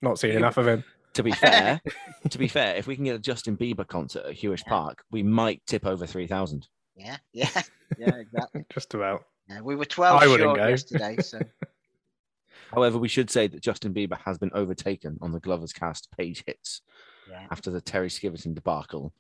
Not 0.01 0.17
seen 0.19 0.31
enough 0.31 0.57
of 0.57 0.67
him. 0.67 0.83
To 1.13 1.23
be 1.23 1.31
fair, 1.31 1.81
to 2.29 2.37
be 2.37 2.47
fair, 2.47 2.75
if 2.75 2.87
we 2.87 2.95
can 2.95 3.05
get 3.05 3.15
a 3.15 3.19
Justin 3.19 3.57
Bieber 3.57 3.87
concert 3.87 4.25
at 4.25 4.35
Huish 4.35 4.63
Yeah. 4.65 4.69
Park, 4.69 5.03
we 5.11 5.23
might 5.23 5.65
tip 5.65 5.85
over 5.85 6.05
three 6.05 6.27
thousand. 6.27 6.67
Yeah, 6.95 7.17
yeah, 7.33 7.49
yeah, 7.97 8.15
exactly. 8.15 8.65
Just 8.73 8.93
about. 8.93 9.23
Yeah, 9.47 9.61
we 9.61 9.75
were 9.75 9.85
twelve 9.85 10.21
I 10.21 10.27
wouldn't 10.27 10.47
short 10.47 10.57
go. 10.57 10.67
yesterday, 10.67 11.17
so 11.21 11.39
However, 12.71 12.99
we 12.99 13.07
should 13.07 13.31
say 13.31 13.47
that 13.47 13.61
Justin 13.61 13.93
Bieber 13.93 14.19
has 14.25 14.37
been 14.37 14.51
overtaken 14.53 15.17
on 15.21 15.31
the 15.31 15.39
Glovers 15.39 15.73
Cast 15.73 16.07
page 16.15 16.43
hits 16.45 16.81
yeah. 17.29 17.47
after 17.49 17.71
the 17.71 17.81
Terry 17.81 18.09
Skiverton 18.09 18.53
debacle. 18.53 19.11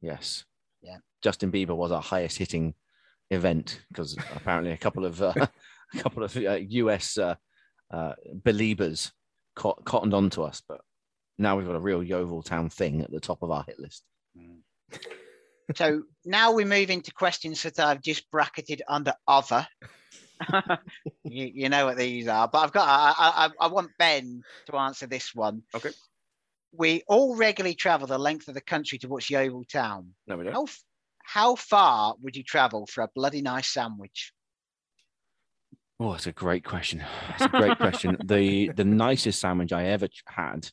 Yes. 0.00 0.44
Yeah. 0.82 0.96
Justin 1.22 1.52
Bieber 1.52 1.76
was 1.76 1.92
our 1.92 2.02
highest 2.02 2.38
hitting 2.38 2.74
event 3.30 3.80
because 3.88 4.16
apparently 4.34 4.72
a 4.72 4.76
couple 4.76 5.04
of 5.04 5.22
uh, 5.22 5.32
a 5.94 5.98
couple 5.98 6.24
of 6.24 6.36
uh, 6.36 6.58
US 6.68 7.16
uh, 7.16 7.36
uh, 7.92 8.14
believers 8.44 9.12
cottoned 9.54 10.14
on 10.14 10.30
to 10.30 10.42
us, 10.42 10.62
but 10.66 10.80
now 11.40 11.56
we've 11.56 11.66
got 11.66 11.74
a 11.76 11.80
real 11.80 12.02
Yeovil 12.02 12.42
Town 12.42 12.68
thing 12.68 13.00
at 13.00 13.10
the 13.10 13.18
top 13.18 13.42
of 13.42 13.50
our 13.50 13.64
hit 13.66 13.78
list. 13.80 14.04
So 15.76 16.02
now 16.24 16.50
we 16.50 16.64
move 16.64 16.90
into 16.90 17.12
questions 17.12 17.62
that 17.62 17.78
I've 17.78 18.02
just 18.02 18.28
bracketed 18.32 18.82
under 18.88 19.14
other. 19.28 19.64
you, 21.22 21.46
you 21.54 21.68
know 21.68 21.86
what 21.86 21.96
these 21.96 22.26
are, 22.26 22.48
but 22.48 22.58
I've 22.58 22.72
got 22.72 22.88
I, 22.88 23.14
I, 23.16 23.46
I- 23.46 23.66
I 23.66 23.68
want 23.68 23.92
Ben 23.96 24.42
to 24.66 24.76
answer 24.76 25.06
this 25.06 25.32
one. 25.32 25.62
Okay. 25.72 25.90
We 26.72 27.04
all 27.06 27.36
regularly 27.36 27.76
travel 27.76 28.08
the 28.08 28.18
length 28.18 28.48
of 28.48 28.54
the 28.54 28.60
country 28.60 28.98
to 28.98 29.08
watch 29.08 29.30
Yeovil 29.30 29.62
Town. 29.70 30.08
No, 30.26 30.36
we 30.38 30.42
don't. 30.44 30.54
How 30.54 30.66
how 31.22 31.54
far 31.54 32.16
would 32.20 32.34
you 32.34 32.42
travel 32.42 32.86
for 32.86 33.02
a 33.04 33.08
bloody 33.14 33.40
nice 33.40 33.68
sandwich? 33.68 34.32
Oh, 36.00 36.10
that's 36.12 36.26
a 36.26 36.32
great 36.32 36.64
question. 36.64 37.04
That's 37.28 37.42
a 37.42 37.48
great 37.48 37.76
question. 37.78 38.16
The 38.24 38.70
the 38.74 38.84
nicest 38.84 39.38
sandwich 39.38 39.72
I 39.72 39.84
ever 39.84 40.08
had 40.26 40.68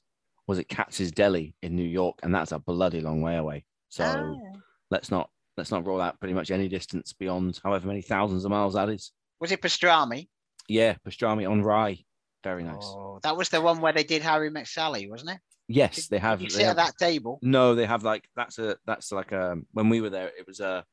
was 0.48 0.60
at 0.60 0.68
Katz's 0.70 1.12
Deli 1.12 1.54
in 1.62 1.76
New 1.76 1.84
York, 1.88 2.20
and 2.24 2.34
that's 2.34 2.52
a 2.52 2.60
bloody 2.60 3.02
long 3.02 3.22
way 3.22 3.36
away. 3.38 3.66
So 3.90 4.04
Ah. 4.06 4.58
let's 4.92 5.12
not 5.12 5.30
let's 5.58 5.72
not 5.72 5.86
roll 5.86 6.00
out 6.02 6.20
pretty 6.20 6.34
much 6.36 6.52
any 6.52 6.68
distance 6.68 7.14
beyond 7.14 7.60
however 7.64 7.88
many 7.88 8.02
thousands 8.02 8.46
of 8.46 8.52
miles 8.52 8.76
that 8.76 8.90
is. 8.90 9.12
Was 9.40 9.52
it 9.52 9.62
pastrami? 9.62 10.28
Yeah, 10.70 10.96
pastrami 11.06 11.50
on 11.50 11.62
rye, 11.64 12.04
very 12.44 12.64
nice. 12.64 12.84
Oh, 12.84 13.20
that 13.24 13.36
was 13.38 13.50
the 13.50 13.60
one 13.62 13.82
where 13.82 13.94
they 13.94 14.04
did 14.04 14.22
Harry 14.22 14.50
met 14.50 14.68
Sally, 14.68 15.10
wasn't 15.10 15.32
it? 15.32 15.40
yes, 15.70 15.96
Did- 15.96 16.10
they 16.12 16.18
have. 16.20 16.40
Did 16.40 16.46
you 16.46 16.50
they 16.52 16.64
sit 16.64 16.68
have- 16.68 16.78
at 16.78 16.86
that 16.86 16.98
table? 17.06 17.40
No, 17.42 17.76
they 17.76 17.86
have 17.86 18.04
like 18.04 18.28
that's 18.36 18.58
a 18.60 18.78
that's 18.86 19.12
like 19.12 19.32
a 19.32 19.56
when 19.72 19.90
we 19.90 20.00
were 20.02 20.10
there, 20.10 20.28
it 20.38 20.46
was 20.48 20.60
a 20.60 20.86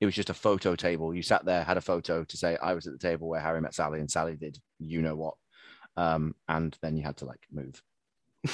it 0.00 0.06
was 0.06 0.14
just 0.16 0.30
a 0.30 0.34
photo 0.34 0.74
table. 0.74 1.14
You 1.14 1.22
sat 1.22 1.44
there, 1.44 1.62
had 1.62 1.76
a 1.76 1.80
photo 1.80 2.24
to 2.24 2.36
say 2.36 2.56
I 2.60 2.74
was 2.74 2.86
at 2.88 2.92
the 2.92 2.98
table 2.98 3.28
where 3.28 3.40
Harry 3.40 3.60
met 3.60 3.74
Sally, 3.74 4.00
and 4.00 4.10
Sally 4.10 4.34
did 4.36 4.58
you 4.80 5.00
know 5.00 5.14
what, 5.14 5.34
um, 5.96 6.34
and 6.48 6.76
then 6.82 6.96
you 6.96 7.04
had 7.04 7.16
to 7.18 7.24
like 7.24 7.40
move. 7.52 7.80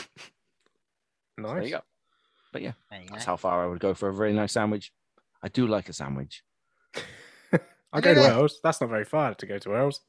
So 1.41 1.45
there 1.47 1.55
Nice. 1.55 1.65
you 1.67 1.71
go. 1.77 1.81
But 2.53 2.63
yeah, 2.63 2.73
There 2.91 3.01
you 3.01 3.07
go. 3.09 3.13
that's 3.15 3.25
how 3.25 3.37
far 3.37 3.63
I 3.63 3.67
would 3.67 3.79
go 3.79 3.95
for 3.95 4.09
a 4.09 4.15
very 4.15 4.33
nice 4.33 4.53
sandwich. 4.53 4.93
I 5.43 5.49
do 5.49 5.67
like 5.69 5.89
a 5.89 5.93
sandwich. 5.93 6.43
I 7.93 8.01
go 8.01 8.13
to 8.15 8.21
Earls. 8.21 8.59
That's 8.65 8.81
not 8.81 8.91
very 8.91 9.05
far 9.05 9.35
to 9.35 9.47
go 9.47 9.57
to 9.59 9.71
Earls. 9.71 10.01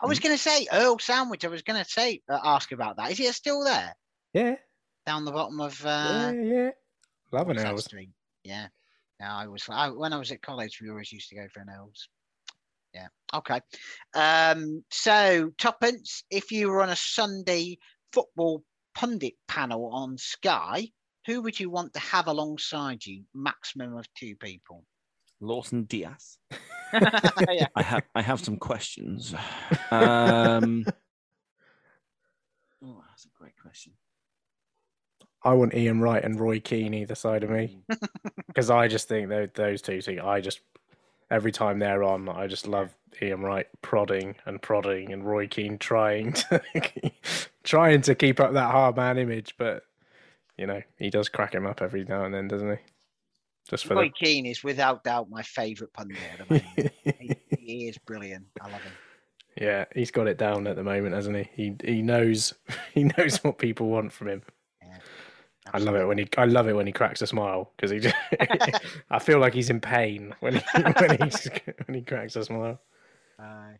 I 0.00 0.06
was 0.06 0.18
going 0.18 0.34
to 0.34 0.42
say 0.42 0.66
Earl 0.72 0.98
Sandwich. 0.98 1.44
I 1.44 1.48
was 1.48 1.62
going 1.62 1.82
to 1.82 1.88
say 1.88 2.22
uh, 2.28 2.38
ask 2.42 2.72
about 2.72 2.96
that. 2.96 3.10
Is 3.10 3.20
it 3.20 3.34
still 3.34 3.64
there 3.64 3.94
Yeah. 4.32 4.54
down 5.06 5.24
the 5.24 5.32
bottom 5.32 5.60
of 5.60 5.84
uh, 5.84 5.88
yeah. 5.88 6.32
Yeah. 6.32 6.70
Love 7.32 7.50
an 7.50 7.58
Earls. 7.58 7.84
street? 7.84 8.10
Yeah. 8.44 8.68
No, 9.20 9.26
I 9.26 9.46
was 9.48 9.64
I, 9.68 9.90
when 9.90 10.12
I 10.12 10.18
was 10.18 10.30
at 10.32 10.40
college. 10.40 10.78
We 10.80 10.88
always 10.88 11.12
used 11.12 11.28
to 11.30 11.34
go 11.34 11.46
for 11.52 11.60
an 11.60 11.68
Earls. 11.68 12.08
Yeah. 12.94 13.08
Okay. 13.34 13.60
Um, 14.14 14.84
so 14.90 15.50
Tuppence, 15.58 16.22
if 16.30 16.50
you 16.52 16.70
were 16.70 16.80
on 16.82 16.88
a 16.90 16.96
Sunday 16.96 17.78
football 18.12 18.62
pundit 18.98 19.34
panel 19.46 19.90
on 19.92 20.18
Sky, 20.18 20.88
who 21.24 21.40
would 21.42 21.60
you 21.60 21.70
want 21.70 21.94
to 21.94 22.00
have 22.00 22.26
alongside 22.26 23.06
you? 23.06 23.22
Maximum 23.32 23.96
of 23.96 24.12
two 24.14 24.34
people. 24.34 24.84
Lawson 25.40 25.84
Diaz. 25.84 26.38
yeah. 26.92 27.68
I 27.76 27.82
have 27.82 28.02
I 28.16 28.22
have 28.22 28.40
some 28.40 28.56
questions. 28.56 29.34
Um, 29.92 30.84
oh, 32.84 33.00
that's 33.08 33.24
a 33.24 33.38
great 33.38 33.56
question. 33.62 33.92
I 35.44 35.52
want 35.52 35.74
Ian 35.74 36.00
Wright 36.00 36.24
and 36.24 36.40
Roy 36.40 36.58
Keane 36.58 36.92
either 36.92 37.14
side 37.14 37.44
of 37.44 37.50
me 37.50 37.78
because 38.48 38.68
I 38.68 38.88
just 38.88 39.06
think 39.06 39.28
those 39.28 39.50
those 39.54 39.80
two. 39.80 40.02
Things, 40.02 40.20
I 40.24 40.40
just 40.40 40.58
every 41.30 41.52
time 41.52 41.78
they're 41.78 42.02
on, 42.02 42.28
I 42.28 42.48
just 42.48 42.66
love 42.66 42.96
Ian 43.22 43.42
Wright 43.42 43.68
prodding 43.80 44.34
and 44.44 44.60
prodding 44.60 45.12
and 45.12 45.24
Roy 45.24 45.46
Keane 45.46 45.78
trying 45.78 46.32
to 46.32 46.60
trying 47.68 48.00
to 48.02 48.14
keep 48.14 48.40
up 48.40 48.54
that 48.54 48.70
hard 48.70 48.96
man 48.96 49.18
image, 49.18 49.54
but 49.58 49.82
you 50.56 50.66
know 50.66 50.82
he 50.96 51.10
does 51.10 51.28
crack 51.28 51.54
him 51.54 51.66
up 51.66 51.82
every 51.82 52.04
now 52.04 52.24
and 52.24 52.34
then, 52.34 52.48
doesn't 52.48 52.70
he? 52.70 52.78
Just 53.68 53.86
for 53.86 53.94
Roy 53.94 54.04
the... 54.04 54.24
Keane 54.24 54.46
is 54.46 54.64
without 54.64 55.04
doubt 55.04 55.28
my 55.28 55.42
favourite 55.42 55.92
pundit 55.92 56.16
at 56.32 56.48
the 56.48 56.54
moment. 56.54 56.92
he, 57.04 57.36
he 57.58 57.88
is 57.88 57.98
brilliant. 57.98 58.46
I 58.60 58.70
love 58.70 58.82
him. 58.82 58.92
Yeah, 59.60 59.84
he's 59.94 60.10
got 60.10 60.28
it 60.28 60.38
down 60.38 60.66
at 60.66 60.76
the 60.76 60.82
moment, 60.82 61.14
hasn't 61.14 61.36
he? 61.36 61.50
He 61.54 61.76
he 61.84 62.02
knows 62.02 62.54
he 62.94 63.04
knows 63.16 63.42
what 63.44 63.58
people 63.58 63.88
want 63.88 64.12
from 64.12 64.28
him. 64.28 64.42
Yeah, 64.82 64.98
I 65.74 65.78
love 65.78 65.94
it 65.94 66.06
when 66.06 66.18
he 66.18 66.28
I 66.38 66.46
love 66.46 66.68
it 66.68 66.74
when 66.74 66.86
he 66.86 66.92
cracks 66.92 67.20
a 67.20 67.26
smile 67.26 67.72
because 67.76 67.90
he 67.90 67.98
just, 67.98 68.16
I 69.10 69.18
feel 69.18 69.38
like 69.38 69.52
he's 69.52 69.68
in 69.68 69.80
pain 69.80 70.34
when 70.40 70.54
he 70.54 70.62
when 70.72 71.18
he's 71.22 71.48
when 71.84 71.94
he 71.94 72.02
cracks 72.02 72.36
a 72.36 72.44
smile. 72.44 72.80
Uh, 73.38 73.72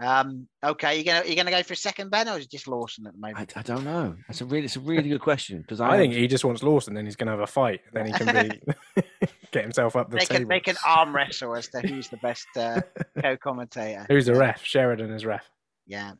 um, 0.00 0.46
okay, 0.64 0.96
you're 0.96 1.04
gonna 1.04 1.26
you're 1.26 1.36
gonna 1.36 1.50
go 1.50 1.62
for 1.62 1.72
a 1.72 1.76
second, 1.76 2.10
Ben, 2.10 2.28
or 2.28 2.38
is 2.38 2.44
it 2.44 2.50
just 2.50 2.68
Lawson 2.68 3.06
at 3.06 3.14
the 3.14 3.18
moment? 3.18 3.52
I 3.56 3.62
don't 3.62 3.84
know. 3.84 4.14
That's 4.28 4.40
a 4.40 4.44
really, 4.44 4.64
it's 4.66 4.76
a 4.76 4.80
really 4.80 5.08
good 5.08 5.20
question 5.20 5.60
because 5.60 5.80
I 5.80 5.96
think 5.96 6.14
he 6.14 6.28
just 6.28 6.44
wants 6.44 6.62
Lawson, 6.62 6.94
then 6.94 7.04
he's 7.04 7.16
gonna 7.16 7.32
have 7.32 7.40
a 7.40 7.46
fight, 7.46 7.80
then 7.92 8.06
he 8.06 8.12
can 8.12 8.48
be 8.96 9.02
get 9.52 9.64
himself 9.64 9.96
up 9.96 10.10
the 10.10 10.18
they 10.18 10.24
table. 10.24 10.40
can 10.40 10.48
they 10.48 10.60
can 10.60 10.76
arm 10.86 11.14
wrestle 11.14 11.56
as 11.56 11.68
to 11.68 11.80
who's 11.80 12.08
the 12.08 12.16
best 12.18 12.46
uh, 12.56 12.80
co-commentator. 13.22 14.06
Who's 14.08 14.26
the 14.26 14.34
ref? 14.34 14.64
Sheridan 14.64 15.10
is 15.10 15.24
ref. 15.26 15.48
Yeah. 15.86 16.12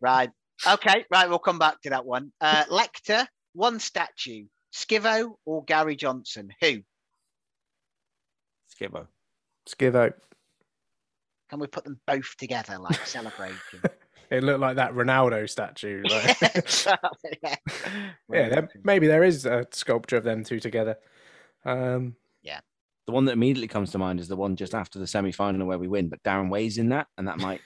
right. 0.00 0.30
Okay. 0.66 1.04
Right. 1.10 1.28
We'll 1.28 1.38
come 1.38 1.58
back 1.58 1.80
to 1.82 1.90
that 1.90 2.04
one. 2.04 2.32
Uh, 2.40 2.64
Lecter, 2.70 3.26
one 3.54 3.80
statue, 3.80 4.44
Skivo 4.74 5.32
or 5.46 5.64
Gary 5.64 5.96
Johnson? 5.96 6.50
Who? 6.60 6.82
Skibbo. 8.80 9.06
Skivo. 9.68 10.12
Can 11.50 11.58
we 11.58 11.66
put 11.66 11.82
them 11.84 12.00
both 12.06 12.36
together, 12.38 12.78
like 12.78 13.06
celebrating? 13.06 13.58
It 14.30 14.44
looked 14.44 14.60
like 14.60 14.76
that 14.76 14.92
Ronaldo 14.92 15.50
statue. 15.50 16.04
Like. 16.08 16.40
yeah. 17.42 17.56
yeah, 18.32 18.48
there, 18.48 18.68
maybe 18.84 19.08
there 19.08 19.24
is 19.24 19.44
a 19.44 19.66
sculpture 19.72 20.16
of 20.16 20.22
them 20.22 20.44
two 20.44 20.60
together. 20.60 20.96
Um, 21.64 22.14
The 22.44 23.12
one 23.12 23.24
that 23.24 23.32
immediately 23.32 23.66
comes 23.66 23.90
to 23.90 23.98
mind 23.98 24.20
is 24.20 24.28
the 24.28 24.36
one 24.36 24.54
just 24.54 24.72
after 24.72 25.00
the 25.00 25.06
semi 25.08 25.32
final 25.32 25.66
where 25.66 25.80
we 25.80 25.88
win, 25.88 26.08
but 26.08 26.22
Darren 26.22 26.48
Way's 26.48 26.78
in 26.78 26.90
that, 26.90 27.08
and 27.18 27.26
that 27.26 27.38
might. 27.38 27.60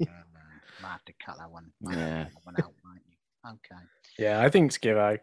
Um, 0.00 0.06
might 0.80 0.88
have 0.88 1.04
to 1.06 1.12
cut 1.14 1.36
that 1.38 1.50
one, 1.50 1.72
might 1.80 1.96
Yeah. 1.96 2.24
that 2.24 2.44
one 2.44 2.54
out. 2.62 2.72
Okay. 3.54 3.82
yeah, 4.16 4.40
I 4.40 4.48
think 4.50 4.70
Skivo. 4.70 5.18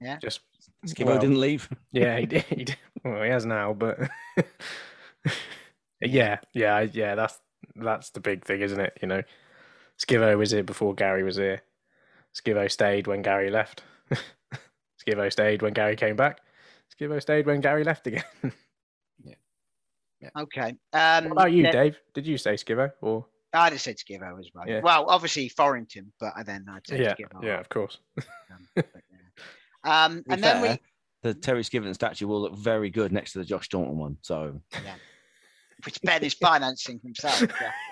Yeah. 0.00 0.18
Just 0.18 0.42
Skivo 0.86 1.06
well, 1.06 1.18
didn't 1.18 1.40
leave. 1.40 1.68
Yeah, 1.90 2.16
he 2.20 2.26
did. 2.26 2.42
He 2.44 2.64
did. 2.64 2.76
Well, 3.04 3.20
he 3.24 3.30
has 3.30 3.44
now, 3.44 3.72
but 3.72 3.98
yeah, 6.04 6.38
yeah, 6.52 6.80
yeah. 6.92 7.14
That's 7.14 7.38
that's 7.76 8.10
the 8.10 8.20
big 8.20 8.44
thing, 8.44 8.60
isn't 8.60 8.80
it? 8.80 8.98
You 9.02 9.08
know, 9.08 9.22
Skivo 9.98 10.36
was 10.38 10.50
here 10.50 10.62
before 10.62 10.94
Gary 10.94 11.22
was 11.22 11.36
here. 11.36 11.62
Skivo 12.34 12.70
stayed 12.70 13.06
when 13.06 13.22
Gary 13.22 13.50
left. 13.50 13.82
Skivo 15.06 15.30
stayed 15.32 15.62
when 15.62 15.72
Gary 15.72 15.96
came 15.96 16.16
back. 16.16 16.40
Skivo 16.94 17.20
stayed 17.20 17.46
when 17.46 17.60
Gary 17.60 17.84
left 17.84 18.06
again. 18.06 18.24
Yeah. 20.20 20.30
Okay. 20.42 20.74
Um, 20.94 21.24
what 21.24 21.32
about 21.32 21.52
you, 21.52 21.64
then- 21.64 21.72
Dave? 21.72 21.98
Did 22.14 22.26
you 22.26 22.38
say 22.38 22.54
Skivo 22.54 22.90
or? 23.02 23.26
I 23.52 23.68
just 23.68 23.84
said 23.84 23.96
Skivo 23.98 24.38
as 24.40 24.48
well. 24.54 24.64
Yeah. 24.66 24.80
Well, 24.82 25.04
obviously 25.08 25.50
Forrington, 25.50 26.06
but 26.18 26.32
then 26.46 26.64
I'd 26.68 26.86
say 26.86 27.02
Yeah, 27.02 27.14
Skivo. 27.14 27.42
yeah, 27.42 27.60
of 27.60 27.68
course. 27.68 27.98
Um, 28.50 28.66
but, 28.74 28.86
yeah. 29.84 30.04
Um, 30.04 30.16
To 30.16 30.22
be 30.22 30.32
and 30.32 30.42
then 30.44 30.62
we 30.62 30.78
the 31.22 31.34
Terry 31.34 31.62
Skiven 31.62 31.92
statue 31.94 32.26
will 32.26 32.40
look 32.40 32.56
very 32.56 32.88
good 32.88 33.12
next 33.12 33.32
to 33.32 33.38
the 33.40 33.44
Josh 33.44 33.66
Staunton 33.66 33.98
one. 33.98 34.16
So 34.22 34.60
which 35.84 36.00
Ben 36.02 36.22
is 36.24 36.34
financing 36.34 37.00
himself, 37.02 37.42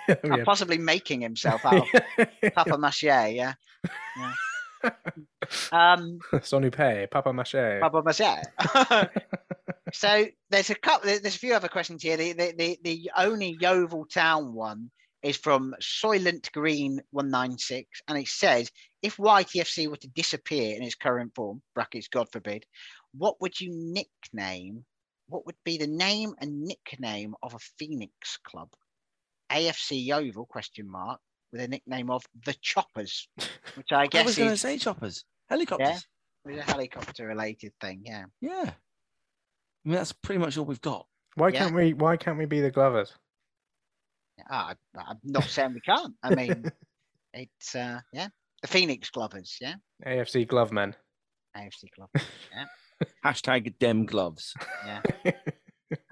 yeah. 0.08 0.14
and 0.22 0.36
Yeah. 0.38 0.44
possibly 0.44 0.78
making 0.78 1.20
himself 1.20 1.64
out 1.64 1.86
of 2.18 2.54
Papa 2.54 2.78
Mache, 2.78 3.02
yeah. 3.04 3.26
yeah. 4.16 4.32
Um, 5.70 6.18
Sonupe, 6.40 7.08
Papa 7.10 7.32
Mache. 7.32 7.78
Papa 7.80 8.02
Mache. 8.02 8.42
so 9.92 10.26
there's 10.50 10.70
a 10.70 10.74
couple. 10.74 11.06
There's 11.06 11.24
a 11.36 11.38
few 11.38 11.54
other 11.54 11.68
questions 11.68 12.02
here. 12.02 12.16
The 12.16 12.32
the 12.32 12.54
the, 12.58 12.78
the 12.82 13.10
only 13.16 13.56
Yeovil 13.60 14.06
Town 14.06 14.54
one 14.54 14.90
is 15.22 15.36
from 15.36 15.74
Soylent 15.80 16.50
Green 16.52 17.00
one 17.10 17.30
nine 17.30 17.58
six, 17.58 18.02
and 18.08 18.18
it 18.18 18.26
says 18.28 18.70
if 19.02 19.18
YTFC 19.18 19.88
were 19.88 19.96
to 19.98 20.08
disappear 20.08 20.76
in 20.76 20.82
its 20.82 20.96
current 20.96 21.32
form 21.34 21.62
(brackets 21.74 22.08
God 22.08 22.26
forbid), 22.32 22.64
what 23.16 23.40
would 23.40 23.60
you 23.60 23.70
nickname? 23.72 24.84
What 25.28 25.46
would 25.46 25.56
be 25.64 25.78
the 25.78 25.86
name 25.86 26.34
and 26.40 26.62
nickname 26.62 27.34
of 27.42 27.54
a 27.54 27.58
Phoenix 27.78 28.38
club? 28.44 28.68
AFC 29.50 30.04
Yeovil 30.04 30.46
question 30.46 30.90
mark 30.90 31.20
with 31.52 31.60
a 31.60 31.68
nickname 31.68 32.10
of 32.10 32.24
the 32.44 32.54
Choppers, 32.60 33.28
which 33.74 33.92
I 33.92 34.06
guess 34.06 34.22
I 34.22 34.24
was 34.26 34.38
going 34.38 34.50
to 34.50 34.56
say 34.56 34.78
choppers, 34.78 35.24
helicopters. 35.48 36.06
is 36.48 36.58
a 36.58 36.62
helicopter 36.62 37.26
related 37.26 37.72
thing. 37.80 38.02
Yeah. 38.04 38.24
Yeah. 38.40 38.64
I 38.70 39.88
mean, 39.88 39.94
that's 39.96 40.12
pretty 40.12 40.38
much 40.38 40.56
all 40.58 40.64
we've 40.64 40.80
got. 40.80 41.06
Why 41.34 41.48
Yeah. 41.48 41.58
can't 41.60 41.74
we? 41.74 41.92
Why 41.92 42.16
can't 42.16 42.38
we 42.38 42.44
be 42.46 42.60
the 42.60 42.70
Glovers? 42.70 43.12
Ah, 44.50 44.74
I, 44.96 45.00
I'm 45.00 45.18
not 45.24 45.44
saying 45.44 45.74
we 45.74 45.80
can't. 45.80 46.14
I 46.22 46.34
mean, 46.34 46.64
it's 47.34 47.74
uh, 47.74 48.00
yeah, 48.12 48.28
the 48.62 48.68
Phoenix 48.68 49.10
Glovers, 49.10 49.56
yeah, 49.60 49.74
AFC 50.06 50.46
Glove 50.46 50.72
Men. 50.72 50.94
AFC 51.56 51.84
Club, 51.94 52.08
Hashtag 53.24 53.78
dem 53.78 54.06
gloves. 54.06 54.54
yeah. 54.86 55.02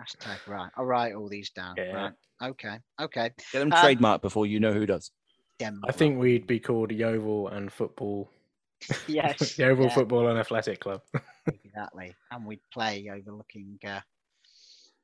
Hashtag 0.01 0.47
right. 0.47 0.71
I'll 0.77 0.85
write 0.85 1.15
all 1.15 1.29
these 1.29 1.51
down. 1.51 1.75
Yeah. 1.79 1.93
Right. 1.93 2.13
Okay. 2.43 2.79
Okay. 3.01 3.31
Get 3.53 3.59
them 3.61 3.73
Um, 3.73 3.79
trademarked 3.83 4.23
before 4.23 4.47
you 4.47 4.61
know 4.61 4.73
who 4.73 4.87
does. 4.87 5.11
Dem 5.59 5.81
I 5.87 5.93
think 5.93 6.19
we'd 6.19 6.47
be 6.47 6.61
called 6.61 6.91
Yeovil 6.93 7.49
and 7.49 7.73
Football. 7.73 8.31
yes. 9.07 9.59
Yeovil 9.59 9.87
yeah, 9.87 9.95
Football 9.95 10.29
and 10.29 10.39
Athletic 10.39 10.81
Club. 10.81 11.01
Exactly. 11.47 12.15
And 12.31 12.47
we'd 12.47 12.61
play 12.73 13.11
overlooking. 13.13 13.79
Uh, 13.87 14.01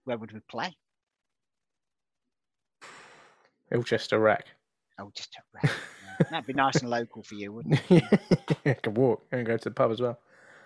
where 0.05 0.17
would 0.19 0.33
we 0.33 0.41
play? 0.49 0.75
Ilchester 3.73 4.19
Rec. 4.19 4.45
Oh, 4.99 5.11
just 5.15 5.37
a 5.37 5.41
rec. 5.53 5.65
Yeah. 6.21 6.27
That'd 6.31 6.47
be 6.47 6.53
nice 6.55 6.77
and 6.77 6.89
local 6.89 7.23
for 7.23 7.35
you, 7.35 7.53
wouldn't 7.53 7.81
it? 7.91 8.21
I 8.65 8.73
could 8.75 8.97
walk 8.97 9.27
and 9.31 9.45
go 9.45 9.57
to 9.57 9.69
the 9.69 9.75
pub 9.75 9.91
as 9.91 10.01
well. 10.01 10.19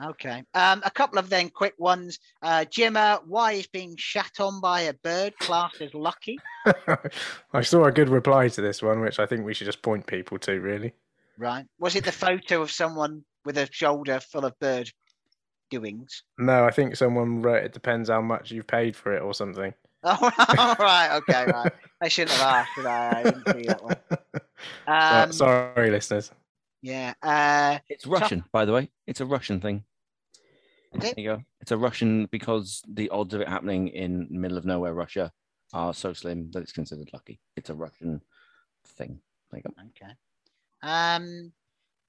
Okay. 0.02 0.42
Um, 0.54 0.82
a 0.84 0.90
couple 0.90 1.18
of 1.18 1.28
then 1.28 1.50
quick 1.50 1.74
ones. 1.78 2.18
Uh, 2.42 2.64
Jimmer, 2.70 3.20
why 3.26 3.52
is 3.52 3.66
being 3.66 3.94
shat 3.98 4.32
on 4.40 4.60
by 4.60 4.82
a 4.82 4.94
bird 4.94 5.34
classed 5.38 5.80
as 5.80 5.92
lucky? 5.94 6.38
I 7.52 7.60
saw 7.62 7.84
a 7.84 7.92
good 7.92 8.08
reply 8.08 8.48
to 8.48 8.60
this 8.60 8.82
one, 8.82 9.00
which 9.00 9.18
I 9.18 9.26
think 9.26 9.44
we 9.44 9.52
should 9.54 9.66
just 9.66 9.82
point 9.82 10.06
people 10.06 10.38
to. 10.40 10.60
Really, 10.60 10.92
Right. 11.38 11.66
Was 11.78 11.96
it 11.96 12.04
the 12.04 12.12
photo 12.12 12.62
of 12.62 12.70
someone 12.70 13.24
with 13.44 13.58
a 13.58 13.68
shoulder 13.72 14.20
full 14.20 14.44
of 14.44 14.58
bird 14.58 14.90
doings? 15.70 16.22
no, 16.38 16.64
I 16.64 16.70
think 16.70 16.96
someone 16.96 17.42
wrote 17.42 17.64
it 17.64 17.72
depends 17.72 18.08
how 18.10 18.20
much 18.20 18.50
you've 18.50 18.66
paid 18.66 18.96
for 18.96 19.12
it 19.14 19.20
or 19.22 19.34
something. 19.34 19.74
Oh, 20.02 20.74
right. 20.78 21.10
Okay. 21.18 21.44
Right. 21.44 21.72
I 22.00 22.08
shouldn't 22.08 22.38
have 22.38 22.48
asked. 22.48 22.70
Should 22.74 22.86
I? 22.86 23.18
I 23.18 23.22
didn't 23.22 23.52
see 23.52 23.62
that 23.68 23.84
one. 23.84 23.96
So- 24.86 24.92
Um, 24.92 25.32
sorry, 25.32 25.90
listeners. 25.90 26.30
Yeah. 26.80 27.12
Uh, 27.22 27.78
It's 27.90 28.06
Russian, 28.06 28.44
by 28.50 28.64
the 28.64 28.72
way. 28.72 28.90
It's 29.06 29.20
a 29.20 29.26
Russian 29.26 29.60
thing. 29.60 29.84
It? 30.92 31.00
There 31.00 31.14
you 31.16 31.24
go. 31.36 31.42
It's 31.60 31.70
a 31.70 31.76
Russian 31.76 32.26
because 32.26 32.82
the 32.88 33.08
odds 33.10 33.34
of 33.34 33.40
it 33.40 33.48
happening 33.48 33.88
in 33.88 34.26
middle 34.30 34.58
of 34.58 34.64
nowhere, 34.64 34.94
Russia, 34.94 35.32
are 35.72 35.94
so 35.94 36.12
slim 36.12 36.50
that 36.52 36.62
it's 36.62 36.72
considered 36.72 37.10
lucky. 37.12 37.40
It's 37.56 37.70
a 37.70 37.74
Russian 37.74 38.20
thing. 38.84 39.20
There 39.50 39.62
you 39.64 39.70
go. 39.70 39.82
okay. 40.04 40.14
Um, 40.82 41.52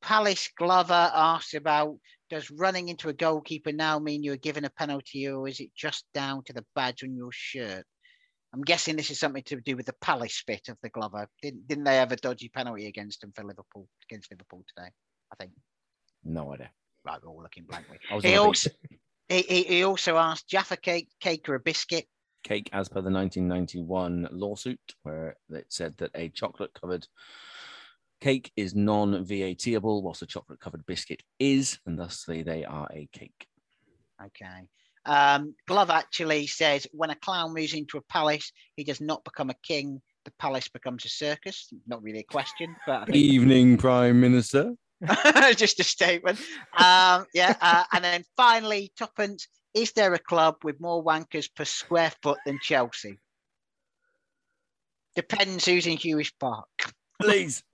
Palace 0.02 0.50
Glover 0.58 1.12
asks 1.14 1.54
about 1.54 1.98
does 2.30 2.50
running 2.50 2.90
into 2.90 3.10
a 3.10 3.14
goalkeeper 3.14 3.72
now 3.72 4.00
mean 4.00 4.24
you're 4.24 4.38
given 4.38 4.66
a 4.66 4.70
penalty 4.70 5.28
or 5.28 5.48
is 5.48 5.60
it 5.60 5.70
just 5.76 6.06
down 6.14 6.44
to 6.46 6.54
the 6.54 6.66
badge 6.76 7.04
on 7.04 7.16
your 7.16 7.32
shirt? 7.32 7.86
I'm 8.54 8.62
guessing 8.62 8.96
this 8.96 9.12
is 9.12 9.20
something 9.20 9.44
to 9.44 9.62
do 9.62 9.78
with 9.78 9.86
the 9.86 9.96
Palace 10.02 10.44
bit 10.46 10.68
of 10.70 10.78
the 10.82 10.90
Glover. 10.90 11.28
Didn't, 11.42 11.68
didn't 11.68 11.84
they 11.84 11.98
have 11.98 12.12
a 12.12 12.18
dodgy 12.18 12.50
penalty 12.50 12.88
against 12.88 13.22
them 13.22 13.32
for 13.36 13.44
Liverpool 13.44 13.88
against 14.10 14.32
Liverpool 14.32 14.64
today? 14.76 14.90
I 15.32 15.36
think. 15.36 15.52
No 16.24 16.54
idea. 16.54 16.72
Right, 17.06 17.20
we're 17.24 17.32
all 17.32 17.42
looking 17.42 17.64
blankly. 17.64 17.98
He 18.22 18.36
also, 18.36 18.70
he, 19.28 19.64
he, 19.64 19.84
also 19.84 20.18
asked 20.18 20.48
Jaffa 20.48 20.78
cake, 20.78 21.10
cake 21.20 21.50
or 21.50 21.56
a 21.56 21.60
biscuit. 21.60 22.06
cake 22.44 22.70
as 22.74 22.90
per 22.90 23.02
the 23.02 23.10
1991 23.10 24.30
lawsuit, 24.32 24.80
where 25.04 25.36
it 25.50 25.66
said 25.70 25.96
that 25.98 26.12
a 26.16 26.30
chocolate 26.30 26.72
covered 26.80 27.08
cake 28.20 28.52
is 28.56 28.76
non 28.76 29.26
VATable, 29.26 30.04
whilst 30.04 30.22
a 30.22 30.28
chocolate 30.28 30.60
covered 30.60 30.86
biscuit 30.86 31.24
is, 31.40 31.80
and 31.86 31.98
thusly 31.98 32.44
they 32.44 32.64
are 32.64 32.88
a 32.94 33.10
cake. 33.12 33.48
Okay. 34.24 34.68
Um, 35.06 35.56
Glove 35.68 35.90
actually 35.90 36.46
says 36.46 36.86
when 36.92 37.10
a 37.10 37.16
clown 37.16 37.54
moves 37.54 37.74
into 37.74 37.98
a 37.98 38.02
palace, 38.02 38.52
he 38.76 38.84
does 38.84 39.02
not 39.02 39.24
become 39.24 39.50
a 39.50 39.56
king. 39.64 40.00
The 40.26 40.32
palace 40.38 40.68
becomes 40.68 41.04
a 41.06 41.10
circus. 41.10 41.74
Not 41.88 42.04
really 42.04 42.20
a 42.20 42.24
question, 42.24 42.76
but 42.86 43.10
Evening, 43.16 43.78
Prime 43.78 44.22
Minister. 44.22 44.76
Just 45.56 45.80
a 45.80 45.84
statement. 45.84 46.40
Um, 46.78 47.26
yeah. 47.34 47.56
Uh, 47.60 47.84
and 47.94 48.04
then 48.04 48.24
finally, 48.38 48.92
tuppence. 48.98 49.48
Is 49.74 49.94
there 49.94 50.14
a 50.14 50.20
club 50.20 50.58
with 50.64 50.82
more 50.82 51.04
wankers 51.04 51.50
per 51.54 51.66
square 51.66 52.12
foot 52.22 52.40
than 52.46 52.60
Chelsea? 52.62 53.18
Depends 55.16 55.66
who's 55.66 55.88
in 55.88 55.98
Huish 55.98 56.34
Park. 56.40 56.68
Please. 57.22 57.64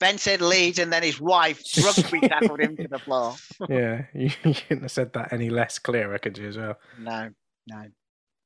Ben 0.00 0.16
said 0.18 0.40
Leeds, 0.40 0.78
and 0.78 0.92
then 0.92 1.02
his 1.02 1.20
wife 1.20 1.60
rugby 1.82 2.20
tackled 2.28 2.60
him 2.60 2.76
to 2.76 2.86
the 2.88 3.00
floor. 3.00 3.34
yeah, 3.68 4.04
you, 4.14 4.30
you 4.44 4.54
couldn't 4.54 4.82
have 4.82 4.92
said 4.92 5.12
that 5.14 5.32
any 5.32 5.50
less 5.50 5.78
clear, 5.78 6.14
I 6.14 6.18
could 6.18 6.38
you, 6.38 6.48
as 6.48 6.56
well? 6.56 6.78
No, 6.98 7.30
no. 7.66 7.84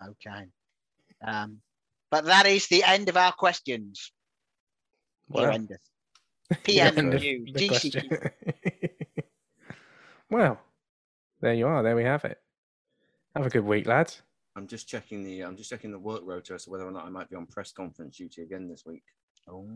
Okay. 0.02 0.46
Um, 1.26 1.58
but 2.10 2.24
that 2.24 2.46
is 2.46 2.68
the 2.68 2.84
end 2.84 3.08
of 3.08 3.16
our 3.16 3.32
questions. 3.32 4.12
Here 5.32 5.48
Wow. 5.48 5.54
endeth. 5.54 5.80
PM 6.64 6.98
end 6.98 7.14
of 7.14 7.22
news. 7.22 7.50
the 7.54 7.68
GCQ. 7.68 8.30
well, 10.30 10.60
there 11.40 11.54
you 11.54 11.66
are. 11.66 11.82
There 11.82 11.96
we 11.96 12.04
have 12.04 12.24
it. 12.24 12.38
Have 13.34 13.46
a 13.46 13.50
good 13.50 13.64
week, 13.64 13.86
lads. 13.86 14.22
I'm 14.54 14.66
just 14.66 14.86
checking 14.86 15.24
the 15.24 15.40
I'm 15.42 15.56
just 15.56 15.70
checking 15.70 15.90
the 15.92 15.98
work 15.98 16.20
rotor 16.24 16.54
as 16.54 16.64
to 16.64 16.70
whether 16.70 16.86
or 16.86 16.90
not 16.90 17.06
I 17.06 17.08
might 17.08 17.30
be 17.30 17.36
on 17.36 17.46
press 17.46 17.72
conference 17.72 18.18
duty 18.18 18.42
again 18.42 18.68
this 18.68 18.84
week. 18.84 19.02
Oh. 19.48 19.66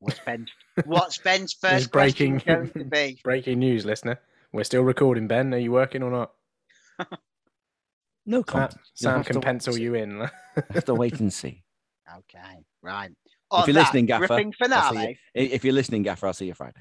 What's 0.00 0.18
Ben's, 0.20 0.50
what's 0.86 1.18
Ben's 1.18 1.52
first 1.60 1.90
breaking 1.92 2.38
going 2.38 2.70
to 2.70 2.84
be? 2.84 3.18
breaking 3.24 3.58
news, 3.58 3.84
listener. 3.84 4.18
We're 4.52 4.64
still 4.64 4.82
recording, 4.82 5.28
Ben. 5.28 5.52
Are 5.54 5.58
you 5.58 5.72
working 5.72 6.02
or 6.02 6.10
not? 6.10 6.32
No 8.26 8.38
Sam, 8.38 8.44
comment. 8.44 8.74
You'll 8.74 9.10
Sam 9.12 9.24
can 9.24 9.40
pencil 9.40 9.78
you 9.78 9.94
in. 9.94 10.28
have 10.70 10.84
to 10.86 10.94
wait 10.94 11.20
and 11.20 11.32
see. 11.32 11.62
Okay, 12.10 12.64
right. 12.82 13.10
If 13.52 13.66
you're 13.68 13.74
listening, 13.74 14.06
Gaffer, 14.06 14.32
I'll 14.32 14.38
see 14.38 14.52
finale. 14.58 15.18
you- 15.34 15.48
if 15.52 15.64
you're 15.64 15.74
listening, 15.74 16.02
Gaffer, 16.02 16.26
I'll 16.26 16.32
see 16.32 16.46
you 16.46 16.54
Friday. 16.54 16.80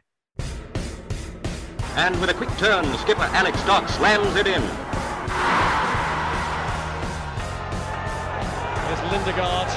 And 1.96 2.20
with 2.20 2.30
a 2.30 2.34
quick 2.34 2.50
turn, 2.58 2.86
skipper 2.98 3.22
Alex 3.34 3.62
Dock 3.66 3.88
slams 3.90 4.36
it 4.36 4.48
in. 4.48 4.62
There's 8.88 9.04
Lindegaard 9.12 9.70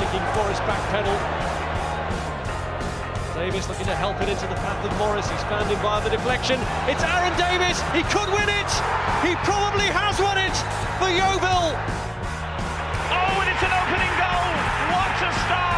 making 0.00 0.24
Forrest 0.34 0.62
backpedal. 0.64 1.18
Davis 3.34 3.68
looking 3.68 3.86
to 3.86 3.94
help 3.96 4.20
it 4.22 4.28
into 4.28 4.46
the 4.46 4.54
path 4.54 4.78
of 4.84 4.96
Morris. 4.98 5.28
He's 5.28 5.42
found 5.44 5.68
him 5.68 5.78
via 5.80 6.00
the 6.04 6.10
deflection. 6.10 6.60
It's 6.86 7.02
Aaron 7.02 7.34
Davis. 7.36 7.82
He 7.92 8.02
could 8.08 8.30
win 8.30 8.48
it. 8.48 8.70
He 9.26 9.34
probably 9.42 9.90
has 9.90 10.16
won 10.20 10.38
it 10.38 10.54
for 11.02 11.10
Yeovil. 11.10 11.74
Oh, 13.10 13.40
and 13.42 13.48
it's 13.50 13.64
an 13.64 13.74
opening 13.74 14.14
goal. 14.16 14.48
What 14.94 15.18
a 15.18 15.30
start. 15.44 15.73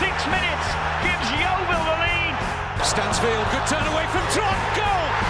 Six 0.00 0.16
minutes, 0.28 0.68
gives 1.04 1.28
Yeovil 1.36 1.84
the 1.84 1.96
lead. 2.00 2.34
Stansfield, 2.82 3.44
good 3.52 3.66
turn 3.68 3.86
away 3.92 4.06
from 4.06 4.24
Trot. 4.32 4.56
Goal. 4.74 5.29